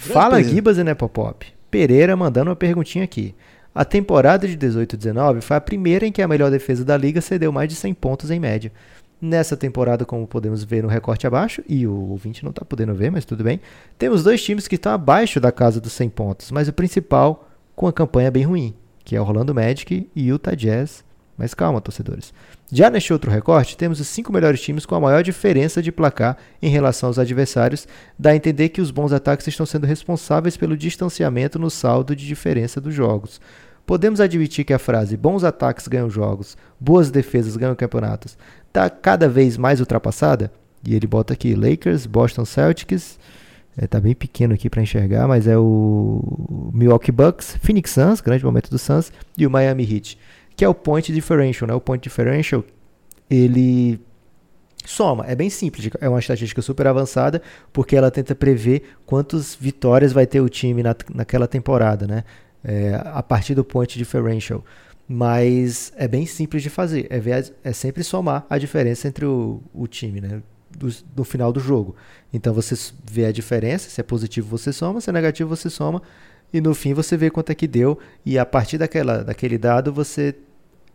Fala 0.00 0.36
Pereira. 0.36 0.54
Gibas 0.54 0.78
e 0.78 0.84
Nepopop. 0.84 1.46
Pereira 1.70 2.16
mandando 2.16 2.50
uma 2.50 2.56
perguntinha 2.56 3.04
aqui. 3.04 3.34
A 3.74 3.84
temporada 3.84 4.48
de 4.48 4.56
18-19 4.56 5.42
foi 5.42 5.56
a 5.56 5.60
primeira 5.60 6.06
em 6.06 6.10
que 6.10 6.22
a 6.22 6.26
melhor 6.26 6.50
defesa 6.50 6.84
da 6.84 6.96
liga 6.96 7.20
cedeu 7.20 7.52
mais 7.52 7.68
de 7.68 7.74
100 7.74 7.94
pontos 7.94 8.30
em 8.30 8.40
média. 8.40 8.72
Nessa 9.20 9.56
temporada, 9.56 10.06
como 10.06 10.26
podemos 10.26 10.64
ver 10.64 10.82
no 10.82 10.88
recorte 10.88 11.26
abaixo, 11.26 11.62
e 11.68 11.86
o 11.86 11.92
ouvinte 12.10 12.42
não 12.42 12.50
está 12.50 12.64
podendo 12.64 12.94
ver, 12.94 13.12
mas 13.12 13.26
tudo 13.26 13.44
bem, 13.44 13.60
temos 13.98 14.24
dois 14.24 14.42
times 14.42 14.66
que 14.66 14.76
estão 14.76 14.92
abaixo 14.92 15.38
da 15.38 15.52
casa 15.52 15.78
dos 15.78 15.92
100 15.92 16.08
pontos, 16.08 16.50
mas 16.50 16.66
o 16.66 16.72
principal 16.72 17.46
com 17.76 17.86
a 17.86 17.92
campanha 17.92 18.30
bem 18.30 18.44
ruim, 18.44 18.74
que 19.04 19.14
é 19.14 19.20
o 19.20 19.24
Orlando 19.24 19.54
Magic 19.54 20.08
e 20.16 20.28
Utah 20.28 20.54
Jazz. 20.54 21.04
Mas 21.40 21.54
calma, 21.54 21.80
torcedores. 21.80 22.34
Já 22.70 22.90
neste 22.90 23.14
outro 23.14 23.30
recorte, 23.30 23.74
temos 23.74 23.98
os 23.98 24.06
cinco 24.08 24.30
melhores 24.30 24.60
times 24.60 24.84
com 24.84 24.94
a 24.94 25.00
maior 25.00 25.22
diferença 25.22 25.80
de 25.80 25.90
placar 25.90 26.36
em 26.60 26.68
relação 26.68 27.08
aos 27.08 27.18
adversários, 27.18 27.88
dá 28.18 28.30
a 28.30 28.36
entender 28.36 28.68
que 28.68 28.82
os 28.82 28.90
bons 28.90 29.10
ataques 29.10 29.46
estão 29.46 29.64
sendo 29.64 29.86
responsáveis 29.86 30.58
pelo 30.58 30.76
distanciamento 30.76 31.58
no 31.58 31.70
saldo 31.70 32.14
de 32.14 32.26
diferença 32.26 32.78
dos 32.78 32.94
jogos. 32.94 33.40
Podemos 33.86 34.20
admitir 34.20 34.66
que 34.66 34.74
a 34.74 34.78
frase 34.78 35.16
bons 35.16 35.42
ataques 35.42 35.88
ganham 35.88 36.10
jogos, 36.10 36.58
boas 36.78 37.10
defesas 37.10 37.56
ganham 37.56 37.74
campeonatos 37.74 38.36
está 38.68 38.88
cada 38.88 39.28
vez 39.28 39.56
mais 39.56 39.80
ultrapassada? 39.80 40.52
E 40.86 40.94
ele 40.94 41.06
bota 41.06 41.34
aqui 41.34 41.54
Lakers, 41.54 42.06
Boston 42.06 42.44
Celtics, 42.44 43.18
é, 43.76 43.86
tá 43.86 44.00
bem 44.00 44.14
pequeno 44.14 44.54
aqui 44.54 44.68
para 44.68 44.82
enxergar, 44.82 45.26
mas 45.26 45.46
é 45.46 45.56
o 45.56 46.70
Milwaukee 46.72 47.12
Bucks, 47.12 47.56
Phoenix 47.62 47.90
Suns, 47.90 48.20
grande 48.20 48.44
momento 48.44 48.70
do 48.70 48.78
Suns, 48.78 49.12
e 49.36 49.46
o 49.46 49.50
Miami 49.50 49.82
Heat 49.82 50.18
que 50.60 50.64
é 50.66 50.68
o 50.68 50.74
point 50.74 51.10
differential, 51.10 51.66
né? 51.66 51.72
O 51.72 51.80
point 51.80 52.02
differential, 52.02 52.62
ele 53.30 53.98
soma, 54.84 55.24
é 55.26 55.34
bem 55.34 55.48
simples, 55.48 55.88
é 55.98 56.06
uma 56.06 56.18
estatística 56.18 56.60
super 56.60 56.86
avançada, 56.86 57.40
porque 57.72 57.96
ela 57.96 58.10
tenta 58.10 58.34
prever 58.34 58.82
quantas 59.06 59.54
vitórias 59.54 60.12
vai 60.12 60.26
ter 60.26 60.38
o 60.42 60.50
time 60.50 60.82
na, 60.82 60.94
naquela 61.14 61.48
temporada, 61.48 62.06
né? 62.06 62.24
É, 62.62 63.00
a 63.06 63.22
partir 63.22 63.54
do 63.54 63.64
point 63.64 63.96
differential. 63.96 64.62
Mas 65.08 65.94
é 65.96 66.06
bem 66.06 66.26
simples 66.26 66.62
de 66.62 66.68
fazer, 66.68 67.06
é, 67.08 67.18
ver, 67.18 67.54
é 67.64 67.72
sempre 67.72 68.04
somar 68.04 68.44
a 68.50 68.58
diferença 68.58 69.08
entre 69.08 69.24
o, 69.24 69.62
o 69.72 69.86
time, 69.86 70.20
né? 70.20 70.42
Do, 70.70 70.88
do 71.16 71.24
final 71.24 71.54
do 71.54 71.58
jogo. 71.58 71.96
Então 72.34 72.52
você 72.52 72.74
vê 73.10 73.24
a 73.24 73.32
diferença, 73.32 73.88
se 73.88 73.98
é 73.98 74.04
positivo 74.04 74.46
você 74.46 74.74
soma, 74.74 75.00
se 75.00 75.08
é 75.08 75.12
negativo 75.14 75.48
você 75.48 75.70
soma, 75.70 76.02
e 76.52 76.60
no 76.60 76.74
fim 76.74 76.92
você 76.92 77.16
vê 77.16 77.30
quanto 77.30 77.48
é 77.48 77.54
que 77.54 77.66
deu, 77.66 77.98
e 78.26 78.38
a 78.38 78.44
partir 78.44 78.76
daquela, 78.76 79.24
daquele 79.24 79.56
dado 79.56 79.90
você 79.90 80.34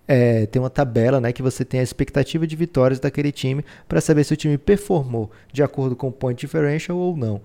é, 0.07 0.45
tem 0.45 0.61
uma 0.61 0.69
tabela 0.69 1.19
né, 1.19 1.31
que 1.31 1.41
você 1.41 1.65
tem 1.65 1.79
a 1.79 1.83
expectativa 1.83 2.45
de 2.45 2.55
vitórias 2.55 2.99
daquele 2.99 3.31
time 3.31 3.65
para 3.87 3.99
saber 3.99 4.23
se 4.23 4.33
o 4.33 4.37
time 4.37 4.57
performou 4.57 5.31
de 5.51 5.63
acordo 5.63 5.95
com 5.95 6.07
o 6.07 6.11
point 6.11 6.39
differential 6.39 6.97
ou 6.97 7.15
não. 7.17 7.41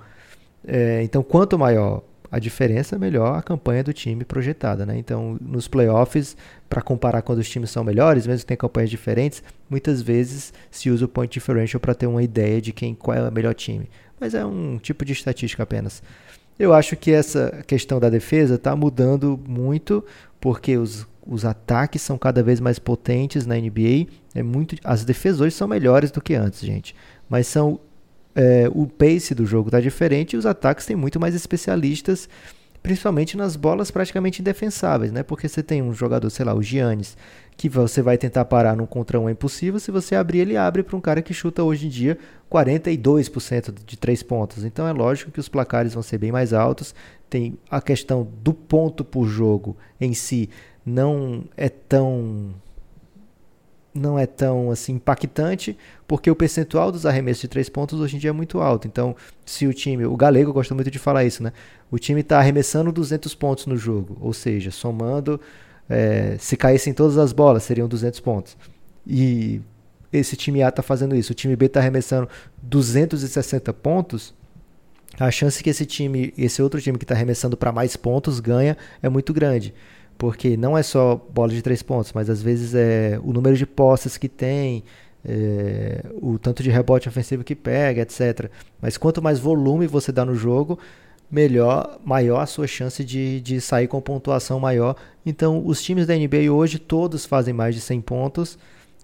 É, 0.66 1.02
então, 1.02 1.22
quanto 1.22 1.58
maior 1.58 2.02
a 2.30 2.38
diferença, 2.38 2.98
melhor 2.98 3.36
a 3.36 3.42
campanha 3.42 3.82
do 3.82 3.92
time 3.92 4.24
projetada. 4.24 4.86
Né? 4.86 4.96
Então, 4.98 5.36
nos 5.40 5.66
playoffs, 5.66 6.36
para 6.68 6.80
comparar 6.80 7.22
quando 7.22 7.40
os 7.40 7.48
times 7.48 7.70
são 7.70 7.82
melhores, 7.82 8.26
mesmo 8.26 8.40
que 8.40 8.46
tenham 8.46 8.58
campanhas 8.58 8.90
diferentes, 8.90 9.42
muitas 9.68 10.00
vezes 10.00 10.52
se 10.70 10.90
usa 10.90 11.06
o 11.06 11.08
point 11.08 11.32
differential 11.32 11.80
para 11.80 11.94
ter 11.94 12.06
uma 12.06 12.22
ideia 12.22 12.60
de 12.60 12.72
quem 12.72 12.94
qual 12.94 13.16
é 13.16 13.28
o 13.28 13.32
melhor 13.32 13.54
time. 13.54 13.90
Mas 14.20 14.34
é 14.34 14.44
um 14.44 14.78
tipo 14.78 15.04
de 15.04 15.12
estatística 15.12 15.62
apenas. 15.62 16.02
Eu 16.58 16.72
acho 16.72 16.94
que 16.94 17.10
essa 17.10 17.64
questão 17.66 17.98
da 17.98 18.10
defesa 18.10 18.56
está 18.56 18.76
mudando 18.76 19.40
muito, 19.48 20.04
porque 20.38 20.76
os 20.76 21.06
os 21.30 21.44
ataques 21.44 22.02
são 22.02 22.18
cada 22.18 22.42
vez 22.42 22.58
mais 22.58 22.80
potentes 22.80 23.46
na 23.46 23.54
NBA. 23.54 24.08
É 24.34 24.42
muito, 24.42 24.74
as 24.82 25.04
defesas 25.04 25.40
hoje 25.40 25.54
são 25.54 25.68
melhores 25.68 26.10
do 26.10 26.20
que 26.20 26.34
antes, 26.34 26.60
gente. 26.60 26.92
Mas 27.28 27.46
são 27.46 27.78
é, 28.34 28.68
o 28.74 28.84
pace 28.88 29.32
do 29.32 29.46
jogo 29.46 29.68
está 29.68 29.80
diferente 29.80 30.32
e 30.32 30.36
os 30.36 30.44
ataques 30.44 30.86
têm 30.86 30.96
muito 30.96 31.20
mais 31.20 31.32
especialistas, 31.36 32.28
principalmente 32.82 33.36
nas 33.36 33.54
bolas 33.54 33.92
praticamente 33.92 34.40
indefensáveis, 34.42 35.12
né? 35.12 35.22
Porque 35.22 35.48
você 35.48 35.62
tem 35.62 35.80
um 35.80 35.92
jogador, 35.92 36.28
sei 36.30 36.44
lá, 36.44 36.52
o 36.52 36.60
Giannis, 36.60 37.16
que 37.56 37.68
você 37.68 38.02
vai 38.02 38.18
tentar 38.18 38.44
parar 38.46 38.74
num 38.74 38.86
contra 38.86 39.20
um 39.20 39.28
é 39.28 39.32
impossível. 39.32 39.78
Se 39.78 39.92
você 39.92 40.16
abrir, 40.16 40.40
ele 40.40 40.56
abre 40.56 40.82
para 40.82 40.96
um 40.96 41.00
cara 41.00 41.22
que 41.22 41.32
chuta 41.32 41.62
hoje 41.62 41.86
em 41.86 41.90
dia 41.90 42.18
42% 42.50 43.72
de 43.86 43.96
três 43.96 44.20
pontos. 44.20 44.64
Então 44.64 44.88
é 44.88 44.92
lógico 44.92 45.30
que 45.30 45.38
os 45.38 45.48
placares 45.48 45.94
vão 45.94 46.02
ser 46.02 46.18
bem 46.18 46.32
mais 46.32 46.52
altos. 46.52 46.92
Tem 47.28 47.56
a 47.70 47.80
questão 47.80 48.26
do 48.42 48.52
ponto 48.52 49.04
por 49.04 49.28
jogo 49.28 49.76
em 50.00 50.12
si 50.12 50.50
não 50.84 51.44
é 51.56 51.68
tão 51.68 52.54
não 53.92 54.18
é 54.18 54.26
tão 54.26 54.70
assim 54.70 54.94
impactante, 54.94 55.76
porque 56.06 56.30
o 56.30 56.36
percentual 56.36 56.92
dos 56.92 57.04
arremessos 57.04 57.42
de 57.42 57.48
três 57.48 57.68
pontos 57.68 57.98
hoje 58.00 58.16
em 58.16 58.18
dia 58.18 58.30
é 58.30 58.32
muito 58.32 58.60
alto. 58.60 58.86
Então, 58.86 59.16
se 59.44 59.66
o 59.66 59.74
time, 59.74 60.06
o 60.06 60.16
Galego 60.16 60.52
gosta 60.52 60.74
muito 60.74 60.90
de 60.90 60.98
falar 60.98 61.24
isso, 61.24 61.42
né? 61.42 61.52
O 61.90 61.98
time 61.98 62.20
está 62.20 62.38
arremessando 62.38 62.92
200 62.92 63.34
pontos 63.34 63.66
no 63.66 63.76
jogo, 63.76 64.16
ou 64.20 64.32
seja, 64.32 64.70
somando, 64.70 65.40
é, 65.88 66.36
se 66.38 66.56
caíssem 66.56 66.94
todas 66.94 67.18
as 67.18 67.32
bolas, 67.32 67.64
seriam 67.64 67.88
200 67.88 68.20
pontos. 68.20 68.56
E 69.04 69.60
esse 70.12 70.36
time 70.36 70.62
A 70.62 70.68
está 70.68 70.82
fazendo 70.82 71.16
isso, 71.16 71.32
o 71.32 71.34
time 71.34 71.56
B 71.56 71.66
está 71.66 71.80
arremessando 71.80 72.28
260 72.62 73.72
pontos, 73.72 74.34
a 75.18 75.30
chance 75.32 75.62
que 75.62 75.68
esse 75.68 75.84
time, 75.84 76.32
esse 76.38 76.62
outro 76.62 76.80
time 76.80 76.96
que 76.96 77.04
está 77.04 77.14
arremessando 77.14 77.56
para 77.56 77.72
mais 77.72 77.96
pontos 77.96 78.38
ganha 78.38 78.76
é 79.02 79.08
muito 79.08 79.34
grande 79.34 79.74
porque 80.20 80.54
não 80.54 80.76
é 80.76 80.82
só 80.82 81.16
bola 81.32 81.50
de 81.50 81.62
três 81.62 81.82
pontos, 81.82 82.12
mas 82.12 82.28
às 82.28 82.42
vezes 82.42 82.74
é 82.74 83.18
o 83.24 83.32
número 83.32 83.56
de 83.56 83.64
posses 83.64 84.18
que 84.18 84.28
tem, 84.28 84.84
é, 85.24 86.04
o 86.20 86.38
tanto 86.38 86.62
de 86.62 86.68
rebote 86.68 87.08
ofensivo 87.08 87.42
que 87.42 87.54
pega, 87.54 88.02
etc. 88.02 88.50
Mas 88.82 88.98
quanto 88.98 89.22
mais 89.22 89.38
volume 89.38 89.86
você 89.86 90.12
dá 90.12 90.22
no 90.22 90.34
jogo, 90.34 90.78
melhor, 91.30 91.98
maior 92.04 92.40
a 92.40 92.46
sua 92.46 92.66
chance 92.66 93.02
de, 93.02 93.40
de 93.40 93.62
sair 93.62 93.88
com 93.88 93.98
pontuação 93.98 94.60
maior. 94.60 94.94
Então, 95.24 95.66
os 95.66 95.82
times 95.82 96.06
da 96.06 96.14
NBA 96.14 96.52
hoje 96.52 96.78
todos 96.78 97.24
fazem 97.24 97.54
mais 97.54 97.74
de 97.74 97.80
100 97.80 98.02
pontos, 98.02 98.58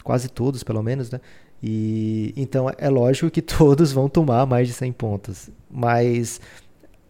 quase 0.04 0.28
todos, 0.28 0.62
pelo 0.62 0.82
menos, 0.82 1.10
né? 1.10 1.18
E 1.62 2.34
então 2.36 2.70
é 2.76 2.90
lógico 2.90 3.30
que 3.30 3.40
todos 3.40 3.90
vão 3.90 4.06
tomar 4.06 4.44
mais 4.44 4.68
de 4.68 4.74
100 4.74 4.92
pontos. 4.92 5.48
Mas 5.70 6.42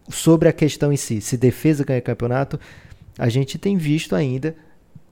sobre 0.08 0.48
a 0.48 0.52
questão 0.52 0.92
em 0.92 0.96
si, 0.96 1.20
se 1.20 1.36
defesa 1.36 1.84
ganha 1.84 2.00
campeonato, 2.00 2.60
a 3.18 3.28
gente 3.28 3.58
tem 3.58 3.76
visto 3.76 4.14
ainda 4.14 4.54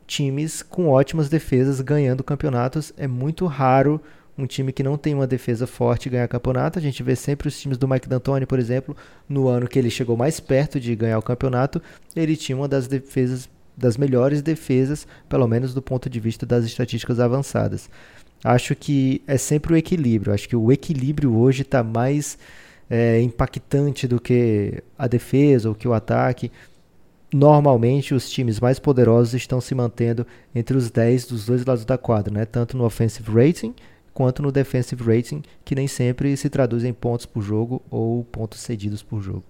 times 0.07 0.63
com 0.63 0.89
ótimas 0.89 1.29
defesas 1.29 1.81
ganhando 1.81 2.23
campeonatos. 2.23 2.93
É 2.97 3.07
muito 3.07 3.47
raro 3.47 4.01
um 4.37 4.47
time 4.47 4.73
que 4.73 4.83
não 4.83 4.99
tem 4.99 5.15
uma 5.15 5.27
defesa 5.27 5.67
forte 5.67 6.11
ganhar 6.11 6.29
campeonato. 6.29 6.79
A 6.79 6.83
gente 6.83 7.03
vê 7.03 7.17
sempre 7.17 7.49
os 7.49 7.59
times 7.59 7.79
do 7.79 7.89
Mike 7.89 8.09
D'Antoni, 8.09 8.47
por 8.47 8.59
exemplo, 8.59 8.97
no 9.29 9.49
ano 9.49 9.69
que 9.69 9.79
ele 9.79 9.91
chegou 9.91 10.17
mais 10.17 10.41
perto 10.41 10.79
de 10.79 10.95
ganhar 10.95 11.19
o 11.19 11.23
campeonato, 11.23 11.81
ele 12.15 12.37
tinha 12.37 12.57
uma 12.57 12.69
das 12.69 12.87
defesas 12.87 13.49
das 13.77 13.97
melhores 13.97 14.41
defesas, 14.41 15.05
pelo 15.29 15.49
menos 15.49 15.75
do 15.75 15.83
ponto 15.83 16.09
de 16.09 16.21
vista 16.21 16.47
das 16.47 16.65
estatísticas 16.65 17.19
avançadas. 17.19 17.91
Acho 18.45 18.77
que 18.77 19.21
é 19.27 19.37
sempre 19.37 19.73
o 19.73 19.77
equilíbrio. 19.77 20.33
Acho 20.33 20.49
que 20.49 20.55
o 20.55 20.71
equilíbrio 20.71 21.35
hoje 21.37 21.63
está 21.63 21.83
mais 21.83 22.39
é, 22.89 23.21
impactante 23.21 24.07
do 24.07 24.21
que 24.21 24.83
a 24.97 25.09
defesa 25.09 25.69
ou 25.69 25.75
que 25.75 25.89
o 25.89 25.93
ataque 25.93 26.53
normalmente 27.35 28.15
os 28.15 28.31
times 28.31 28.61
mais 28.61 28.79
poderosos 28.79 29.35
estão 29.35 29.61
se 29.61 29.75
mantendo 29.75 30.25
entre 30.55 30.77
os 30.77 30.89
10 30.89 31.27
dos 31.27 31.47
dois 31.47 31.65
lados 31.65 31.85
da 31.85 31.99
quadra, 31.99 32.33
né? 32.33 32.45
tanto 32.45 32.77
no 32.77 32.85
offensive 32.85 33.29
rating 33.29 33.75
quanto 34.13 34.41
no 34.41 34.53
defensive 34.53 35.03
rating, 35.03 35.43
que 35.65 35.75
nem 35.75 35.89
sempre 35.89 36.37
se 36.37 36.49
traduz 36.49 36.85
em 36.85 36.93
pontos 36.93 37.27
por 37.27 37.43
jogo 37.43 37.83
ou 37.91 38.23
pontos 38.23 38.61
cedidos 38.61 39.03
por 39.03 39.21
jogo. 39.21 39.43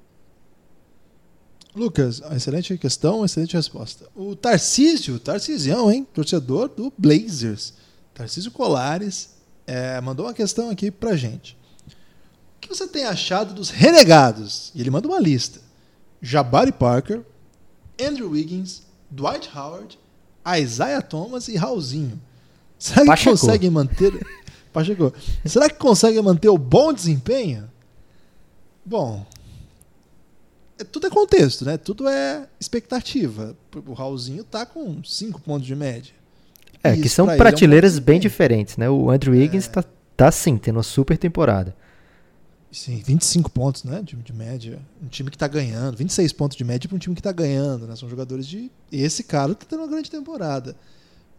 Lucas, 1.76 2.22
excelente 2.35 2.78
questão, 2.78 3.22
excelente 3.22 3.55
resposta. 3.55 4.07
O 4.14 4.35
Tarcísio, 4.35 5.18
Tarcísio, 5.18 5.91
hein? 5.91 6.07
Torcedor 6.14 6.68
do 6.68 6.91
Blazers. 6.97 7.74
Tarcísio 8.14 8.51
Colares 8.51 9.35
é, 9.66 10.01
mandou 10.01 10.24
uma 10.24 10.32
questão 10.32 10.70
aqui 10.70 10.91
pra 10.91 11.16
gente. 11.16 11.55
O 12.57 12.61
que 12.61 12.68
você 12.68 12.89
tem 12.89 13.05
achado 13.05 13.53
dos 13.53 13.68
renegados? 13.68 14.72
E 14.74 14.80
ele 14.80 14.91
manda 14.91 15.07
uma 15.07 15.20
lista. 15.20 15.61
Jabari 16.22 16.72
Parker, 16.72 17.20
Andrew 18.01 18.30
Wiggins, 18.30 18.82
Dwight 19.11 19.49
Howard, 19.57 19.99
Isaiah 20.61 21.03
Thomas 21.03 21.49
e 21.49 21.57
Raulzinho. 21.57 22.20
Será 22.78 23.01
que 23.01 23.07
Pacheco. 23.07 23.30
conseguem 23.30 23.70
manter. 23.70 24.26
Pacheco. 24.72 25.12
Será 25.45 25.70
que 25.70 25.76
conseguem 25.76 26.20
manter 26.22 26.49
o 26.49 26.59
bom 26.59 26.92
desempenho? 26.92 27.70
Bom. 28.84 29.24
É, 30.78 30.84
tudo 30.84 31.07
é 31.07 31.11
contexto, 31.11 31.64
né? 31.64 31.76
Tudo 31.78 32.09
é 32.09 32.47
expectativa. 32.59 33.57
O 33.86 33.92
Raulzinho 33.92 34.42
tá 34.45 34.66
com 34.66 35.03
5 35.03 35.40
pontos 35.40 35.66
de 35.66 35.74
média. 35.74 36.12
É, 36.82 36.92
Isso 36.92 37.03
que 37.03 37.09
são 37.09 37.26
prateleiras 37.26 37.97
é 37.97 38.01
um 38.01 38.03
bem 38.03 38.20
diferentes, 38.20 38.76
né? 38.76 38.90
O 38.90 39.11
Andrew 39.11 39.32
Wiggins 39.32 39.66
é... 39.66 39.70
tá, 39.70 39.84
tá 40.16 40.30
sim, 40.30 40.59
tendo 40.59 40.76
uma 40.76 40.82
super 40.82 41.16
temporada. 41.16 41.74
Sim, 42.75 43.01
25 43.05 43.51
pontos 43.53 43.85
né, 43.85 44.03
de, 44.03 44.16
de 44.16 44.33
média. 44.33 44.81
Um 45.01 45.07
time 45.07 45.31
que 45.31 45.37
está 45.37 45.47
ganhando. 45.47 45.97
26 45.97 46.33
pontos 46.33 46.57
de 46.57 46.64
média 46.64 46.89
para 46.89 46.97
um 46.97 46.99
time 46.99 47.14
que 47.14 47.20
está 47.20 47.31
ganhando. 47.31 47.87
Né? 47.87 47.95
São 47.95 48.09
jogadores 48.09 48.47
de. 48.47 48.68
Esse 48.91 49.22
cara 49.22 49.53
está 49.53 49.64
tendo 49.64 49.81
uma 49.81 49.89
grande 49.89 50.11
temporada. 50.11 50.77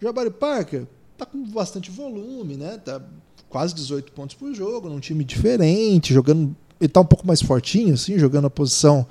Jabari 0.01 0.31
Parker 0.31 0.87
está 1.11 1.25
com 1.25 1.43
bastante 1.49 1.91
volume, 1.91 2.55
né? 2.55 2.77
Tá 2.77 3.01
quase 3.49 3.75
18 3.75 4.13
pontos 4.13 4.35
por 4.35 4.53
jogo, 4.53 4.87
num 4.87 4.99
time 5.01 5.25
diferente, 5.25 6.13
jogando. 6.13 6.55
Ele 6.79 6.87
está 6.87 7.01
um 7.01 7.05
pouco 7.05 7.27
mais 7.27 7.41
fortinho, 7.41 7.93
assim, 7.93 8.17
jogando 8.17 8.47
a 8.47 8.49
posição 8.49 9.05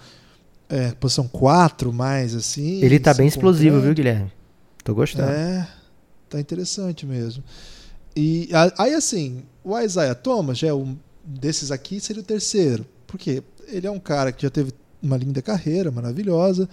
é, 0.68 0.92
posição 0.92 1.28
4 1.28 1.92
mais, 1.92 2.34
assim. 2.34 2.82
Ele 2.82 2.98
tá 2.98 3.12
bem 3.12 3.26
explosivo, 3.26 3.80
viu, 3.80 3.94
Guilherme? 3.94 4.32
Tô 4.82 4.94
gostando. 4.94 5.30
É, 5.30 5.68
tá 6.28 6.40
interessante 6.40 7.04
mesmo. 7.04 7.44
E 8.16 8.48
aí, 8.78 8.94
assim, 8.94 9.42
o 9.62 9.78
Isaiah 9.78 10.14
Thomas 10.14 10.58
já 10.58 10.68
é 10.68 10.74
um 10.74 10.96
desses 11.24 11.70
aqui, 11.70 12.00
seria 12.00 12.22
o 12.22 12.24
terceiro. 12.24 12.86
Por 13.06 13.18
quê? 13.18 13.42
Ele 13.68 13.86
é 13.86 13.90
um 13.90 13.98
cara 13.98 14.32
que 14.32 14.42
já 14.42 14.50
teve 14.50 14.72
uma 15.02 15.16
linda 15.16 15.40
carreira, 15.42 15.90
maravilhosa, 15.90 16.68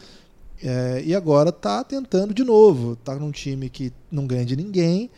é, 0.63 1.01
e 1.05 1.15
agora 1.15 1.51
tá 1.51 1.83
tentando 1.83 2.33
de 2.33 2.43
novo. 2.43 2.95
Tá 2.97 3.15
num 3.15 3.31
time 3.31 3.69
que 3.69 3.91
não 4.11 4.27
ganha 4.27 4.45
de 4.45 4.55
ninguém, 4.55 5.09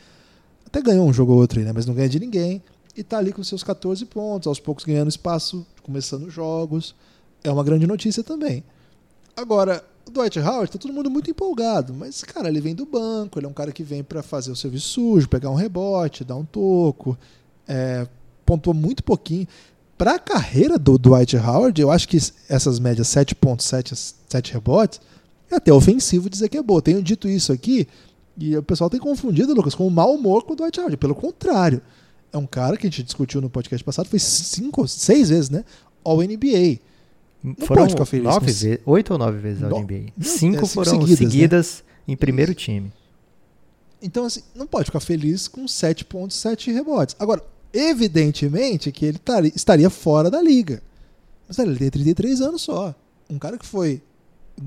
até 0.65 0.81
ganhou 0.81 1.07
um 1.07 1.13
jogo 1.13 1.33
ou 1.33 1.39
outro 1.39 1.59
aí, 1.59 1.65
né? 1.65 1.71
Mas 1.73 1.85
não 1.85 1.93
ganha 1.93 2.09
de 2.09 2.19
ninguém, 2.19 2.61
e 2.95 3.03
tá 3.03 3.17
ali 3.17 3.33
com 3.33 3.43
seus 3.43 3.63
14 3.63 4.05
pontos, 4.05 4.47
aos 4.47 4.59
poucos 4.59 4.85
ganhando 4.85 5.09
espaço, 5.09 5.65
começando 5.81 6.29
jogos. 6.29 6.95
É 7.43 7.51
uma 7.51 7.63
grande 7.63 7.87
notícia 7.87 8.23
também. 8.23 8.63
Agora, 9.35 9.83
o 10.07 10.11
Dwight 10.11 10.39
Howard, 10.39 10.71
tá 10.71 10.77
todo 10.77 10.93
mundo 10.93 11.09
muito 11.09 11.29
empolgado, 11.29 11.93
mas, 11.93 12.23
cara, 12.23 12.47
ele 12.47 12.61
vem 12.61 12.75
do 12.75 12.85
banco, 12.85 13.39
ele 13.39 13.47
é 13.47 13.49
um 13.49 13.53
cara 13.53 13.71
que 13.71 13.83
vem 13.83 14.03
pra 14.03 14.21
fazer 14.21 14.51
o 14.51 14.55
serviço 14.55 14.89
sujo, 14.89 15.27
pegar 15.27 15.49
um 15.49 15.55
rebote, 15.55 16.23
dar 16.23 16.35
um 16.35 16.45
toco, 16.45 17.17
é, 17.67 18.07
pontuou 18.45 18.73
muito 18.73 19.03
pouquinho. 19.03 19.47
Pra 19.97 20.17
carreira 20.19 20.77
do 20.77 20.97
Dwight 20.97 21.37
Howard, 21.37 21.79
eu 21.79 21.91
acho 21.91 22.07
que 22.07 22.17
essas 22.49 22.79
médias 22.79 23.07
7.7, 23.07 24.15
7 24.27 24.53
rebotes, 24.53 24.99
é 25.49 25.55
até 25.55 25.71
ofensivo 25.71 26.29
dizer 26.29 26.49
que 26.49 26.57
é 26.57 26.63
boa. 26.63 26.81
Tenho 26.81 27.01
dito 27.01 27.27
isso 27.27 27.51
aqui, 27.53 27.87
e 28.37 28.57
o 28.57 28.63
pessoal 28.63 28.89
tem 28.89 28.99
confundido, 28.99 29.53
Lucas, 29.53 29.75
com 29.75 29.85
o 29.85 29.91
mau 29.91 30.13
humor 30.13 30.43
com 30.43 30.53
o 30.53 30.55
Dwight 30.55 30.79
Howard. 30.79 30.97
Pelo 30.97 31.13
contrário, 31.13 31.81
é 32.31 32.37
um 32.37 32.47
cara 32.47 32.75
que 32.75 32.87
a 32.87 32.89
gente 32.89 33.03
discutiu 33.03 33.39
no 33.39 33.49
podcast 33.49 33.83
passado, 33.83 34.09
foi 34.09 34.19
cinco, 34.19 34.87
seis 34.87 35.29
vezes, 35.29 35.49
né? 35.49 35.63
All 36.03 36.17
NBA. 36.17 36.79
foram 37.59 37.83
pode 37.83 37.91
ficar 37.91 38.05
feliz 38.05 38.25
nove 38.25 38.39
com 38.39 38.45
vezes, 38.45 38.79
oito 38.85 39.13
ou 39.13 39.19
nove 39.19 39.37
vezes 39.37 39.63
ao 39.63 39.81
NBA. 39.81 39.93
Não, 40.17 40.25
Cinco 40.25 40.55
é, 40.55 40.59
cinco 40.59 40.67
foram 40.67 40.91
seguidas, 40.91 41.17
seguidas, 41.17 41.83
né? 41.85 42.13
em 42.13 42.17
primeiro 42.17 42.55
time. 42.55 42.91
Então, 44.01 44.25
assim, 44.25 44.41
não 44.53 44.67
pode 44.67 44.85
ficar 44.85 44.99
feliz 44.99 45.47
com 45.47 45.63
7,7 45.63 46.73
rebotes. 46.73 47.15
Agora, 47.17 47.41
evidentemente 47.73 48.91
que 48.91 49.05
ele 49.05 49.17
tari- 49.17 49.51
estaria 49.55 49.89
fora 49.89 50.29
da 50.29 50.41
liga. 50.41 50.81
Mas 51.47 51.57
ele 51.59 51.75
tem 51.77 51.89
33 51.89 52.41
anos 52.41 52.61
só. 52.61 52.95
Um 53.29 53.39
cara 53.39 53.57
que 53.57 53.65
foi 53.65 54.01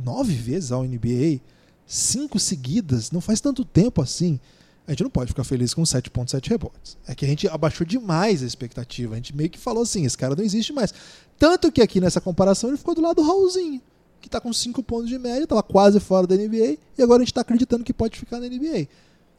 nove 0.05 0.35
vezes 0.35 0.73
ao 0.73 0.83
NBA, 0.85 1.41
cinco 1.87 2.39
seguidas, 2.39 3.11
não 3.11 3.21
faz 3.21 3.41
tanto 3.41 3.65
tempo 3.65 4.03
assim. 4.03 4.41
A 4.87 4.93
gente 4.93 5.03
não 5.03 5.11
pode 5.11 5.29
ficar 5.29 5.43
feliz 5.45 5.75
com 5.75 5.83
7,7 5.83 6.49
rebotes. 6.49 6.97
É 7.07 7.15
que 7.15 7.25
a 7.25 7.29
gente 7.29 7.49
abaixou 7.49 7.85
demais 7.87 8.43
a 8.43 8.47
expectativa. 8.47 9.15
A 9.15 9.17
gente 9.17 9.35
meio 9.35 9.51
que 9.51 9.59
falou 9.59 9.83
assim: 9.83 10.05
esse 10.05 10.17
cara 10.17 10.37
não 10.37 10.45
existe 10.45 10.73
mais. 10.73 10.95
Tanto 11.39 11.73
que 11.73 11.83
aqui 11.83 12.01
nessa 12.01 12.21
comparação 12.21 12.71
ele 12.71 12.79
ficou 12.79 12.95
do 12.95 13.01
lado 13.01 13.17
do 13.17 13.23
Raulzinho, 13.23 13.81
que 14.21 14.29
tá 14.29 14.41
com 14.41 14.53
5 14.53 14.83
pontos 14.85 15.09
de 15.09 15.19
média, 15.19 15.47
tava 15.47 15.63
quase 15.63 15.99
fora 15.99 16.27
da 16.27 16.37
NBA, 16.37 16.79
e 16.97 17.03
agora 17.03 17.21
a 17.21 17.25
gente 17.25 17.35
tá 17.35 17.41
acreditando 17.41 17.83
que 17.85 17.93
pode 17.93 18.17
ficar 18.19 18.39
na 18.41 18.47
NBA. 18.49 18.87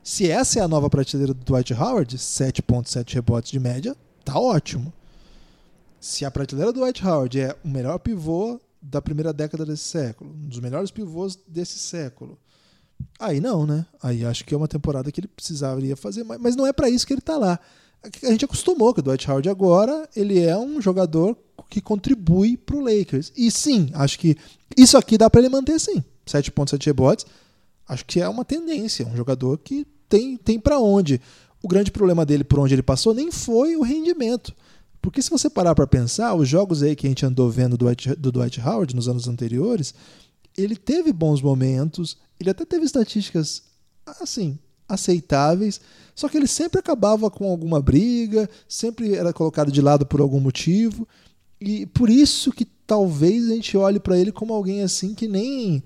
Se 0.07 0.31
essa 0.31 0.57
é 0.57 0.61
a 0.61 0.69
nova 0.69 0.89
prateleira 0.89 1.33
do 1.33 1.43
Dwight 1.43 1.73
Howard, 1.73 2.17
7.7 2.17 3.15
rebotes 3.15 3.51
de 3.51 3.59
média, 3.59 3.93
tá 4.23 4.39
ótimo. 4.39 4.93
Se 5.99 6.23
a 6.23 6.31
prateleira 6.31 6.71
do 6.71 6.79
Dwight 6.79 7.05
Howard 7.05 7.37
é 7.37 7.53
o 7.61 7.67
melhor 7.67 7.99
pivô 7.99 8.57
da 8.81 9.01
primeira 9.01 9.33
década 9.33 9.65
desse 9.65 9.83
século, 9.83 10.31
um 10.33 10.47
dos 10.47 10.61
melhores 10.61 10.91
pivôs 10.91 11.37
desse 11.45 11.77
século, 11.77 12.39
aí 13.19 13.41
não, 13.41 13.65
né? 13.67 13.85
Aí 14.01 14.25
acho 14.25 14.45
que 14.45 14.53
é 14.53 14.57
uma 14.57 14.69
temporada 14.69 15.11
que 15.11 15.19
ele 15.19 15.27
precisaria 15.27 15.97
fazer 15.97 16.23
mas 16.23 16.55
não 16.55 16.65
é 16.65 16.71
para 16.71 16.89
isso 16.89 17.05
que 17.05 17.11
ele 17.11 17.19
tá 17.19 17.37
lá. 17.37 17.59
A 18.23 18.31
gente 18.31 18.45
acostumou 18.45 18.93
que 18.93 19.01
o 19.01 19.03
Dwight 19.03 19.29
Howard 19.29 19.49
agora 19.49 20.07
ele 20.15 20.39
é 20.39 20.57
um 20.57 20.81
jogador 20.81 21.37
que 21.69 21.81
contribui 21.81 22.55
pro 22.55 22.79
Lakers. 22.79 23.33
E 23.35 23.51
sim, 23.51 23.89
acho 23.93 24.17
que 24.19 24.37
isso 24.77 24.97
aqui 24.97 25.17
dá 25.17 25.29
para 25.29 25.41
ele 25.41 25.49
manter 25.49 25.77
sim. 25.77 26.01
7.7 26.25 26.85
rebotes. 26.85 27.25
Acho 27.85 28.05
que 28.05 28.21
é 28.21 28.29
uma 28.29 28.45
tendência, 28.45 29.05
um 29.05 29.15
jogador 29.15 29.57
que 29.57 29.85
tem, 30.09 30.37
tem 30.37 30.59
para 30.59 30.79
onde. 30.79 31.21
O 31.61 31.67
grande 31.67 31.91
problema 31.91 32.25
dele 32.25 32.43
por 32.43 32.59
onde 32.59 32.73
ele 32.73 32.83
passou 32.83 33.13
nem 33.13 33.31
foi 33.31 33.75
o 33.75 33.81
rendimento. 33.81 34.53
Porque 35.01 35.21
se 35.21 35.29
você 35.29 35.49
parar 35.49 35.73
para 35.73 35.87
pensar, 35.87 36.35
os 36.35 36.47
jogos 36.47 36.83
aí 36.83 36.95
que 36.95 37.07
a 37.07 37.09
gente 37.09 37.25
andou 37.25 37.49
vendo 37.49 37.77
do 37.77 37.85
Dwight, 37.85 38.15
do 38.15 38.31
Dwight 38.31 38.59
Howard 38.59 38.95
nos 38.95 39.07
anos 39.07 39.27
anteriores, 39.27 39.93
ele 40.57 40.75
teve 40.75 41.13
bons 41.13 41.41
momentos, 41.41 42.17
ele 42.39 42.49
até 42.49 42.65
teve 42.65 42.85
estatísticas 42.85 43.63
assim, 44.05 44.57
aceitáveis, 44.87 45.79
só 46.15 46.27
que 46.27 46.37
ele 46.37 46.47
sempre 46.47 46.79
acabava 46.79 47.29
com 47.29 47.49
alguma 47.49 47.81
briga, 47.81 48.49
sempre 48.67 49.15
era 49.15 49.31
colocado 49.31 49.71
de 49.71 49.81
lado 49.81 50.05
por 50.05 50.19
algum 50.19 50.39
motivo, 50.39 51.07
e 51.59 51.85
por 51.85 52.09
isso 52.09 52.51
que 52.51 52.65
talvez 52.65 53.49
a 53.49 53.53
gente 53.53 53.77
olhe 53.77 53.99
para 53.99 54.17
ele 54.17 54.31
como 54.31 54.53
alguém 54.53 54.81
assim 54.81 55.13
que 55.13 55.27
nem 55.27 55.83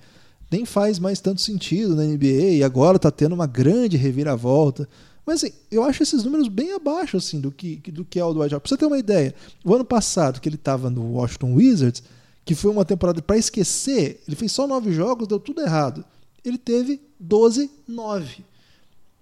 nem 0.51 0.65
faz 0.65 0.99
mais 0.99 1.21
tanto 1.21 1.39
sentido 1.39 1.95
na 1.95 2.03
NBA 2.03 2.55
e 2.57 2.63
agora 2.63 2.99
tá 2.99 3.09
tendo 3.09 3.33
uma 3.33 3.47
grande 3.47 3.95
reviravolta. 3.95 4.87
Mas 5.25 5.43
assim, 5.43 5.53
eu 5.71 5.83
acho 5.83 6.03
esses 6.03 6.23
números 6.23 6.49
bem 6.49 6.73
abaixo 6.73 7.15
assim 7.15 7.39
do 7.39 7.51
que 7.51 7.77
do 7.91 8.03
que 8.03 8.19
é 8.19 8.25
o 8.25 8.33
Dwight 8.33 8.53
Howard. 8.53 8.61
Pra 8.61 8.69
você 8.69 8.77
ter 8.77 8.85
uma 8.85 8.97
ideia, 8.99 9.33
o 9.63 9.73
ano 9.73 9.85
passado 9.85 10.41
que 10.41 10.49
ele 10.49 10.57
estava 10.57 10.89
no 10.89 11.13
Washington 11.13 11.53
Wizards, 11.53 12.03
que 12.43 12.53
foi 12.53 12.69
uma 12.69 12.83
temporada 12.83 13.21
para 13.21 13.37
esquecer, 13.37 14.21
ele 14.27 14.35
fez 14.35 14.51
só 14.51 14.67
nove 14.67 14.91
jogos, 14.91 15.27
deu 15.27 15.39
tudo 15.39 15.61
errado. 15.61 16.03
Ele 16.43 16.57
teve 16.57 16.99
12-9. 17.23 17.69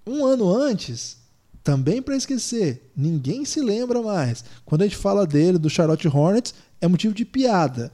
Um 0.07 0.25
ano 0.25 0.49
antes, 0.49 1.17
também 1.63 2.01
para 2.01 2.15
esquecer, 2.15 2.89
ninguém 2.95 3.45
se 3.45 3.61
lembra 3.61 4.01
mais. 4.01 4.43
Quando 4.65 4.82
a 4.82 4.86
gente 4.86 4.97
fala 4.97 5.27
dele, 5.27 5.59
do 5.59 5.69
Charlotte 5.69 6.07
Hornets, 6.07 6.55
é 6.82 6.88
motivo 6.88 7.13
de 7.13 7.25
piada. 7.25 7.91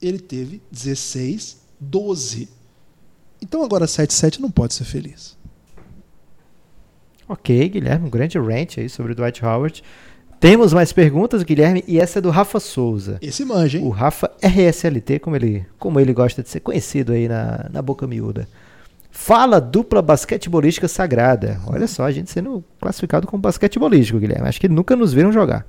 Ele 0.00 0.18
teve 0.18 0.60
16-12. 0.74 2.48
Então 3.44 3.62
agora 3.62 3.84
7-7 3.84 4.40
não 4.40 4.50
pode 4.50 4.72
ser 4.72 4.84
feliz. 4.84 5.36
Ok, 7.28 7.68
Guilherme, 7.68 8.06
um 8.06 8.10
grande 8.10 8.38
rant 8.38 8.78
aí 8.78 8.88
sobre 8.88 9.12
o 9.12 9.14
Dwight 9.14 9.44
Howard. 9.44 9.84
Temos 10.40 10.72
mais 10.72 10.92
perguntas, 10.92 11.42
Guilherme, 11.42 11.84
e 11.86 12.00
essa 12.00 12.18
é 12.18 12.22
do 12.22 12.30
Rafa 12.30 12.58
Souza. 12.58 13.18
Esse 13.20 13.44
manja, 13.44 13.78
hein? 13.78 13.84
O 13.84 13.90
Rafa 13.90 14.30
RSLT, 14.42 15.18
como 15.18 15.36
ele, 15.36 15.66
como 15.78 16.00
ele 16.00 16.14
gosta 16.14 16.42
de 16.42 16.48
ser 16.48 16.60
conhecido 16.60 17.12
aí 17.12 17.28
na, 17.28 17.68
na 17.70 17.82
boca 17.82 18.06
miúda. 18.06 18.48
Fala 19.10 19.60
dupla 19.60 20.00
basquetebolística 20.00 20.88
sagrada. 20.88 21.60
Olha 21.66 21.86
só, 21.86 22.04
a 22.04 22.12
gente 22.12 22.30
sendo 22.30 22.64
classificado 22.80 23.26
como 23.26 23.42
basquetebolístico, 23.42 24.18
Guilherme. 24.18 24.48
Acho 24.48 24.60
que 24.60 24.68
nunca 24.68 24.96
nos 24.96 25.12
viram 25.12 25.30
jogar. 25.30 25.66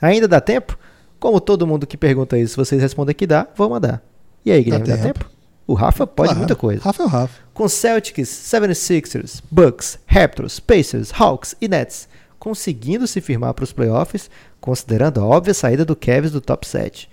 Ainda 0.00 0.28
dá 0.28 0.40
tempo? 0.40 0.78
Como 1.18 1.40
todo 1.40 1.66
mundo 1.66 1.86
que 1.86 1.96
pergunta 1.96 2.38
isso, 2.38 2.56
vocês 2.56 2.80
respondem 2.80 3.14
que 3.14 3.26
dá, 3.26 3.48
vou 3.56 3.68
mandar. 3.68 4.02
E 4.44 4.52
aí, 4.52 4.62
Guilherme, 4.62 4.86
dá, 4.86 4.96
tempo. 4.96 5.18
tempo? 5.20 5.33
O 5.66 5.74
Rafa 5.74 6.06
pode 6.06 6.34
muita 6.34 6.54
coisa. 6.54 6.82
Rafa 6.82 7.02
é 7.02 7.06
o 7.06 7.08
Rafa. 7.08 7.42
Com 7.54 7.68
Celtics, 7.68 8.28
76ers, 8.28 9.42
Bucks, 9.50 9.98
Raptors, 10.06 10.60
Pacers, 10.60 11.12
Hawks 11.14 11.54
e 11.60 11.68
Nets 11.68 12.08
conseguindo 12.44 13.06
se 13.06 13.22
firmar 13.22 13.54
para 13.54 13.62
os 13.62 13.72
playoffs, 13.72 14.30
considerando 14.60 15.18
a 15.18 15.24
óbvia 15.24 15.54
saída 15.54 15.82
do 15.82 15.96
Cavs 15.96 16.30
do 16.30 16.42
top 16.42 16.68
7. 16.68 17.08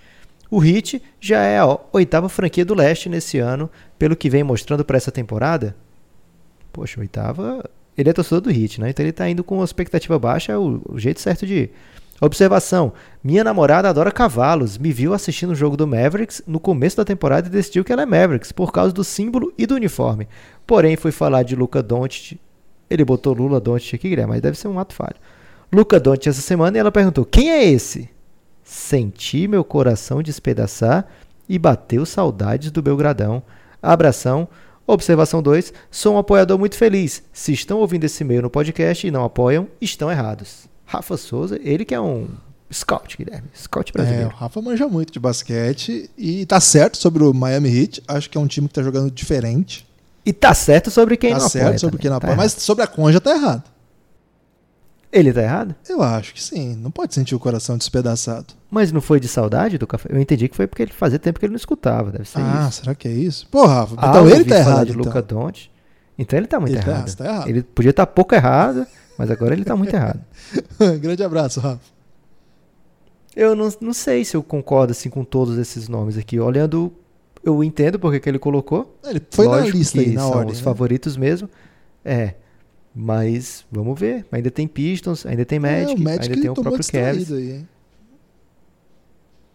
O 0.49 0.61
Heat 0.61 1.01
já 1.21 1.41
é 1.41 1.57
a 1.57 1.79
oitava 1.93 2.27
franquia 2.27 2.65
do 2.65 2.73
leste 2.73 3.07
nesse 3.07 3.39
ano, 3.39 3.69
pelo 3.97 4.13
que 4.13 4.29
vem 4.29 4.43
mostrando 4.43 4.83
para 4.83 4.97
essa 4.97 5.09
temporada. 5.09 5.73
Poxa, 6.73 6.99
oitava. 6.99 7.63
Ele 7.97 8.09
é 8.09 8.13
torcedor 8.13 8.41
do 8.41 8.51
Heat, 8.51 8.81
né? 8.81 8.89
Então 8.89 9.05
ele 9.05 9.13
tá 9.13 9.29
indo 9.29 9.41
com 9.41 9.55
uma 9.55 9.63
expectativa 9.63 10.19
baixa, 10.19 10.51
é 10.51 10.57
o, 10.57 10.81
o 10.85 10.99
jeito 10.99 11.21
certo 11.21 11.45
de 11.45 11.53
ir. 11.53 11.71
Observação: 12.21 12.93
minha 13.23 13.43
namorada 13.43 13.89
adora 13.89 14.11
cavalos. 14.11 14.77
Me 14.77 14.93
viu 14.93 15.11
assistindo 15.11 15.51
o 15.51 15.55
jogo 15.55 15.75
do 15.75 15.87
Mavericks 15.87 16.43
no 16.45 16.59
começo 16.59 16.97
da 16.97 17.03
temporada 17.03 17.47
e 17.47 17.51
decidiu 17.51 17.83
que 17.83 17.91
ela 17.91 18.03
é 18.03 18.05
Mavericks 18.05 18.51
por 18.51 18.71
causa 18.71 18.93
do 18.93 19.03
símbolo 19.03 19.51
e 19.57 19.65
do 19.65 19.73
uniforme. 19.73 20.27
Porém, 20.67 20.95
foi 20.95 21.11
falar 21.11 21.41
de 21.41 21.55
Luca 21.55 21.81
Doncic. 21.81 22.39
Ele 22.87 23.03
botou 23.03 23.33
Lula 23.33 23.59
Doncic 23.59 23.95
aqui, 23.95 24.09
Guilherme, 24.09 24.33
mas 24.33 24.41
deve 24.41 24.57
ser 24.57 24.67
um 24.67 24.77
ato 24.77 24.93
falho. 24.93 25.15
Luca 25.73 25.99
Doncic 25.99 26.27
essa 26.27 26.41
semana 26.41 26.77
e 26.77 26.79
ela 26.79 26.91
perguntou: 26.91 27.25
quem 27.25 27.49
é 27.49 27.65
esse? 27.65 28.07
Senti 28.63 29.47
meu 29.47 29.63
coração 29.63 30.21
despedaçar 30.21 31.07
e 31.49 31.57
bateu 31.57 32.05
saudades 32.05 32.69
do 32.69 32.83
Belgradão. 32.83 33.41
Abração. 33.81 34.47
Observação 34.85 35.41
2. 35.41 35.73
Sou 35.89 36.15
um 36.15 36.17
apoiador 36.17 36.59
muito 36.59 36.75
feliz. 36.75 37.23
Se 37.33 37.51
estão 37.51 37.79
ouvindo 37.79 38.03
esse 38.03 38.23
e-mail 38.23 38.43
no 38.43 38.49
podcast 38.49 39.07
e 39.07 39.11
não 39.11 39.23
apoiam, 39.23 39.67
estão 39.79 40.11
errados. 40.11 40.70
Rafa 40.91 41.15
Souza, 41.17 41.57
ele 41.63 41.85
que 41.85 41.95
é 41.95 41.99
um 42.01 42.27
scout, 42.71 43.17
Guilherme. 43.17 43.47
Scout 43.55 43.89
É, 43.89 43.91
o 43.91 43.93
brasileiro. 44.01 44.29
Rafa 44.35 44.61
manja 44.61 44.87
muito 44.87 45.11
de 45.13 45.19
basquete 45.19 46.09
e 46.17 46.45
tá 46.45 46.59
certo 46.59 46.97
sobre 46.97 47.23
o 47.23 47.33
Miami 47.33 47.69
Heat. 47.69 48.03
Acho 48.07 48.29
que 48.29 48.37
é 48.37 48.41
um 48.41 48.47
time 48.47 48.67
que 48.67 48.73
tá 48.73 48.83
jogando 48.83 49.09
diferente. 49.09 49.87
E 50.25 50.33
tá 50.33 50.53
certo 50.53 50.91
sobre 50.91 51.15
quem 51.17 51.31
tá 51.33 51.39
não 51.39 51.49
certo 51.49 51.63
apoia. 51.65 51.79
sobre 51.79 51.91
também. 51.97 52.01
quem 52.01 52.09
não 52.11 52.19
Tá 52.19 52.27
apoia. 52.27 52.35
errado. 52.37 52.43
mas 52.55 52.63
sobre 52.63 52.83
a 52.83 52.87
Conja 52.87 53.19
tá 53.21 53.31
errado. 53.31 53.63
Ele 55.11 55.33
tá 55.33 55.41
errado? 55.41 55.75
Eu 55.89 56.01
acho 56.01 56.33
que 56.33 56.41
sim. 56.41 56.75
Não 56.75 56.89
pode 56.89 57.13
sentir 57.13 57.35
o 57.35 57.39
coração 57.39 57.77
despedaçado. 57.77 58.53
Mas 58.69 58.91
não 58.93 59.01
foi 59.01 59.19
de 59.19 59.27
saudade 59.27 59.77
do 59.77 59.85
café? 59.85 60.07
Eu 60.11 60.19
entendi 60.21 60.47
que 60.47 60.55
foi 60.55 60.67
porque 60.67 60.83
ele 60.83 60.93
fazia 60.93 61.19
tempo 61.19 61.37
que 61.39 61.45
ele 61.45 61.51
não 61.51 61.57
escutava. 61.57 62.11
Deve 62.11 62.25
ser 62.29 62.39
ah, 62.39 62.67
isso. 62.69 62.79
será 62.81 62.95
que 62.95 63.07
é 63.07 63.11
isso? 63.11 63.45
Pô, 63.51 63.65
Rafa, 63.65 63.95
Ah, 63.97 64.09
então 64.09 64.29
eu 64.29 64.35
ele 64.35 64.45
tá 64.45 64.57
errado. 64.57 64.85
de 64.85 64.91
então. 64.93 65.03
Luca 65.03 65.21
Doncic. 65.21 65.69
Então 66.17 66.37
ele 66.39 66.47
tá 66.47 66.59
muito 66.61 66.75
Ele 66.75 66.81
tá- 66.83 66.91
errado. 66.91 67.09
você 67.09 67.15
tá 67.17 67.25
errado. 67.25 67.47
Ele 67.49 67.61
podia 67.63 67.89
estar 67.89 68.05
pouco 68.05 68.33
errado, 68.35 68.85
mas 69.21 69.29
agora 69.29 69.53
ele 69.53 69.63
tá 69.63 69.75
muito 69.75 69.93
errado. 69.93 70.19
Grande 70.99 71.23
abraço, 71.23 71.59
Rafa. 71.59 71.79
Eu 73.35 73.55
não, 73.55 73.71
não 73.79 73.93
sei 73.93 74.25
se 74.25 74.35
eu 74.35 74.41
concordo 74.41 74.93
assim 74.93 75.11
com 75.11 75.23
todos 75.23 75.59
esses 75.59 75.87
nomes 75.87 76.17
aqui. 76.17 76.39
Olhando 76.39 76.91
eu 77.43 77.63
entendo 77.63 77.99
porque 77.99 78.19
que 78.19 78.27
ele 78.27 78.39
colocou. 78.39 78.97
Ele 79.05 79.21
foi 79.29 79.45
Lógico 79.45 79.67
na 79.69 79.75
lista 79.75 79.99
que 79.99 80.09
aí, 80.09 80.15
na 80.15 80.21
são 80.21 80.31
ordem. 80.31 80.53
os 80.53 80.57
né? 80.57 80.63
favoritos 80.63 81.15
mesmo. 81.15 81.47
É. 82.03 82.33
Mas 82.95 83.63
vamos 83.71 83.99
ver. 83.99 84.25
Ainda 84.31 84.49
tem 84.49 84.67
Pistons, 84.67 85.23
ainda 85.23 85.45
tem 85.45 85.59
Magic, 85.59 86.01
é, 86.01 86.03
Magic 86.03 86.23
ainda 86.23 86.41
tem 86.41 86.49
o 86.49 86.55
próprio 86.55 86.83
Cavs. 86.91 87.31
aí? 87.31 87.63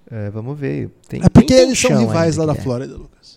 É, 0.09 0.31
vamos 0.31 0.57
ver. 0.57 0.91
Tem, 1.09 1.21
É 1.25 1.29
porque 1.29 1.53
eles 1.55 1.77
são 1.77 1.99
rivais 1.99 2.37
lá 2.37 2.47
da 2.47 2.53
Guilherme. 2.53 2.65
Flórida, 2.65 2.97
Lucas. 2.97 3.36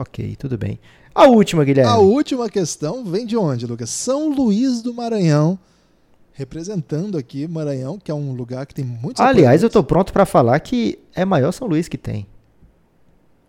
Ok, 0.00 0.36
tudo 0.36 0.56
bem. 0.58 0.78
A 1.14 1.26
última, 1.26 1.64
Guilherme. 1.64 1.90
A 1.90 1.96
última 1.96 2.48
questão 2.50 3.04
vem 3.04 3.24
de 3.24 3.36
onde, 3.36 3.66
Lucas? 3.66 3.88
São 3.90 4.28
Luís 4.28 4.82
do 4.82 4.92
Maranhão, 4.92 5.58
representando 6.32 7.16
aqui 7.16 7.46
Maranhão, 7.48 7.98
que 7.98 8.10
é 8.10 8.14
um 8.14 8.32
lugar 8.34 8.66
que 8.66 8.74
tem 8.74 8.84
muitos 8.84 9.22
Aliás, 9.22 9.62
eu 9.62 9.70
tô 9.70 9.82
pronto 9.82 10.12
pra 10.12 10.26
falar 10.26 10.60
que 10.60 10.98
é 11.14 11.24
maior 11.24 11.52
São 11.52 11.66
Luís 11.66 11.88
que 11.88 11.96
tem. 11.96 12.26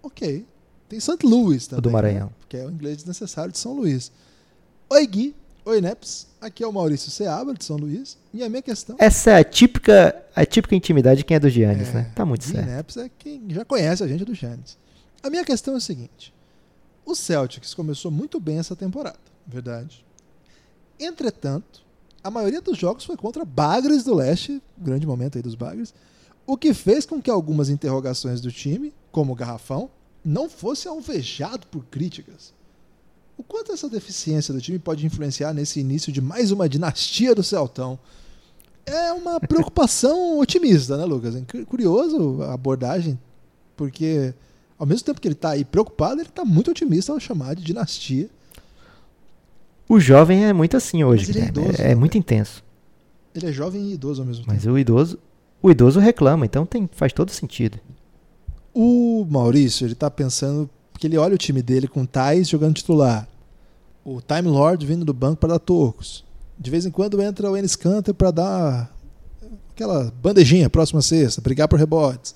Ok. 0.02 0.46
Tem 0.88 1.00
St. 1.00 1.18
Louis 1.26 1.68
também. 1.68 1.82
do 1.82 1.92
Maranhão. 1.92 2.28
né? 2.28 2.34
Que 2.48 2.58
é 2.58 2.66
o 2.66 2.72
inglês 2.72 2.98
desnecessário 2.98 3.52
de 3.52 3.58
São 3.58 3.74
Luís. 3.74 4.10
Oi, 4.90 5.06
Gui. 5.06 5.36
Oi, 5.66 5.82
Neps. 5.82 6.28
Aqui 6.40 6.64
é 6.64 6.68
o 6.68 6.72
Maurício 6.72 7.12
Seabra, 7.12 7.54
de 7.54 7.66
São 7.66 7.76
Luís. 7.76 8.18
E 8.34 8.42
a 8.42 8.48
minha 8.48 8.62
questão... 8.62 8.96
Essa 8.98 9.32
é 9.32 9.36
a 9.40 9.44
típica, 9.44 10.16
a 10.34 10.46
típica 10.46 10.74
intimidade 10.74 11.18
de 11.18 11.26
quem 11.26 11.36
é 11.36 11.40
do 11.42 11.50
Giannis, 11.50 11.90
É, 11.90 11.94
né? 11.94 12.12
Tá 12.16 12.26
muito 12.26 12.46
Gui 12.46 12.54
certo. 12.54 12.68
Neps 12.70 12.96
é 12.96 13.10
quem 13.20 13.44
já 13.50 13.66
conhece 13.66 14.02
a 14.02 14.08
gente 14.08 14.24
do 14.24 14.34
Giannis. 14.34 14.78
A 15.22 15.30
minha 15.30 15.44
questão 15.44 15.74
é 15.74 15.78
a 15.78 15.82
seguinte. 15.82 16.34
O 17.08 17.16
Celtics 17.16 17.74
começou 17.74 18.12
muito 18.12 18.38
bem 18.38 18.60
essa 18.60 18.76
temporada, 18.76 19.18
verdade. 19.48 20.06
Entretanto, 21.00 21.82
a 22.24 22.30
maioria 22.30 22.60
dos 22.62 22.78
jogos 22.78 23.06
foi 23.06 23.16
contra 23.16 23.46
Bagres 23.46 24.04
do 24.04 24.14
Leste, 24.14 24.62
grande 24.78 25.08
momento 25.08 25.38
aí 25.38 25.42
dos 25.42 25.56
Bagres, 25.56 25.94
o 26.46 26.58
que 26.58 26.74
fez 26.74 27.06
com 27.06 27.22
que 27.22 27.30
algumas 27.30 27.70
interrogações 27.70 28.42
do 28.42 28.52
time, 28.52 28.94
como 29.12 29.32
o 29.32 29.36
Garrafão, 29.36 29.90
não 30.24 30.50
fosse 30.50 30.88
alvejado 30.88 31.66
por 31.68 31.86
críticas. 31.86 32.54
O 33.38 33.44
quanto 33.44 33.72
essa 33.72 33.88
deficiência 33.88 34.54
do 34.54 34.60
time 34.60 34.78
pode 34.78 35.06
influenciar 35.06 35.54
nesse 35.54 35.80
início 35.80 36.12
de 36.12 36.20
mais 36.20 36.52
uma 36.52 36.68
dinastia 36.68 37.34
do 37.34 37.44
Celtão? 37.44 37.98
É 38.86 39.14
uma 39.14 39.40
preocupação 39.40 40.40
otimista, 40.40 40.98
né, 40.98 41.06
Lucas? 41.06 41.36
É 41.36 41.42
cu- 41.42 41.66
curioso 41.66 42.42
a 42.44 42.54
abordagem, 42.54 43.18
porque 43.78 44.34
ao 44.78 44.86
mesmo 44.86 45.06
tempo 45.06 45.20
que 45.20 45.28
ele 45.28 45.34
está 45.34 45.52
aí 45.52 45.66
preocupado, 45.66 46.22
ele 46.22 46.30
está 46.30 46.46
muito 46.46 46.72
otimista 46.72 47.12
ao 47.12 47.20
chamar 47.20 47.56
de 47.56 47.64
dinastia. 47.64 48.30
O 49.90 50.00
jovem 50.00 50.46
é 50.46 50.54
muito 50.54 50.76
assim 50.76 51.04
hoje, 51.04 51.28
Mas 51.28 51.36
ele 51.36 51.46
é 51.46 51.48
idoso, 51.50 51.82
é, 51.82 51.88
né? 51.90 51.96
muito 51.96 52.18
intenso. 52.18 52.64
Ele 53.34 53.48
é 53.48 53.52
jovem 53.52 53.90
e 53.90 53.94
idoso 53.94 54.22
ao 54.22 54.28
mesmo 54.28 54.44
tempo. 54.44 54.54
Mas 54.54 54.66
o 54.66 54.78
idoso, 54.78 55.18
o 55.62 55.72
idoso 55.72 56.00
reclama, 56.00 56.46
então 56.46 56.66
tem, 56.66 56.90
faz 56.92 57.14
todo 57.14 57.32
sentido. 57.32 57.80
O 58.74 59.26
Maurício, 59.30 59.88
ele 59.88 59.96
tá 59.96 60.12
pensando 60.12 60.70
porque 60.92 61.08
ele 61.08 61.18
olha 61.18 61.36
o 61.36 61.38
time 61.38 61.62
dele 61.62 61.88
com 61.88 62.02
o 62.02 62.08
Thais 62.08 62.50
jogando 62.50 62.76
titular. 62.76 63.28
O 64.04 64.22
Time 64.22 64.48
Lord 64.48 64.86
vindo 64.86 65.06
do 65.06 65.14
banco 65.14 65.38
para 65.38 65.50
dar 65.50 65.60
tocos. 65.60 66.24
De 66.58 66.72
vez 66.72 66.86
em 66.86 66.92
quando 66.92 67.22
entra 67.22 67.52
o 67.52 67.56
Enes 67.56 67.76
Kanter 67.76 68.14
para 68.14 68.32
dar 68.32 68.98
aquela 69.72 70.12
bandejinha 70.24 70.70
próxima 70.70 71.02
sexta, 71.04 71.40
brigar 71.40 71.68
por 71.68 71.78
rebotes. 71.78 72.34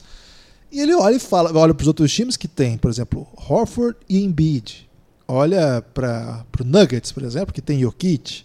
E 0.71 0.79
ele 0.79 0.93
olha 0.93 1.15
e 1.15 1.19
fala, 1.19 1.51
olha 1.57 1.73
para 1.73 1.81
os 1.81 1.87
outros 1.87 2.13
times 2.13 2.37
que 2.37 2.47
tem, 2.47 2.77
por 2.77 2.89
exemplo, 2.89 3.27
Horford 3.35 3.97
e 4.07 4.23
Embiid. 4.23 4.89
Olha 5.27 5.81
para 5.93 6.45
o 6.59 6.63
Nuggets, 6.63 7.11
por 7.11 7.23
exemplo, 7.23 7.53
que 7.53 7.61
tem 7.61 7.79
Jokic. 7.79 8.43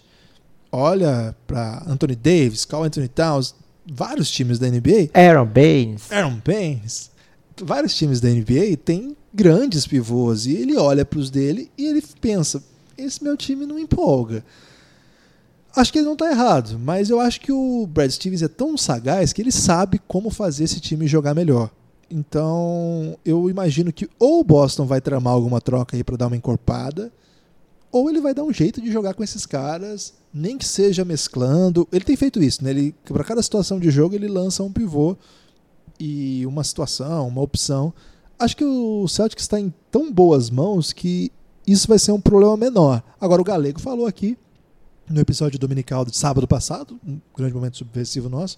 Olha 0.71 1.35
para 1.45 1.83
Anthony 1.87 2.15
Davis, 2.15 2.65
Carl 2.65 2.83
Anthony 2.83 3.07
Towns, 3.07 3.55
vários 3.89 4.29
times 4.29 4.59
da 4.59 4.67
NBA 4.67 5.09
Aaron 5.13 5.45
Baines. 5.45 6.11
Aaron 6.11 6.41
Baines, 6.45 7.09
vários 7.61 7.95
times 7.95 8.19
da 8.19 8.29
NBA 8.29 8.77
têm 8.83 9.15
grandes 9.33 9.87
pivôs 9.87 10.45
e 10.45 10.55
ele 10.55 10.75
olha 10.77 11.05
para 11.05 11.19
os 11.19 11.29
dele 11.29 11.71
e 11.77 11.85
ele 11.85 12.03
pensa: 12.19 12.61
esse 12.97 13.23
meu 13.23 13.37
time 13.37 13.65
não 13.65 13.79
empolga. 13.79 14.43
Acho 15.75 15.91
que 15.91 15.99
ele 15.99 16.05
não 16.05 16.13
está 16.13 16.31
errado, 16.31 16.79
mas 16.79 17.09
eu 17.09 17.19
acho 17.19 17.39
que 17.39 17.51
o 17.51 17.85
Brad 17.87 18.09
Stevens 18.09 18.41
é 18.41 18.47
tão 18.47 18.75
sagaz 18.75 19.31
que 19.31 19.41
ele 19.41 19.51
sabe 19.51 20.01
como 20.07 20.29
fazer 20.29 20.63
esse 20.63 20.79
time 20.79 21.05
jogar 21.05 21.35
melhor. 21.35 21.69
Então, 22.09 23.17
eu 23.25 23.49
imagino 23.49 23.91
que 23.91 24.09
ou 24.17 24.39
o 24.39 24.43
Boston 24.43 24.85
vai 24.85 25.01
tramar 25.01 25.33
alguma 25.33 25.59
troca 25.59 25.95
aí 25.95 26.03
para 26.03 26.17
dar 26.17 26.27
uma 26.27 26.37
encorpada, 26.37 27.11
ou 27.91 28.09
ele 28.09 28.21
vai 28.21 28.33
dar 28.33 28.43
um 28.43 28.53
jeito 28.53 28.81
de 28.81 28.91
jogar 28.91 29.13
com 29.13 29.23
esses 29.23 29.45
caras, 29.45 30.13
nem 30.33 30.57
que 30.57 30.65
seja 30.65 31.03
mesclando. 31.03 31.87
Ele 31.91 32.05
tem 32.05 32.15
feito 32.15 32.41
isso, 32.41 32.63
né? 32.63 32.69
Ele 32.69 32.95
para 33.05 33.23
cada 33.23 33.41
situação 33.41 33.79
de 33.79 33.89
jogo 33.89 34.15
ele 34.15 34.27
lança 34.27 34.63
um 34.63 34.71
pivô 34.71 35.17
e 35.99 36.45
uma 36.45 36.63
situação, 36.63 37.27
uma 37.27 37.41
opção. 37.41 37.93
Acho 38.39 38.55
que 38.55 38.63
o 38.63 39.07
Celtics 39.07 39.43
está 39.43 39.59
em 39.59 39.73
tão 39.89 40.11
boas 40.11 40.49
mãos 40.49 40.93
que 40.93 41.31
isso 41.65 41.87
vai 41.87 41.97
ser 41.97 42.11
um 42.11 42.21
problema 42.21 42.55
menor. 42.55 43.03
Agora, 43.19 43.41
o 43.41 43.45
Galego 43.45 43.79
falou 43.79 44.05
aqui, 44.05 44.37
no 45.09 45.19
episódio 45.19 45.57
dominical 45.57 46.05
de 46.05 46.15
sábado 46.15 46.47
passado, 46.47 46.99
um 47.05 47.19
grande 47.35 47.53
momento 47.53 47.77
subversivo 47.77 48.29
nosso, 48.29 48.57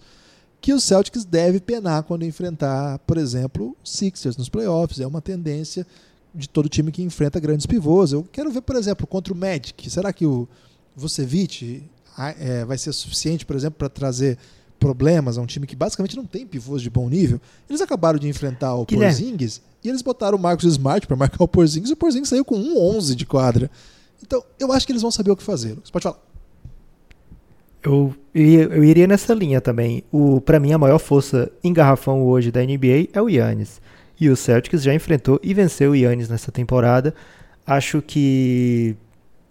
que 0.61 0.73
o 0.73 0.80
Celtics 0.80 1.26
deve 1.26 1.60
penar 1.60 2.03
quando 2.03 2.26
enfrentar, 2.26 2.99
por 2.99 3.18
exemplo, 3.18 3.76
Sixers 3.84 4.38
nos 4.38 4.49
playoffs. 4.49 4.99
É 4.99 5.07
uma 5.07 5.22
tendência 5.22 5.86
de 6.34 6.48
todo 6.48 6.68
time 6.69 6.91
que 6.91 7.02
enfrenta 7.02 7.40
grandes 7.40 7.65
pivôs. 7.65 8.11
Eu 8.11 8.26
quero 8.31 8.52
ver, 8.52 8.61
por 8.61 8.76
exemplo, 8.76 9.07
contra 9.07 9.34
o 9.34 9.36
Magic. 9.36 9.90
Será 9.90 10.11
que 10.11 10.26
o 10.26 10.48
Vucevic 10.95 11.84
ah, 12.18 12.36
é, 12.38 12.65
vai 12.65 12.77
ser 12.77 12.91
suficiente, 12.94 13.45
por 13.45 13.56
exemplo, 13.56 13.77
para 13.77 13.90
trazer 13.90 14.38
problemas 14.80 15.38
a 15.38 15.41
um 15.41 15.45
time 15.45 15.68
que 15.68 15.76
basicamente 15.76 16.15
não 16.15 16.26
tem 16.26 16.45
pivôs 16.45 16.81
de 16.81 16.90
bom 16.90 17.10
nível? 17.10 17.40
Eles 17.69 17.81
acabaram 17.81 18.19
de 18.19 18.27
enfrentar 18.27 18.76
o 18.76 18.86
Guilherme. 18.86 19.15
Porzingis 19.15 19.61
e 19.84 19.90
eles 19.90 20.02
botaram 20.02 20.38
o 20.38 20.41
Marcos 20.41 20.65
Smart 20.65 21.07
para 21.07 21.15
marcar 21.15 21.44
o 21.44 21.48
Porzingis 21.48 21.90
e 21.90 21.94
o 21.94 21.95
Porzingis 21.95 22.30
saiu 22.30 22.44
com 22.44 22.56
1-11 22.56 23.15
de 23.15 23.26
quadra. 23.26 23.72
Então, 24.22 24.44
eu 24.60 24.72
acho 24.73 24.86
que 24.86 24.91
eles 24.91 25.02
vão 25.02 25.11
saber 25.11 25.31
o 25.31 25.36
que 25.36 25.44
fazer. 25.44 25.69
Lucas. 25.69 25.90
Pode 25.90 26.03
falar. 26.03 26.19
Eu, 27.82 28.14
eu 28.36 28.84
iria 28.84 29.08
nessa 29.08 29.34
linha 29.34 29.62
também. 29.62 30.04
O, 30.12 30.42
pra 30.42 30.60
mim, 30.60 30.74
a 30.74 30.78
maior 30.78 31.00
força 31.00 31.50
em 31.64 31.72
garrafão 31.74 32.24
hoje 32.24 32.52
da 32.52 32.62
NBA 32.62 33.08
é 33.14 33.22
o 33.22 33.30
Yannis. 33.30 33.82
E 34.20 34.30
o 34.30 34.36
Celtics 34.36 34.84
já 34.84 34.94
enfrentou 34.94 35.40
e 35.42 35.54
venceu 35.54 35.92
o 35.92 35.96
Yannis 35.96 36.28
nessa 36.30 36.52
temporada. 36.52 37.14
Acho 37.66 38.02
que, 38.02 38.96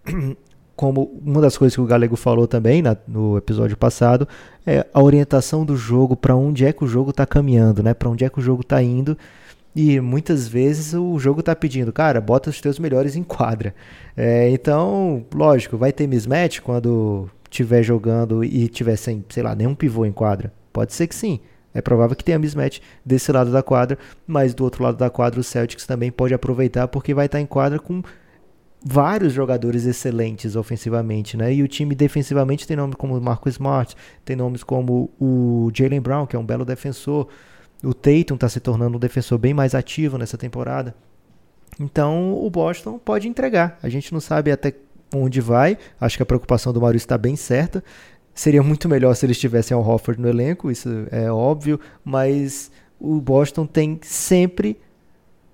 como 0.77 1.11
uma 1.25 1.41
das 1.41 1.57
coisas 1.57 1.75
que 1.75 1.81
o 1.81 1.87
Galego 1.87 2.17
falou 2.17 2.47
também 2.47 2.83
na- 2.83 2.97
no 3.07 3.37
episódio 3.39 3.77
passado, 3.77 4.29
é 4.67 4.87
a 4.93 5.03
orientação 5.03 5.65
do 5.65 5.77
jogo, 5.77 6.15
para 6.17 6.37
onde 6.37 6.65
é 6.67 6.73
que 6.73 6.85
o 6.85 6.87
jogo 6.87 7.13
tá 7.13 7.25
caminhando, 7.27 7.83
né? 7.83 7.95
Para 7.95 8.11
onde 8.11 8.25
é 8.25 8.29
que 8.29 8.39
o 8.39 8.43
jogo 8.43 8.63
tá 8.63 8.83
indo. 8.83 9.17
E 9.75 10.01
muitas 10.01 10.49
vezes 10.49 10.93
o 10.95 11.19
jogo 11.19 11.43
tá 11.43 11.55
pedindo, 11.55 11.93
cara, 11.93 12.21
bota 12.21 12.51
os 12.51 12.61
teus 12.61 12.79
melhores 12.79 13.17
em 13.17 13.23
quadra. 13.23 13.75
É, 14.17 14.51
então, 14.51 15.25
lógico, 15.33 15.77
vai 15.79 15.93
ter 15.93 16.07
mismatch 16.07 16.61
quando 16.61 17.31
tiver 17.51 17.83
jogando 17.83 18.45
e 18.45 18.69
tiver 18.69 18.97
sem, 18.97 19.25
sei 19.29 19.43
lá, 19.43 19.55
nenhum 19.55 19.75
pivô 19.75 20.05
em 20.05 20.13
quadra. 20.13 20.53
Pode 20.73 20.93
ser 20.93 21.07
que 21.07 21.15
sim. 21.15 21.41
É 21.75 21.81
provável 21.81 22.17
que 22.17 22.25
tenha 22.25 22.39
mismatch 22.39 22.81
desse 23.05 23.31
lado 23.31 23.53
da 23.53 23.63
quadra, 23.63 23.99
mas 24.27 24.55
do 24.55 24.65
outro 24.65 24.83
lado 24.83 24.97
da 24.97 25.11
quadra 25.11 25.39
o 25.39 25.45
Celtics 25.45 25.87
também 25.87 26.11
pode 26.11 26.35
aproveitar 26.35 26.89
porque 26.89 27.15
vai 27.15 27.27
estar 27.27 27.41
em 27.41 27.47
quadra 27.47 27.79
com 27.79 28.03
vários 28.85 29.33
jogadores 29.33 29.85
excelentes 29.85 30.57
ofensivamente, 30.57 31.37
né? 31.37 31.53
E 31.53 31.63
o 31.63 31.69
time 31.69 31.95
defensivamente 31.95 32.67
tem 32.67 32.77
nomes 32.77 32.97
como 32.97 33.17
o 33.17 33.21
Marcus 33.21 33.55
Smart, 33.55 33.95
tem 34.25 34.37
nomes 34.37 34.63
como 34.63 35.11
o 35.21 35.71
Jalen 35.75 36.01
Brown, 36.01 36.27
que 36.27 36.37
é 36.37 36.39
um 36.39 36.47
belo 36.47 36.65
defensor. 36.65 37.29
O 37.83 37.95
Tatum 37.95 38.35
está 38.35 38.49
se 38.49 38.61
tornando 38.61 38.97
um 38.97 39.01
defensor 39.01 39.39
bem 39.39 39.55
mais 39.55 39.75
ativo 39.75 40.19
nessa 40.19 40.39
temporada. 40.39 40.95
Então 41.79 42.35
o 42.35 42.51
Boston 42.51 42.99
pode 42.99 43.29
entregar. 43.29 43.79
A 43.83 43.89
gente 43.89 44.13
não 44.13 44.21
sabe 44.21 44.51
até 44.51 44.75
onde 45.15 45.41
vai. 45.41 45.79
Acho 46.01 46.17
que 46.17 46.23
a 46.23 46.27
preocupação 46.27 46.73
do 46.73 46.81
Maurício 46.81 47.05
está 47.05 47.19
bem 47.19 47.37
certa. 47.37 47.83
Seria 48.35 48.63
muito 48.63 48.89
melhor 48.89 49.15
se 49.15 49.27
eles 49.27 49.39
tivessem 49.39 49.77
o 49.77 49.81
Hofford 49.81 50.21
no 50.21 50.29
elenco, 50.29 50.71
isso 50.71 50.89
é 51.11 51.31
óbvio, 51.31 51.81
mas 52.05 52.71
o 53.01 53.21
Boston 53.21 53.67
tem 53.67 53.99
sempre 54.03 54.79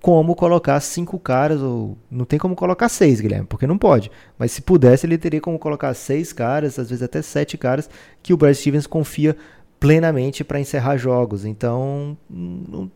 como 0.05 0.35
colocar 0.35 0.79
cinco 0.81 1.17
caras, 1.17 1.61
ou 1.61 1.97
não 2.11 2.25
tem 2.25 2.37
como 2.37 2.55
colocar 2.55 2.87
seis, 2.89 3.19
Guilherme, 3.19 3.47
porque 3.47 3.65
não 3.65 3.75
pode. 3.75 4.11
Mas 4.37 4.51
se 4.51 4.61
pudesse, 4.61 5.07
ele 5.07 5.17
teria 5.17 5.41
como 5.41 5.57
colocar 5.57 5.91
seis 5.95 6.31
caras, 6.31 6.77
às 6.77 6.89
vezes 6.89 7.01
até 7.01 7.23
sete 7.23 7.57
caras, 7.57 7.89
que 8.21 8.31
o 8.31 8.37
Brad 8.37 8.53
Stevens 8.53 8.85
confia 8.85 9.35
plenamente 9.79 10.43
para 10.43 10.59
encerrar 10.59 10.97
jogos. 10.97 11.43
Então, 11.43 12.15
não, 12.29 12.91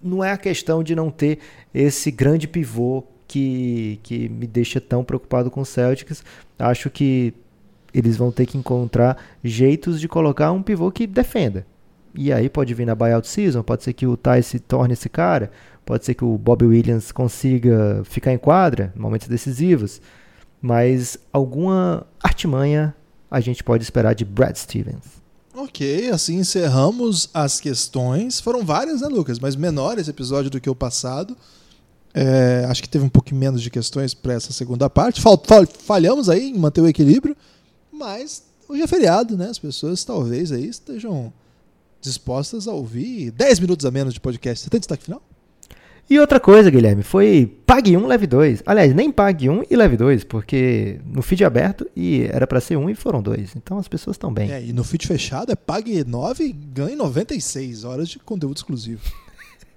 não 0.00 0.22
é 0.22 0.30
a 0.30 0.36
questão 0.38 0.84
de 0.84 0.94
não 0.94 1.10
ter 1.10 1.40
esse 1.74 2.12
grande 2.12 2.46
pivô 2.46 3.02
que, 3.32 3.98
que 4.02 4.28
me 4.28 4.46
deixa 4.46 4.78
tão 4.78 5.02
preocupado 5.02 5.50
com 5.50 5.62
o 5.62 5.64
Celtics. 5.64 6.22
Acho 6.58 6.90
que 6.90 7.32
eles 7.94 8.14
vão 8.14 8.30
ter 8.30 8.44
que 8.44 8.58
encontrar 8.58 9.16
jeitos 9.42 9.98
de 9.98 10.06
colocar 10.06 10.52
um 10.52 10.62
pivô 10.62 10.90
que 10.92 11.06
defenda. 11.06 11.66
E 12.14 12.30
aí 12.30 12.50
pode 12.50 12.74
vir 12.74 12.84
na 12.84 12.94
buyout 12.94 13.26
season, 13.26 13.62
pode 13.62 13.84
ser 13.84 13.94
que 13.94 14.06
o 14.06 14.18
Ty 14.18 14.42
se 14.42 14.58
torne 14.58 14.92
esse 14.92 15.08
cara, 15.08 15.50
pode 15.82 16.04
ser 16.04 16.12
que 16.12 16.22
o 16.22 16.36
Bob 16.36 16.62
Williams 16.66 17.10
consiga 17.10 18.02
ficar 18.04 18.34
em 18.34 18.38
quadra 18.38 18.92
em 18.94 19.00
momentos 19.00 19.28
decisivos, 19.28 20.02
mas 20.60 21.16
alguma 21.32 22.06
artimanha 22.22 22.94
a 23.30 23.40
gente 23.40 23.64
pode 23.64 23.82
esperar 23.82 24.14
de 24.14 24.26
Brad 24.26 24.56
Stevens. 24.56 25.22
Ok, 25.54 26.10
assim 26.10 26.36
encerramos 26.36 27.30
as 27.32 27.58
questões. 27.58 28.40
Foram 28.40 28.62
várias, 28.62 29.00
né, 29.00 29.08
Lucas? 29.08 29.38
Mas 29.38 29.56
menores 29.56 30.06
episódio 30.06 30.50
do 30.50 30.60
que 30.60 30.68
o 30.68 30.74
passado. 30.74 31.34
É, 32.14 32.66
acho 32.68 32.82
que 32.82 32.88
teve 32.88 33.04
um 33.04 33.08
pouquinho 33.08 33.40
menos 33.40 33.62
de 33.62 33.70
questões 33.70 34.12
para 34.12 34.34
essa 34.34 34.52
segunda 34.52 34.88
parte. 34.90 35.20
Fal 35.20 35.40
fal 35.44 35.66
falhamos 35.66 36.28
aí 36.28 36.50
em 36.50 36.58
manter 36.58 36.80
o 36.80 36.88
equilíbrio, 36.88 37.36
mas 37.90 38.42
hoje 38.68 38.82
é 38.82 38.86
feriado, 38.86 39.36
né? 39.36 39.48
As 39.48 39.58
pessoas 39.58 40.04
talvez 40.04 40.52
aí 40.52 40.66
estejam 40.66 41.32
dispostas 42.00 42.66
a 42.68 42.72
ouvir 42.72 43.30
10 43.30 43.60
minutos 43.60 43.86
a 43.86 43.90
menos 43.90 44.12
de 44.12 44.20
podcast. 44.20 44.64
Você 44.64 44.70
tem 44.70 44.80
destaque 44.80 45.04
final? 45.04 45.22
E 46.10 46.18
outra 46.18 46.38
coisa, 46.38 46.70
Guilherme, 46.70 47.02
foi 47.02 47.46
pague 47.64 47.96
um, 47.96 48.06
leve 48.06 48.26
dois. 48.26 48.62
Aliás, 48.66 48.92
nem 48.94 49.10
pague 49.10 49.48
um 49.48 49.62
e 49.70 49.74
leve 49.74 49.96
dois, 49.96 50.24
porque 50.24 51.00
no 51.06 51.22
feed 51.22 51.44
aberto 51.44 51.88
e 51.96 52.24
era 52.24 52.46
para 52.46 52.60
ser 52.60 52.76
um 52.76 52.90
e 52.90 52.94
foram 52.94 53.22
dois. 53.22 53.56
Então 53.56 53.78
as 53.78 53.88
pessoas 53.88 54.16
estão 54.16 54.30
bem. 54.30 54.50
É, 54.52 54.62
e 54.62 54.72
no 54.72 54.84
feed 54.84 55.06
fechado 55.06 55.52
é 55.52 55.56
pague 55.56 56.04
9 56.04 56.44
e 56.44 56.52
ganhe 56.52 56.96
96 56.96 57.84
horas 57.84 58.08
de 58.10 58.18
conteúdo 58.18 58.56
exclusivo. 58.56 59.00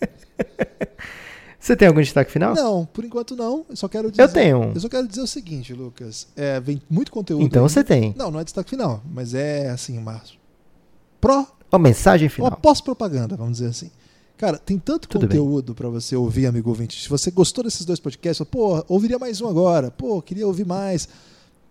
Você 1.66 1.76
tem 1.76 1.88
algum 1.88 2.00
destaque 2.00 2.32
final? 2.32 2.54
Não, 2.54 2.86
por 2.86 3.04
enquanto 3.04 3.36
não. 3.36 3.66
Eu 3.68 3.76
só 3.76 3.88
quero 3.88 4.12
dizer. 4.12 4.22
Eu 4.22 4.32
tenho. 4.32 4.72
Eu 4.76 4.80
só 4.80 4.88
quero 4.88 5.08
dizer 5.08 5.22
o 5.22 5.26
seguinte, 5.26 5.74
Lucas. 5.74 6.28
É, 6.36 6.60
vem 6.60 6.80
muito 6.88 7.12
conteúdo. 7.12 7.44
Então 7.44 7.64
aí. 7.64 7.70
você 7.70 7.84
tem. 7.84 8.14
Não, 8.16 8.30
não 8.30 8.40
é 8.40 8.44
destaque 8.44 8.70
final, 8.70 9.02
mas 9.12 9.34
é 9.34 9.72
assim, 9.72 9.98
uma 9.98 10.22
pró. 11.20 11.44
Uma 11.72 11.80
mensagem 11.80 12.30
final. 12.30 12.52
Uma 12.52 12.56
pós-propaganda, 12.56 13.36
vamos 13.36 13.54
dizer 13.54 13.70
assim. 13.70 13.90
Cara, 14.38 14.60
tem 14.60 14.78
tanto 14.78 15.08
Tudo 15.08 15.22
conteúdo 15.22 15.74
para 15.74 15.90
você 15.90 16.16
ouvir, 16.16 16.46
amigo 16.46 16.70
ouvinte. 16.70 17.02
Se 17.02 17.10
você 17.10 17.32
gostou 17.32 17.64
desses 17.64 17.84
dois 17.84 18.00
podcasts, 18.00 18.48
pô, 18.48 18.86
ouviria 18.88 19.18
mais 19.18 19.42
um 19.42 19.48
agora. 19.48 19.90
Pô, 19.90 20.22
queria 20.22 20.46
ouvir 20.46 20.68
mais. 20.68 21.10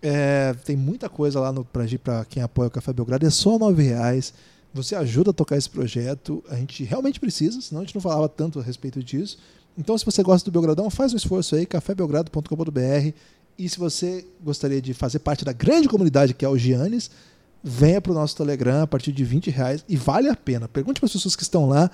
É, 0.03 0.57
tem 0.65 0.77
muita 0.77 1.09
coisa 1.09 1.39
lá 1.39 1.53
no, 1.53 1.65
pra, 1.65 1.85
pra 2.03 2.25
quem 2.25 2.43
apoia 2.43 2.67
o 2.67 2.71
Café 2.73 2.93
Belgrado. 2.93 3.25
É 3.25 3.31
só 3.31 3.57
nove 3.61 3.85
reais. 3.85 4.35
Você 4.73 4.97
ajuda 4.97 5.31
a 5.31 5.33
tocar 5.33 5.57
esse 5.57 5.71
projeto. 5.71 6.43
A 6.49 6.57
gente 6.57 6.83
realmente 6.83 7.21
precisa, 7.21 7.61
senão 7.61 7.83
a 7.83 7.85
gente 7.85 7.95
não 7.95 8.03
falava 8.03 8.29
tanto 8.29 8.59
a 8.59 8.63
respeito 8.65 9.01
disso. 9.01 9.39
Então, 9.77 9.97
se 9.99 10.05
você 10.05 10.23
gosta 10.23 10.49
do 10.49 10.53
Belgradão, 10.53 10.89
faz 10.89 11.13
um 11.13 11.17
esforço 11.17 11.57
aí, 11.57 11.67
cafébelgrado.com.br. 11.67 13.13
E 13.59 13.69
se 13.69 13.79
você 13.79 14.27
gostaria 14.43 14.81
de 14.81 14.95
fazer 14.95 15.21
parte 15.21 15.45
da 15.45 15.53
grande 15.53 15.89
comunidade 15.89 16.35
que 16.35 16.45
é 16.45 16.49
o 16.49 16.57
Giannis, 16.57 17.11
venha 17.63 18.01
para 18.01 18.13
o 18.13 18.15
nosso 18.15 18.37
Telegram 18.37 18.83
a 18.83 18.87
partir 18.87 19.13
de 19.13 19.25
20 19.25 19.51
reais 19.51 19.85
e 19.89 19.97
vale 19.97 20.29
a 20.29 20.37
pena. 20.37 20.69
Pergunte 20.69 21.01
para 21.01 21.07
as 21.07 21.13
pessoas 21.13 21.37
que 21.37 21.43
estão 21.43 21.67
lá. 21.67 21.91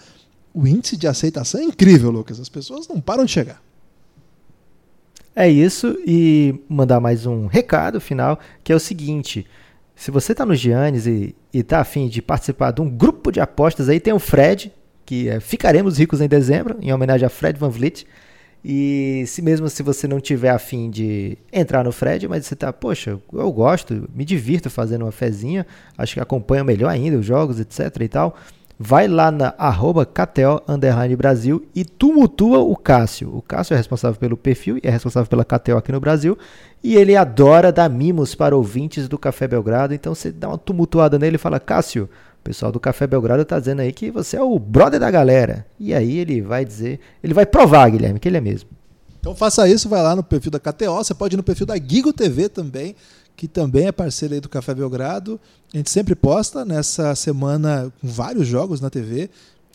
O 0.52 0.66
índice 0.66 0.96
de 0.96 1.06
aceitação 1.06 1.60
é 1.60 1.64
incrível, 1.64 2.10
Lucas. 2.10 2.40
As 2.40 2.48
pessoas 2.48 2.88
não 2.88 3.00
param 3.00 3.24
de 3.24 3.30
chegar. 3.30 3.62
É 5.34 5.48
isso, 5.48 5.96
e 6.04 6.60
mandar 6.68 6.98
mais 6.98 7.24
um 7.24 7.46
recado 7.46 8.00
final, 8.00 8.38
que 8.64 8.72
é 8.72 8.76
o 8.76 8.80
seguinte: 8.80 9.46
se 9.94 10.10
você 10.10 10.32
está 10.32 10.44
no 10.44 10.56
Giannis 10.56 11.06
e, 11.06 11.36
está 11.52 11.80
afim 11.80 12.08
de 12.08 12.20
participar 12.20 12.72
de 12.72 12.80
um 12.80 12.90
grupo 12.90 13.30
de 13.30 13.40
apostas, 13.40 13.88
aí 13.88 14.00
tem 14.00 14.12
o 14.12 14.18
Fred, 14.18 14.72
que 15.10 15.28
é 15.28 15.40
Ficaremos 15.40 15.98
Ricos 15.98 16.20
em 16.20 16.28
Dezembro, 16.28 16.76
em 16.80 16.92
homenagem 16.92 17.26
a 17.26 17.28
Fred 17.28 17.58
Van 17.58 17.68
Vliet. 17.68 18.06
E 18.64 19.24
se 19.26 19.42
mesmo 19.42 19.68
se 19.68 19.82
você 19.82 20.06
não 20.06 20.20
tiver 20.20 20.50
afim 20.50 20.88
de 20.88 21.36
entrar 21.52 21.82
no 21.82 21.90
Fred, 21.90 22.28
mas 22.28 22.46
você 22.46 22.54
tá, 22.54 22.72
poxa, 22.72 23.18
eu 23.32 23.50
gosto, 23.50 24.08
me 24.14 24.24
divirto 24.24 24.70
fazendo 24.70 25.04
uma 25.04 25.10
fezinha, 25.10 25.66
acho 25.98 26.14
que 26.14 26.20
acompanha 26.20 26.62
melhor 26.62 26.90
ainda 26.90 27.18
os 27.18 27.26
jogos, 27.26 27.58
etc 27.58 27.90
e 28.00 28.06
tal, 28.06 28.36
vai 28.78 29.08
lá 29.08 29.32
na 29.32 29.52
arroba 29.58 30.06
KTO 30.06 30.62
Brasil 31.16 31.66
e 31.74 31.84
tumultua 31.84 32.60
o 32.60 32.76
Cássio. 32.76 33.36
O 33.36 33.42
Cássio 33.42 33.74
é 33.74 33.76
responsável 33.76 34.16
pelo 34.16 34.36
perfil 34.36 34.76
e 34.76 34.82
é 34.84 34.90
responsável 34.90 35.28
pela 35.28 35.44
KTO 35.44 35.76
aqui 35.76 35.90
no 35.90 35.98
Brasil. 35.98 36.38
E 36.84 36.94
ele 36.94 37.16
adora 37.16 37.72
dar 37.72 37.90
mimos 37.90 38.36
para 38.36 38.56
ouvintes 38.56 39.08
do 39.08 39.18
Café 39.18 39.48
Belgrado. 39.48 39.92
Então 39.92 40.14
você 40.14 40.30
dá 40.30 40.46
uma 40.46 40.56
tumultuada 40.56 41.18
nele 41.18 41.34
e 41.34 41.38
fala, 41.38 41.58
Cássio, 41.58 42.08
o 42.40 42.42
pessoal 42.42 42.72
do 42.72 42.80
Café 42.80 43.06
Belgrado 43.06 43.44
tá 43.44 43.58
dizendo 43.58 43.80
aí 43.80 43.92
que 43.92 44.10
você 44.10 44.36
é 44.36 44.42
o 44.42 44.58
brother 44.58 44.98
da 44.98 45.10
galera. 45.10 45.66
E 45.78 45.92
aí 45.92 46.18
ele 46.18 46.40
vai 46.40 46.64
dizer, 46.64 46.98
ele 47.22 47.34
vai 47.34 47.44
provar, 47.44 47.90
Guilherme, 47.90 48.18
que 48.18 48.26
ele 48.28 48.38
é 48.38 48.40
mesmo. 48.40 48.70
Então 49.20 49.34
faça 49.36 49.68
isso, 49.68 49.90
vai 49.90 50.02
lá 50.02 50.16
no 50.16 50.22
perfil 50.22 50.50
da 50.50 50.58
KTO, 50.58 50.94
você 50.94 51.12
pode 51.12 51.36
ir 51.36 51.36
no 51.36 51.42
perfil 51.42 51.66
da 51.66 51.76
Gigo 51.76 52.14
TV 52.14 52.48
também, 52.48 52.96
que 53.36 53.46
também 53.46 53.88
é 53.88 53.92
parceira 53.92 54.34
aí 54.34 54.40
do 54.40 54.48
Café 54.48 54.74
Belgrado. 54.74 55.38
A 55.72 55.76
gente 55.76 55.90
sempre 55.90 56.14
posta 56.14 56.64
nessa 56.64 57.14
semana 57.14 57.92
com 58.00 58.08
vários 58.08 58.46
jogos 58.46 58.80
na 58.80 58.88
TV. 58.88 59.28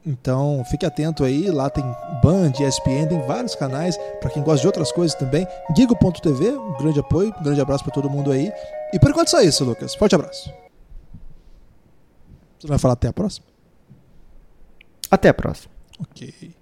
Então 0.04 0.64
fique 0.70 0.86
atento 0.86 1.24
aí, 1.24 1.50
lá 1.52 1.70
tem 1.70 1.84
Band, 2.24 2.54
ESPN, 2.60 3.08
tem 3.08 3.22
vários 3.28 3.54
canais 3.54 3.98
para 4.20 4.32
quem 4.32 4.42
gosta 4.42 4.62
de 4.62 4.68
outras 4.68 4.92
coisas 4.92 5.16
também. 5.16 5.48
Gigo.tv, 5.76 6.50
um 6.50 6.78
grande 6.80 7.00
apoio, 7.00 7.34
um 7.40 7.44
grande 7.44 7.62
abraço 7.62 7.84
para 7.84 7.94
todo 7.94 8.10
mundo 8.10 8.32
aí. 8.32 8.52
E 8.92 9.00
por 9.00 9.12
enquanto 9.12 9.30
só 9.30 9.42
isso, 9.42 9.64
Lucas. 9.64 9.94
Forte 9.94 10.16
abraço. 10.16 10.65
Você 12.60 12.68
vai 12.68 12.78
falar 12.78 12.94
até 12.94 13.08
a 13.08 13.14
próxima? 13.14 13.46
Até 15.10 15.30
a 15.30 15.34
próxima. 15.34 15.74
Ok. 16.00 16.56